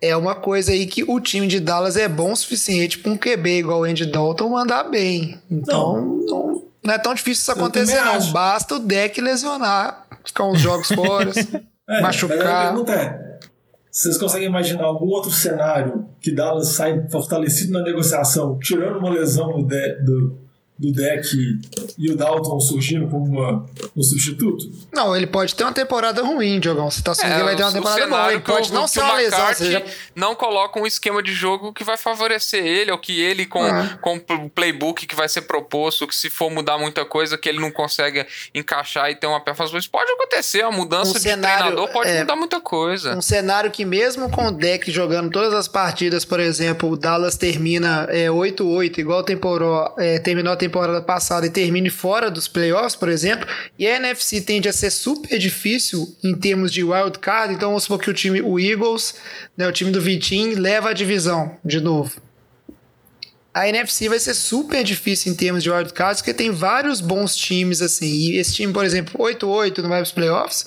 É 0.01 0.17
uma 0.17 0.37
coisa 0.37 0.71
aí 0.71 0.87
que 0.87 1.03
o 1.03 1.19
time 1.19 1.49
de 1.49 1.59
Dallas 1.59 1.97
é 1.97 2.07
bom 2.07 2.31
o 2.31 2.37
suficiente 2.37 3.01
para 3.01 3.11
um 3.11 3.17
QB 3.17 3.59
igual 3.59 3.81
o 3.81 3.85
Andy 3.85 4.07
Dalton 4.07 4.49
mandar 4.49 4.85
bem. 4.85 5.41
Então, 5.51 5.97
não, 5.97 6.27
não, 6.27 6.63
não 6.85 6.95
é 6.95 6.99
tão 6.99 7.13
difícil 7.13 7.43
isso 7.43 7.51
acontecer, 7.51 8.01
não. 8.03 8.13
Acho. 8.13 8.31
Basta 8.31 8.77
o 8.77 8.79
deck 8.79 9.21
lesionar, 9.21 10.07
ficar 10.25 10.45
uns 10.45 10.61
jogos 10.61 10.93
fora, 10.93 11.33
é, 11.91 12.01
machucar. 12.03 12.39
Mas 12.39 12.49
a 12.49 12.63
pergunta 12.67 12.93
é, 12.93 13.36
vocês 13.97 14.19
conseguem 14.19 14.47
imaginar 14.47 14.85
algum 14.85 15.07
outro 15.07 15.31
cenário 15.31 16.07
que 16.21 16.31
Dallas 16.31 16.69
sai 16.69 17.09
fortalecido 17.09 17.73
na 17.73 17.83
negociação, 17.83 18.59
tirando 18.59 18.99
uma 18.99 19.09
lesão 19.09 19.63
do, 19.63 20.05
do, 20.05 20.39
do 20.79 20.93
deck 20.93 21.27
e 21.97 22.11
o 22.11 22.17
Dalton 22.17 22.61
surgindo 22.61 23.09
como 23.09 23.25
uma, 23.25 23.67
um 23.97 24.03
substituto? 24.03 24.71
Não, 24.93 25.17
ele 25.17 25.27
pode 25.27 25.55
ter 25.55 25.65
uma 25.65 25.73
temporada 25.73 26.23
ruim, 26.23 26.61
Diogão. 26.61 26.91
Você 26.91 27.03
tá 27.03 27.13
assumindo 27.13 27.35
é, 27.35 27.45
vai 27.45 27.57
ter 27.57 27.63
uma 27.63 27.73
temporada 27.73 28.07
boa. 28.07 28.33
Ele 28.33 28.41
pode 28.41 28.73
não 28.73 28.87
ser 28.87 29.01
uma 29.01 29.15
lesão. 29.15 29.55
Já... 29.55 29.83
Não 30.15 30.35
coloca 30.35 30.79
um 30.79 30.87
esquema 30.87 31.23
de 31.23 31.33
jogo 31.33 31.73
que 31.73 31.83
vai 31.83 31.97
favorecer 31.97 32.65
ele, 32.65 32.91
ou 32.91 32.99
que 32.99 33.19
ele, 33.21 33.47
com, 33.47 33.63
ah. 33.63 33.99
com 34.03 34.17
o 34.17 34.51
playbook 34.51 35.07
que 35.07 35.15
vai 35.15 35.29
ser 35.29 35.43
proposto, 35.43 36.07
que 36.07 36.15
se 36.15 36.29
for 36.29 36.51
mudar 36.51 36.77
muita 36.77 37.07
coisa, 37.07 37.39
que 37.39 37.49
ele 37.49 37.59
não 37.59 37.71
consegue 37.71 38.27
encaixar 38.55 39.11
e 39.11 39.15
ter 39.15 39.27
uma 39.27 39.41
performance. 39.41 39.89
Pode 39.89 40.11
acontecer, 40.13 40.63
a 40.63 40.71
mudança 40.71 41.13
um 41.13 41.15
de 41.15 41.21
cenário, 41.21 41.65
treinador 41.65 41.89
pode 41.89 42.11
é, 42.11 42.21
mudar 42.21 42.37
muita 42.37 42.61
coisa. 42.61 43.17
Um 43.17 43.23
cenário 43.23 43.71
que 43.71 43.85
mesmo 43.85 44.31
com 44.31 44.49
o 44.49 44.51
deck 44.51 44.91
jogando 44.91 45.31
todas 45.31 45.55
as 45.55 45.67
partidas, 45.67 46.25
por 46.25 46.39
exemplo, 46.39 46.91
o 46.91 46.97
Dallas 46.97 47.37
termina 47.37 48.07
é, 48.11 48.27
8-8, 48.27 48.99
igual 48.99 49.23
temporou, 49.23 49.95
é, 49.97 50.19
terminou 50.19 50.53
a 50.53 50.57
temporada 50.57 50.66
passada 50.69 51.47
e 51.47 51.51
termine 51.51 51.91
fora 51.91 52.31
dos 52.31 52.49
playoffs, 52.49 52.97
por 52.97 53.09
exemplo, 53.09 53.47
e 53.79 53.87
a 53.87 53.97
NFC 53.97 54.41
tende 54.41 54.69
a 54.69 54.73
ser 54.73 54.91
super 54.91 55.39
difícil 55.39 56.15
em 56.23 56.35
termos 56.35 56.73
de 56.73 56.83
wild 56.83 57.19
card, 57.19 57.55
então 57.55 57.69
vamos 57.69 57.85
supor 57.85 57.99
que 58.01 58.11
o 58.11 58.15
time, 58.15 58.41
o 58.41 58.59
Eagles, 58.59 59.15
né, 59.57 59.67
o 59.67 59.73
time 59.73 59.91
do 59.91 60.01
Vitinho, 60.01 60.59
leva 60.59 60.91
a 60.91 60.93
divisão 60.93 61.57
de 61.65 61.81
novo. 61.81 62.21
a 63.55 63.67
NFC 63.69 64.09
vai 64.09 64.19
ser 64.19 64.35
super 64.35 64.85
difícil 64.85 65.33
em 65.33 65.35
termos 65.35 65.63
de 65.63 65.71
wildcards, 65.71 66.21
porque 66.21 66.35
tem 66.35 66.51
vários 66.51 67.01
bons 67.01 67.35
times, 67.35 67.81
assim. 67.81 68.07
E 68.07 68.37
esse 68.37 68.55
time, 68.55 68.71
por 68.71 68.85
exemplo, 68.85 69.19
8-8 69.19 69.79
no 69.79 69.89
vai 69.89 70.03
para 70.03 70.13
playoffs, 70.13 70.67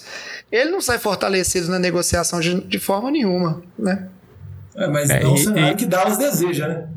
ele 0.51 0.71
não 0.71 0.81
sai 0.81 0.97
fortalecido 0.97 1.67
na 1.69 1.77
negociação 1.77 2.39
de, 2.39 2.61
de 2.61 2.79
forma 2.79 3.11
nenhuma, 3.11 3.61
né? 3.77 4.09
É, 4.75 4.87
mas 4.87 5.09
é, 5.09 5.21
é 5.21 5.27
um 5.27 5.37
cenário 5.37 5.73
e... 5.73 5.75
que 5.75 5.85
Dallas 5.85 6.17
deseja, 6.17 6.67
né? 6.67 6.87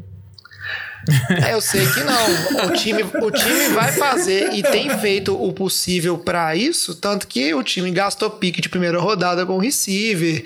É, 1.45 1.53
eu 1.53 1.61
sei 1.61 1.85
que 1.87 2.01
não. 2.05 2.67
O 2.69 2.73
time, 2.73 3.03
o 3.03 3.31
time 3.31 3.69
vai 3.75 3.93
fazer 3.93 4.53
e 4.53 4.63
tem 4.63 4.89
feito 4.99 5.35
o 5.35 5.53
possível 5.53 6.19
para 6.19 6.55
isso, 6.55 6.95
tanto 6.95 7.27
que 7.27 7.55
o 7.55 7.63
time 7.63 7.91
gastou 7.91 8.31
pique 8.31 8.61
de 8.61 8.69
primeira 8.69 9.01
rodada 9.01 9.45
com 9.45 9.59
receiver 9.59 10.45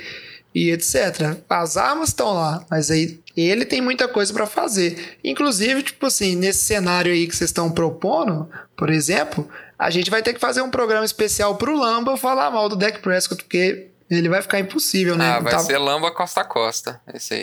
e 0.54 0.70
etc. 0.70 1.36
As 1.48 1.76
armas 1.76 2.08
estão 2.08 2.32
lá, 2.32 2.64
mas 2.70 2.90
aí 2.90 3.20
ele 3.36 3.66
tem 3.66 3.82
muita 3.82 4.08
coisa 4.08 4.32
para 4.32 4.46
fazer. 4.46 5.18
Inclusive, 5.22 5.82
tipo 5.82 6.06
assim, 6.06 6.34
nesse 6.34 6.60
cenário 6.60 7.12
aí 7.12 7.26
que 7.26 7.36
vocês 7.36 7.50
estão 7.50 7.70
propondo, 7.70 8.48
por 8.74 8.88
exemplo, 8.88 9.46
a 9.78 9.90
gente 9.90 10.10
vai 10.10 10.22
ter 10.22 10.32
que 10.32 10.40
fazer 10.40 10.62
um 10.62 10.70
programa 10.70 11.04
especial 11.04 11.56
pro 11.56 11.76
Lamba 11.76 12.16
falar 12.16 12.50
mal 12.50 12.68
do 12.68 12.76
Deck 12.76 13.00
Prescott, 13.00 13.42
porque 13.42 13.88
ele 14.08 14.28
vai 14.28 14.40
ficar 14.40 14.60
impossível, 14.60 15.16
né? 15.16 15.28
Ah, 15.28 15.40
vai 15.40 15.52
tá... 15.52 15.58
ser 15.58 15.78
Lamba 15.78 16.10
Costa 16.12 16.42
a 16.42 16.44
Costa. 16.44 17.00
É 17.06 17.16
isso 17.16 17.34
aí. 17.34 17.42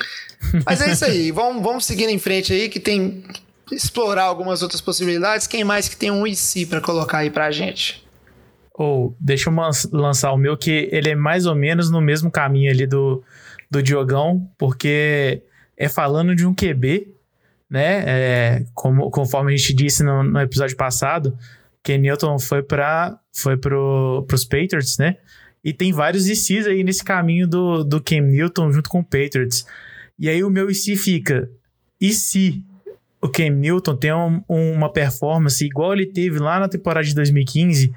Mas 0.65 0.81
é 0.81 0.91
isso 0.91 1.05
aí. 1.05 1.31
vamos, 1.33 1.61
vamos 1.61 1.85
seguindo 1.85 2.09
em 2.09 2.19
frente 2.19 2.53
aí, 2.53 2.69
que 2.69 2.79
tem. 2.79 3.23
Explorar 3.71 4.23
algumas 4.23 4.61
outras 4.61 4.81
possibilidades. 4.81 5.47
Quem 5.47 5.63
mais 5.63 5.87
que 5.87 5.97
tem 5.97 6.11
um 6.11 6.27
IC 6.27 6.67
para 6.67 6.81
colocar 6.81 7.19
aí 7.19 7.29
pra 7.29 7.49
gente? 7.49 8.05
Ou, 8.73 9.07
oh, 9.07 9.15
deixa 9.19 9.49
eu 9.49 9.55
lançar 9.91 10.31
o 10.31 10.37
meu, 10.37 10.57
que 10.57 10.89
ele 10.91 11.09
é 11.09 11.15
mais 11.15 11.45
ou 11.45 11.55
menos 11.55 11.89
no 11.89 12.01
mesmo 12.01 12.29
caminho 12.29 12.69
ali 12.69 12.85
do, 12.85 13.23
do 13.71 13.81
Diogão, 13.81 14.47
porque 14.57 15.43
é 15.77 15.87
falando 15.87 16.35
de 16.35 16.45
um 16.45 16.53
QB, 16.53 17.07
né? 17.69 18.03
É, 18.05 18.65
como, 18.73 19.09
conforme 19.09 19.53
a 19.53 19.57
gente 19.57 19.73
disse 19.73 20.03
no, 20.03 20.23
no 20.23 20.39
episódio 20.39 20.75
passado, 20.75 21.37
que 21.83 21.97
Newton 21.97 22.37
foi 22.37 22.61
para 22.61 23.17
foi 23.31 23.57
pro, 23.57 24.23
pros 24.27 24.43
Patriots, 24.43 24.97
né? 24.97 25.17
E 25.63 25.71
tem 25.71 25.93
vários 25.93 26.27
ICs 26.27 26.67
aí 26.67 26.83
nesse 26.83 27.03
caminho 27.03 27.47
do, 27.47 27.83
do 27.83 28.01
Cam 28.01 28.21
Newton 28.21 28.71
junto 28.71 28.89
com 28.89 28.99
o 28.99 29.03
Patriots. 29.03 29.65
E 30.19 30.27
aí 30.29 30.43
o 30.43 30.49
meu 30.49 30.69
IC 30.69 30.97
fica: 30.97 31.49
e 31.99 32.11
se 32.11 32.63
o 33.21 33.29
Cam 33.29 33.51
Newton 33.51 33.95
tem 33.95 34.13
um, 34.13 34.43
uma 34.49 34.91
performance 34.91 35.63
igual 35.63 35.93
ele 35.93 36.05
teve 36.05 36.39
lá 36.39 36.59
na 36.59 36.67
temporada 36.67 37.05
de 37.05 37.15
2015 37.15 37.93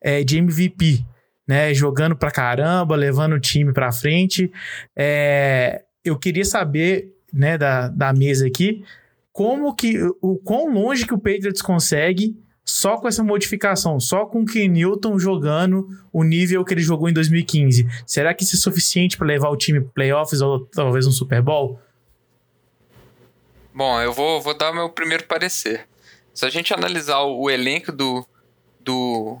é, 0.00 0.24
de 0.24 0.38
MVP? 0.38 1.04
Né, 1.46 1.74
jogando 1.74 2.14
pra 2.14 2.30
caramba, 2.30 2.94
levando 2.94 3.32
o 3.32 3.40
time 3.40 3.72
pra 3.72 3.90
frente. 3.90 4.52
É, 4.96 5.82
eu 6.04 6.16
queria 6.16 6.44
saber, 6.44 7.12
né, 7.32 7.58
da, 7.58 7.88
da 7.88 8.12
mesa 8.12 8.46
aqui, 8.46 8.84
como 9.32 9.74
que, 9.74 9.98
o 10.22 10.36
quão 10.36 10.72
longe 10.72 11.04
que 11.04 11.12
o 11.12 11.18
Patriots 11.18 11.60
consegue 11.60 12.36
só 12.64 12.96
com 12.96 13.08
essa 13.08 13.22
modificação, 13.22 13.98
só 13.98 14.26
com 14.26 14.42
o 14.42 14.46
Ken 14.46 14.68
Newton 14.68 15.18
jogando 15.18 15.88
o 16.12 16.22
nível 16.22 16.64
que 16.64 16.74
ele 16.74 16.82
jogou 16.82 17.08
em 17.08 17.12
2015. 17.12 17.86
Será 18.06 18.32
que 18.32 18.44
isso 18.44 18.56
é 18.56 18.58
suficiente 18.58 19.16
para 19.16 19.26
levar 19.26 19.48
o 19.48 19.56
time 19.56 19.80
para 19.80 19.90
playoffs 19.90 20.40
ou 20.40 20.66
talvez 20.66 21.06
um 21.06 21.12
Super 21.12 21.42
Bowl? 21.42 21.80
Bom, 23.74 24.00
eu 24.00 24.12
vou, 24.12 24.40
vou 24.40 24.54
dar 24.54 24.72
meu 24.72 24.88
primeiro 24.90 25.24
parecer. 25.24 25.88
Se 26.34 26.44
a 26.44 26.50
gente 26.50 26.72
analisar 26.72 27.20
o, 27.20 27.42
o 27.42 27.50
elenco 27.50 27.90
do, 27.92 28.26
do, 28.78 29.40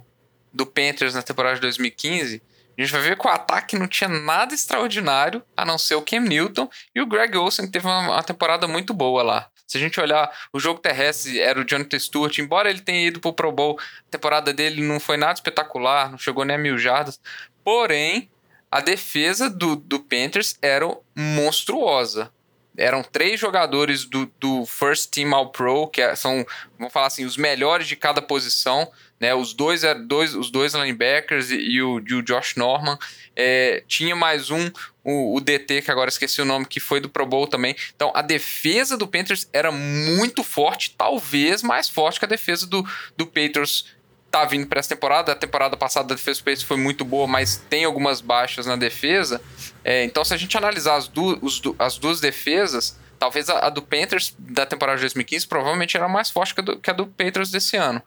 do 0.52 0.66
Panthers 0.66 1.14
na 1.14 1.22
temporada 1.22 1.56
de 1.56 1.60
2015, 1.62 2.42
a 2.76 2.80
gente 2.82 2.92
vai 2.92 3.02
ver 3.02 3.18
que 3.18 3.26
o 3.26 3.30
ataque 3.30 3.78
não 3.78 3.86
tinha 3.86 4.08
nada 4.08 4.54
extraordinário 4.54 5.42
a 5.56 5.64
não 5.64 5.76
ser 5.76 5.96
o 5.96 6.02
Cam 6.02 6.20
Newton 6.20 6.68
e 6.94 7.00
o 7.00 7.06
Greg 7.06 7.36
Olsen, 7.36 7.66
que 7.66 7.72
teve 7.72 7.86
uma, 7.86 8.00
uma 8.00 8.22
temporada 8.22 8.66
muito 8.66 8.94
boa 8.94 9.22
lá. 9.22 9.50
Se 9.70 9.76
a 9.76 9.80
gente 9.80 10.00
olhar 10.00 10.28
o 10.52 10.58
jogo 10.58 10.80
terrestre, 10.80 11.38
era 11.38 11.60
o 11.60 11.64
Jonathan 11.64 11.96
Stewart, 11.96 12.36
embora 12.38 12.68
ele 12.68 12.80
tenha 12.80 13.06
ido 13.06 13.20
pro 13.20 13.32
Pro 13.32 13.52
Bowl, 13.52 13.78
a 13.78 14.10
temporada 14.10 14.52
dele 14.52 14.82
não 14.82 14.98
foi 14.98 15.16
nada 15.16 15.34
espetacular, 15.34 16.10
não 16.10 16.18
chegou 16.18 16.44
nem 16.44 16.56
a 16.56 16.58
mil 16.58 16.76
jardas. 16.76 17.20
Porém, 17.62 18.28
a 18.68 18.80
defesa 18.80 19.48
do, 19.48 19.76
do 19.76 20.00
Panthers 20.00 20.58
era 20.60 20.92
monstruosa. 21.14 22.32
Eram 22.76 23.00
três 23.04 23.38
jogadores 23.38 24.04
do, 24.04 24.26
do 24.40 24.66
First 24.66 25.10
Team 25.12 25.32
All 25.32 25.52
Pro, 25.52 25.86
que 25.86 26.02
é, 26.02 26.16
são, 26.16 26.44
vamos 26.76 26.92
falar 26.92 27.06
assim, 27.06 27.24
os 27.24 27.36
melhores 27.36 27.86
de 27.86 27.94
cada 27.94 28.20
posição. 28.20 28.90
Né, 29.20 29.34
os 29.34 29.52
dois, 29.52 29.82
dois, 30.06 30.34
os 30.34 30.50
dois 30.50 30.72
linebackers 30.72 31.50
e, 31.50 31.56
e, 31.56 31.82
o, 31.82 32.00
e 32.00 32.14
o 32.14 32.22
Josh 32.22 32.56
Norman. 32.56 32.98
É, 33.36 33.84
tinha 33.86 34.16
mais 34.16 34.50
um, 34.50 34.70
o, 35.04 35.36
o, 35.36 35.40
DT, 35.40 35.82
que 35.82 35.90
agora 35.90 36.08
esqueci 36.08 36.40
o 36.40 36.44
nome, 36.44 36.64
que 36.64 36.80
foi 36.80 37.00
do 37.00 37.08
Pro 37.08 37.26
Bowl 37.26 37.46
também. 37.46 37.76
Então 37.94 38.10
a 38.14 38.22
defesa 38.22 38.96
do 38.96 39.06
Panthers 39.06 39.48
era 39.52 39.70
muito 39.70 40.42
forte, 40.42 40.94
talvez 40.96 41.62
mais 41.62 41.88
forte 41.88 42.18
que 42.18 42.24
a 42.24 42.28
defesa 42.28 42.66
do, 42.66 42.82
do 43.16 43.26
Patriots 43.26 43.84
tá 44.30 44.44
vindo 44.44 44.66
para 44.66 44.78
essa 44.78 44.88
temporada. 44.88 45.32
A 45.32 45.36
temporada 45.36 45.76
passada 45.76 46.14
a 46.14 46.16
defesa 46.16 46.40
do 46.40 46.44
Patriots 46.44 46.62
foi 46.62 46.76
muito 46.76 47.04
boa, 47.04 47.26
mas 47.26 47.56
tem 47.68 47.84
algumas 47.84 48.20
baixas 48.20 48.66
na 48.66 48.76
defesa. 48.76 49.40
É, 49.84 50.04
então, 50.04 50.24
se 50.24 50.32
a 50.32 50.36
gente 50.36 50.56
analisar 50.56 50.96
as, 50.96 51.08
du 51.08 51.38
os, 51.42 51.60
as 51.78 51.98
duas 51.98 52.20
defesas, 52.20 52.98
talvez 53.18 53.50
a, 53.50 53.66
a, 53.66 53.70
do 53.70 53.82
Panthers 53.82 54.34
da 54.38 54.64
temporada 54.64 54.96
de 54.96 55.02
2015 55.02 55.46
provavelmente 55.46 55.96
era 55.96 56.08
mais 56.08 56.30
forte 56.30 56.54
que 56.54 56.60
a 56.60 56.64
do, 56.64 56.78
que 56.78 56.90
a 56.90 56.92
do 56.92 57.06
Patriots 57.06 57.50
desse 57.50 57.76
ano. 57.76 58.02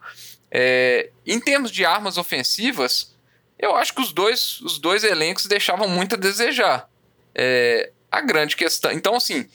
É, 0.55 1.09
em 1.25 1.39
termos 1.39 1.71
de 1.71 1.83
armas 1.83 2.19
ofensivas, 2.19 3.15
eu 3.57 3.75
acho 3.75 3.93
que 3.95 4.01
os 4.01 4.13
dois, 4.13 4.61
os 4.61 4.77
dois 4.77 5.03
elencos 5.03 5.47
deixavam 5.47 5.89
muito 5.89 6.13
a 6.13 6.17
desejar. 6.17 6.87
É, 7.33 7.91
a 8.11 8.21
grande 8.21 8.55
questão. 8.55 8.91
Então, 8.91 9.15
assim, 9.15 9.49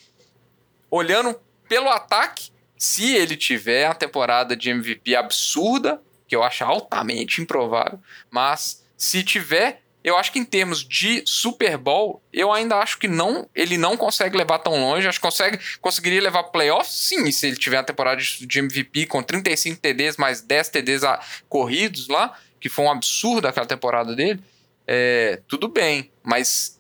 olhando 0.90 1.40
pelo 1.68 1.88
ataque, 1.88 2.50
se 2.76 3.14
ele 3.14 3.36
tiver 3.36 3.86
a 3.86 3.94
temporada 3.94 4.56
de 4.56 4.70
MVP 4.70 5.14
absurda, 5.14 6.02
que 6.26 6.34
eu 6.34 6.42
acho 6.42 6.64
altamente 6.64 7.40
improvável, 7.40 8.00
mas 8.28 8.84
se 8.96 9.22
tiver, 9.22 9.82
eu 10.02 10.16
acho 10.16 10.32
que 10.32 10.38
em 10.38 10.44
termos 10.44 10.82
de 10.84 11.22
Super 11.26 11.76
Bowl, 11.76 12.22
eu 12.32 12.52
ainda 12.52 12.76
acho 12.76 12.98
que 12.98 13.08
não, 13.08 13.48
ele 13.54 13.76
não 13.76 13.96
consegue 13.96 14.36
levar 14.36 14.58
tão 14.60 14.72
longe. 14.72 15.06
Acho 15.06 15.18
que 15.18 15.26
consegue, 15.26 15.58
conseguiria 15.80 16.22
levar 16.22 16.44
playoffs, 16.44 17.08
sim, 17.08 17.30
se 17.30 17.46
ele 17.46 17.56
tiver 17.56 17.78
a 17.78 17.82
temporada 17.82 18.20
de 18.20 18.58
MVP 18.58 19.06
com 19.06 19.22
35 19.22 19.80
TDs 19.80 20.16
mais 20.16 20.40
10 20.40 20.68
TDs 20.68 21.02
corridos 21.48 22.08
lá 22.08 22.36
que 22.60 22.68
foi 22.68 22.84
um 22.84 22.90
absurdo 22.90 23.46
aquela 23.46 23.66
temporada 23.66 24.14
dele, 24.14 24.40
é, 24.86 25.40
tudo 25.46 25.68
bem, 25.68 26.10
mas 26.22 26.78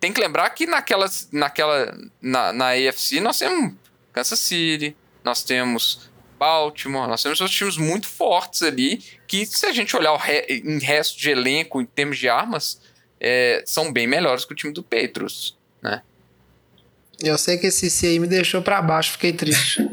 tem 0.00 0.12
que 0.12 0.20
lembrar 0.20 0.48
que 0.50 0.66
naquela, 0.66 1.06
naquela 1.32 1.96
na, 2.20 2.52
na 2.52 2.70
AFC 2.70 3.20
nós 3.20 3.38
temos 3.38 3.74
Kansas 4.12 4.38
City, 4.38 4.96
nós 5.22 5.42
temos 5.42 6.10
Baltimore, 6.38 7.08
nós 7.08 7.22
temos 7.22 7.40
outros 7.40 7.56
times 7.56 7.76
muito 7.76 8.06
fortes 8.06 8.62
ali, 8.62 9.02
que 9.26 9.44
se 9.46 9.66
a 9.66 9.72
gente 9.72 9.96
olhar 9.96 10.12
o 10.12 10.16
re, 10.16 10.44
em 10.48 10.78
resto 10.78 11.18
de 11.18 11.30
elenco, 11.30 11.80
em 11.80 11.86
termos 11.86 12.18
de 12.18 12.28
armas, 12.28 12.80
é, 13.20 13.62
são 13.66 13.92
bem 13.92 14.06
melhores 14.06 14.44
que 14.44 14.52
o 14.52 14.56
time 14.56 14.72
do 14.72 14.82
Patriots, 14.82 15.56
né? 15.82 16.02
Eu 17.18 17.38
sei 17.38 17.56
que 17.56 17.68
esse 17.68 17.88
C 17.88 18.08
aí 18.08 18.18
me 18.18 18.26
deixou 18.26 18.60
pra 18.60 18.82
baixo, 18.82 19.12
fiquei 19.12 19.32
triste. 19.32 19.80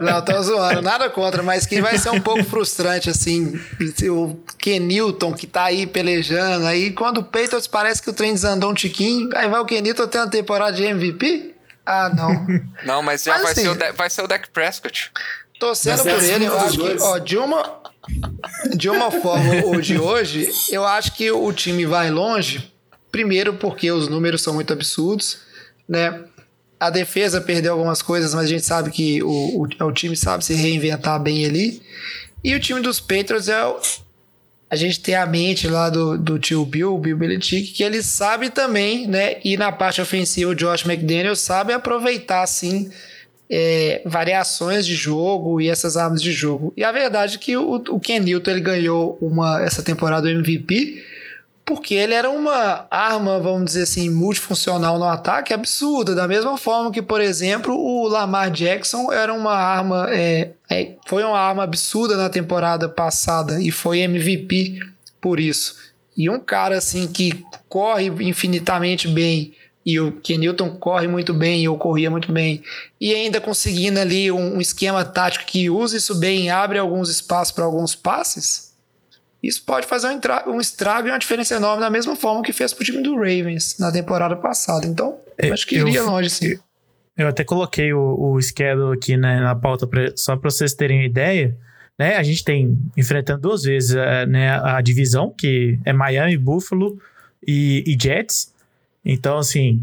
Não, 0.00 0.24
tô 0.24 0.42
zoando, 0.42 0.80
nada 0.80 1.10
contra, 1.10 1.42
mas 1.42 1.66
que 1.66 1.82
vai 1.82 1.98
ser 1.98 2.08
um 2.08 2.20
pouco 2.20 2.42
frustrante, 2.44 3.10
assim, 3.10 3.60
o 4.10 4.34
Kenilton 4.56 5.34
que 5.34 5.46
tá 5.46 5.64
aí 5.64 5.86
pelejando, 5.86 6.66
aí 6.66 6.90
quando 6.92 7.18
o 7.18 7.24
Patriots 7.24 7.66
parece 7.66 8.00
que 8.02 8.08
o 8.08 8.14
trem 8.14 8.32
desandou 8.32 8.70
um 8.70 8.74
tiquinho, 8.74 9.28
aí 9.34 9.46
vai 9.46 9.60
o 9.60 9.66
Kenilton 9.66 10.06
ter 10.06 10.18
uma 10.18 10.30
temporada 10.30 10.74
de 10.74 10.84
MVP? 10.84 11.54
Ah, 11.84 12.10
não. 12.14 12.46
Não, 12.84 13.02
mas 13.02 13.24
já 13.24 13.32
mas, 13.32 13.42
vai, 13.42 13.52
assim, 13.52 13.62
ser 13.62 13.68
o 13.68 13.74
de, 13.74 13.92
vai 13.92 14.10
ser 14.10 14.22
o 14.22 14.26
Dak 14.26 14.50
Prescott. 14.50 15.10
Torcendo 15.58 16.02
por 16.02 16.22
ele, 16.22 16.44
eu 16.44 16.58
acho 16.58 16.78
que, 16.78 16.96
ó, 17.00 17.18
de 17.18 17.36
uma, 17.36 17.80
de 18.76 18.88
uma 18.88 19.10
forma 19.10 19.64
ou 19.66 19.80
de 19.80 19.98
hoje, 19.98 20.48
eu 20.70 20.84
acho 20.84 21.14
que 21.14 21.30
o 21.30 21.52
time 21.52 21.84
vai 21.84 22.10
longe, 22.10 22.72
primeiro 23.10 23.54
porque 23.54 23.90
os 23.90 24.08
números 24.08 24.42
são 24.42 24.54
muito 24.54 24.72
absurdos, 24.72 25.38
né? 25.88 26.24
A 26.78 26.90
defesa 26.90 27.40
perdeu 27.40 27.72
algumas 27.72 28.00
coisas, 28.00 28.32
mas 28.34 28.44
a 28.44 28.48
gente 28.48 28.64
sabe 28.64 28.90
que 28.90 29.20
o, 29.22 29.28
o, 29.28 29.84
o 29.84 29.92
time 29.92 30.16
sabe 30.16 30.44
se 30.44 30.54
reinventar 30.54 31.20
bem 31.20 31.44
ali. 31.44 31.82
E 32.44 32.54
o 32.54 32.60
time 32.60 32.80
dos 32.80 33.00
Patriots 33.00 33.48
é. 33.48 33.64
O, 33.66 33.80
a 34.70 34.76
gente 34.76 35.00
tem 35.00 35.14
a 35.14 35.24
mente 35.24 35.66
lá 35.66 35.88
do, 35.88 36.18
do 36.18 36.38
tio 36.38 36.64
Bill, 36.64 36.96
Bill 36.98 37.16
Belichick, 37.16 37.72
que 37.72 37.82
ele 37.82 38.02
sabe 38.02 38.50
também, 38.50 39.06
né? 39.06 39.38
E 39.42 39.56
na 39.56 39.72
parte 39.72 40.00
ofensiva, 40.00 40.50
o 40.50 40.54
Josh 40.54 40.84
McDaniel 40.84 41.34
sabe 41.34 41.72
aproveitar, 41.72 42.42
assim, 42.42 42.90
é, 43.50 44.02
variações 44.04 44.86
de 44.86 44.94
jogo 44.94 45.60
e 45.60 45.68
essas 45.68 45.96
armas 45.96 46.22
de 46.22 46.32
jogo. 46.32 46.72
E 46.76 46.84
a 46.84 46.92
verdade 46.92 47.36
é 47.36 47.38
que 47.38 47.56
o, 47.56 47.74
o 47.74 48.00
Ken 48.00 48.20
Newton 48.20 48.50
ele 48.50 48.60
ganhou 48.60 49.18
uma, 49.20 49.62
essa 49.62 49.82
temporada 49.82 50.26
o 50.26 50.30
MVP 50.30 51.02
porque 51.68 51.94
ele 51.94 52.14
era 52.14 52.30
uma 52.30 52.86
arma, 52.90 53.38
vamos 53.38 53.66
dizer 53.66 53.82
assim, 53.82 54.08
multifuncional 54.08 54.98
no 54.98 55.04
ataque 55.04 55.52
absurda, 55.52 56.14
da 56.14 56.26
mesma 56.26 56.56
forma 56.56 56.90
que, 56.90 57.02
por 57.02 57.20
exemplo, 57.20 57.74
o 57.76 58.08
Lamar 58.08 58.50
Jackson 58.50 59.12
era 59.12 59.34
uma 59.34 59.52
arma, 59.52 60.06
é, 60.08 60.52
é, 60.70 60.92
foi 61.06 61.22
uma 61.22 61.38
arma 61.38 61.64
absurda 61.64 62.16
na 62.16 62.30
temporada 62.30 62.88
passada 62.88 63.62
e 63.62 63.70
foi 63.70 63.98
MVP 63.98 64.80
por 65.20 65.38
isso. 65.38 65.76
E 66.16 66.30
um 66.30 66.40
cara 66.40 66.78
assim 66.78 67.06
que 67.06 67.44
corre 67.68 68.06
infinitamente 68.06 69.06
bem, 69.06 69.52
e 69.84 69.98
o 69.98 70.12
Kenilton 70.12 70.76
corre 70.76 71.08
muito 71.08 71.32
bem, 71.32 71.66
ou 71.68 71.78
corria 71.78 72.10
muito 72.10 72.30
bem, 72.30 72.62
e 73.00 73.14
ainda 73.14 73.40
conseguindo 73.40 73.98
ali 73.98 74.30
um, 74.30 74.56
um 74.56 74.60
esquema 74.60 75.04
tático 75.04 75.46
que 75.46 75.70
usa 75.70 75.96
isso 75.96 76.14
bem, 76.16 76.50
abre 76.50 76.78
alguns 76.78 77.08
espaços 77.08 77.52
para 77.52 77.64
alguns 77.64 77.94
passes, 77.94 78.68
isso 79.42 79.62
pode 79.64 79.86
fazer 79.86 80.08
um, 80.08 80.52
um 80.52 80.60
estrago 80.60 81.08
e 81.08 81.10
uma 81.10 81.18
diferença 81.18 81.54
enorme 81.54 81.80
da 81.80 81.90
mesma 81.90 82.16
forma 82.16 82.42
que 82.42 82.52
fez 82.52 82.72
pro 82.72 82.84
time 82.84 83.02
do 83.02 83.14
Ravens 83.14 83.76
na 83.78 83.92
temporada 83.92 84.36
passada. 84.36 84.86
Então, 84.86 85.18
eu, 85.38 85.52
acho 85.52 85.66
que 85.66 85.76
iria 85.76 86.00
eu, 86.00 86.06
longe 86.06 86.28
sim. 86.28 86.58
Eu 87.16 87.28
até 87.28 87.44
coloquei 87.44 87.92
o, 87.92 88.16
o 88.18 88.42
schedule 88.42 88.96
aqui 88.96 89.16
né, 89.16 89.40
na 89.40 89.54
pauta 89.54 89.86
pra, 89.86 90.12
só 90.16 90.36
para 90.36 90.50
vocês 90.50 90.74
terem 90.74 91.00
uma 91.00 91.06
ideia. 91.06 91.56
Né, 91.98 92.16
a 92.16 92.22
gente 92.22 92.44
tem 92.44 92.78
enfrentando 92.96 93.40
duas 93.40 93.62
vezes 93.62 93.92
uh, 93.92 94.26
né, 94.28 94.50
a 94.60 94.80
divisão, 94.80 95.34
que 95.36 95.78
é 95.84 95.92
Miami, 95.92 96.36
Buffalo 96.36 96.98
e, 97.46 97.84
e 97.86 97.96
Jets. 98.00 98.52
Então, 99.08 99.38
assim, 99.38 99.82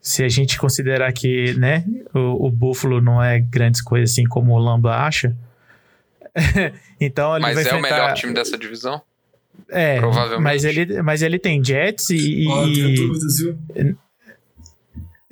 se 0.00 0.24
a 0.24 0.28
gente 0.28 0.58
considerar 0.58 1.12
que 1.12 1.52
né, 1.54 1.84
o, 2.14 2.46
o 2.46 2.50
Buffalo 2.50 3.02
não 3.02 3.22
é 3.22 3.38
grandes 3.38 3.82
coisas 3.82 4.10
assim 4.10 4.24
como 4.24 4.54
o 4.54 4.58
Lamba 4.58 4.96
acha, 4.96 5.36
então 6.98 7.36
ele 7.36 7.42
mas 7.42 7.54
vai 7.54 7.64
é 7.64 7.66
enfrentar... 7.66 7.78
o 7.78 7.90
melhor 7.90 8.14
time 8.14 8.32
dessa 8.32 8.56
divisão? 8.56 9.02
É, 9.68 9.98
Provavelmente. 9.98 10.42
Mas 10.42 10.64
ele, 10.64 11.02
mas 11.02 11.20
ele 11.20 11.38
tem 11.38 11.62
Jets 11.62 12.08
e. 12.08 12.46
Oh, 12.48 12.66
e... 12.66 13.96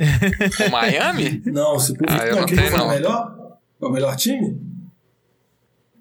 o 0.67 0.71
Miami? 0.71 1.43
Não, 1.47 1.79
se 1.79 1.95
por 1.95 2.07
ah, 2.11 2.27
eu 2.27 2.37
não, 2.37 2.47
tenho, 2.47 2.71
não. 2.71 2.79
É 2.79 2.83
o 2.83 2.89
melhor? 2.89 3.59
É 3.81 3.87
o 3.87 3.91
melhor 3.91 4.17
time? 4.17 4.61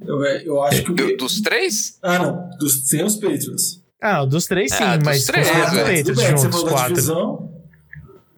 Eu, 0.06 0.22
eu 0.24 0.61
acho 0.64 0.84
que. 0.84 0.94
Do, 0.94 1.18
dos 1.18 1.40
três? 1.41 1.98
Ah, 2.02 2.20
não. 2.20 2.49
Dos, 2.57 2.88
sem 2.88 3.03
os 3.03 3.16
Patriots. 3.16 3.82
Ah, 4.02 4.24
dos 4.26 4.46
três 4.46 4.72
sim, 4.72 4.84
ah, 4.84 5.00
mas 5.04 5.26
três, 5.26 5.48
é, 5.48 5.52
os 5.52 5.70
Patriots 5.70 6.18
bem, 6.18 6.38
juntos, 6.38 6.64
quatro. 6.64 6.94
Divisão, 6.94 7.60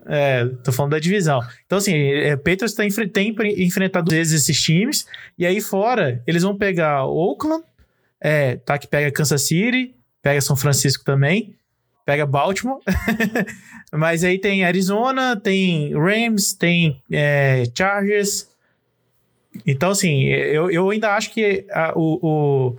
é, 0.05 0.45
tô 0.63 0.71
falando 0.71 0.91
da 0.91 0.99
divisão. 0.99 1.41
Então, 1.65 1.77
assim, 1.77 1.95
é, 1.95 2.35
Patriots 2.35 2.73
tem, 2.73 2.89
tem 3.07 3.35
enfrentado 3.63 4.11
vezes 4.11 4.41
esses 4.41 4.61
times, 4.61 5.05
e 5.37 5.45
aí 5.45 5.61
fora, 5.61 6.21
eles 6.25 6.43
vão 6.43 6.57
pegar 6.57 7.05
Oakland, 7.05 7.63
é, 8.19 8.55
tá, 8.57 8.77
que 8.77 8.87
pega 8.87 9.11
Kansas 9.11 9.43
City, 9.43 9.95
pega 10.21 10.41
São 10.41 10.55
Francisco 10.55 11.03
também, 11.03 11.55
pega 12.05 12.25
Baltimore, 12.25 12.79
mas 13.91 14.23
aí 14.23 14.39
tem 14.39 14.65
Arizona, 14.65 15.35
tem 15.35 15.93
Rams, 15.93 16.53
tem 16.53 17.01
é, 17.11 17.63
Chargers. 17.75 18.49
Então, 19.65 19.91
assim, 19.91 20.25
eu, 20.25 20.71
eu 20.71 20.89
ainda 20.89 21.15
acho 21.15 21.31
que 21.31 21.65
a, 21.71 21.93
o, 21.95 22.19
o, 22.21 22.77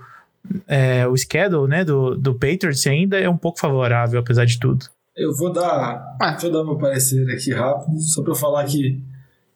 é, 0.66 1.06
o 1.06 1.16
schedule 1.16 1.68
né, 1.68 1.84
do, 1.84 2.16
do 2.16 2.34
Patriots 2.34 2.86
ainda 2.86 3.18
é 3.18 3.28
um 3.28 3.36
pouco 3.36 3.58
favorável, 3.58 4.20
apesar 4.20 4.44
de 4.44 4.58
tudo. 4.58 4.86
Eu 5.16 5.34
vou 5.36 5.52
dar, 5.52 6.16
ah. 6.20 6.30
deixa 6.30 6.46
eu 6.46 6.52
dar 6.52 6.64
meu 6.64 6.78
parecer 6.78 7.30
aqui 7.30 7.52
rápido, 7.52 8.00
só 8.00 8.22
pra 8.22 8.32
eu 8.32 8.36
falar 8.36 8.64
que 8.64 9.02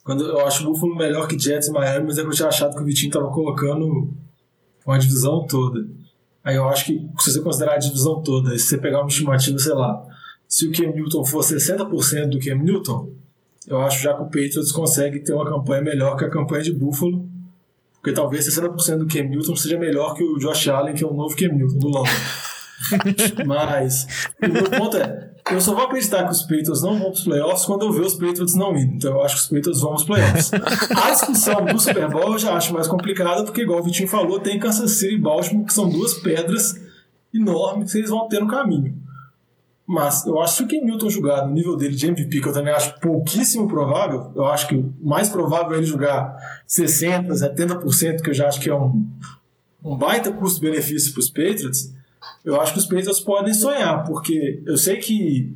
quando 0.05 0.25
eu 0.25 0.47
acho 0.47 0.63
o 0.63 0.73
Buffalo 0.73 0.95
melhor 0.95 1.27
que 1.27 1.39
Jets 1.39 1.69
e 1.69 1.73
Miami, 1.73 2.07
mas 2.07 2.19
é 2.19 2.23
que 2.23 2.29
eu 2.29 2.33
tinha 2.33 2.49
achado 2.49 2.77
que 2.77 2.83
o 2.83 2.85
Vitinho 2.85 3.11
tava 3.11 3.29
colocando 3.29 4.15
uma 4.87 4.99
divisão 4.99 5.45
toda. 5.47 5.85
Aí 6.45 6.55
eu 6.55 6.69
acho 6.69 6.85
que 6.85 7.11
se 7.19 7.33
você 7.33 7.41
considerar 7.41 7.75
a 7.75 7.79
divisão 7.79 8.23
toda, 8.23 8.57
se 8.57 8.67
você 8.67 8.79
pegar 8.79 9.01
uma 9.01 9.09
estimativa, 9.09 9.59
sei 9.59 9.75
lá, 9.75 10.01
se 10.47 10.69
o 10.69 10.73
Cam 10.73 10.93
Newton 10.93 11.25
for 11.25 11.43
60% 11.43 12.29
do 12.29 12.39
Cam 12.39 12.63
Newton, 12.63 13.11
eu 13.67 13.81
acho 13.81 14.01
já 14.01 14.15
que 14.15 14.23
o 14.23 14.27
Patriots 14.27 14.71
consegue 14.71 15.21
ter 15.21 15.33
uma 15.33 15.45
campanha 15.45 15.83
melhor 15.83 16.17
que 16.17 16.25
a 16.25 16.31
campanha 16.31 16.63
de 16.63 16.73
Buffalo, 16.73 17.29
porque 18.07 18.13
talvez 18.13 18.47
60% 18.47 18.99
do 18.99 19.09
Cam 19.09 19.25
Newton 19.25 19.57
seja 19.57 19.77
melhor 19.77 20.15
que 20.15 20.23
o 20.23 20.39
Josh 20.39 20.69
Allen, 20.69 20.95
que 20.95 21.03
é 21.03 21.07
o 21.07 21.13
novo 21.13 21.35
Cam 21.35 21.49
Newton 21.49 21.79
do 21.79 21.89
London. 21.89 22.11
Mas 23.45 24.07
o 24.41 24.47
meu 24.49 24.71
ponto 24.71 24.97
é, 24.97 25.33
eu 25.51 25.61
só 25.61 25.75
vou 25.75 25.87
acreditar 25.87 26.23
que 26.23 26.31
os 26.31 26.43
Patriots 26.43 26.83
não 26.83 26.93
vão 26.93 27.11
para 27.11 27.19
os 27.19 27.25
playoffs 27.25 27.65
quando 27.65 27.85
eu 27.85 27.91
ver 27.91 28.03
os 28.03 28.15
Patriots 28.15 28.55
não 28.55 28.77
indo. 28.77 28.95
Então 28.95 29.11
eu 29.11 29.23
acho 29.25 29.35
que 29.35 29.41
os 29.41 29.47
Patriots 29.49 29.81
vão 29.81 29.91
para 29.91 29.99
os 29.99 30.05
playoffs. 30.05 30.51
A 30.55 31.11
discussão 31.11 31.65
do 31.65 31.81
Super 31.81 32.09
Bowl 32.09 32.35
eu 32.35 32.39
já 32.39 32.53
acho 32.55 32.73
mais 32.73 32.87
complicada, 32.87 33.43
porque, 33.43 33.63
igual 33.63 33.81
o 33.81 33.83
Vitinho 33.83 34.09
falou, 34.09 34.39
tem 34.39 34.57
Kansas 34.61 34.93
City 34.93 35.15
e 35.15 35.19
Baltimore, 35.19 35.67
que 35.67 35.75
são 35.75 35.89
duas 35.89 36.15
pedras 36.15 36.81
enormes 37.35 37.91
que 37.91 37.99
eles 37.99 38.11
vão 38.11 38.29
ter 38.29 38.39
no 38.39 38.47
caminho. 38.47 38.95
Mas 39.87 40.27
eu 40.27 40.41
acho 40.41 40.59
que 40.59 40.63
o 40.65 40.67
Ken 40.67 40.85
Newton 40.85 41.09
jogar 41.09 41.47
no 41.47 41.53
nível 41.53 41.77
dele 41.77 41.95
de 41.95 42.07
MVP, 42.07 42.41
que 42.41 42.49
eu 42.49 42.53
também 42.53 42.73
acho 42.73 42.99
pouquíssimo 42.99 43.69
provável, 43.69 44.33
eu 44.35 44.45
acho 44.45 44.67
que 44.67 44.75
o 44.75 44.93
mais 45.01 45.29
provável 45.29 45.75
é 45.75 45.79
ele 45.79 45.87
jogar 45.87 46.37
60%, 46.69 47.29
70%, 47.29 48.21
que 48.21 48.31
eu 48.31 48.35
já 48.35 48.49
acho 48.49 48.61
que 48.61 48.69
é 48.69 48.75
um, 48.75 49.07
um 49.85 49.97
baita 49.97 50.33
custo-benefício 50.33 51.13
para 51.13 51.21
os 51.21 51.31
Patriots 51.31 51.97
eu 52.45 52.61
acho 52.61 52.73
que 52.73 52.79
os 52.79 52.87
Patriots 52.87 53.21
podem 53.21 53.53
sonhar, 53.53 54.05
porque 54.05 54.63
eu 54.65 54.77
sei 54.77 54.97
que 54.99 55.53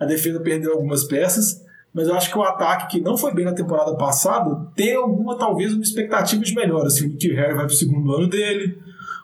a 0.00 0.06
defesa 0.06 0.40
perdeu 0.40 0.72
algumas 0.72 1.04
peças, 1.04 1.62
mas 1.92 2.08
eu 2.08 2.14
acho 2.14 2.30
que 2.32 2.38
o 2.38 2.42
ataque 2.42 2.96
que 2.96 3.02
não 3.02 3.18
foi 3.18 3.34
bem 3.34 3.44
na 3.44 3.52
temporada 3.52 3.94
passada 3.96 4.66
tem 4.74 4.94
alguma, 4.94 5.36
talvez, 5.36 5.74
uma 5.74 5.82
expectativa 5.82 6.42
de 6.42 6.54
melhor. 6.54 6.86
Assim, 6.86 7.04
o 7.04 7.08
Nick 7.08 7.28
Harry 7.34 7.54
vai 7.54 7.66
para 7.66 7.74
o 7.74 7.76
segundo 7.76 8.14
ano 8.14 8.28
dele, 8.28 8.78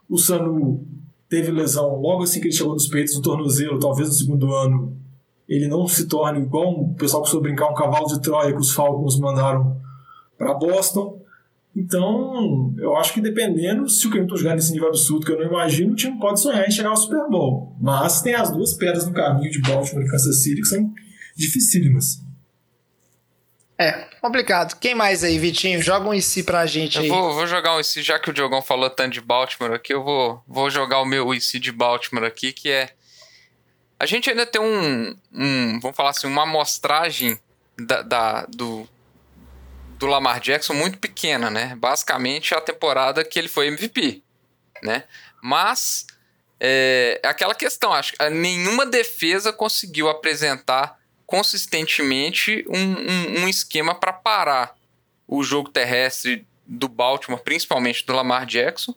o 0.09 0.19
Sanu 0.19 0.87
teve 1.29 1.51
lesão 1.51 2.01
logo 2.01 2.23
assim 2.23 2.41
que 2.41 2.47
ele 2.47 2.55
chegou 2.55 2.73
nos 2.73 2.89
peitos 2.89 3.15
no 3.15 3.23
tornozelo, 3.23 3.79
talvez 3.79 4.09
no 4.09 4.15
segundo 4.15 4.55
ano 4.55 4.97
ele 5.49 5.67
não 5.67 5.89
se 5.89 6.07
torne 6.07 6.41
igual 6.41 6.83
o 6.83 6.95
pessoal 6.95 7.23
que 7.23 7.31
soube 7.31 7.49
brincar 7.49 7.71
um 7.71 7.75
cavalo 7.75 8.07
de 8.07 8.21
Troia 8.21 8.53
que 8.53 8.59
os 8.59 8.73
Falcons 8.73 9.19
mandaram 9.19 9.81
para 10.37 10.53
Boston. 10.53 11.23
Então, 11.75 12.75
eu 12.77 12.97
acho 12.97 13.15
que 13.15 13.21
dependendo, 13.21 13.89
se 13.89 14.07
o 14.07 14.11
Clemson 14.11 14.37
jogar 14.37 14.55
nesse 14.55 14.73
nível 14.73 14.89
absurdo 14.89 15.25
que 15.25 15.33
eu 15.33 15.39
não 15.39 15.47
imagino, 15.47 15.93
o 15.93 15.97
time 15.97 16.19
pode 16.19 16.41
sonhar 16.41 16.67
em 16.67 16.71
chegar 16.71 16.91
ao 16.91 16.97
Super 16.97 17.29
Bowl. 17.31 17.75
Mas 17.81 18.21
tem 18.21 18.35
as 18.35 18.51
duas 18.51 18.75
pedras 18.75 19.07
no 19.07 19.15
caminho 19.15 19.51
de 19.51 19.61
Baltimore 19.63 20.05
e 20.05 20.11
Kansas 20.11 20.43
City 20.43 20.61
que 20.61 20.67
são 20.67 20.93
dificílimas. 21.35 22.21
É, 23.79 24.08
complicado. 24.21 24.79
Quem 24.79 24.95
mais 24.95 25.25
aí, 25.25 25.39
Vitinho? 25.39 25.83
Joga 25.83 26.09
um 26.09 26.15
IC 26.15 26.43
pra 26.43 26.67
gente 26.67 26.99
aí. 26.99 27.09
Eu 27.09 27.15
vou, 27.15 27.35
vou 27.35 27.47
jogar 27.47 27.77
um 27.77 27.81
IC, 27.81 28.03
já 28.03 28.19
que 28.19 28.31
o 28.31 28.33
Diogão 28.33 28.63
falou 28.63 28.91
tanto 28.91 29.15
de 29.15 29.21
Baltimore 29.21 29.73
aqui, 29.73 29.93
eu 29.93 30.03
vou, 30.03 30.43
vou 30.47 30.71
jogar 30.71 31.01
o 31.01 31.05
meu 31.05 31.35
IC 31.35 31.59
de 31.59 31.73
Baltimore 31.73 32.25
aqui, 32.25 32.53
que 32.53 32.71
é. 32.71 32.91
A 33.99 34.07
gente 34.07 34.31
ainda 34.31 34.47
tem 34.47 34.61
um. 34.61 35.17
um 35.33 35.81
vamos 35.81 35.97
falar 35.97 36.11
assim, 36.11 36.27
uma 36.27 36.43
amostragem 36.43 37.39
da, 37.79 38.03
da, 38.03 38.47
do, 38.47 38.89
do 39.99 40.07
Lamar 40.07 40.41
Jackson 40.41 40.75
muito 40.75 40.99
pequena, 40.99 41.51
né? 41.51 41.75
Basicamente 41.77 42.55
a 42.55 42.61
temporada 42.61 43.25
que 43.25 43.39
ele 43.39 43.49
foi 43.49 43.69
MVP, 43.69 44.23
né? 44.83 45.05
Mas 45.43 46.07
é, 46.61 47.21
é 47.23 47.29
aquela 47.29 47.55
questão, 47.55 47.93
acho 47.93 48.13
que 48.13 48.31
nenhuma 48.31 48.85
defesa 48.85 49.53
conseguiu 49.53 50.09
apresentar 50.09 50.98
consistentemente 51.29 52.65
um, 52.71 52.75
um, 52.79 53.41
um 53.43 53.49
esquema 53.49 53.95
para 53.95 54.15
parar 54.15 54.75
o 55.27 55.45
jogo 55.45 55.69
terrestre 55.69 56.47
do 56.67 56.89
Baltimore, 56.89 57.43
principalmente 57.43 58.07
do 58.07 58.15
Lamar 58.15 58.47
Jackson, 58.47 58.95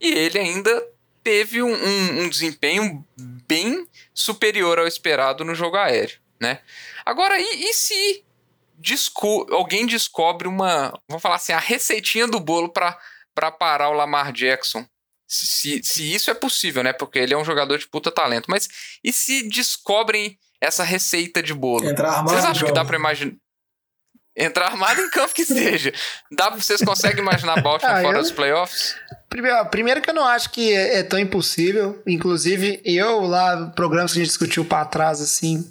e 0.00 0.10
ele 0.10 0.38
ainda 0.38 0.82
teve 1.22 1.62
um, 1.62 1.74
um, 1.74 2.28
desempenho 2.30 3.06
bem 3.18 3.86
superior 4.14 4.78
ao 4.78 4.86
esperado 4.86 5.44
no 5.44 5.54
jogo 5.54 5.76
aéreo, 5.76 6.18
né? 6.40 6.60
Agora, 7.04 7.38
e, 7.38 7.44
e 7.44 7.74
se 7.74 8.24
desco 8.78 9.46
alguém 9.50 9.84
descobre 9.84 10.48
uma, 10.48 10.90
vamos 11.06 11.22
falar 11.22 11.36
assim, 11.36 11.52
a 11.52 11.58
receitinha 11.58 12.26
do 12.26 12.40
bolo 12.40 12.70
para 12.70 13.50
parar 13.58 13.90
o 13.90 13.94
Lamar 13.94 14.32
Jackson. 14.32 14.86
Se, 15.28 15.82
se 15.82 16.14
isso 16.14 16.30
é 16.30 16.34
possível, 16.34 16.82
né? 16.82 16.94
Porque 16.94 17.18
ele 17.18 17.34
é 17.34 17.38
um 17.38 17.44
jogador 17.44 17.78
de 17.78 17.86
puta 17.86 18.10
talento. 18.10 18.46
Mas 18.48 18.68
e 19.02 19.12
se 19.12 19.48
descobrem 19.48 20.38
essa 20.64 20.82
receita 20.82 21.42
de 21.42 21.54
bolo? 21.54 21.88
Entrar 21.88 22.08
armado 22.08 22.30
vocês 22.30 22.44
acham 22.44 22.68
que 22.68 22.74
dá 22.74 22.84
para 22.84 22.96
imaginar? 22.96 23.34
Entrar 24.36 24.66
armado 24.66 25.00
em 25.00 25.10
campo 25.10 25.32
que 25.32 25.44
seja. 25.44 25.92
Dá, 26.32 26.50
vocês 26.50 26.82
conseguem 26.82 27.20
imaginar 27.20 27.62
Baltimore 27.62 27.94
ah, 27.98 28.02
fora 28.02 28.18
eu... 28.18 28.22
dos 28.22 28.32
playoffs? 28.32 28.96
Primeiro, 29.28 29.64
primeiro 29.66 30.02
que 30.02 30.10
eu 30.10 30.14
não 30.14 30.24
acho 30.24 30.50
que 30.50 30.72
é, 30.72 30.98
é 30.98 31.02
tão 31.04 31.18
impossível. 31.18 32.02
Inclusive, 32.06 32.80
eu 32.84 33.20
lá, 33.20 33.68
programas 33.76 34.12
que 34.12 34.18
a 34.18 34.22
gente 34.22 34.28
discutiu 34.28 34.64
para 34.64 34.84
trás, 34.86 35.20
assim, 35.20 35.70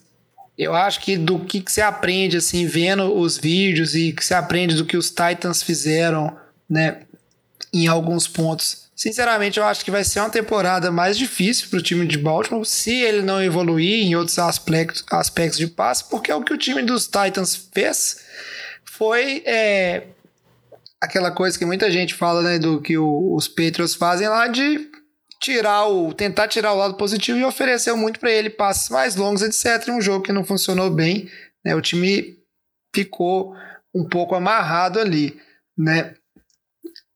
eu 0.58 0.74
acho 0.74 1.02
que 1.02 1.18
do 1.18 1.40
que, 1.40 1.60
que 1.60 1.72
você 1.72 1.82
aprende, 1.82 2.38
assim, 2.38 2.66
vendo 2.66 3.14
os 3.14 3.38
vídeos 3.38 3.96
e 3.96 4.14
que 4.14 4.24
você 4.24 4.34
aprende 4.34 4.76
do 4.76 4.86
que 4.86 4.96
os 4.96 5.10
Titans 5.10 5.62
fizeram, 5.62 6.38
né, 6.70 7.02
em 7.74 7.88
alguns 7.88 8.28
pontos. 8.28 8.83
Sinceramente, 8.96 9.60
eu 9.60 9.66
acho 9.66 9.84
que 9.84 9.90
vai 9.90 10.04
ser 10.04 10.20
uma 10.20 10.30
temporada 10.30 10.92
mais 10.92 11.18
difícil 11.18 11.68
para 11.70 11.80
o 11.80 11.82
time 11.82 12.06
de 12.06 12.18
Baltimore 12.18 12.66
se 12.66 12.96
ele 13.02 13.22
não 13.24 13.42
evoluir 13.42 14.06
em 14.06 14.16
outros 14.16 14.38
aspectos, 14.38 15.04
aspectos 15.12 15.58
de 15.58 15.68
passe, 15.68 16.08
porque 16.10 16.32
o 16.32 16.44
que 16.44 16.54
o 16.54 16.58
time 16.58 16.82
dos 16.84 17.08
Titans 17.08 17.70
fez 17.74 18.24
foi 18.86 19.42
é, 19.46 20.04
aquela 21.02 21.32
coisa 21.32 21.58
que 21.58 21.66
muita 21.66 21.92
gente 21.92 22.14
fala, 22.14 22.42
né, 22.44 22.60
do 22.60 22.80
que 22.80 22.98
o, 22.98 23.36
os 23.36 23.48
Patriots 23.48 23.96
fazem 23.96 24.30
lá 24.30 24.48
de 24.48 24.90
tirar 25.42 25.88
o 25.88 26.14
tentar 26.14 26.48
tirar 26.48 26.72
o 26.72 26.78
lado 26.78 26.94
positivo 26.94 27.38
e 27.38 27.44
ofereceu 27.44 27.98
muito 27.98 28.18
para 28.18 28.32
ele 28.32 28.50
passes 28.50 28.90
mais 28.90 29.18
longos, 29.18 29.42
etc. 29.42 29.90
Um 29.90 30.00
jogo 30.00 30.24
que 30.24 30.32
não 30.32 30.46
funcionou 30.46 30.90
bem, 30.90 31.30
né? 31.66 31.76
O 31.76 31.82
time 31.82 32.38
ficou 32.96 33.54
um 33.94 34.08
pouco 34.08 34.36
amarrado 34.36 35.00
ali, 35.00 35.38
né? 35.78 36.16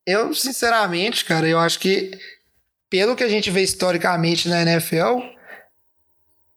Eu, 0.08 0.34
sinceramente, 0.34 1.26
cara, 1.26 1.50
eu 1.50 1.60
acho 1.60 1.80
que 1.80 2.18
pelo 2.90 3.14
que 3.14 3.26
a 3.26 3.28
gente 3.28 3.52
vê 3.52 3.62
historicamente 3.62 4.48
na 4.48 4.62
NFL, 4.62 5.20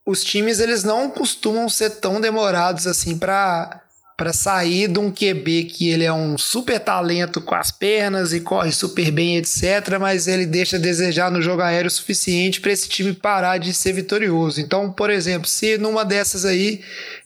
os 0.06 0.22
times 0.22 0.60
eles 0.60 0.84
não 0.84 1.10
costumam 1.10 1.68
ser 1.68 1.90
tão 1.96 2.20
demorados 2.20 2.86
assim 2.86 3.18
para 3.18 3.82
para 4.16 4.34
sair 4.34 4.86
de 4.86 4.98
um 4.98 5.10
QB 5.10 5.64
que 5.64 5.88
ele 5.88 6.04
é 6.04 6.12
um 6.12 6.36
super 6.36 6.78
talento 6.78 7.40
com 7.40 7.54
as 7.54 7.72
pernas 7.72 8.34
e 8.34 8.40
corre 8.42 8.70
super 8.70 9.10
bem, 9.10 9.38
etc, 9.38 9.98
mas 9.98 10.28
ele 10.28 10.44
deixa 10.44 10.76
a 10.76 10.78
desejar 10.78 11.30
no 11.30 11.40
jogo 11.40 11.62
aéreo 11.62 11.88
o 11.88 11.90
suficiente 11.90 12.60
para 12.60 12.70
esse 12.70 12.86
time 12.86 13.14
parar 13.14 13.56
de 13.56 13.72
ser 13.72 13.94
vitorioso. 13.94 14.60
Então, 14.60 14.92
por 14.92 15.08
exemplo, 15.08 15.48
se 15.48 15.78
numa 15.78 16.04
dessas 16.04 16.44
aí 16.44 16.82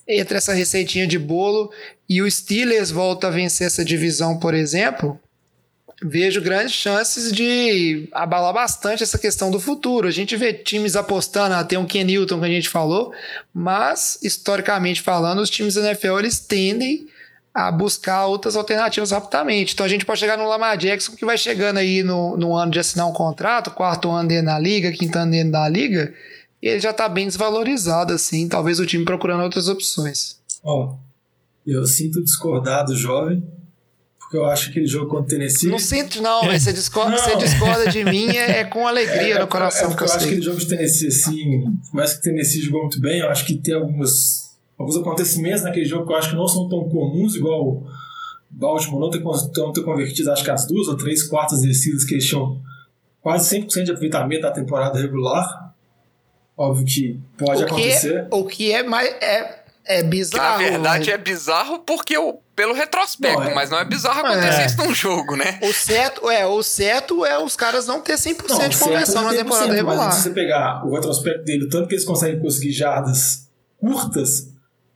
entra 0.06 0.38
essa 0.38 0.54
receitinha 0.54 1.04
de 1.04 1.18
bolo 1.18 1.68
e 2.08 2.22
o 2.22 2.30
Steelers 2.30 2.92
volta 2.92 3.26
a 3.26 3.30
vencer 3.30 3.66
essa 3.66 3.84
divisão, 3.84 4.38
por 4.38 4.54
exemplo, 4.54 5.18
vejo 6.02 6.40
grandes 6.40 6.72
chances 6.72 7.32
de 7.32 8.08
abalar 8.12 8.52
bastante 8.52 9.02
essa 9.02 9.18
questão 9.18 9.50
do 9.50 9.60
futuro. 9.60 10.08
A 10.08 10.10
gente 10.10 10.36
vê 10.36 10.52
times 10.52 10.96
apostando, 10.96 11.54
até 11.54 11.78
um 11.78 11.86
Ken 11.86 12.04
Newton 12.04 12.38
que 12.40 12.44
a 12.46 12.48
gente 12.48 12.68
falou, 12.68 13.12
mas 13.52 14.18
historicamente 14.22 15.00
falando, 15.00 15.40
os 15.40 15.50
times 15.50 15.74
da 15.74 15.82
NFL 15.82 16.18
eles 16.18 16.38
tendem 16.40 17.06
a 17.54 17.70
buscar 17.70 18.26
outras 18.26 18.56
alternativas 18.56 19.12
rapidamente. 19.12 19.74
Então 19.74 19.86
a 19.86 19.88
gente 19.88 20.04
pode 20.04 20.18
chegar 20.18 20.36
no 20.36 20.48
Lamar 20.48 20.76
Jackson 20.76 21.12
que 21.12 21.24
vai 21.24 21.38
chegando 21.38 21.78
aí 21.78 22.02
no, 22.02 22.36
no 22.36 22.56
ano 22.56 22.72
de 22.72 22.80
assinar 22.80 23.06
um 23.06 23.12
contrato, 23.12 23.70
quarto 23.70 24.10
ano 24.10 24.28
dele 24.28 24.42
na 24.42 24.58
liga, 24.58 24.90
quinto 24.90 25.16
ano 25.16 25.30
dele 25.30 25.50
na 25.50 25.68
liga, 25.68 26.12
e 26.60 26.68
ele 26.68 26.80
já 26.80 26.90
está 26.90 27.08
bem 27.08 27.26
desvalorizado 27.26 28.12
assim, 28.12 28.48
talvez 28.48 28.80
o 28.80 28.86
time 28.86 29.04
procurando 29.04 29.44
outras 29.44 29.68
opções. 29.68 30.40
Oh, 30.64 30.96
eu 31.64 31.86
sinto 31.86 32.22
discordar 32.24 32.84
do 32.84 32.96
jovem, 32.96 33.42
porque 34.34 34.36
eu 34.36 34.46
acho 34.46 34.64
que 34.64 34.70
aquele 34.70 34.86
jogo 34.86 35.08
contra 35.08 35.24
o 35.24 35.28
Tennessee. 35.28 35.70
Não 35.70 35.78
sinto, 35.78 36.20
não, 36.20 36.42
mas 36.44 36.62
você 36.62 36.72
discorda, 36.72 37.12
não. 37.16 37.18
Você 37.18 37.36
discorda 37.36 37.88
de 37.88 38.04
mim 38.04 38.28
é, 38.36 38.60
é 38.60 38.64
com 38.64 38.86
alegria 38.86 39.36
é, 39.36 39.38
no 39.38 39.46
coração. 39.46 39.90
É, 39.90 39.92
é 39.92 39.94
eu, 39.94 39.98
eu 39.98 40.04
acho 40.04 40.18
que 40.18 40.24
aquele 40.24 40.42
jogo 40.42 40.58
de 40.58 40.66
Tennessee, 40.66 41.08
assim, 41.08 41.60
por 41.90 41.94
mais 41.94 42.12
que 42.14 42.18
o 42.18 42.22
Tennessee 42.22 42.62
jogou 42.62 42.80
muito 42.82 43.00
bem, 43.00 43.20
eu 43.20 43.28
acho 43.28 43.46
que 43.46 43.54
tem 43.54 43.74
alguns, 43.74 44.56
alguns 44.76 44.96
acontecimentos 44.96 45.62
naquele 45.62 45.84
jogo 45.84 46.06
que 46.06 46.12
eu 46.12 46.16
acho 46.16 46.30
que 46.30 46.36
não 46.36 46.48
são 46.48 46.68
tão 46.68 46.88
comuns, 46.88 47.36
igual 47.36 47.64
o 47.64 47.86
Baltimore 48.50 49.00
não 49.00 49.10
ter, 49.10 49.22
não 49.22 49.72
ter 49.72 49.82
convertido, 49.82 50.32
acho 50.32 50.42
que 50.42 50.50
as 50.50 50.66
duas 50.66 50.88
ou 50.88 50.96
três 50.96 51.22
quartas 51.22 51.62
descidas 51.62 52.04
que 52.04 52.14
eles 52.14 52.26
tinham 52.26 52.60
quase 53.20 53.56
100% 53.56 53.84
de 53.84 53.90
aproveitamento 53.90 54.42
da 54.42 54.50
temporada 54.50 54.98
regular. 54.98 55.74
Óbvio 56.56 56.86
que 56.86 57.20
pode 57.36 57.64
o 57.64 57.66
que 57.66 57.72
é- 57.72 57.76
acontecer. 57.76 58.14
É, 58.14 58.28
o 58.30 58.44
que 58.44 58.72
é 58.72 58.82
mais. 58.82 59.08
É, 59.20 59.64
é 59.84 60.02
bizarro. 60.02 60.58
Que, 60.58 60.64
na 60.64 60.70
verdade 60.70 61.10
é 61.10 61.18
bizarro 61.18 61.80
porque 61.80 62.16
o, 62.16 62.38
pelo 62.54 62.72
retrospecto, 62.72 63.40
não, 63.40 63.50
é... 63.50 63.54
mas 63.54 63.70
não 63.70 63.78
é 63.78 63.84
bizarro 63.84 64.20
acontecer 64.20 64.62
é. 64.62 64.66
isso 64.66 64.76
num 64.78 64.94
jogo, 64.94 65.36
né? 65.36 65.58
O 65.62 65.72
certo 65.72 66.30
é, 66.30 66.46
o 66.46 66.62
certo 66.62 67.24
é 67.24 67.42
os 67.42 67.56
caras 67.56 67.86
não 67.86 68.00
ter 68.00 68.14
100% 68.14 68.48
não, 68.48 68.68
de 68.68 68.78
conversão 68.78 69.22
na 69.24 69.30
temporada 69.30 69.72
regular. 69.72 70.12
Se 70.12 70.22
você 70.22 70.30
pegar 70.30 70.86
o 70.86 70.94
retrospecto 70.94 71.44
dele, 71.44 71.68
tanto 71.68 71.88
que 71.88 71.94
eles 71.94 72.04
conseguem 72.04 72.40
conseguir 72.40 72.72
jardas 72.72 73.48
curtas, 73.78 74.48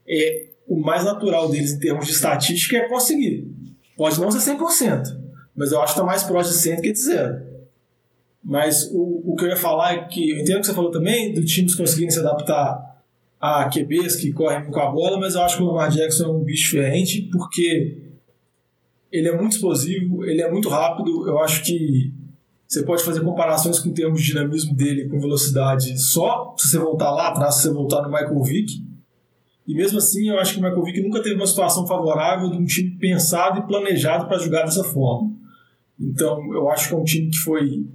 é 0.07 0.47
o 0.67 0.79
mais 0.79 1.03
natural 1.03 1.49
deles 1.49 1.71
em 1.71 1.79
termos 1.79 2.05
de 2.05 2.13
estatística 2.13 2.77
é 2.77 2.87
conseguir. 2.87 3.51
Pode 3.97 4.19
não 4.19 4.31
ser 4.31 4.55
100%, 4.55 5.03
mas 5.55 5.71
eu 5.71 5.79
acho 5.81 5.93
que 5.93 5.99
está 5.99 6.05
mais 6.05 6.23
próximo 6.23 6.55
de 6.55 6.61
100 6.61 6.75
do 6.77 6.81
que 6.81 6.91
de 6.93 6.99
zero. 6.99 7.49
Mas 8.41 8.89
o, 8.91 9.33
o 9.33 9.35
que 9.35 9.43
eu 9.43 9.49
ia 9.49 9.57
falar 9.57 9.93
é 9.93 10.03
que 10.05 10.29
eu 10.29 10.37
entendo 10.37 10.57
o 10.57 10.59
que 10.61 10.67
você 10.67 10.73
falou 10.73 10.91
também, 10.91 11.33
do 11.33 11.43
times 11.43 11.75
conseguirem 11.75 12.09
se 12.09 12.19
adaptar 12.19 12.88
a 13.39 13.69
QBs 13.69 14.17
que 14.17 14.33
correm 14.33 14.69
com 14.69 14.79
a 14.79 14.91
bola, 14.91 15.19
mas 15.19 15.35
eu 15.35 15.41
acho 15.41 15.57
que 15.57 15.63
o 15.63 15.67
Lamar 15.67 15.89
Jackson 15.89 16.25
é 16.25 16.27
um 16.27 16.43
bicho 16.43 16.71
diferente 16.71 17.29
porque 17.31 18.09
ele 19.11 19.27
é 19.27 19.35
muito 19.35 19.53
explosivo, 19.53 20.25
ele 20.25 20.41
é 20.41 20.51
muito 20.51 20.67
rápido. 20.67 21.27
Eu 21.27 21.39
acho 21.39 21.63
que 21.63 22.13
você 22.67 22.83
pode 22.83 23.03
fazer 23.03 23.21
comparações 23.21 23.79
com 23.79 23.91
termos 23.91 24.21
de 24.21 24.27
dinamismo 24.27 24.75
dele 24.75 25.07
com 25.07 25.19
velocidade 25.19 25.97
só 25.99 26.53
se 26.57 26.69
você 26.69 26.77
voltar 26.77 27.11
lá 27.11 27.29
atrás, 27.29 27.55
se 27.55 27.63
você 27.63 27.73
voltar 27.73 28.01
no 28.01 28.09
Michael 28.09 28.43
Vick. 28.43 28.89
E 29.65 29.73
mesmo 29.73 29.99
assim, 29.99 30.29
eu 30.29 30.39
acho 30.39 30.53
que 30.53 30.59
o 30.59 30.63
Michael 30.63 30.83
Vick 30.83 31.01
nunca 31.01 31.21
teve 31.21 31.35
uma 31.35 31.47
situação 31.47 31.87
favorável 31.87 32.49
de 32.49 32.57
um 32.57 32.65
time 32.65 32.91
pensado 32.97 33.59
e 33.59 33.67
planejado 33.67 34.27
para 34.27 34.39
jogar 34.39 34.63
dessa 34.63 34.83
forma. 34.83 35.31
Então, 35.99 36.53
eu 36.53 36.69
acho 36.69 36.89
que 36.89 36.93
é 36.93 36.97
um 36.97 37.03
time 37.03 37.29
que 37.29 37.37
foi 37.37 37.85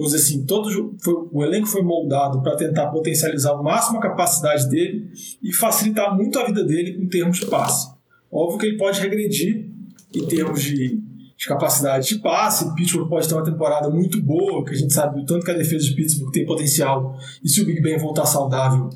dizer 0.00 0.16
assim, 0.16 0.44
todo 0.46 0.70
foi, 1.00 1.14
o 1.30 1.44
elenco 1.44 1.66
foi 1.66 1.82
moldado 1.82 2.42
para 2.42 2.56
tentar 2.56 2.86
potencializar 2.86 3.50
ao 3.50 3.62
máximo 3.62 3.98
a 3.98 4.02
capacidade 4.02 4.68
dele 4.68 5.10
e 5.42 5.52
facilitar 5.52 6.16
muito 6.16 6.38
a 6.38 6.46
vida 6.46 6.64
dele 6.64 6.98
em 7.02 7.08
termos 7.08 7.38
de 7.38 7.46
passe. 7.46 7.92
Óbvio 8.30 8.58
que 8.58 8.66
ele 8.66 8.78
pode 8.78 9.00
regredir 9.00 9.70
em 10.14 10.26
termos 10.26 10.62
de, 10.62 10.98
de 11.36 11.46
capacidade 11.46 12.08
de 12.08 12.18
passe. 12.20 12.74
Pittsburgh 12.74 13.08
pode 13.08 13.28
ter 13.28 13.34
uma 13.34 13.44
temporada 13.44 13.90
muito 13.90 14.22
boa, 14.22 14.64
que 14.64 14.70
a 14.70 14.76
gente 14.76 14.92
sabe 14.92 15.20
o 15.20 15.26
tanto 15.26 15.44
que 15.44 15.50
a 15.50 15.54
defesa 15.54 15.84
de 15.84 15.94
Pittsburgh 15.94 16.32
tem 16.32 16.46
potencial. 16.46 17.18
E 17.44 17.48
se 17.48 17.60
o 17.60 17.66
Big 17.66 17.82
Ben 17.82 17.98
voltar 17.98 18.24
saudável, 18.24 18.88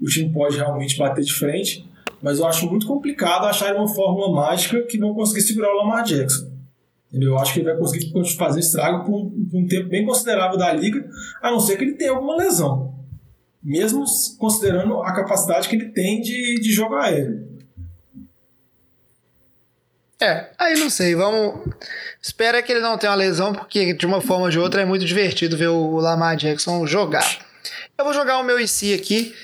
o 0.00 0.06
time 0.06 0.32
pode 0.32 0.56
realmente 0.56 0.96
bater 0.96 1.24
de 1.24 1.32
frente. 1.32 1.84
Mas 2.22 2.38
eu 2.38 2.46
acho 2.46 2.68
muito 2.68 2.86
complicado 2.86 3.46
achar 3.46 3.74
uma 3.74 3.88
fórmula 3.88 4.32
mágica 4.32 4.82
que 4.82 4.98
não 4.98 5.14
conseguir 5.14 5.42
segurar 5.42 5.72
o 5.74 5.78
Lamar 5.78 6.04
Jackson. 6.04 6.45
Eu 7.24 7.38
acho 7.38 7.52
que 7.52 7.60
ele 7.60 7.70
vai 7.70 7.78
conseguir 7.78 8.12
fazer 8.36 8.60
estrago 8.60 9.04
por 9.04 9.14
um, 9.14 9.48
por 9.50 9.58
um 9.58 9.66
tempo 9.66 9.88
bem 9.88 10.04
considerável 10.04 10.58
da 10.58 10.72
liga, 10.72 11.08
a 11.42 11.50
não 11.50 11.60
ser 11.60 11.76
que 11.76 11.84
ele 11.84 11.94
tenha 11.94 12.12
alguma 12.12 12.36
lesão. 12.36 12.94
Mesmo 13.62 14.04
considerando 14.38 15.02
a 15.02 15.12
capacidade 15.12 15.68
que 15.68 15.76
ele 15.76 15.90
tem 15.90 16.20
de, 16.20 16.60
de 16.60 16.72
jogo 16.72 16.94
aéreo. 16.94 17.56
É, 20.20 20.46
aí 20.58 20.78
não 20.78 20.88
sei, 20.88 21.14
vamos. 21.14 21.74
Espera 22.22 22.62
que 22.62 22.72
ele 22.72 22.80
não 22.80 22.96
tenha 22.96 23.12
uma 23.12 23.18
lesão, 23.18 23.52
porque 23.52 23.92
de 23.92 24.06
uma 24.06 24.20
forma 24.20 24.44
ou 24.44 24.50
de 24.50 24.58
outra 24.58 24.82
é 24.82 24.84
muito 24.84 25.04
divertido 25.04 25.56
ver 25.56 25.68
o 25.68 25.96
Lamar 25.96 26.36
Jackson 26.36 26.86
jogar. 26.86 27.46
Eu 27.98 28.04
vou 28.04 28.14
jogar 28.14 28.38
o 28.38 28.42
meu 28.42 28.58
IC 28.58 28.94
aqui, 28.94 29.34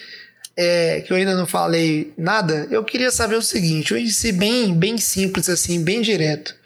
é, 0.57 1.03
que 1.03 1.13
eu 1.13 1.17
ainda 1.17 1.35
não 1.35 1.47
falei 1.47 2.13
nada. 2.17 2.67
Eu 2.71 2.83
queria 2.85 3.11
saber 3.11 3.37
o 3.37 3.43
seguinte: 3.43 3.93
o 3.93 3.99
IC 3.99 4.33
bem, 4.33 4.75
bem 4.75 4.97
simples, 4.97 5.49
assim, 5.49 5.83
bem 5.83 6.01
direto. 6.01 6.62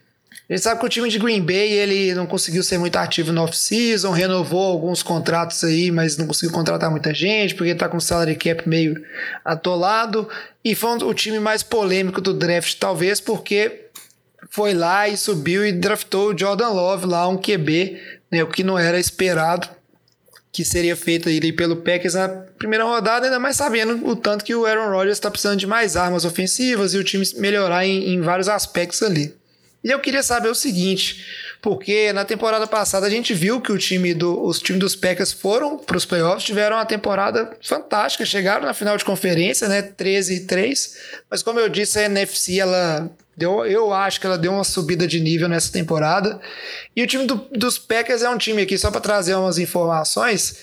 A 0.49 0.53
gente 0.53 0.63
sabe 0.63 0.79
que 0.79 0.87
o 0.87 0.89
time 0.89 1.09
de 1.09 1.19
Green 1.19 1.43
Bay 1.43 1.73
ele 1.73 2.15
não 2.15 2.25
conseguiu 2.25 2.63
ser 2.63 2.79
muito 2.79 2.97
ativo 2.97 3.33
no 3.33 3.43
off-season, 3.43 4.13
renovou 4.13 4.65
alguns 4.65 5.03
contratos 5.03 5.65
aí, 5.65 5.91
mas 5.91 6.17
não 6.17 6.27
conseguiu 6.29 6.55
contratar 6.55 6.89
muita 6.89 7.13
gente, 7.13 7.57
porque 7.57 7.75
tá 7.75 7.89
com 7.89 7.97
o 7.97 8.01
salary 8.01 8.37
cap 8.37 8.69
meio 8.69 9.03
atolado. 9.45 10.29
E 10.65 10.75
foi 10.77 10.99
o 11.03 11.15
time 11.15 11.41
mais 11.41 11.65
polêmico 11.65 12.21
do 12.21 12.33
draft, 12.33 12.79
talvez, 12.79 13.21
porque 13.21 13.87
foi 14.49 14.73
lá 14.73 15.09
e 15.09 15.17
subiu 15.17 15.67
e 15.67 15.73
draftou 15.73 16.33
o 16.33 16.39
Jordan 16.39 16.69
Love 16.69 17.07
lá, 17.07 17.27
um 17.27 17.37
QB, 17.37 18.01
né, 18.31 18.45
o 18.45 18.47
que 18.47 18.63
não 18.63 18.79
era 18.79 19.01
esperado 19.01 19.69
que 20.57 20.65
seria 20.65 20.97
feito 20.97 21.29
ali 21.29 21.53
pelo 21.53 21.77
Packers 21.77 22.15
na 22.15 22.29
primeira 22.29 22.83
rodada, 22.83 23.27
ainda 23.27 23.39
mais 23.39 23.57
sabendo 23.57 24.09
o 24.09 24.17
tanto 24.17 24.43
que 24.43 24.55
o 24.55 24.65
Aaron 24.65 24.89
Rodgers 24.89 25.19
está 25.19 25.31
precisando 25.31 25.59
de 25.59 25.67
mais 25.67 25.97
armas 25.97 26.25
ofensivas 26.25 26.95
e 26.95 26.97
o 26.97 27.05
time 27.05 27.27
melhorar 27.37 27.85
em, 27.85 28.15
em 28.15 28.23
vários 28.23 28.49
aspectos 28.49 29.03
ali. 29.03 29.35
E 29.87 29.91
eu 29.93 30.01
queria 30.01 30.21
saber 30.21 30.49
o 30.49 30.55
seguinte, 30.55 31.25
porque 31.63 32.13
na 32.13 32.25
temporada 32.25 32.67
passada 32.67 33.07
a 33.07 33.11
gente 33.11 33.33
viu 33.33 33.61
que 33.61 33.71
o 33.71 33.79
time 33.79 34.13
do, 34.15 34.45
os 34.45 34.59
times 34.59 34.81
dos 34.81 34.97
Packers 34.97 35.31
foram 35.31 35.79
para 35.79 35.97
os 35.97 36.05
playoffs, 36.05 36.43
tiveram 36.43 36.75
uma 36.75 36.85
temporada 36.85 37.57
fantástica, 37.63 38.27
chegaram 38.27 38.67
na 38.67 38.75
final 38.75 38.97
de 38.97 39.05
conferência, 39.05 39.69
né, 39.69 39.83
13 39.83 40.35
e 40.35 40.41
3, 40.41 40.97
mas 41.31 41.41
como 41.41 41.61
eu 41.61 41.69
disse, 41.69 42.01
a 42.01 42.07
NFC 42.07 42.59
ela 42.59 43.09
deu, 43.37 43.65
eu 43.65 43.93
acho 43.93 44.21
que 44.21 44.27
ela 44.27 44.37
deu 44.37 44.51
uma 44.51 44.65
subida 44.65 45.07
de 45.07 45.21
nível 45.21 45.49
nessa 45.49 45.71
temporada. 45.71 46.41
E 46.97 47.01
o 47.01 47.07
time 47.07 47.25
do, 47.25 47.47
dos 47.53 47.79
Packers 47.79 48.23
é 48.23 48.29
um 48.29 48.39
time 48.39 48.63
aqui 48.63 48.77
só 48.77 48.91
para 48.91 49.01
trazer 49.01 49.37
umas 49.37 49.57
informações, 49.57 50.57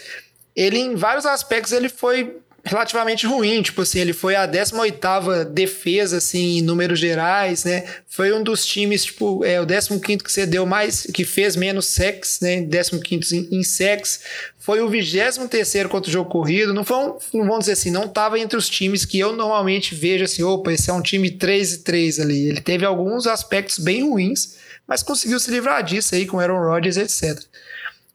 ele 0.53 0.79
em 0.79 0.95
vários 0.95 1.25
aspectos 1.25 1.71
ele 1.71 1.87
foi 1.87 2.39
relativamente 2.65 3.27
ruim, 3.27 3.61
tipo 3.61 3.81
assim, 3.81 3.99
ele 3.99 4.13
foi 4.13 4.35
a 4.35 4.47
18ª 4.47 5.43
defesa, 5.43 6.17
assim, 6.17 6.59
em 6.59 6.61
números 6.61 6.97
gerais, 6.97 7.65
né, 7.65 7.83
foi 8.07 8.31
um 8.31 8.41
dos 8.41 8.65
times, 8.65 9.03
tipo, 9.03 9.43
é 9.43 9.59
o 9.59 9.67
15º 9.67 10.23
que 10.23 10.31
cedeu 10.31 10.65
mais, 10.65 11.05
que 11.13 11.25
fez 11.25 11.57
menos 11.57 11.87
sex, 11.87 12.39
né, 12.41 12.61
15º 12.61 13.33
em, 13.33 13.59
em 13.59 13.63
sex, 13.63 14.21
foi 14.57 14.79
o 14.79 14.89
23º 14.89 15.89
contra 15.89 16.09
o 16.09 16.13
jogo 16.13 16.29
corrido, 16.29 16.73
não 16.73 16.85
foi 16.85 16.95
um, 16.95 17.17
vamos 17.33 17.59
dizer 17.59 17.73
assim, 17.73 17.91
não 17.91 18.05
estava 18.05 18.39
entre 18.39 18.57
os 18.57 18.69
times 18.69 19.03
que 19.03 19.19
eu 19.19 19.33
normalmente 19.35 19.93
vejo 19.93 20.23
assim, 20.23 20.41
opa, 20.41 20.71
esse 20.71 20.89
é 20.89 20.93
um 20.93 21.01
time 21.01 21.29
3 21.31 21.73
e 21.73 21.77
3 21.79 22.19
ali, 22.21 22.47
ele 22.47 22.61
teve 22.61 22.85
alguns 22.85 23.27
aspectos 23.27 23.77
bem 23.77 24.03
ruins, 24.03 24.55
mas 24.87 25.03
conseguiu 25.03 25.39
se 25.39 25.51
livrar 25.51 25.83
disso 25.83 26.15
aí 26.15 26.25
com 26.25 26.39
Aaron 26.39 26.59
Rodgers, 26.59 26.95
etc. 26.95 27.43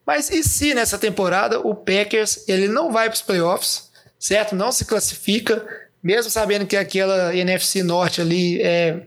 Mas 0.05 0.31
e 0.31 0.43
se 0.43 0.73
nessa 0.73 0.97
temporada 0.97 1.59
o 1.59 1.75
Packers 1.75 2.45
ele 2.47 2.67
não 2.67 2.91
vai 2.91 3.09
para 3.09 3.15
os 3.15 3.21
playoffs, 3.21 3.88
certo? 4.19 4.55
Não 4.55 4.71
se 4.71 4.85
classifica, 4.85 5.65
mesmo 6.03 6.29
sabendo 6.29 6.67
que 6.67 6.75
aquela 6.75 7.33
NFC 7.35 7.81
Norte 7.81 8.19
ali 8.19 8.61
é 8.61 9.03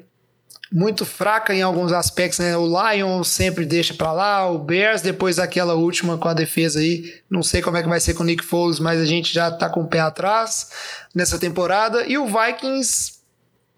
muito 0.72 1.04
fraca 1.04 1.54
em 1.54 1.60
alguns 1.60 1.92
aspectos, 1.92 2.38
né? 2.38 2.56
O 2.56 2.66
Lions 2.66 3.28
sempre 3.28 3.66
deixa 3.66 3.92
para 3.92 4.10
lá, 4.10 4.50
o 4.50 4.58
Bears 4.58 5.02
depois 5.02 5.36
daquela 5.36 5.74
última 5.74 6.16
com 6.16 6.28
a 6.28 6.34
defesa 6.34 6.80
aí, 6.80 7.14
não 7.28 7.42
sei 7.42 7.60
como 7.60 7.76
é 7.76 7.82
que 7.82 7.88
vai 7.88 8.00
ser 8.00 8.14
com 8.14 8.22
o 8.22 8.26
Nick 8.26 8.42
Foles, 8.42 8.80
mas 8.80 8.98
a 8.98 9.04
gente 9.04 9.32
já 9.32 9.50
tá 9.50 9.68
com 9.68 9.80
o 9.82 9.86
pé 9.86 10.00
atrás 10.00 10.70
nessa 11.14 11.38
temporada 11.38 12.06
e 12.06 12.16
o 12.16 12.26
Vikings 12.26 13.20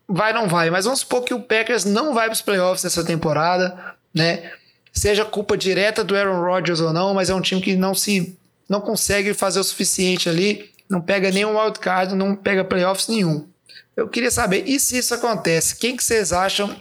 vai 0.08 0.32
não 0.32 0.46
vai, 0.46 0.70
mas 0.70 0.84
vamos 0.84 1.00
supor 1.00 1.24
que 1.24 1.34
o 1.34 1.40
Packers 1.40 1.84
não 1.84 2.14
vai 2.14 2.26
para 2.26 2.34
os 2.34 2.42
playoffs 2.42 2.84
nessa 2.84 3.02
temporada, 3.02 3.96
né? 4.14 4.52
Seja 4.92 5.24
culpa 5.24 5.56
direta 5.56 6.04
do 6.04 6.16
Aaron 6.16 6.40
Rodgers 6.40 6.78
ou 6.78 6.92
não, 6.92 7.12
mas 7.12 7.28
é 7.28 7.34
um 7.34 7.40
time 7.40 7.60
que 7.60 7.74
não 7.74 7.94
se 7.94 8.38
não 8.68 8.80
consegue 8.80 9.34
fazer 9.34 9.58
o 9.58 9.64
suficiente 9.64 10.28
ali 10.28 10.73
não 10.88 11.00
pega 11.00 11.30
nenhum 11.30 11.58
wildcard, 11.58 12.14
não 12.14 12.34
pega 12.34 12.64
playoffs 12.64 13.08
nenhum. 13.08 13.46
Eu 13.96 14.08
queria 14.08 14.30
saber, 14.30 14.64
e 14.66 14.78
se 14.80 14.98
isso 14.98 15.14
acontece, 15.14 15.76
quem 15.76 15.96
que 15.96 16.02
vocês 16.02 16.32
acham 16.32 16.74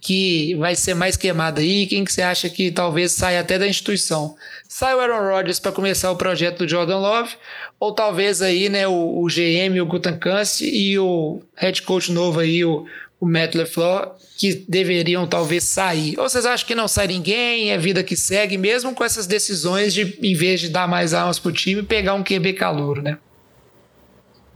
que 0.00 0.54
vai 0.56 0.74
ser 0.74 0.94
mais 0.94 1.16
queimado 1.16 1.60
aí? 1.60 1.86
Quem 1.86 2.04
que 2.04 2.12
você 2.12 2.22
acha 2.22 2.48
que 2.48 2.70
talvez 2.70 3.12
saia 3.12 3.40
até 3.40 3.58
da 3.58 3.66
instituição? 3.66 4.34
Sai 4.68 4.94
o 4.94 5.00
Aaron 5.00 5.30
Rodgers 5.30 5.58
para 5.58 5.72
começar 5.72 6.10
o 6.10 6.16
projeto 6.16 6.58
do 6.58 6.68
Jordan 6.68 6.98
Love, 6.98 7.36
ou 7.80 7.92
talvez 7.92 8.42
aí, 8.42 8.68
né, 8.68 8.86
o, 8.86 9.22
o 9.22 9.26
GM, 9.26 9.80
o 9.80 9.86
Gutenkast 9.86 10.64
e 10.64 10.98
o 10.98 11.42
head 11.56 11.82
coach 11.82 12.12
novo 12.12 12.40
aí, 12.40 12.64
o, 12.64 12.86
o 13.20 13.26
Matt 13.26 13.54
LeFleur, 13.54 14.12
que 14.38 14.64
deveriam 14.68 15.26
talvez 15.26 15.64
sair. 15.64 16.18
Ou 16.18 16.28
vocês 16.28 16.46
acham 16.46 16.66
que 16.66 16.74
não 16.74 16.88
sai 16.88 17.08
ninguém, 17.08 17.70
é 17.70 17.78
vida 17.78 18.02
que 18.02 18.16
segue, 18.16 18.56
mesmo 18.56 18.94
com 18.94 19.04
essas 19.04 19.26
decisões 19.26 19.92
de, 19.92 20.18
em 20.22 20.34
vez 20.34 20.60
de 20.60 20.68
dar 20.68 20.88
mais 20.88 21.12
armas 21.12 21.38
pro 21.38 21.52
time, 21.52 21.82
pegar 21.82 22.14
um 22.14 22.22
QB 22.22 22.54
calouro, 22.54 23.02
né? 23.02 23.18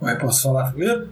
Ué, 0.02 0.16
posso 0.16 0.42
falar 0.42 0.70
primeiro? 0.70 1.08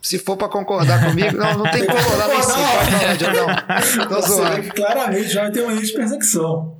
Se 0.00 0.18
for 0.18 0.36
para 0.36 0.48
concordar 0.48 1.04
comigo, 1.04 1.36
não, 1.36 1.58
não 1.58 1.70
tem 1.70 1.82
que 1.82 1.86
concordar 1.86 2.28
nem. 2.28 4.08
Tô 4.08 4.20
zoando. 4.22 4.62
que 4.62 4.70
claramente 4.70 5.28
já 5.28 5.42
vai 5.42 5.50
ter 5.52 5.60
uma 5.62 5.72
linha 5.72 5.84
de 5.84 5.92
perseguição. 5.92 6.76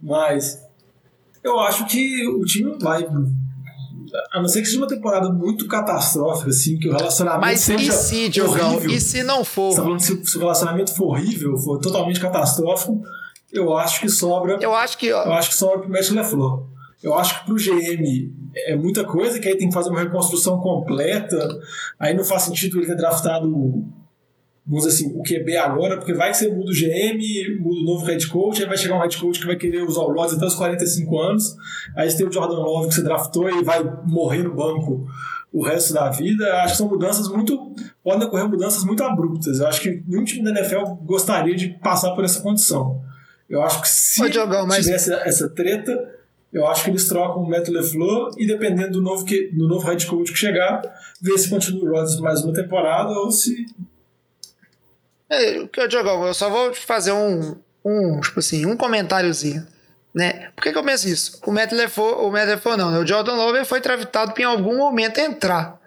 Mas 0.00 0.62
eu 1.44 1.58
acho 1.60 1.86
que 1.86 2.26
o 2.28 2.42
time 2.44 2.78
vai. 2.80 3.06
A 4.32 4.40
não 4.40 4.48
ser 4.48 4.60
que 4.62 4.66
seja 4.66 4.78
uma 4.78 4.86
temporada 4.86 5.28
muito 5.30 5.66
catastrófica, 5.66 6.48
assim, 6.48 6.78
que 6.78 6.88
o 6.88 6.96
relacionamento 6.96 7.40
Mas 7.42 7.60
seja 7.60 7.92
e 7.92 7.94
se, 7.94 8.28
Diogão? 8.30 8.80
E 8.86 9.00
se 9.00 9.22
não 9.22 9.38
tá 9.38 9.44
for? 9.44 9.74
falando 9.74 10.00
se, 10.00 10.24
se 10.24 10.36
o 10.36 10.40
relacionamento 10.40 10.94
for 10.94 11.08
horrível, 11.08 11.58
for 11.58 11.78
totalmente 11.78 12.20
catastrófico, 12.20 13.02
eu 13.52 13.76
acho 13.76 14.00
que 14.00 14.08
sobra. 14.08 14.56
Eu 14.60 14.74
acho 14.74 14.96
que, 14.96 15.08
Eu 15.08 15.32
acho 15.34 15.50
que 15.50 15.56
sobra 15.56 15.80
pro 15.80 15.90
Matt 15.90 16.08
LeFleur. 16.10 16.64
Eu 17.02 17.14
acho 17.14 17.40
que 17.40 17.46
pro 17.46 17.56
GM 17.56 18.32
é 18.66 18.76
muita 18.76 19.04
coisa, 19.04 19.38
que 19.38 19.48
aí 19.48 19.56
tem 19.56 19.68
que 19.68 19.74
fazer 19.74 19.90
uma 19.90 20.00
reconstrução 20.00 20.58
completa. 20.60 21.36
Aí 21.98 22.14
não 22.14 22.24
faz 22.24 22.42
sentido 22.42 22.78
ele 22.78 22.86
ter 22.86 22.96
draftado, 22.96 23.50
vamos 24.66 24.84
dizer 24.84 24.88
assim, 24.88 25.18
o 25.18 25.22
QB 25.22 25.56
agora, 25.56 25.96
porque 25.96 26.12
vai 26.14 26.30
que 26.30 26.38
você 26.38 26.48
muda 26.48 26.70
o 26.70 26.74
GM, 26.74 27.60
muda 27.60 27.80
o 27.80 27.84
novo 27.84 28.06
head 28.06 28.26
coach, 28.28 28.62
aí 28.62 28.68
vai 28.68 28.76
chegar 28.76 28.96
um 28.96 29.00
head 29.00 29.16
coach 29.18 29.38
que 29.40 29.46
vai 29.46 29.56
querer 29.56 29.82
usar 29.82 30.00
o 30.00 30.08
Lodge 30.10 30.36
até 30.36 30.46
os 30.46 30.54
45 30.54 31.18
anos. 31.18 31.56
Aí 31.96 32.10
você 32.10 32.16
tem 32.16 32.26
o 32.26 32.32
Jordan 32.32 32.56
Love 32.58 32.88
que 32.88 32.94
você 32.94 33.02
draftou 33.02 33.48
e 33.48 33.62
vai 33.62 33.82
morrer 34.04 34.42
no 34.42 34.54
banco 34.54 35.06
o 35.52 35.62
resto 35.64 35.92
da 35.94 36.10
vida. 36.10 36.44
Acho 36.62 36.72
que 36.72 36.78
são 36.78 36.88
mudanças 36.88 37.28
muito. 37.28 37.72
podem 38.02 38.26
ocorrer 38.26 38.48
mudanças 38.48 38.84
muito 38.84 39.02
abruptas. 39.04 39.60
Eu 39.60 39.66
acho 39.68 39.80
que 39.80 40.02
nenhum 40.06 40.24
time 40.24 40.42
da 40.44 40.50
NFL 40.50 40.84
gostaria 41.04 41.54
de 41.54 41.68
passar 41.80 42.12
por 42.14 42.24
essa 42.24 42.40
condição. 42.40 43.00
Eu 43.48 43.62
acho 43.62 43.80
que 43.80 43.88
se 43.88 44.22
Ô, 44.22 44.28
Diogão, 44.28 44.66
mas- 44.66 44.84
tivesse 44.84 45.12
essa 45.12 45.48
treta, 45.48 45.96
eu 46.56 46.66
acho 46.66 46.84
que 46.84 46.90
eles 46.90 47.06
trocam 47.06 47.42
o 47.42 47.48
Matt 47.48 47.68
LeFleur 47.68 48.30
e 48.38 48.46
dependendo 48.46 48.92
do 48.92 49.02
novo, 49.02 49.24
que, 49.24 49.48
do 49.52 49.68
novo 49.68 49.86
head 49.86 50.06
coach 50.06 50.32
que 50.32 50.38
chegar, 50.38 50.80
ver 51.20 51.36
se 51.38 51.50
continua 51.50 51.82
o 51.84 51.92
Rodgers 51.92 52.18
mais 52.20 52.42
uma 52.42 52.54
temporada 52.54 53.10
ou 53.10 53.30
se. 53.30 53.66
É, 55.28 55.58
o 55.58 55.88
Diogão, 55.88 56.26
eu 56.26 56.32
só 56.32 56.48
vou 56.48 56.72
fazer 56.72 57.12
um, 57.12 57.56
um, 57.84 58.20
tipo 58.20 58.38
assim, 58.38 58.64
um 58.64 58.76
comentáriozinho. 58.76 59.66
Né? 60.14 60.50
Por 60.56 60.62
que, 60.62 60.72
que 60.72 60.78
eu 60.78 60.84
penso 60.84 61.08
isso? 61.08 61.40
O 61.46 61.52
Matt 61.52 61.72
LeFleur, 61.72 62.24
o 62.24 62.32
Matt 62.32 62.48
LeFleur 62.48 62.78
não, 62.78 62.90
né? 62.90 62.98
o 62.98 63.06
Jordan 63.06 63.34
Love 63.34 63.66
foi 63.66 63.82
traftado 63.82 64.32
para 64.32 64.42
em 64.42 64.46
algum 64.46 64.78
momento 64.78 65.18
entrar. 65.18 65.78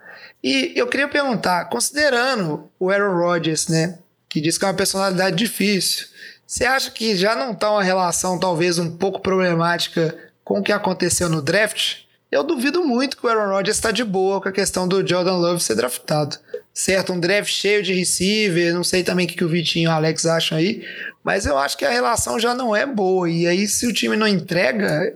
E 0.44 0.72
eu 0.76 0.86
queria 0.86 1.08
perguntar, 1.08 1.66
considerando 1.66 2.70
o 2.80 2.92
Aaron 2.92 3.18
Rodgers, 3.18 3.68
né, 3.68 3.98
que 4.30 4.40
diz 4.40 4.58
que 4.58 4.66
é 4.66 4.68
uma 4.68 4.74
personalidade 4.74 5.36
difícil, 5.36 6.06
você 6.46 6.64
acha 6.64 6.92
que 6.92 7.16
já 7.16 7.36
não 7.36 7.54
tá 7.54 7.72
uma 7.72 7.84
relação 7.84 8.40
talvez 8.40 8.78
um 8.78 8.96
pouco 8.96 9.20
problemática 9.20 10.29
com 10.50 10.62
o 10.62 10.64
que 10.64 10.72
aconteceu 10.72 11.30
no 11.30 11.44
draft? 11.44 11.98
Eu 12.32 12.44
duvido 12.44 12.84
muito 12.84 13.16
que 13.16 13.24
o 13.24 13.30
Aaron 13.30 13.52
Rodgers 13.52 13.78
está 13.78 13.92
de 13.92 14.04
boa 14.04 14.42
com 14.42 14.50
a 14.50 14.52
questão 14.52 14.88
do 14.88 15.08
Jordan 15.08 15.36
Love 15.36 15.62
ser 15.62 15.76
draftado. 15.76 16.38
Certo, 16.74 17.14
um 17.14 17.20
draft 17.20 17.52
cheio 17.52 17.84
de 17.84 17.94
receiver, 17.94 18.74
não 18.74 18.84
sei 18.84 19.04
também 19.04 19.28
o 19.28 19.30
que, 19.30 19.44
o 19.44 19.48
Vitinho 19.48 19.86
e 19.86 19.88
o 19.88 19.92
Alex 19.92 20.26
acham 20.26 20.58
aí, 20.58 20.84
mas 21.24 21.46
eu 21.46 21.56
acho 21.56 21.78
que 21.78 21.86
a 21.86 21.92
relação 21.92 22.40
já 22.40 22.56
não 22.56 22.76
é 22.76 22.84
boa. 22.84 23.30
E 23.30 23.46
aí, 23.46 23.68
se 23.68 23.86
o 23.86 23.94
time 23.94 24.16
não 24.16 24.28
entrega, 24.28 25.14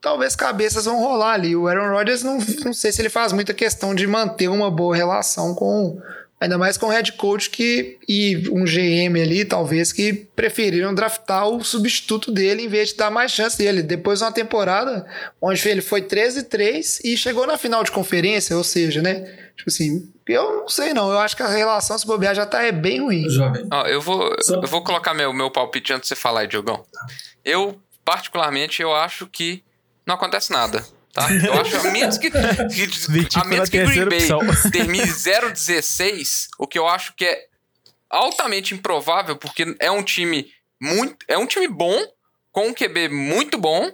talvez 0.00 0.36
cabeças 0.36 0.84
vão 0.84 1.00
rolar 1.00 1.32
ali. 1.32 1.56
O 1.56 1.66
Aaron 1.66 1.90
Rodgers, 1.90 2.22
não, 2.22 2.38
não 2.64 2.72
sei 2.72 2.92
se 2.92 3.02
ele 3.02 3.08
faz 3.08 3.32
muita 3.32 3.52
questão 3.52 3.92
de 3.92 4.06
manter 4.06 4.46
uma 4.46 4.70
boa 4.70 4.94
relação 4.94 5.52
com. 5.52 6.00
Ainda 6.38 6.58
mais 6.58 6.76
com 6.76 6.86
o 6.86 6.90
head 6.90 7.12
coach 7.12 7.48
que, 7.48 7.98
e 8.06 8.46
um 8.50 8.64
GM 8.64 9.18
ali, 9.22 9.42
talvez, 9.44 9.90
que 9.90 10.12
preferiram 10.12 10.94
draftar 10.94 11.48
o 11.48 11.64
substituto 11.64 12.30
dele 12.30 12.62
em 12.64 12.68
vez 12.68 12.90
de 12.90 12.96
dar 12.96 13.10
mais 13.10 13.32
chance 13.32 13.56
dele. 13.56 13.82
Depois 13.82 14.18
de 14.18 14.24
uma 14.26 14.32
temporada 14.32 15.06
onde 15.40 15.66
ele 15.66 15.80
foi 15.80 16.02
13-3 16.02 17.00
e 17.04 17.16
chegou 17.16 17.46
na 17.46 17.56
final 17.56 17.82
de 17.82 17.90
conferência, 17.90 18.54
ou 18.54 18.62
seja, 18.62 19.00
né? 19.00 19.20
Tipo 19.56 19.70
assim, 19.70 20.12
eu 20.28 20.58
não 20.58 20.68
sei 20.68 20.92
não. 20.92 21.10
Eu 21.10 21.18
acho 21.18 21.34
que 21.34 21.42
a 21.42 21.48
relação, 21.48 21.96
se 21.98 22.06
bobear, 22.06 22.34
já 22.34 22.44
tá 22.44 22.62
é 22.62 22.70
bem 22.70 23.00
ruim. 23.00 23.28
Jovem. 23.30 23.66
Ó, 23.72 23.86
eu 23.86 24.02
vou, 24.02 24.36
Só- 24.42 24.56
eu 24.60 24.68
vou 24.68 24.84
colocar 24.84 25.14
meu, 25.14 25.32
meu 25.32 25.50
palpite 25.50 25.94
antes 25.94 26.02
de 26.10 26.14
você 26.14 26.20
falar 26.20 26.40
aí, 26.40 26.46
Diogão. 26.46 26.84
Eu, 27.42 27.80
particularmente, 28.04 28.82
eu 28.82 28.94
acho 28.94 29.26
que 29.26 29.62
não 30.06 30.16
acontece 30.16 30.52
nada. 30.52 30.84
Tá? 31.16 31.32
Eu 31.32 31.54
acho, 31.54 31.74
a 31.78 31.90
menos 31.90 32.18
que, 32.18 32.30
que, 32.30 32.36
a 33.40 33.44
menos 33.44 33.70
pela 33.70 33.86
que 33.86 33.94
Green 33.94 34.06
Bay 34.06 34.30
opção. 34.30 34.40
termine 34.70 35.06
0-16, 35.06 36.48
o 36.58 36.66
que 36.66 36.78
eu 36.78 36.86
acho 36.86 37.14
que 37.14 37.24
é 37.24 37.46
altamente 38.10 38.74
improvável, 38.74 39.34
porque 39.34 39.74
é 39.80 39.90
um 39.90 40.02
time 40.02 40.52
muito. 40.78 41.16
É 41.26 41.38
um 41.38 41.46
time 41.46 41.68
bom, 41.68 41.98
com 42.52 42.68
um 42.68 42.74
QB 42.74 43.08
muito 43.08 43.56
bom. 43.56 43.90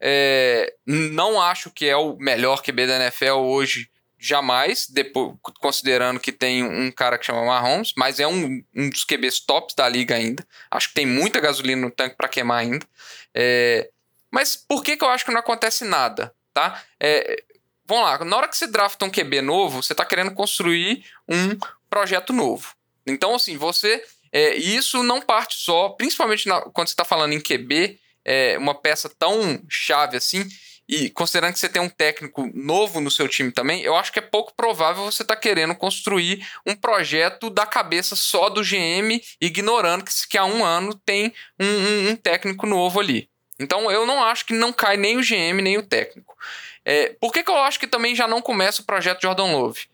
É, 0.00 0.74
não 0.84 1.40
acho 1.40 1.70
que 1.70 1.86
é 1.86 1.96
o 1.96 2.16
melhor 2.16 2.60
QB 2.60 2.88
da 2.88 2.96
NFL 2.96 3.34
hoje, 3.34 3.88
jamais, 4.18 4.88
depois, 4.88 5.36
considerando 5.60 6.18
que 6.18 6.32
tem 6.32 6.64
um 6.64 6.90
cara 6.90 7.16
que 7.16 7.24
chama 7.24 7.44
Mahomes, 7.44 7.92
mas 7.96 8.18
é 8.18 8.26
um, 8.26 8.64
um 8.74 8.90
dos 8.90 9.04
QBs 9.04 9.38
tops 9.38 9.76
da 9.76 9.88
liga 9.88 10.16
ainda. 10.16 10.44
Acho 10.68 10.88
que 10.88 10.94
tem 10.94 11.06
muita 11.06 11.38
gasolina 11.38 11.82
no 11.82 11.90
tanque 11.92 12.16
para 12.16 12.26
queimar 12.26 12.58
ainda. 12.58 12.84
É, 13.32 13.88
mas 14.28 14.56
por 14.56 14.82
que, 14.82 14.96
que 14.96 15.04
eu 15.04 15.08
acho 15.08 15.24
que 15.24 15.30
não 15.30 15.38
acontece 15.38 15.84
nada? 15.84 16.34
Tá? 16.54 16.82
É, 17.00 17.42
vamos 17.86 18.04
lá, 18.04 18.24
na 18.24 18.36
hora 18.36 18.48
que 18.48 18.56
você 18.56 18.66
drafta 18.66 19.04
um 19.04 19.10
QB 19.10 19.42
novo, 19.42 19.82
você 19.82 19.92
está 19.92 20.04
querendo 20.04 20.32
construir 20.32 21.04
um 21.28 21.58
projeto 21.90 22.32
novo. 22.32 22.74
Então, 23.06 23.34
assim, 23.34 23.56
você. 23.58 24.02
É, 24.36 24.54
isso 24.56 25.02
não 25.04 25.20
parte 25.20 25.54
só, 25.56 25.90
principalmente 25.90 26.48
na- 26.48 26.60
quando 26.62 26.88
você 26.88 26.92
está 26.94 27.04
falando 27.04 27.32
em 27.34 27.40
QB, 27.40 28.00
é, 28.24 28.58
uma 28.58 28.74
peça 28.74 29.08
tão 29.08 29.62
chave 29.68 30.16
assim, 30.16 30.44
e 30.88 31.08
considerando 31.08 31.52
que 31.52 31.60
você 31.60 31.68
tem 31.68 31.80
um 31.80 31.88
técnico 31.88 32.50
novo 32.52 33.00
no 33.00 33.12
seu 33.12 33.28
time 33.28 33.52
também, 33.52 33.82
eu 33.82 33.94
acho 33.94 34.12
que 34.12 34.18
é 34.18 34.22
pouco 34.22 34.52
provável 34.56 35.04
você 35.04 35.22
estar 35.22 35.36
querendo 35.36 35.72
construir 35.76 36.44
um 36.66 36.74
projeto 36.74 37.48
da 37.48 37.64
cabeça 37.64 38.16
só 38.16 38.48
do 38.48 38.64
GM, 38.64 39.22
ignorando 39.40 40.04
que, 40.04 40.12
que 40.28 40.36
há 40.36 40.44
um 40.44 40.64
ano 40.64 40.94
tem 41.06 41.32
um, 41.60 41.64
um- 41.66 42.08
um 42.10 42.16
técnico 42.16 42.66
novo 42.66 42.98
ali. 42.98 43.28
Então 43.58 43.90
eu 43.90 44.04
não 44.06 44.22
acho 44.22 44.44
que 44.46 44.52
não 44.52 44.72
cai 44.72 44.96
nem 44.96 45.16
o 45.16 45.22
GM 45.22 45.62
nem 45.62 45.78
o 45.78 45.82
técnico. 45.86 46.36
É, 46.84 47.10
por 47.20 47.32
que, 47.32 47.42
que 47.42 47.50
eu 47.50 47.56
acho 47.56 47.78
que 47.80 47.86
também 47.86 48.14
já 48.14 48.26
não 48.28 48.42
começa 48.42 48.82
o 48.82 48.84
projeto 48.84 49.22
Jordan 49.22 49.52
Love? 49.52 49.86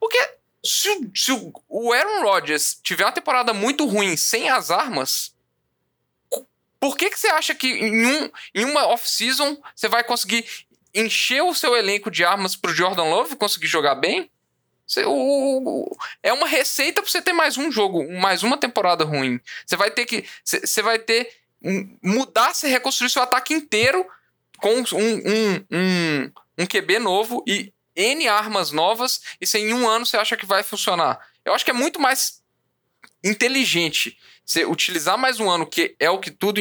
Porque 0.00 0.18
se, 0.64 0.88
o- 0.90 1.10
se 1.14 1.32
o- 1.32 1.52
o 1.68 1.92
Aaron 1.92 2.22
Rodgers 2.22 2.78
tiver 2.82 3.04
uma 3.04 3.12
temporada 3.12 3.52
muito 3.54 3.86
ruim 3.86 4.16
sem 4.16 4.48
as 4.50 4.70
armas, 4.70 5.34
por 6.80 6.96
que, 6.96 7.08
que 7.08 7.18
você 7.18 7.28
acha 7.28 7.54
que 7.54 7.68
em, 7.68 8.04
um, 8.06 8.30
em 8.54 8.64
uma 8.64 8.86
off-season 8.88 9.56
você 9.74 9.88
vai 9.88 10.04
conseguir 10.04 10.44
encher 10.94 11.42
o 11.42 11.54
seu 11.54 11.74
elenco 11.76 12.10
de 12.10 12.24
armas 12.24 12.54
pro 12.54 12.74
Jordan 12.74 13.04
Love 13.04 13.36
conseguir 13.36 13.66
jogar 13.68 13.94
bem? 13.94 14.30
Você- 14.86 15.04
o- 15.06 15.10
o- 15.10 15.84
o- 15.90 15.96
é 16.22 16.30
uma 16.32 16.46
receita 16.46 17.00
pra 17.00 17.10
você 17.10 17.22
ter 17.22 17.32
mais 17.32 17.56
um 17.56 17.72
jogo, 17.72 18.06
mais 18.12 18.42
uma 18.42 18.58
temporada 18.58 19.02
ruim. 19.02 19.40
Você 19.64 19.76
vai 19.76 19.90
ter 19.90 20.04
que. 20.04 20.26
Você 20.44 20.82
vai 20.82 20.98
ter. 20.98 21.32
Mudar, 22.02 22.54
se 22.54 22.68
reconstruir 22.68 23.10
seu 23.10 23.22
ataque 23.22 23.54
inteiro 23.54 24.06
com 24.58 24.74
um, 24.74 24.84
um, 24.92 25.66
um, 25.70 26.32
um 26.58 26.66
QB 26.66 26.98
novo 26.98 27.42
e 27.46 27.72
N 27.96 28.26
armas 28.28 28.72
novas, 28.72 29.20
e 29.40 29.46
se 29.46 29.58
em 29.58 29.72
um 29.72 29.88
ano 29.88 30.04
você 30.04 30.16
acha 30.16 30.36
que 30.36 30.46
vai 30.46 30.62
funcionar. 30.62 31.18
Eu 31.44 31.54
acho 31.54 31.64
que 31.64 31.70
é 31.70 31.74
muito 31.74 32.00
mais 32.00 32.42
inteligente 33.22 34.18
você 34.44 34.64
utilizar 34.64 35.16
mais 35.16 35.40
um 35.40 35.48
ano, 35.48 35.66
que 35.66 35.94
é 35.98 36.10
o 36.10 36.18
que 36.18 36.30
tudo, 36.30 36.60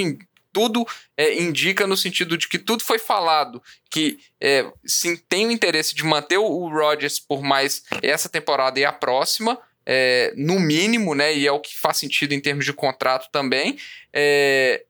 tudo 0.52 0.88
é, 1.18 1.42
indica 1.42 1.88
no 1.88 1.98
sentido 1.98 2.38
de 2.38 2.48
que 2.48 2.60
tudo 2.60 2.84
foi 2.84 3.00
falado, 3.00 3.62
que 3.90 4.20
é, 4.40 4.72
sim, 4.86 5.18
tem 5.18 5.48
o 5.48 5.52
interesse 5.52 5.96
de 5.96 6.04
manter 6.04 6.38
o, 6.38 6.46
o 6.46 6.70
Rodgers 6.70 7.20
por 7.20 7.42
mais 7.42 7.84
essa 8.02 8.30
temporada 8.30 8.80
e 8.80 8.86
a 8.86 8.94
próxima, 8.94 9.60
é, 9.86 10.34
no 10.38 10.60
mínimo, 10.60 11.14
né? 11.14 11.36
E 11.36 11.46
é 11.46 11.52
o 11.52 11.60
que 11.60 11.78
faz 11.78 11.98
sentido 11.98 12.34
em 12.34 12.40
termos 12.40 12.64
de 12.64 12.72
contrato 12.72 13.30
também. 13.32 13.78
É, 14.14 14.86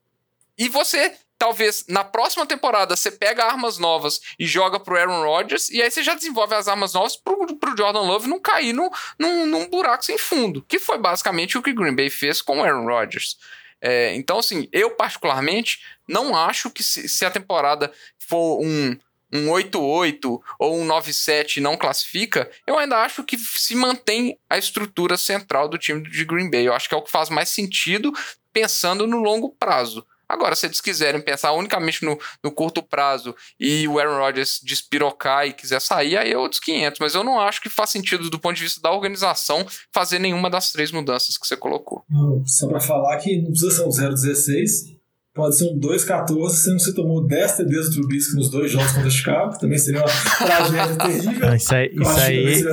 e 0.58 0.70
você, 0.70 1.16
talvez, 1.38 1.86
na 1.88 2.04
próxima 2.04 2.46
temporada, 2.46 2.96
você 2.96 3.12
pega 3.12 3.46
armas 3.46 3.78
novas 3.78 4.20
e 4.38 4.46
joga 4.46 4.80
pro 4.80 4.98
Aaron 4.98 5.24
Rodgers, 5.24 5.70
e 5.70 5.82
aí 5.82 5.90
você 5.90 6.04
já 6.04 6.14
desenvolve 6.14 6.54
as 6.56 6.68
armas 6.68 6.94
novas 6.94 7.16
pro, 7.16 7.56
pro 7.56 7.78
Jordan 7.78 8.02
Love 8.02 8.28
não 8.28 8.40
cair 8.40 8.74
no, 8.74 8.92
num, 9.18 9.46
num 9.46 9.70
buraco 9.70 10.06
sem 10.06 10.18
fundo, 10.18 10.64
que 10.68 10.80
foi 10.80 10.98
basicamente 10.98 11.58
o 11.58 11.62
que 11.62 11.74
Green 11.74 11.96
Bay 11.96 12.10
fez 12.10 12.42
com 12.42 12.60
o 12.60 12.64
Aaron 12.64 12.86
Rodgers. 12.86 13.38
É, 13.82 14.16
então, 14.16 14.40
assim, 14.40 14.70
eu 14.72 14.92
particularmente 14.92 15.82
não 16.08 16.36
acho 16.36 16.70
que 16.70 16.82
se, 16.82 17.10
se 17.10 17.26
a 17.26 17.32
temporada 17.32 17.92
for 18.18 18.62
um, 18.62 18.98
um 19.34 19.48
8-8 19.48 20.42
ou 20.60 20.80
um 20.80 20.88
9-7 20.88 21.60
não 21.60 21.76
classifica, 21.76 22.50
eu 22.66 22.78
ainda 22.78 23.00
acho 23.00 23.24
que 23.24 23.38
se 23.38 23.76
mantém 23.76 24.38
a 24.50 24.58
estrutura 24.58 25.18
central 25.18 25.68
do 25.68 25.78
time 25.78 26.02
de 26.10 26.24
Green 26.24 26.50
Bay. 26.50 26.68
Eu 26.68 26.74
acho 26.74 26.88
que 26.88 26.96
é 26.96 26.98
o 26.98 27.02
que 27.02 27.12
faz 27.12 27.30
mais 27.30 27.50
sentido 27.50 28.14
pensando 28.54 29.08
no 29.08 29.18
longo 29.18 29.50
prazo. 29.50 30.06
Agora, 30.34 30.56
se 30.56 30.66
eles 30.66 30.82
quiserem 30.82 31.22
pensar 31.22 31.52
unicamente 31.54 32.04
no, 32.04 32.18
no 32.44 32.52
curto 32.52 32.82
prazo 32.82 33.36
e 33.60 33.88
o 33.88 34.00
Aaron 34.00 34.18
Rodgers 34.18 34.60
despirocar 34.64 35.46
e 35.46 35.54
quiser 35.54 35.80
sair, 35.80 36.18
aí 36.18 36.32
é 36.32 36.38
outros 36.38 36.60
500. 36.60 37.00
Mas 37.00 37.14
eu 37.14 37.24
não 37.24 37.40
acho 37.40 37.62
que 37.62 37.70
faz 37.70 37.92
sentido, 37.92 38.30
do 38.30 38.40
ponto 38.40 38.56
de 38.56 38.64
vista 38.64 38.82
da 38.82 38.92
organização, 38.92 39.66
fazer 39.92 40.18
nenhuma 40.18 40.50
das 40.50 40.72
três 40.72 40.92
mudanças 40.92 41.38
que 41.38 41.46
você 41.46 41.56
colocou. 41.56 42.04
Só 42.46 42.68
para 42.68 42.80
falar 42.80 43.18
que 43.18 43.38
não 43.38 43.52
precisa 43.52 43.72
ser 43.72 43.84
um 43.84 44.10
016, 44.10 44.96
Pode 45.34 45.58
ser 45.58 45.66
um 45.66 45.80
2-14, 45.80 46.50
sendo 46.52 46.78
que 46.78 46.84
você 46.84 46.94
tomou 46.94 47.26
10 47.26 47.58
TDs 47.58 47.90
do 47.90 48.02
Trubisky 48.02 48.36
nos 48.36 48.52
dois 48.52 48.72
jogos 48.72 48.92
contra 48.92 49.10
Chicago. 49.10 49.58
Também 49.58 49.80
seria 49.80 50.02
uma 50.02 50.46
tragédia 50.46 50.96
terrível. 50.96 51.56
Isso 51.56 51.74
aí, 51.74 51.90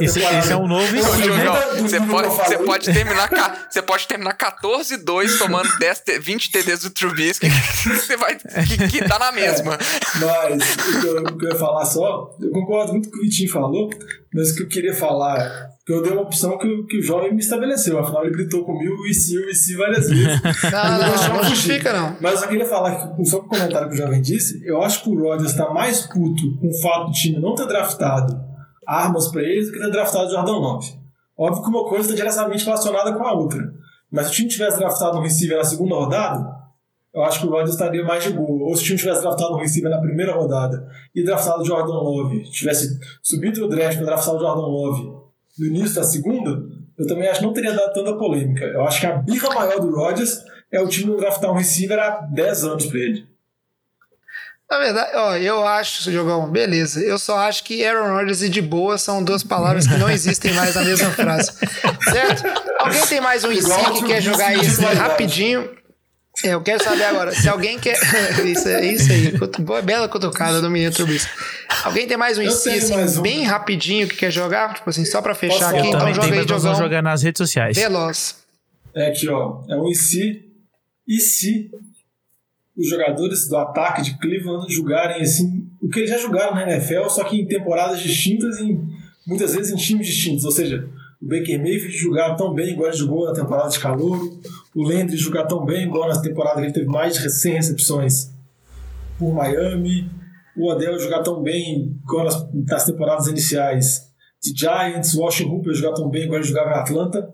isso 0.04 0.18
aí 0.18 0.50
é 0.50 0.56
um 0.56 0.68
novo 0.68 0.94
estilo, 0.94 1.36
né? 1.36 1.44
Você 1.80 2.00
pode, 2.00 2.28
você 2.28 2.58
pode 2.58 2.92
terminar, 2.92 3.66
você 3.70 3.80
pode 3.80 4.06
terminar 4.06 4.36
14-2 4.36 5.38
tomando 5.38 5.70
10, 5.78 6.02
20 6.20 6.50
TDs 6.50 6.80
do 6.80 6.90
Trubisky, 6.90 7.48
você 7.96 8.16
vai 8.18 8.36
que, 8.36 8.88
que 8.90 9.08
tá 9.08 9.18
na 9.18 9.32
mesma. 9.32 9.74
É, 9.74 10.54
mas 10.54 10.74
o 10.74 11.00
que, 11.00 11.06
eu, 11.06 11.16
o 11.16 11.38
que 11.38 11.46
eu 11.46 11.50
ia 11.50 11.56
falar 11.56 11.86
só, 11.86 12.36
eu 12.38 12.50
concordo 12.50 12.92
muito 12.92 13.08
com 13.08 13.16
o 13.16 13.20
que 13.20 13.26
o 13.26 13.30
Vitinho 13.30 13.50
falou, 13.50 13.88
mas 14.34 14.50
o 14.50 14.56
que 14.56 14.62
eu 14.64 14.68
queria 14.68 14.92
falar 14.92 15.70
eu 15.92 16.02
dei 16.02 16.12
uma 16.12 16.22
opção 16.22 16.56
que, 16.58 16.82
que 16.84 16.98
o 16.98 17.02
jovem 17.02 17.32
me 17.32 17.40
estabeleceu. 17.40 17.98
Afinal, 17.98 18.24
ele 18.24 18.32
gritou 18.32 18.64
comigo 18.64 19.06
e 19.06 19.14
sim, 19.14 19.38
e 19.48 19.54
sim 19.54 19.76
várias 19.76 20.08
vezes. 20.08 20.40
não, 20.70 20.98
não, 20.98 21.36
não 21.36 21.44
justifica, 21.44 21.92
não. 21.92 22.16
Mas 22.20 22.42
eu 22.42 22.48
queria 22.48 22.66
falar 22.66 23.14
que, 23.14 23.24
só 23.24 23.40
com 23.40 23.46
o 23.46 23.48
comentário 23.48 23.88
que 23.88 23.94
o 23.94 23.96
jovem 23.96 24.20
disse, 24.20 24.62
eu 24.64 24.82
acho 24.82 25.02
que 25.02 25.10
o 25.10 25.18
Rodgers 25.18 25.50
está 25.50 25.70
mais 25.70 26.06
puto 26.06 26.56
com 26.60 26.68
o 26.68 26.82
fato 26.82 27.06
do 27.06 27.12
time 27.12 27.40
não 27.40 27.54
ter 27.54 27.66
draftado 27.66 28.40
armas 28.86 29.28
para 29.28 29.42
eles 29.42 29.66
do 29.66 29.72
que 29.72 29.78
ter 29.78 29.90
draftado 29.90 30.26
o 30.26 30.30
Jordan 30.30 30.60
9. 30.60 31.00
Óbvio 31.38 31.62
que 31.62 31.70
uma 31.70 31.88
coisa 31.88 32.02
está 32.02 32.14
diretamente 32.14 32.64
relacionada 32.64 33.12
com 33.12 33.24
a 33.24 33.32
outra. 33.32 33.72
Mas 34.10 34.26
se 34.26 34.32
o 34.32 34.34
time 34.34 34.48
tivesse 34.48 34.78
draftado 34.78 35.18
um 35.18 35.22
receiver 35.22 35.56
na 35.56 35.64
segunda 35.64 35.94
rodada, 35.94 36.60
eu 37.14 37.22
acho 37.22 37.40
que 37.40 37.46
o 37.46 37.50
Rodgers 37.50 37.70
estaria 37.70 38.04
mais 38.04 38.24
de 38.24 38.30
boa. 38.32 38.68
Ou 38.68 38.76
se 38.76 38.82
o 38.82 38.86
time 38.86 38.98
tivesse 38.98 39.22
draftado 39.22 39.54
um 39.54 39.58
receiver 39.58 39.90
na 39.90 40.00
primeira 40.00 40.34
rodada 40.34 40.86
e 41.14 41.24
draftado 41.24 41.62
o 41.62 41.64
Jordan 41.64 41.94
Love, 41.94 42.42
tivesse 42.50 42.98
subido 43.22 43.64
o 43.64 43.68
draft 43.68 43.96
para 43.96 44.06
draftar 44.06 44.34
o 44.34 44.38
Jordan 44.38 44.66
Love 44.66 45.19
no 45.58 45.66
início 45.66 45.96
da 45.96 46.04
segunda, 46.04 46.62
eu 46.98 47.06
também 47.06 47.28
acho 47.28 47.40
que 47.40 47.46
não 47.46 47.52
teria 47.52 47.72
dado 47.72 47.92
tanta 47.92 48.16
polêmica. 48.16 48.64
Eu 48.64 48.86
acho 48.86 49.00
que 49.00 49.06
a 49.06 49.16
birra 49.16 49.54
maior 49.54 49.80
do 49.80 49.90
Rodgers 49.94 50.42
é 50.70 50.80
o 50.80 50.88
time 50.88 51.10
não 51.10 51.16
draftar 51.16 51.50
um 51.50 51.56
receiver 51.56 51.98
há 51.98 52.20
10 52.30 52.64
anos 52.64 52.86
pra 52.86 52.98
ele. 52.98 53.26
Na 54.70 54.78
verdade, 54.78 55.10
ó, 55.16 55.36
eu 55.36 55.66
acho, 55.66 56.12
Jogão, 56.12 56.48
beleza. 56.48 57.00
Eu 57.00 57.18
só 57.18 57.38
acho 57.38 57.64
que 57.64 57.84
Aaron 57.84 58.14
Rodgers 58.14 58.40
e 58.42 58.48
de 58.48 58.62
boa 58.62 58.96
são 58.98 59.24
duas 59.24 59.42
palavras 59.42 59.84
que 59.84 59.96
não 59.96 60.08
existem 60.10 60.52
mais 60.52 60.76
na 60.76 60.84
mesma 60.84 61.10
frase. 61.10 61.50
Certo? 62.04 62.44
Alguém 62.78 63.04
tem 63.06 63.20
mais 63.20 63.42
um 63.42 63.50
IC 63.50 63.64
que 63.94 64.04
quer 64.06 64.22
jogar 64.22 64.54
isso 64.54 64.80
rapidinho? 64.80 65.79
É, 66.44 66.54
eu 66.54 66.62
quero 66.62 66.82
saber 66.82 67.04
agora, 67.04 67.32
se 67.32 67.48
alguém 67.48 67.78
quer. 67.78 67.98
isso, 68.44 68.68
é 68.68 68.86
isso 68.86 69.12
aí, 69.12 69.32
boa, 69.62 69.82
bela 69.82 70.08
cutucada 70.08 70.60
do 70.60 70.70
menino 70.70 70.92
Trubisky. 70.92 71.30
Alguém 71.84 72.06
tem 72.06 72.16
mais 72.16 72.38
um 72.38 72.42
IC 72.42 72.68
assim, 72.68 73.18
um. 73.18 73.22
bem 73.22 73.44
rapidinho 73.44 74.08
que 74.08 74.16
quer 74.16 74.30
jogar? 74.30 74.74
Tipo 74.74 74.90
assim, 74.90 75.04
só 75.04 75.20
pra 75.20 75.34
fechar 75.34 75.74
aqui, 75.74 75.88
então 75.88 76.14
joga 76.14 76.34
aí, 76.34 76.46
Vamos 76.46 76.78
jogar 76.78 77.02
nas 77.02 77.22
redes 77.22 77.38
sociais. 77.38 77.76
Veloz. 77.76 78.36
É 78.94 79.08
aqui, 79.08 79.28
ó. 79.28 79.62
É 79.68 79.76
um 79.76 79.88
IC. 79.88 80.44
E 81.06 81.18
se 81.18 81.70
os 82.76 82.88
jogadores 82.88 83.48
do 83.48 83.56
ataque 83.56 84.02
de 84.02 84.18
Cleveland 84.18 84.72
julgarem 84.72 85.22
assim, 85.22 85.68
o 85.80 85.88
que 85.88 86.00
eles 86.00 86.10
já 86.10 86.18
julgaram 86.18 86.54
na 86.54 86.62
NFL, 86.62 87.08
só 87.08 87.24
que 87.24 87.36
em 87.36 87.46
temporadas 87.46 88.00
distintas 88.00 88.58
e 88.58 88.78
muitas 89.26 89.54
vezes 89.54 89.72
em 89.72 89.76
times 89.76 90.06
distintos. 90.06 90.44
Ou 90.44 90.50
seja, 90.50 90.88
o 91.20 91.26
Baker 91.26 91.58
Mayfield 91.58 91.96
jogar 91.96 92.34
tão 92.36 92.54
bem 92.54 92.70
igual 92.70 92.88
ele 92.88 92.96
jogou 92.96 93.26
na 93.26 93.32
temporada 93.32 93.68
de 93.68 93.78
calor, 93.78 94.18
o 94.74 94.82
Landry 94.82 95.16
jogar 95.16 95.46
tão 95.46 95.64
bem 95.64 95.84
igual 95.84 96.08
na 96.08 96.20
temporada 96.20 96.60
que 96.60 96.66
ele 96.66 96.72
teve 96.72 96.86
mais 96.86 97.14
de 97.14 97.30
100 97.30 97.54
recepções 97.54 98.30
por 99.18 99.34
Miami, 99.34 100.10
o 100.56 100.70
Odell 100.70 100.98
jogar 100.98 101.22
tão 101.22 101.42
bem 101.42 101.98
igual 102.02 102.24
nas, 102.24 102.48
nas 102.52 102.84
temporadas 102.84 103.26
iniciais 103.26 104.10
de 104.42 104.58
Giants, 104.58 105.14
Washington 105.14 105.56
Hooper 105.56 105.74
jogar 105.74 105.94
tão 105.94 106.08
bem 106.08 106.24
igual 106.24 106.38
ele 106.38 106.48
jogava 106.48 106.70
na 106.70 106.80
Atlanta. 106.80 107.30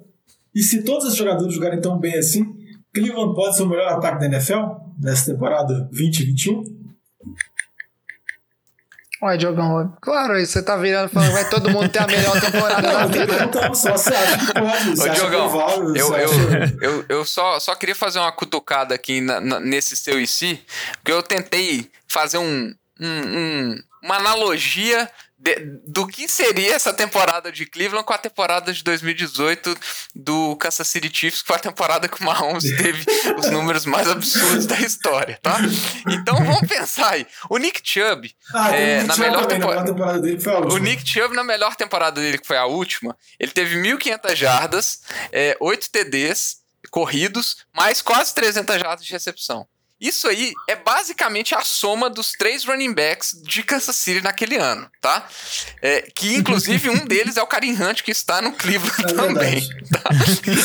E 0.55 0.63
se 0.63 0.83
todos 0.83 1.07
os 1.07 1.15
jogadores 1.15 1.55
jogarem 1.55 1.81
tão 1.81 1.99
bem 1.99 2.17
assim, 2.17 2.45
Cleveland 2.93 3.35
pode 3.35 3.57
ser 3.57 3.63
o 3.63 3.69
melhor 3.69 3.93
ataque 3.93 4.21
da 4.21 4.27
NFL 4.27 4.65
nessa 5.01 5.33
temporada 5.33 5.83
2021? 5.91 6.76
Ué, 9.23 9.37
Diogão, 9.39 9.97
claro, 10.03 10.35
aí 10.35 10.45
você 10.45 10.63
tá 10.63 10.77
virando 10.77 11.09
falando 11.09 11.33
vai 11.33 11.49
todo 11.49 11.71
mundo 11.71 11.89
ter 11.89 12.01
a 12.01 12.07
melhor 12.07 12.37
temporada 12.41 12.83
da 12.83 13.07
vida. 13.07 13.45
Então, 13.45 13.75
só 13.75 13.93
você 13.93 14.15
acha 14.15 14.39
que 14.39 14.53
pode. 14.53 15.01
Ô, 15.01 15.09
Diogão, 15.09 15.97
eu, 15.97 16.15
eu, 16.17 16.31
eu, 16.81 17.05
eu, 17.09 17.25
só, 17.25 17.59
só 17.59 17.75
queria 17.75 17.95
fazer 17.95 18.19
uma 18.19 18.33
cutucada 18.33 18.95
aqui 18.95 19.23
na, 19.23 19.41
na, 19.41 19.59
nesse 19.59 19.97
seu 19.97 20.21
IC, 20.21 20.61
porque 20.97 21.13
eu 21.13 21.23
tentei 21.23 21.91
fazer 22.07 22.37
um, 22.37 22.75
um, 23.01 23.07
um 23.09 23.77
uma 24.03 24.17
analogia 24.17 25.11
de, 25.39 25.55
do 25.87 26.07
que 26.07 26.29
seria 26.29 26.75
essa 26.75 26.93
temporada 26.93 27.53
de 27.53 27.67
Cleveland 27.67 28.07
com 28.07 28.13
a 28.13 28.19
temporada 28.19 28.73
de 28.73 28.83
2018 28.83 29.77
do 30.15 30.57
Kansas 30.57 30.89
City 30.89 31.11
Chiefs, 31.13 31.43
que 31.43 31.49
foi 31.49 31.57
a 31.57 31.61
temporada 31.61 32.09
que 32.09 32.21
o 32.21 32.25
Mahomes 32.25 32.65
teve 32.77 33.05
os 33.37 33.51
números 33.51 33.85
mais 33.85 34.09
absurdos 34.09 34.67
da 34.67 34.81
história, 34.81 35.39
tá? 35.43 35.59
Então 36.09 36.37
vamos 36.37 36.67
pensar 36.67 37.11
aí. 37.11 37.27
O 37.51 37.59
Nick 37.59 37.81
Chubb, 37.85 38.35
ah, 38.55 38.75
é, 38.75 39.03
na 39.03 39.17
melhor 39.17 39.47
temporada, 39.47 39.87
temporada 39.87 40.21
dele 40.21 40.41
foi 40.41 40.53
a 40.53 40.59
última. 40.59 40.75
O 40.75 40.79
Nick 40.79 41.09
Chubb, 41.09 41.37
na 41.37 41.45
melhor 41.45 41.77
temporada 41.77 42.21
dele, 42.21 42.39
que 42.39 42.47
foi 42.47 42.57
a 42.57 42.67
última, 42.67 43.17
ele 43.39 43.53
teve 43.53 43.77
1.500 43.77 44.35
jardas, 44.35 45.03
é, 45.31 45.57
8 45.61 45.91
TDs 45.91 46.57
corridos, 46.91 47.67
mais 47.75 48.01
quase 48.01 48.35
300 48.35 48.81
jardas 48.81 49.05
de 49.05 49.13
recepção. 49.13 49.67
Isso 50.01 50.29
aí 50.29 50.53
é 50.69 50.77
basicamente 50.77 51.55
a 51.55 51.63
soma 51.63 52.11
dos 52.11 52.33
três 52.33 52.65
running 52.65 52.93
backs 52.93 53.33
de 53.43 53.63
Kansas 53.63 53.97
City 53.97 54.21
naquele 54.21 54.57
ano, 54.57 54.91
tá? 55.01 55.27
É, 55.81 56.03
que 56.03 56.35
inclusive 56.35 56.91
um 56.91 57.05
deles 57.07 57.37
é 57.37 57.43
o 57.43 57.47
Karim 57.47 57.73
Hunt, 57.73 58.03
que 58.03 58.11
está 58.11 58.43
no 58.43 58.53
Cleveland 58.53 59.05
é 59.05 59.15
também. 59.15 59.69
Tá? 59.91 60.11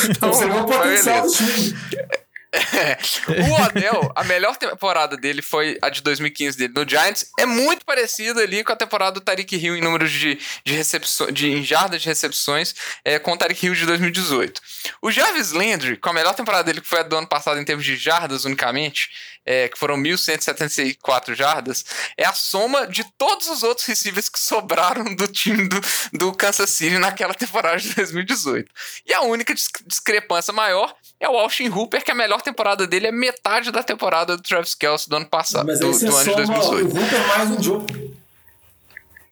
Então, 0.10 0.34
Você 0.34 0.46
não 0.46 0.66
potencial 0.66 1.26
do 1.26 1.34
time. 1.34 1.78
É. 2.12 2.21
O 3.28 3.64
Odell, 3.64 4.12
a 4.16 4.24
melhor 4.24 4.58
temporada 4.58 5.16
dele 5.16 5.42
foi 5.42 5.78
a 5.82 5.90
de 5.90 6.02
2015 6.02 6.58
dele 6.58 6.74
no 6.76 6.88
Giants. 6.88 7.32
É 7.40 7.46
muito 7.46 7.86
parecida 7.86 8.42
ali 8.42 8.64
com 8.64 8.74
a 8.74 8.76
temporada 8.76 9.14
do 9.14 9.22
Tariq 9.22 9.56
Hill 9.56 9.78
em 9.78 9.82
números 9.82 10.12
de, 10.12 10.38
de, 10.66 10.74
recepções, 10.74 11.34
de 11.34 11.50
em 11.50 11.64
jardas 11.64 12.02
de 12.02 12.08
recepções 12.10 12.76
é, 13.06 13.18
com 13.20 13.32
o 13.32 13.38
Tariq 13.38 13.66
Hill 13.66 13.76
de 13.76 13.86
2018. 13.86 14.62
O 15.02 15.12
Jarvis 15.12 15.52
Landry, 15.52 15.98
com 15.98 16.10
a 16.10 16.14
melhor 16.14 16.34
temporada 16.34 16.64
dele 16.64 16.82
que 16.82 16.88
foi 16.88 17.00
a 17.00 17.04
do 17.04 17.16
ano 17.16 17.28
passado 17.28 17.60
em 17.60 17.66
termos 17.66 17.86
de 17.86 17.96
jardas 17.96 18.44
unicamente, 18.44 19.10
é, 19.46 19.70
que 19.70 19.78
foram 19.78 19.98
1.174 19.98 21.34
jardas, 21.34 21.86
é 22.18 22.26
a 22.26 22.34
soma 22.34 22.86
de 22.86 23.04
todos 23.18 23.48
os 23.48 23.64
outros 23.64 23.88
receivers 23.88 24.30
que 24.30 24.40
sobraram 24.40 25.16
do 25.16 25.28
time 25.28 25.68
do, 25.68 25.82
do 26.14 26.34
Kansas 26.34 26.70
City 26.70 26.98
naquela 26.98 27.34
temporada 27.34 27.78
de 27.78 27.94
2018. 27.96 28.72
E 29.06 29.14
a 29.14 29.22
única 29.22 29.54
discrepância 29.86 30.54
maior 30.54 30.96
é 31.22 31.30
o 31.30 31.38
Austin 31.38 31.70
Hooper, 31.70 32.04
que 32.04 32.10
a 32.10 32.16
melhor 32.16 32.42
temporada 32.42 32.88
dele 32.88 33.08
é 33.08 33.12
metade 33.12 33.72
da 33.72 33.84
temporada 33.84 34.36
do 34.36 34.42
Travis 34.42 34.74
Kelce 34.74 35.08
do 35.08 35.16
ano 35.16 35.28
passado, 35.28 35.68
do, 35.68 35.78
do 35.78 35.86
ano 35.86 36.24
de 36.24 36.36
2018. 36.36 36.68
O 36.68 37.00
Hooper 37.00 37.28
mais 37.28 37.52
um 37.52 37.62
jogo. 37.62 37.86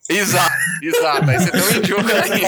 Exato, 0.08 0.58
exato. 0.82 1.30
Aí 1.30 1.40
você 1.40 1.52
tem 1.52 1.62
um 1.62 1.72
idiota 1.72 2.24
aí. 2.24 2.42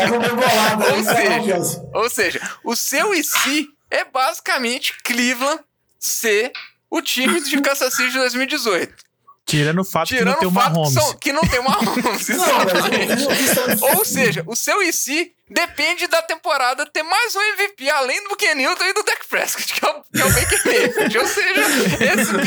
ou, 0.93 1.03
seja, 1.03 1.81
ou 1.93 2.09
seja, 2.09 2.41
o 2.63 2.75
seu 2.75 3.13
IC 3.15 3.67
é 3.89 4.05
basicamente 4.05 4.95
Cleveland 5.03 5.61
ser 5.99 6.51
o 6.89 7.01
time 7.01 7.41
de 7.41 7.61
Kansas 7.61 7.93
City 7.95 8.11
de 8.11 8.17
2018. 8.19 9.10
Tirando 9.45 9.79
o 9.79 9.83
fato 9.83 10.07
Tirando 10.07 10.23
que 10.25 10.31
não 10.31 10.39
tem 10.39 10.47
o 10.47 10.51
Mahomes. 10.51 10.93
São, 10.93 11.13
que 11.15 11.33
não 11.33 11.41
tem 11.41 11.61
Mahomes, 11.61 12.29
exatamente. 12.29 13.83
Ou 13.95 14.05
seja, 14.05 14.43
o 14.47 14.55
seu 14.55 14.81
IC 14.81 15.33
depende 15.49 16.07
da 16.07 16.21
temporada 16.21 16.85
ter 16.85 17.03
mais 17.03 17.35
um 17.35 17.41
MVP 17.41 17.89
além 17.89 18.23
do 18.27 18.35
Kenilton 18.37 18.85
e 18.85 18.93
do 18.93 19.03
Dak 19.03 19.27
Prescott, 19.27 19.73
que 19.73 19.85
é 19.85 19.89
o, 19.89 20.03
que 20.03 20.21
é 20.21 20.25
o 20.25 20.29
Baker 20.31 20.61
Mayfield. 20.65 21.17
Ou 21.17 21.27
seja, 21.27 21.61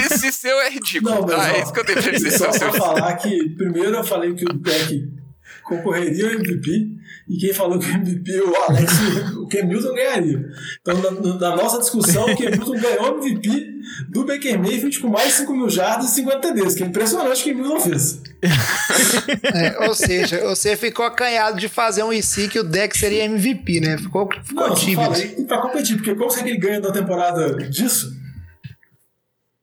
esse 0.06 0.14
IC 0.26 0.32
seu 0.32 0.60
é 0.60 0.70
ridículo. 0.70 1.14
Não, 1.14 1.26
tá? 1.26 1.52
É 1.52 1.62
isso 1.62 1.72
que 1.72 1.80
eu 1.80 1.84
tenho 1.84 2.02
pra 2.02 2.12
dizer. 2.12 2.38
Só 2.38 2.48
pra 2.50 2.72
falar 2.72 3.14
que, 3.16 3.50
primeiro 3.50 3.96
eu 3.96 4.04
falei 4.04 4.34
que 4.34 4.44
o 4.44 4.52
Dak 4.54 5.23
concorreria 5.64 6.26
ao 6.26 6.34
MVP 6.34 6.94
e 7.28 7.38
quem 7.38 7.52
falou 7.54 7.78
que 7.78 7.86
o 7.86 7.94
MVP, 7.94 8.40
o 8.40 8.54
Alex, 8.68 8.92
o 9.36 9.66
Newton 9.66 9.94
ganharia. 9.94 10.46
Então, 10.80 11.00
na, 11.00 11.10
na 11.10 11.56
nossa 11.56 11.78
discussão, 11.78 12.24
o 12.24 12.28
Newton 12.28 12.80
ganhou 12.80 13.14
o 13.14 13.18
MVP 13.18 13.74
do 14.08 14.24
Baker 14.24 14.58
Mayfield 14.58 15.00
com 15.00 15.08
mais 15.08 15.32
5 15.34 15.56
mil 15.56 15.68
jardas 15.70 16.10
e 16.10 16.14
50 16.14 16.40
TDs, 16.40 16.74
que 16.74 16.82
é 16.82 16.86
impressionante 16.86 17.40
o 17.40 17.44
que 17.44 17.52
o 17.52 17.54
Newton 17.56 17.80
fez. 17.80 18.22
É, 19.54 19.86
ou 19.86 19.94
seja, 19.94 20.40
você 20.40 20.76
ficou 20.76 21.04
acanhado 21.04 21.58
de 21.58 21.68
fazer 21.68 22.02
um 22.02 22.12
IC 22.12 22.48
que 22.48 22.58
o 22.58 22.64
deck 22.64 22.96
seria 22.96 23.24
MVP, 23.24 23.80
né? 23.80 23.96
Ficou, 23.96 24.28
ficou 24.42 24.68
Não, 24.68 24.74
tímido. 24.74 25.02
Falei 25.02 25.28
pra 25.46 25.58
competir, 25.58 25.96
porque 25.96 26.14
como 26.14 26.30
será 26.30 26.44
que 26.44 26.50
ele 26.50 26.58
ganha 26.58 26.80
na 26.80 26.90
temporada 26.90 27.54
disso? 27.68 28.13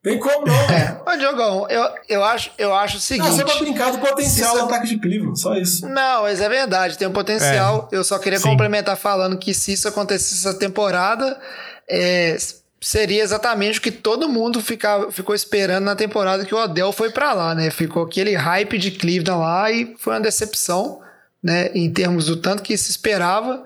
Tem 0.03 0.17
como 0.17 0.47
não? 0.47 0.53
É, 0.53 0.99
Ô, 1.05 1.17
Diogão, 1.17 1.67
eu, 1.69 1.87
eu, 2.09 2.23
acho, 2.23 2.51
eu 2.57 2.73
acho 2.73 2.97
o 2.97 2.99
seguinte. 2.99 3.27
Ah, 3.27 3.31
só 3.31 3.45
pra 3.45 3.55
brincar 3.59 3.91
do 3.91 3.99
potencial 3.99 4.55
do 4.55 4.63
ataque 4.63 4.87
de 4.87 4.99
Cleveland, 4.99 5.39
só 5.39 5.55
isso. 5.55 5.87
Não, 5.87 6.23
mas 6.23 6.41
é 6.41 6.49
verdade, 6.49 6.97
tem 6.97 7.07
um 7.07 7.13
potencial. 7.13 7.87
É. 7.91 7.95
Eu 7.95 8.03
só 8.03 8.17
queria 8.17 8.39
Sim. 8.39 8.49
complementar 8.49 8.97
falando 8.97 9.37
que 9.37 9.53
se 9.53 9.73
isso 9.73 9.87
acontecesse 9.87 10.47
essa 10.47 10.57
temporada, 10.57 11.39
é, 11.87 12.35
seria 12.81 13.21
exatamente 13.21 13.77
o 13.77 13.81
que 13.81 13.91
todo 13.91 14.27
mundo 14.27 14.59
ficava, 14.59 15.11
ficou 15.11 15.35
esperando 15.35 15.85
na 15.85 15.95
temporada 15.95 16.45
que 16.45 16.55
o 16.55 16.57
Odell 16.57 16.91
foi 16.91 17.11
para 17.11 17.33
lá, 17.33 17.53
né? 17.53 17.69
Ficou 17.69 18.03
aquele 18.03 18.33
hype 18.33 18.79
de 18.79 18.89
Cleveland 18.89 19.39
lá 19.39 19.71
e 19.71 19.95
foi 19.99 20.13
uma 20.13 20.21
decepção, 20.21 20.99
né? 21.43 21.69
Em 21.75 21.91
termos 21.93 22.25
do 22.25 22.37
tanto 22.37 22.63
que 22.63 22.75
se 22.75 22.89
esperava, 22.89 23.63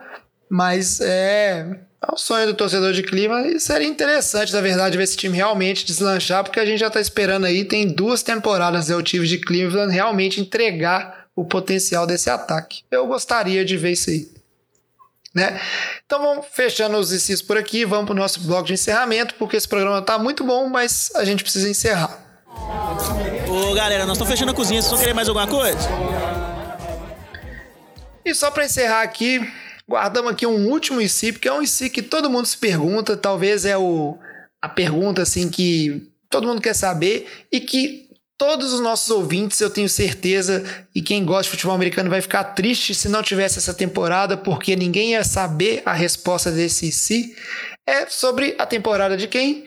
mas 0.50 1.00
é, 1.00 1.80
é 2.08 2.14
um 2.14 2.18
sonho 2.18 2.48
do 2.48 2.54
torcedor 2.54 2.94
de 2.94 3.02
Cleveland 3.02 3.56
e 3.56 3.60
seria 3.60 3.88
interessante, 3.88 4.54
na 4.54 4.62
verdade, 4.62 4.98
ver 4.98 5.04
esse 5.04 5.18
time 5.18 5.36
realmente 5.36 5.86
deslanchar, 5.86 6.44
porque 6.44 6.60
a 6.60 6.66
gente 6.66 6.80
já 6.80 6.90
tá 6.90 7.02
esperando 7.02 7.46
aí, 7.46 7.66
tem 7.66 7.88
duas 7.88 8.22
temporadas 8.22 8.90
né, 8.90 8.96
o 8.96 9.02
time 9.02 9.28
de 9.28 9.40
Cleveland 9.40 9.92
realmente 9.92 10.40
entregar 10.40 11.26
o 11.36 11.44
potencial 11.44 12.06
desse 12.06 12.30
ataque. 12.30 12.84
Eu 12.92 13.08
gostaria 13.08 13.66
de 13.66 13.76
ver 13.76 13.92
isso 13.92 14.10
aí. 14.10 14.30
Né? 15.34 15.60
Então 16.06 16.22
vamos 16.22 16.46
fechando 16.52 16.98
os 16.98 17.12
incisos 17.12 17.42
por 17.42 17.58
aqui, 17.58 17.84
vamos 17.84 18.06
para 18.06 18.14
o 18.14 18.18
nosso 18.18 18.40
bloco 18.42 18.68
de 18.68 18.74
encerramento, 18.74 19.36
porque 19.36 19.58
esse 19.58 19.68
programa 19.68 20.00
está 20.00 20.18
muito 20.18 20.44
bom, 20.46 20.70
mas 20.70 21.12
a 21.16 21.26
gente 21.26 21.44
precisa 21.44 21.68
encerrar. 21.68 22.24
Ô 23.50 23.74
galera, 23.74 24.06
nós 24.06 24.16
estamos 24.16 24.32
fechando 24.32 24.52
a 24.52 24.56
cozinha, 24.56 24.82
vocês 24.82 24.92
vão 24.92 25.00
querer 25.00 25.14
mais 25.14 25.28
alguma 25.28 25.48
coisa? 25.48 25.90
E 28.24 28.34
só 28.34 28.50
para 28.50 28.66
encerrar 28.66 29.02
aqui, 29.02 29.46
guardamos 29.90 30.32
aqui 30.32 30.46
um 30.46 30.70
último 30.70 31.02
IC, 31.02 31.34
porque 31.34 31.48
é 31.48 31.54
um 31.54 31.62
IC 31.62 31.90
que 31.90 32.02
todo 32.02 32.30
mundo 32.30 32.46
se 32.46 32.58
pergunta, 32.58 33.16
talvez 33.18 33.66
é 33.66 33.78
o, 33.78 34.18
a 34.62 34.70
pergunta 34.70 35.22
assim 35.22 35.50
que 35.50 36.10
todo 36.30 36.48
mundo 36.48 36.62
quer 36.62 36.74
saber 36.74 37.28
e 37.52 37.60
que 37.60 38.06
Todos 38.38 38.74
os 38.74 38.82
nossos 38.82 39.10
ouvintes, 39.12 39.62
eu 39.62 39.70
tenho 39.70 39.88
certeza, 39.88 40.62
e 40.94 41.02
quem 41.02 41.24
gosta 41.24 41.44
de 41.44 41.52
futebol 41.52 41.74
americano 41.74 42.10
vai 42.10 42.20
ficar 42.20 42.44
triste 42.44 42.94
se 42.94 43.08
não 43.08 43.24
tivesse 43.24 43.60
essa 43.60 43.74
temporada, 43.74 44.36
porque 44.36 44.76
ninguém 44.76 45.12
ia 45.12 45.24
saber 45.24 45.82
a 45.86 45.94
resposta 45.94 46.52
desse 46.52 46.92
si. 46.92 47.34
É 47.88 48.08
sobre 48.08 48.54
a 48.58 48.66
temporada 48.66 49.16
de 49.16 49.28
quem? 49.28 49.66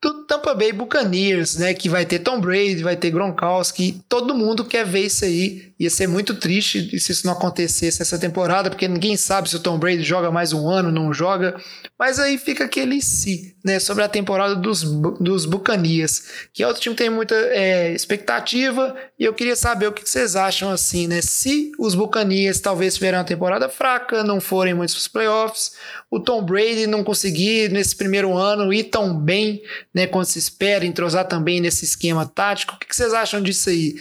do 0.00 0.24
Tampa 0.24 0.54
Bay 0.54 0.72
Buccaneers, 0.72 1.56
né? 1.56 1.74
Que 1.74 1.88
vai 1.88 2.06
ter 2.06 2.20
Tom 2.20 2.40
Brady, 2.40 2.82
vai 2.82 2.96
ter 2.96 3.10
Gronkowski. 3.10 4.00
Todo 4.08 4.34
mundo 4.34 4.64
quer 4.64 4.86
ver 4.86 5.06
isso 5.06 5.24
aí. 5.24 5.67
Ia 5.78 5.90
ser 5.90 6.08
muito 6.08 6.34
triste 6.34 6.98
se 6.98 7.12
isso 7.12 7.24
não 7.24 7.34
acontecesse 7.34 8.02
essa 8.02 8.18
temporada, 8.18 8.68
porque 8.68 8.88
ninguém 8.88 9.16
sabe 9.16 9.48
se 9.48 9.54
o 9.54 9.60
Tom 9.60 9.78
Brady 9.78 10.02
joga 10.02 10.28
mais 10.28 10.52
um 10.52 10.68
ano, 10.68 10.90
não 10.90 11.12
joga. 11.12 11.54
Mas 11.96 12.18
aí 12.18 12.36
fica 12.36 12.64
aquele 12.64 13.00
si, 13.00 13.54
né? 13.64 13.78
Sobre 13.78 14.02
a 14.02 14.08
temporada 14.08 14.56
dos, 14.56 14.82
dos 14.82 15.44
Buccaneers, 15.44 16.48
que 16.52 16.64
outro 16.64 16.82
time 16.82 16.96
tem 16.96 17.08
muita 17.08 17.34
é, 17.34 17.92
expectativa. 17.92 18.96
E 19.16 19.24
eu 19.24 19.32
queria 19.32 19.54
saber 19.54 19.86
o 19.86 19.92
que 19.92 20.08
vocês 20.08 20.34
acham 20.34 20.70
assim, 20.70 21.06
né? 21.06 21.20
Se 21.22 21.70
os 21.78 21.94
Buccaneers 21.94 22.58
talvez 22.58 22.94
tiverem 22.94 23.18
uma 23.18 23.24
temporada 23.24 23.68
fraca, 23.68 24.24
não 24.24 24.40
forem 24.40 24.74
muitos 24.74 24.94
para 24.94 25.00
os 25.00 25.08
playoffs, 25.08 25.72
o 26.10 26.18
Tom 26.18 26.42
Brady 26.42 26.86
não 26.86 27.04
conseguir 27.04 27.70
nesse 27.70 27.94
primeiro 27.94 28.36
ano 28.36 28.72
ir 28.72 28.84
tão 28.84 29.16
bem 29.16 29.62
né, 29.92 30.06
quando 30.06 30.24
se 30.24 30.38
espera, 30.38 30.86
entrosar 30.86 31.26
também 31.26 31.60
nesse 31.60 31.84
esquema 31.84 32.26
tático. 32.26 32.74
O 32.74 32.78
que 32.78 32.94
vocês 32.94 33.12
acham 33.12 33.42
disso 33.42 33.68
aí? 33.68 33.94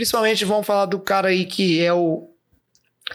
Principalmente 0.00 0.46
vamos 0.46 0.66
falar 0.66 0.86
do 0.86 0.98
cara 0.98 1.28
aí 1.28 1.44
que 1.44 1.78
é 1.84 1.92
o, 1.92 2.30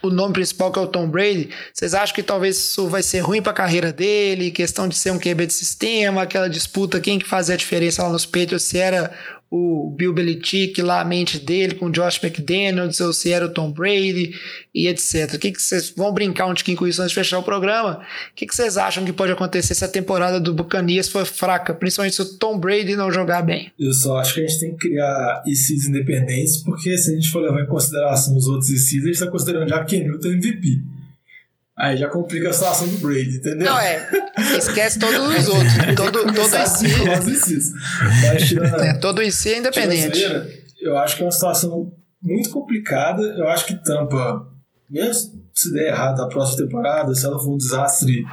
o 0.04 0.12
nome 0.12 0.34
principal, 0.34 0.72
que 0.72 0.78
é 0.78 0.82
o 0.84 0.88
Tom 0.88 1.10
Brady. 1.10 1.50
Vocês 1.74 1.96
acham 1.96 2.14
que 2.14 2.22
talvez 2.22 2.58
isso 2.58 2.88
vai 2.88 3.02
ser 3.02 3.22
ruim 3.22 3.42
para 3.42 3.54
a 3.54 3.56
carreira 3.56 3.92
dele? 3.92 4.52
Questão 4.52 4.88
de 4.88 4.96
ser 4.96 5.10
um 5.10 5.18
QB 5.18 5.48
de 5.48 5.54
sistema, 5.54 6.22
aquela 6.22 6.48
disputa, 6.48 7.02
quem 7.02 7.18
que 7.18 7.26
fazia 7.28 7.56
a 7.56 7.58
diferença 7.58 8.04
lá 8.04 8.10
nos 8.10 8.24
Patriots, 8.24 8.66
se 8.66 8.78
era 8.78 9.12
o 9.50 9.94
Bill 9.96 10.14
Belichick 10.14 10.82
lá, 10.82 11.02
a 11.02 11.06
mente 11.06 11.40
dele 11.40 11.76
com 11.76 11.86
o 11.86 11.92
Josh 11.92 12.22
McDaniels, 12.22 13.00
ou 13.00 13.14
se 13.14 13.32
era 13.32 13.46
o 13.46 13.50
Tom 13.50 13.72
Brady 13.72 14.34
e 14.74 14.88
etc. 14.88 15.34
O 15.36 15.40
que, 15.40 15.54
vocês 15.54 15.92
vão 15.96 16.14
brincar 16.14 16.48
um 16.48 16.54
tiquinho 16.54 16.78
com 16.78 16.88
isso 16.88 17.02
antes 17.02 17.12
de 17.12 17.16
fechar 17.16 17.40
o 17.40 17.44
programa? 17.44 18.02
O 18.32 18.36
que, 18.36 18.48
vocês 18.48 18.78
acham 18.78 19.06
que 19.06 19.14
pode 19.14 19.32
acontecer 19.32 19.76
se 19.76 19.86
a 19.86 19.88
temporada 19.88 20.40
do 20.40 20.54
Buccaneers 20.54 21.08
for 21.08 21.26
fraca, 21.26 21.74
principalmente 21.74 22.16
se 22.16 22.22
o 22.22 22.38
Tom 22.38 22.58
Brady 22.58 22.96
não 22.96 23.12
jogar 23.12 23.42
bem? 23.44 23.72
Eu 23.80 23.94
só 23.94 24.18
acho 24.18 24.34
que 24.34 24.42
a 24.42 24.48
gente 24.48 24.60
tem 24.60 24.72
que 24.72 24.90
criar 24.90 25.44
ICs 25.46 25.88
independentes, 25.88 26.58
porque 26.58 26.98
se 26.98 27.12
a 27.12 27.16
gente 27.16 27.30
for 27.30 27.42
levar 27.42 27.62
em 27.62 27.68
consideração 27.68 28.36
os 28.36 28.48
outros 28.48 28.70
ICs, 28.70 29.04
a 29.04 29.06
gente 29.06 29.12
está 29.12 29.28
considerando 29.28 29.70
já 29.70 29.84
Ken 29.86 30.04
Newton 30.04 30.30
MVP. 30.30 30.95
Aí 31.78 31.98
já 31.98 32.08
complica 32.08 32.50
a 32.50 32.54
situação 32.54 32.88
do 32.88 32.98
Brady, 33.00 33.38
entendeu? 33.38 33.66
Não, 33.66 33.78
é. 33.78 34.10
Esquece 34.58 34.98
todos 34.98 35.20
os 35.20 35.48
outros. 35.50 35.74
todo 35.96 36.20
todo 36.34 37.30
IC. 37.30 37.74
é, 38.82 38.94
todo 38.94 39.22
IC 39.22 39.50
é 39.50 39.58
independente. 39.58 40.24
Eu 40.80 40.98
acho 40.98 41.18
que 41.18 41.24
é 41.24 41.26
uma 41.26 41.32
situação 41.32 41.92
muito 42.22 42.50
complicada. 42.50 43.22
Eu 43.38 43.48
acho 43.50 43.66
que 43.66 43.76
Tampa, 43.84 44.48
mesmo 44.90 45.44
se 45.54 45.74
der 45.74 45.88
errado 45.90 46.22
a 46.22 46.28
próxima 46.28 46.66
temporada, 46.66 47.14
se 47.14 47.26
ela 47.26 47.40
for 47.40 47.54
um 47.54 47.58
desastre 47.58 48.24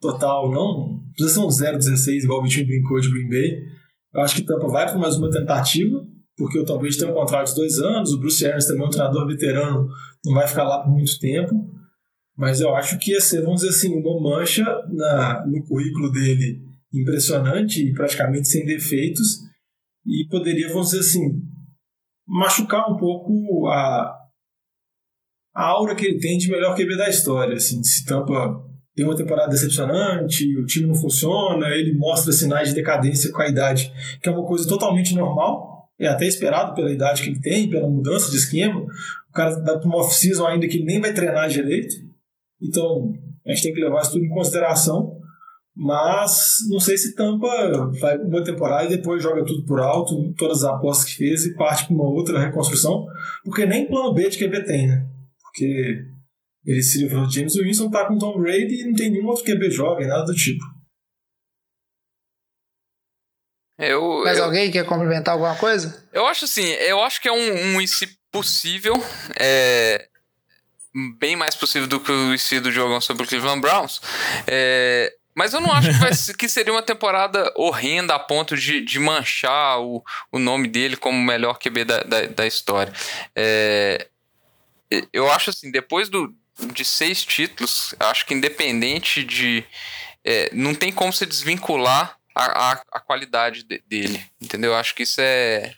total, 0.00 0.50
não 0.50 1.00
precisa 1.16 1.40
ser 1.40 1.40
um 1.40 1.48
0-16, 1.48 2.24
igual 2.24 2.40
o 2.40 2.42
Vitinho 2.44 2.66
brincou 2.66 3.00
de 3.00 3.10
Green 3.10 3.28
Bay. 3.28 3.62
Eu 4.14 4.20
acho 4.22 4.36
que 4.36 4.42
Tampa 4.42 4.68
vai 4.68 4.86
para 4.86 4.98
mais 4.98 5.16
uma 5.16 5.30
tentativa, 5.30 6.04
porque 6.36 6.58
o 6.58 6.64
Tom 6.64 6.78
Brady 6.78 6.98
tem 6.98 7.08
um 7.08 7.14
contrato 7.14 7.48
de 7.48 7.54
dois 7.54 7.78
anos, 7.78 8.12
o 8.12 8.18
Bruce 8.18 8.44
Arians 8.46 8.66
também 8.66 8.82
é 8.82 8.86
um 8.86 8.90
treinador 8.90 9.26
veterano, 9.26 9.88
não 10.24 10.34
vai 10.34 10.46
ficar 10.46 10.64
lá 10.64 10.82
por 10.82 10.90
muito 10.90 11.18
tempo. 11.18 11.79
Mas 12.40 12.58
eu 12.58 12.74
acho 12.74 12.98
que 12.98 13.10
ia 13.10 13.20
ser, 13.20 13.42
vamos 13.42 13.60
dizer 13.60 13.68
assim, 13.68 13.94
uma 13.94 14.18
mancha 14.18 14.64
na, 14.88 15.46
no 15.46 15.62
currículo 15.62 16.10
dele 16.10 16.62
impressionante 16.90 17.86
e 17.86 17.92
praticamente 17.92 18.48
sem 18.48 18.64
defeitos. 18.64 19.40
E 20.06 20.26
poderia, 20.30 20.68
vamos 20.68 20.88
dizer 20.88 21.00
assim, 21.00 21.38
machucar 22.26 22.90
um 22.90 22.96
pouco 22.96 23.66
a, 23.68 24.10
a 25.54 25.64
aura 25.64 25.94
que 25.94 26.06
ele 26.06 26.18
tem 26.18 26.38
de 26.38 26.50
melhor 26.50 26.74
QB 26.74 26.96
da 26.96 27.10
história. 27.10 27.56
Assim, 27.56 27.84
se 27.84 28.06
Tampa 28.06 28.58
tem 28.96 29.04
uma 29.04 29.14
temporada 29.14 29.50
decepcionante, 29.50 30.56
o 30.56 30.64
time 30.64 30.86
não 30.86 30.94
funciona, 30.94 31.68
ele 31.68 31.92
mostra 31.92 32.32
sinais 32.32 32.70
de 32.70 32.74
decadência 32.74 33.30
com 33.32 33.42
a 33.42 33.48
idade, 33.48 33.92
que 34.22 34.30
é 34.30 34.32
uma 34.32 34.46
coisa 34.46 34.66
totalmente 34.66 35.14
normal, 35.14 35.90
é 35.98 36.08
até 36.08 36.24
esperado 36.24 36.74
pela 36.74 36.90
idade 36.90 37.22
que 37.22 37.28
ele 37.28 37.40
tem, 37.42 37.68
pela 37.68 37.86
mudança 37.86 38.30
de 38.30 38.38
esquema. 38.38 38.80
O 39.28 39.32
cara 39.34 39.56
dá 39.56 39.78
para 39.78 39.86
uma 39.86 39.98
off-season 39.98 40.46
ainda 40.46 40.66
que 40.66 40.78
ele 40.78 40.86
nem 40.86 41.02
vai 41.02 41.12
treinar 41.12 41.46
direito. 41.46 42.08
Então, 42.62 43.12
a 43.46 43.50
gente 43.50 43.62
tem 43.62 43.74
que 43.74 43.80
levar 43.80 44.02
isso 44.02 44.12
tudo 44.12 44.24
em 44.24 44.30
consideração. 44.30 45.20
Mas 45.74 46.58
não 46.68 46.80
sei 46.80 46.98
se 46.98 47.14
Tampa 47.14 47.48
vai 48.00 48.18
uma 48.18 48.44
temporada 48.44 48.84
e 48.84 48.96
depois 48.96 49.22
joga 49.22 49.44
tudo 49.44 49.64
por 49.64 49.80
alto, 49.80 50.34
todas 50.36 50.62
as 50.62 50.70
apostas 50.70 51.10
que 51.10 51.16
fez 51.16 51.46
e 51.46 51.54
parte 51.54 51.86
para 51.86 51.94
uma 51.94 52.04
outra 52.04 52.38
reconstrução, 52.38 53.06
porque 53.44 53.64
nem 53.64 53.86
plano 53.86 54.12
B 54.12 54.28
de 54.28 54.36
QB 54.36 54.64
tem, 54.64 54.88
né? 54.88 55.08
Porque 55.40 56.04
ele 56.66 56.82
se 56.82 56.98
livrou 56.98 57.26
de 57.26 57.36
James 57.36 57.54
Winston, 57.54 57.88
tá 57.88 58.06
com 58.06 58.18
Tom 58.18 58.38
Brady 58.38 58.82
e 58.82 58.84
não 58.84 58.94
tem 58.94 59.10
nenhum 59.10 59.28
outro 59.28 59.44
QB 59.44 59.70
jovem, 59.70 60.06
nada 60.06 60.24
do 60.24 60.34
tipo. 60.34 60.62
Eu, 63.78 64.22
Mas 64.24 64.36
eu, 64.36 64.44
alguém 64.44 64.70
quer 64.70 64.84
complementar 64.84 65.32
alguma 65.32 65.56
coisa? 65.56 66.06
Eu 66.12 66.26
acho 66.26 66.44
assim, 66.44 66.66
eu 66.66 67.00
acho 67.00 67.22
que 67.22 67.28
é 67.28 67.32
um, 67.32 67.78
um 67.78 67.80
possível. 68.30 68.92
É, 69.38 70.09
bem 71.18 71.36
mais 71.36 71.54
possível 71.54 71.86
do 71.86 72.00
que 72.00 72.10
o 72.10 72.34
IC 72.34 72.60
do 72.60 72.72
jogão 72.72 73.00
sobre 73.00 73.24
o 73.24 73.26
Cleveland 73.26 73.60
Browns. 73.60 74.00
É, 74.46 75.12
mas 75.34 75.54
eu 75.54 75.60
não 75.60 75.72
acho 75.72 75.88
que, 75.88 75.98
vai, 75.98 76.10
que, 76.38 76.48
seria 76.48 76.72
uma 76.72 76.82
temporada 76.82 77.52
horrenda 77.56 78.14
a 78.14 78.18
ponto 78.18 78.56
de, 78.56 78.80
de 78.80 78.98
manchar 78.98 79.80
o, 79.80 80.04
o 80.32 80.38
nome 80.38 80.68
dele 80.68 80.96
como 80.96 81.16
o 81.16 81.22
melhor 81.22 81.58
QB 81.58 81.84
da, 81.84 82.02
da, 82.02 82.26
da 82.26 82.46
história. 82.46 82.92
É, 83.34 84.08
eu 85.12 85.30
acho 85.30 85.50
assim, 85.50 85.70
depois 85.70 86.08
do, 86.08 86.34
de 86.72 86.84
seis 86.84 87.24
títulos, 87.24 87.94
acho 88.00 88.26
que 88.26 88.34
independente 88.34 89.22
de. 89.22 89.64
É, 90.22 90.50
não 90.52 90.74
tem 90.74 90.92
como 90.92 91.12
se 91.12 91.24
desvincular 91.24 92.18
a, 92.34 92.72
a, 92.72 92.82
a 92.92 93.00
qualidade 93.00 93.62
de, 93.62 93.82
dele, 93.86 94.22
entendeu? 94.40 94.74
Acho 94.74 94.94
que 94.94 95.04
isso 95.04 95.20
é 95.20 95.72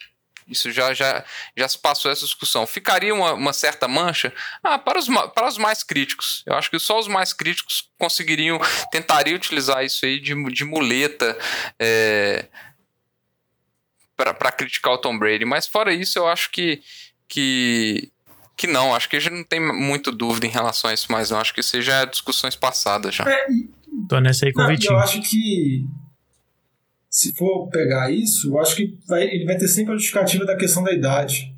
isso 0.48 0.70
já, 0.70 0.93
já, 0.94 1.24
já 1.56 1.69
se 1.69 1.78
passou 1.78 2.10
essa 2.10 2.24
discussão. 2.24 2.66
Ficaria 2.66 3.14
uma, 3.14 3.32
uma 3.32 3.52
certa 3.52 3.86
mancha? 3.86 4.32
Ah, 4.62 4.78
para 4.78 4.98
os, 4.98 5.06
para 5.35 5.48
os 5.48 5.59
mais 5.59 5.82
críticos. 5.82 6.43
Eu 6.47 6.55
acho 6.55 6.70
que 6.70 6.78
só 6.78 6.98
os 6.98 7.09
mais 7.09 7.32
críticos 7.32 7.90
conseguiriam, 7.98 8.59
tentariam 8.90 9.36
utilizar 9.36 9.85
isso 9.85 10.05
aí 10.05 10.20
de, 10.20 10.35
de 10.52 10.64
muleta 10.64 11.39
é, 11.78 12.47
para 14.16 14.52
criticar 14.52 14.93
o 14.93 14.98
Tom 14.98 15.19
Brady. 15.19 15.44
Mas 15.44 15.66
fora 15.66 15.93
isso, 15.93 16.19
eu 16.19 16.28
acho 16.28 16.51
que, 16.51 16.82
que, 17.28 18.10
que 18.56 18.66
não. 18.66 18.94
Acho 18.94 19.09
que 19.09 19.16
a 19.16 19.20
gente 19.20 19.35
não 19.35 19.44
tem 19.44 19.60
muito 19.60 20.12
dúvida 20.12 20.47
em 20.47 20.51
relação 20.51 20.90
a 20.90 20.94
isso 20.94 21.10
mais 21.10 21.31
não. 21.31 21.40
Acho 21.40 21.55
que 21.55 21.60
isso 21.60 21.81
já 21.81 22.02
é 22.02 22.06
discussões 22.06 22.56
passadas 22.56 23.14
já. 23.14 23.24
É, 23.24 23.47
Tô 24.09 24.19
nessa 24.20 24.47
aí 24.47 24.52
com 24.52 24.60
não, 24.60 24.69
o 24.69 24.70
Vitinho. 24.70 24.93
Eu 24.93 24.98
acho 24.98 25.20
que 25.23 25.86
se 27.13 27.35
for 27.35 27.69
pegar 27.69 28.11
isso, 28.11 28.49
eu 28.49 28.59
acho 28.59 28.75
que 28.75 28.99
vai, 29.07 29.25
ele 29.25 29.45
vai 29.45 29.59
ter 29.59 29.69
sempre 29.69 29.93
a 29.93 29.97
justificativa 29.97 30.47
da 30.47 30.57
questão 30.57 30.83
da 30.83 30.93
idade. 30.93 31.55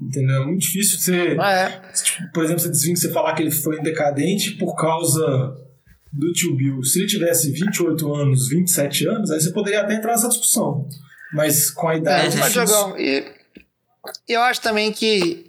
Entendeu? 0.00 0.42
É 0.42 0.46
muito 0.46 0.60
difícil 0.60 1.00
você. 1.00 1.36
Ah, 1.40 1.52
é. 1.52 1.92
tipo, 1.92 2.32
por 2.32 2.44
exemplo, 2.44 2.62
você 2.62 2.68
desvinca 2.68 3.00
você 3.00 3.10
falar 3.10 3.34
que 3.34 3.42
ele 3.42 3.50
foi 3.50 3.82
decadente 3.82 4.52
por 4.52 4.76
causa 4.76 5.56
do 6.12 6.32
tio 6.32 6.54
Bill. 6.54 6.80
Se 6.84 7.00
ele 7.00 7.08
tivesse 7.08 7.50
28 7.50 8.14
anos, 8.14 8.48
27 8.48 9.08
anos, 9.08 9.32
aí 9.32 9.40
você 9.40 9.50
poderia 9.50 9.80
até 9.80 9.94
entrar 9.94 10.12
nessa 10.12 10.28
discussão. 10.28 10.88
Mas 11.32 11.72
com 11.72 11.88
a 11.88 11.96
idade. 11.96 12.36
É, 12.36 12.38
mas, 12.38 12.52
Jogão, 12.52 12.96
e 12.96 13.24
eu 14.28 14.40
acho 14.42 14.60
também 14.60 14.92
que 14.92 15.47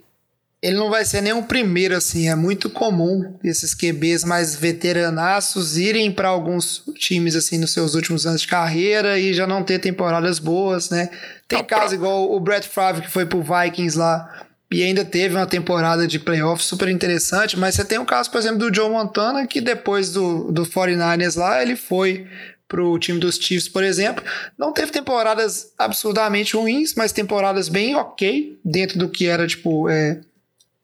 ele 0.62 0.76
não 0.76 0.90
vai 0.90 1.04
ser 1.04 1.22
nem 1.22 1.32
o 1.32 1.42
primeiro, 1.42 1.96
assim. 1.96 2.28
É 2.28 2.34
muito 2.34 2.68
comum 2.68 3.38
esses 3.42 3.74
QBs 3.74 4.24
mais 4.24 4.54
veteranaços 4.54 5.78
irem 5.78 6.12
para 6.12 6.28
alguns 6.28 6.84
times, 6.96 7.34
assim, 7.34 7.58
nos 7.58 7.72
seus 7.72 7.94
últimos 7.94 8.26
anos 8.26 8.42
de 8.42 8.48
carreira 8.48 9.18
e 9.18 9.32
já 9.32 9.46
não 9.46 9.62
ter 9.62 9.78
temporadas 9.78 10.38
boas, 10.38 10.90
né? 10.90 11.08
Tem 11.48 11.64
caso 11.64 11.94
igual 11.94 12.30
o 12.30 12.38
Brett 12.38 12.68
Favre, 12.68 13.02
que 13.02 13.10
foi 13.10 13.24
pro 13.24 13.42
Vikings 13.42 13.98
lá 13.98 14.46
e 14.70 14.84
ainda 14.84 15.04
teve 15.04 15.34
uma 15.34 15.46
temporada 15.46 16.06
de 16.06 16.18
playoffs 16.18 16.66
super 16.66 16.88
interessante, 16.88 17.58
mas 17.58 17.74
você 17.74 17.84
tem 17.84 17.98
um 17.98 18.04
caso, 18.04 18.30
por 18.30 18.38
exemplo, 18.38 18.58
do 18.58 18.72
Joe 18.72 18.88
Montana, 18.88 19.44
que 19.46 19.60
depois 19.60 20.12
do, 20.12 20.52
do 20.52 20.62
49ers 20.64 21.36
lá, 21.36 21.60
ele 21.60 21.74
foi 21.74 22.26
pro 22.68 22.96
time 23.00 23.18
dos 23.18 23.34
Chiefs, 23.34 23.68
por 23.68 23.82
exemplo. 23.82 24.22
Não 24.56 24.72
teve 24.72 24.92
temporadas 24.92 25.72
absurdamente 25.76 26.54
ruins, 26.54 26.94
mas 26.94 27.10
temporadas 27.10 27.68
bem 27.68 27.96
ok, 27.96 28.60
dentro 28.64 28.96
do 28.96 29.08
que 29.08 29.26
era, 29.26 29.44
tipo, 29.44 29.88
é, 29.88 30.20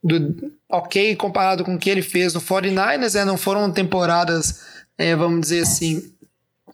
do, 0.07 0.53
ok 0.69 1.17
comparado 1.17 1.65
com 1.65 1.75
o 1.75 1.79
que 1.79 1.91
ele 1.91 2.03
fez 2.03 2.35
no 2.35 2.41
49ers, 2.41 3.15
né? 3.15 3.25
Não 3.25 3.37
foram 3.37 3.71
temporadas, 3.71 4.61
é, 4.97 5.15
vamos 5.15 5.41
dizer 5.41 5.63
assim, 5.63 6.13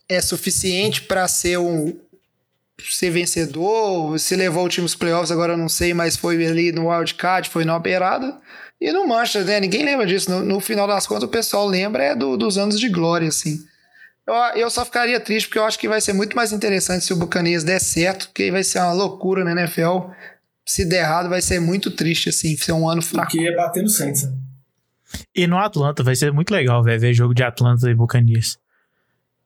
é 0.07 0.21
suficiente 0.21 1.01
para 1.01 1.27
ser 1.27 1.57
um, 1.57 1.93
ser 2.81 3.11
vencedor, 3.11 4.17
se 4.19 4.35
levou 4.35 4.65
o 4.65 4.69
time 4.69 4.85
aos 4.85 4.95
playoffs, 4.95 5.31
agora 5.31 5.53
eu 5.53 5.57
não 5.57 5.69
sei, 5.69 5.93
mas 5.93 6.17
foi 6.17 6.45
ali 6.45 6.71
no 6.71 6.89
wildcard, 6.89 7.49
foi 7.49 7.65
na 7.65 7.75
operada. 7.75 8.37
E 8.81 8.91
no 8.91 9.07
Manchester, 9.07 9.45
né? 9.45 9.59
Ninguém 9.61 9.85
lembra 9.85 10.05
disso. 10.05 10.29
No, 10.29 10.43
no, 10.43 10.59
final 10.59 10.85
das 10.85 11.07
contas, 11.07 11.23
o 11.23 11.29
pessoal 11.29 11.65
lembra 11.65 12.03
é 12.03 12.15
do, 12.15 12.35
dos 12.35 12.57
anos 12.57 12.77
de 12.77 12.89
glória, 12.89 13.29
assim. 13.29 13.63
Eu, 14.27 14.33
eu 14.55 14.69
só 14.69 14.83
ficaria 14.83 15.19
triste 15.19 15.47
porque 15.47 15.59
eu 15.59 15.63
acho 15.63 15.79
que 15.79 15.87
vai 15.87 16.01
ser 16.01 16.11
muito 16.11 16.35
mais 16.35 16.51
interessante 16.51 17.05
se 17.05 17.13
o 17.13 17.15
Buccaneers 17.15 17.63
der 17.63 17.79
certo, 17.79 18.27
porque 18.27 18.51
vai 18.51 18.63
ser 18.63 18.79
uma 18.79 18.91
loucura 18.91 19.43
na 19.45 19.51
NFL. 19.51 20.09
Se 20.65 20.85
der 20.85 21.01
errado, 21.01 21.29
vai 21.29 21.41
ser 21.41 21.59
muito 21.59 21.91
triste, 21.91 22.29
assim, 22.29 22.55
ser 22.55 22.71
um 22.71 22.87
ano 22.87 23.01
fraco. 23.01 23.31
Porque 23.31 23.47
é 23.47 23.55
bater 23.55 23.83
no 23.83 23.89
Saints. 23.89 24.23
Né? 24.23 24.33
E 25.35 25.45
no 25.45 25.57
Atlanta, 25.57 26.03
vai 26.03 26.15
ser 26.15 26.31
muito 26.31 26.51
legal, 26.51 26.83
velho, 26.83 26.99
ver 26.99 27.13
jogo 27.13 27.33
de 27.33 27.43
Atlanta 27.43 27.89
e 27.89 27.93
Buccaneers. 27.93 28.57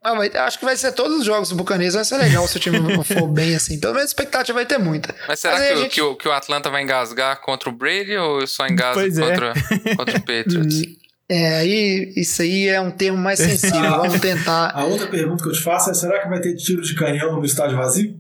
Ah, 0.04 0.16
mas 0.16 0.34
acho 0.36 0.60
que 0.60 0.64
vai 0.64 0.78
ser 0.78 0.94
todos 0.94 1.20
os 1.20 1.26
jogos 1.26 1.50
do 1.50 1.56
Buccaneers, 1.56 1.96
vai 1.96 2.06
ser 2.06 2.18
legal 2.18 2.48
se 2.48 2.56
o 2.56 2.60
time 2.60 3.04
for 3.04 3.28
bem 3.28 3.56
assim. 3.56 3.80
Pelo 3.80 3.94
menos 3.94 4.06
a 4.06 4.12
expectativa 4.12 4.58
vai 4.58 4.66
ter 4.66 4.78
muita. 4.78 5.14
Mas 5.28 5.40
será 5.40 5.56
mas 5.56 5.68
que, 5.68 5.76
gente... 5.76 5.94
que, 5.96 6.02
o, 6.02 6.16
que, 6.16 6.28
o, 6.30 6.32
Atlanta 6.32 6.70
vai 6.70 6.84
engasgar 6.84 7.42
contra 7.42 7.70
o 7.70 7.74
Brady 7.74 8.16
ou 8.16 8.46
só 8.48 8.68
engasga 8.68 9.02
é. 9.04 9.30
contra, 9.30 9.54
é. 9.86 9.96
contra 9.96 10.18
o 10.18 10.22
Patriots? 10.22 10.82
É, 11.30 11.58
aí 11.58 12.14
isso 12.16 12.42
aí 12.42 12.70
é 12.70 12.80
um 12.80 12.90
termo 12.90 13.18
mais 13.18 13.38
sensível. 13.38 13.82
Vamos 14.00 14.22
tentar. 14.22 14.72
A 14.74 14.86
outra 14.86 15.08
pergunta 15.08 15.44
que 15.44 15.50
eu 15.50 15.54
te 15.54 15.62
faço 15.62 15.90
é: 15.90 15.94
será 15.94 16.22
que 16.22 16.30
vai 16.30 16.40
ter 16.40 16.56
tiro 16.56 16.82
de 16.82 16.96
canhão 16.96 17.36
no 17.36 17.44
estádio 17.44 17.76
vazio? 17.76 18.18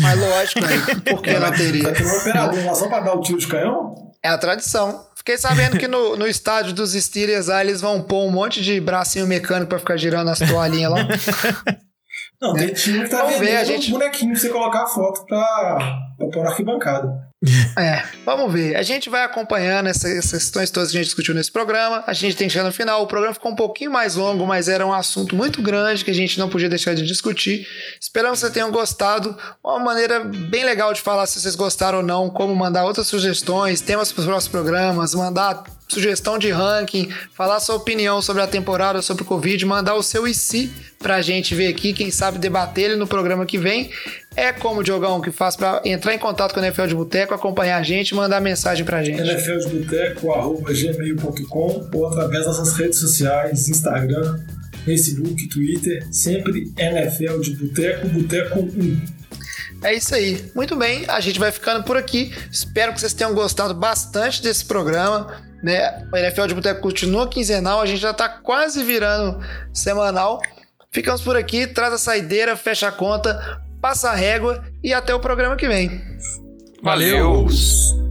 Mas 0.00 0.18
lógico, 0.18 0.60
né? 0.60 0.76
por 1.10 1.22
que 1.22 1.38
não 1.38 1.52
teria? 1.52 2.74
Só 2.74 2.88
pra 2.88 3.00
dar 3.00 3.14
o 3.14 3.20
tiro 3.20 3.38
de 3.38 3.46
canhão? 3.46 4.12
É 4.22 4.28
a 4.28 4.38
tradição. 4.38 5.06
Fiquei 5.14 5.36
sabendo 5.36 5.78
que 5.78 5.86
no, 5.86 6.16
no 6.16 6.26
estádio 6.26 6.72
dos 6.72 6.92
Steelers 6.92 7.48
lá 7.48 7.60
eles 7.60 7.80
vão 7.80 8.02
pôr 8.02 8.24
um 8.24 8.30
monte 8.30 8.62
de 8.62 8.80
bracinho 8.80 9.26
mecânico 9.26 9.68
pra 9.68 9.78
ficar 9.78 9.96
girando 9.96 10.30
as 10.30 10.38
toalhinhas 10.38 10.90
lá. 10.90 10.98
Não, 12.40 12.54
tem 12.54 12.72
time 12.72 13.02
que 13.02 13.10
tá 13.10 13.24
vamos 13.24 13.40
ver, 13.40 13.56
a 13.56 13.64
gente... 13.64 13.88
um 13.88 13.98
bonequinho 13.98 14.32
pra 14.32 14.40
você 14.40 14.48
colocar 14.48 14.84
a 14.84 14.86
foto 14.86 15.26
pra, 15.26 15.78
pra 16.16 16.28
pôr 16.28 16.44
na 16.44 16.50
arquibancada. 16.50 17.28
É, 17.78 18.02
vamos 18.24 18.52
ver. 18.52 18.74
A 18.74 18.82
gente 18.82 19.08
vai 19.08 19.22
acompanhando 19.22 19.88
essas, 19.88 20.10
essas 20.10 20.42
questões 20.42 20.70
todas 20.70 20.90
que 20.90 20.96
a 20.96 21.00
gente 21.00 21.06
discutiu 21.06 21.32
nesse 21.32 21.52
programa. 21.52 22.02
A 22.04 22.12
gente 22.12 22.36
tem 22.36 22.48
chegado 22.48 22.66
no 22.66 22.72
final. 22.72 23.02
O 23.02 23.06
programa 23.06 23.32
ficou 23.32 23.52
um 23.52 23.54
pouquinho 23.54 23.92
mais 23.92 24.16
longo, 24.16 24.44
mas 24.44 24.68
era 24.68 24.84
um 24.84 24.92
assunto 24.92 25.36
muito 25.36 25.62
grande 25.62 26.04
que 26.04 26.10
a 26.10 26.14
gente 26.14 26.36
não 26.38 26.48
podia 26.48 26.68
deixar 26.68 26.94
de 26.94 27.06
discutir. 27.06 27.64
Esperamos 28.00 28.38
que 28.38 28.40
vocês 28.40 28.52
tenham 28.52 28.72
gostado. 28.72 29.36
Uma 29.62 29.78
maneira 29.78 30.20
bem 30.24 30.64
legal 30.64 30.92
de 30.92 31.00
falar 31.00 31.26
se 31.26 31.40
vocês 31.40 31.54
gostaram 31.54 31.98
ou 31.98 32.04
não, 32.04 32.28
como 32.28 32.54
mandar 32.56 32.84
outras 32.84 33.06
sugestões, 33.06 33.80
temas 33.80 34.10
para 34.10 34.20
os 34.20 34.26
próximos 34.26 34.50
programas, 34.50 35.14
mandar 35.14 35.62
sugestão 35.88 36.38
de 36.38 36.50
ranking, 36.50 37.08
falar 37.32 37.60
sua 37.60 37.76
opinião 37.76 38.20
sobre 38.20 38.42
a 38.42 38.46
temporada, 38.46 39.00
sobre 39.00 39.22
o 39.22 39.26
Covid, 39.26 39.64
mandar 39.64 39.94
o 39.94 40.02
seu 40.02 40.28
IC 40.28 40.70
pra 40.98 41.22
gente 41.22 41.54
ver 41.54 41.68
aqui, 41.68 41.92
quem 41.92 42.10
sabe 42.10 42.38
debater 42.38 42.84
ele 42.84 42.96
no 42.96 43.06
programa 43.06 43.46
que 43.46 43.56
vem. 43.56 43.90
É 44.36 44.52
como 44.52 44.80
o 44.80 44.84
Diogão 44.84 45.20
que 45.20 45.32
faz 45.32 45.56
para 45.56 45.80
entrar 45.84 46.14
em 46.14 46.18
contato 46.18 46.52
com 46.52 46.60
o 46.60 46.64
NFL 46.64 46.86
de 46.86 46.94
Boteco, 46.94 47.34
acompanhar 47.34 47.78
a 47.78 47.82
gente 47.82 48.10
e 48.10 48.14
mandar 48.14 48.40
mensagem 48.40 48.84
pra 48.84 49.02
gente. 49.02 49.20
nfldeboteco.gmail.com 49.20 51.90
ou 51.92 52.06
através 52.06 52.44
das 52.44 52.58
nossas 52.58 52.76
redes 52.76 52.98
sociais, 52.98 53.68
Instagram, 53.68 54.38
Facebook, 54.84 55.48
Twitter, 55.48 56.06
sempre 56.12 56.70
NFL 56.76 57.40
de 57.40 57.56
Boteco, 57.56 58.08
Boteco 58.08 58.60
1. 58.60 59.18
É 59.82 59.94
isso 59.94 60.14
aí. 60.14 60.50
Muito 60.54 60.76
bem, 60.76 61.04
a 61.08 61.20
gente 61.20 61.38
vai 61.38 61.52
ficando 61.52 61.84
por 61.84 61.96
aqui. 61.96 62.32
Espero 62.50 62.92
que 62.92 63.00
vocês 63.00 63.12
tenham 63.12 63.32
gostado 63.32 63.74
bastante 63.74 64.42
desse 64.42 64.64
programa. 64.64 65.47
Né? 65.62 66.06
O 66.12 66.16
NFL 66.16 66.46
de 66.46 66.54
Boteco 66.54 66.80
continua 66.80 67.28
quinzenal, 67.28 67.80
a 67.80 67.86
gente 67.86 68.00
já 68.00 68.12
está 68.12 68.28
quase 68.28 68.84
virando 68.84 69.44
semanal. 69.72 70.40
Ficamos 70.90 71.20
por 71.20 71.36
aqui, 71.36 71.66
traz 71.66 71.92
a 71.92 71.98
saideira, 71.98 72.56
fecha 72.56 72.88
a 72.88 72.92
conta, 72.92 73.60
passa 73.80 74.10
a 74.10 74.14
régua 74.14 74.64
e 74.82 74.94
até 74.94 75.14
o 75.14 75.20
programa 75.20 75.56
que 75.56 75.68
vem. 75.68 76.00
Valeu. 76.82 77.46
Valeu. 77.46 78.07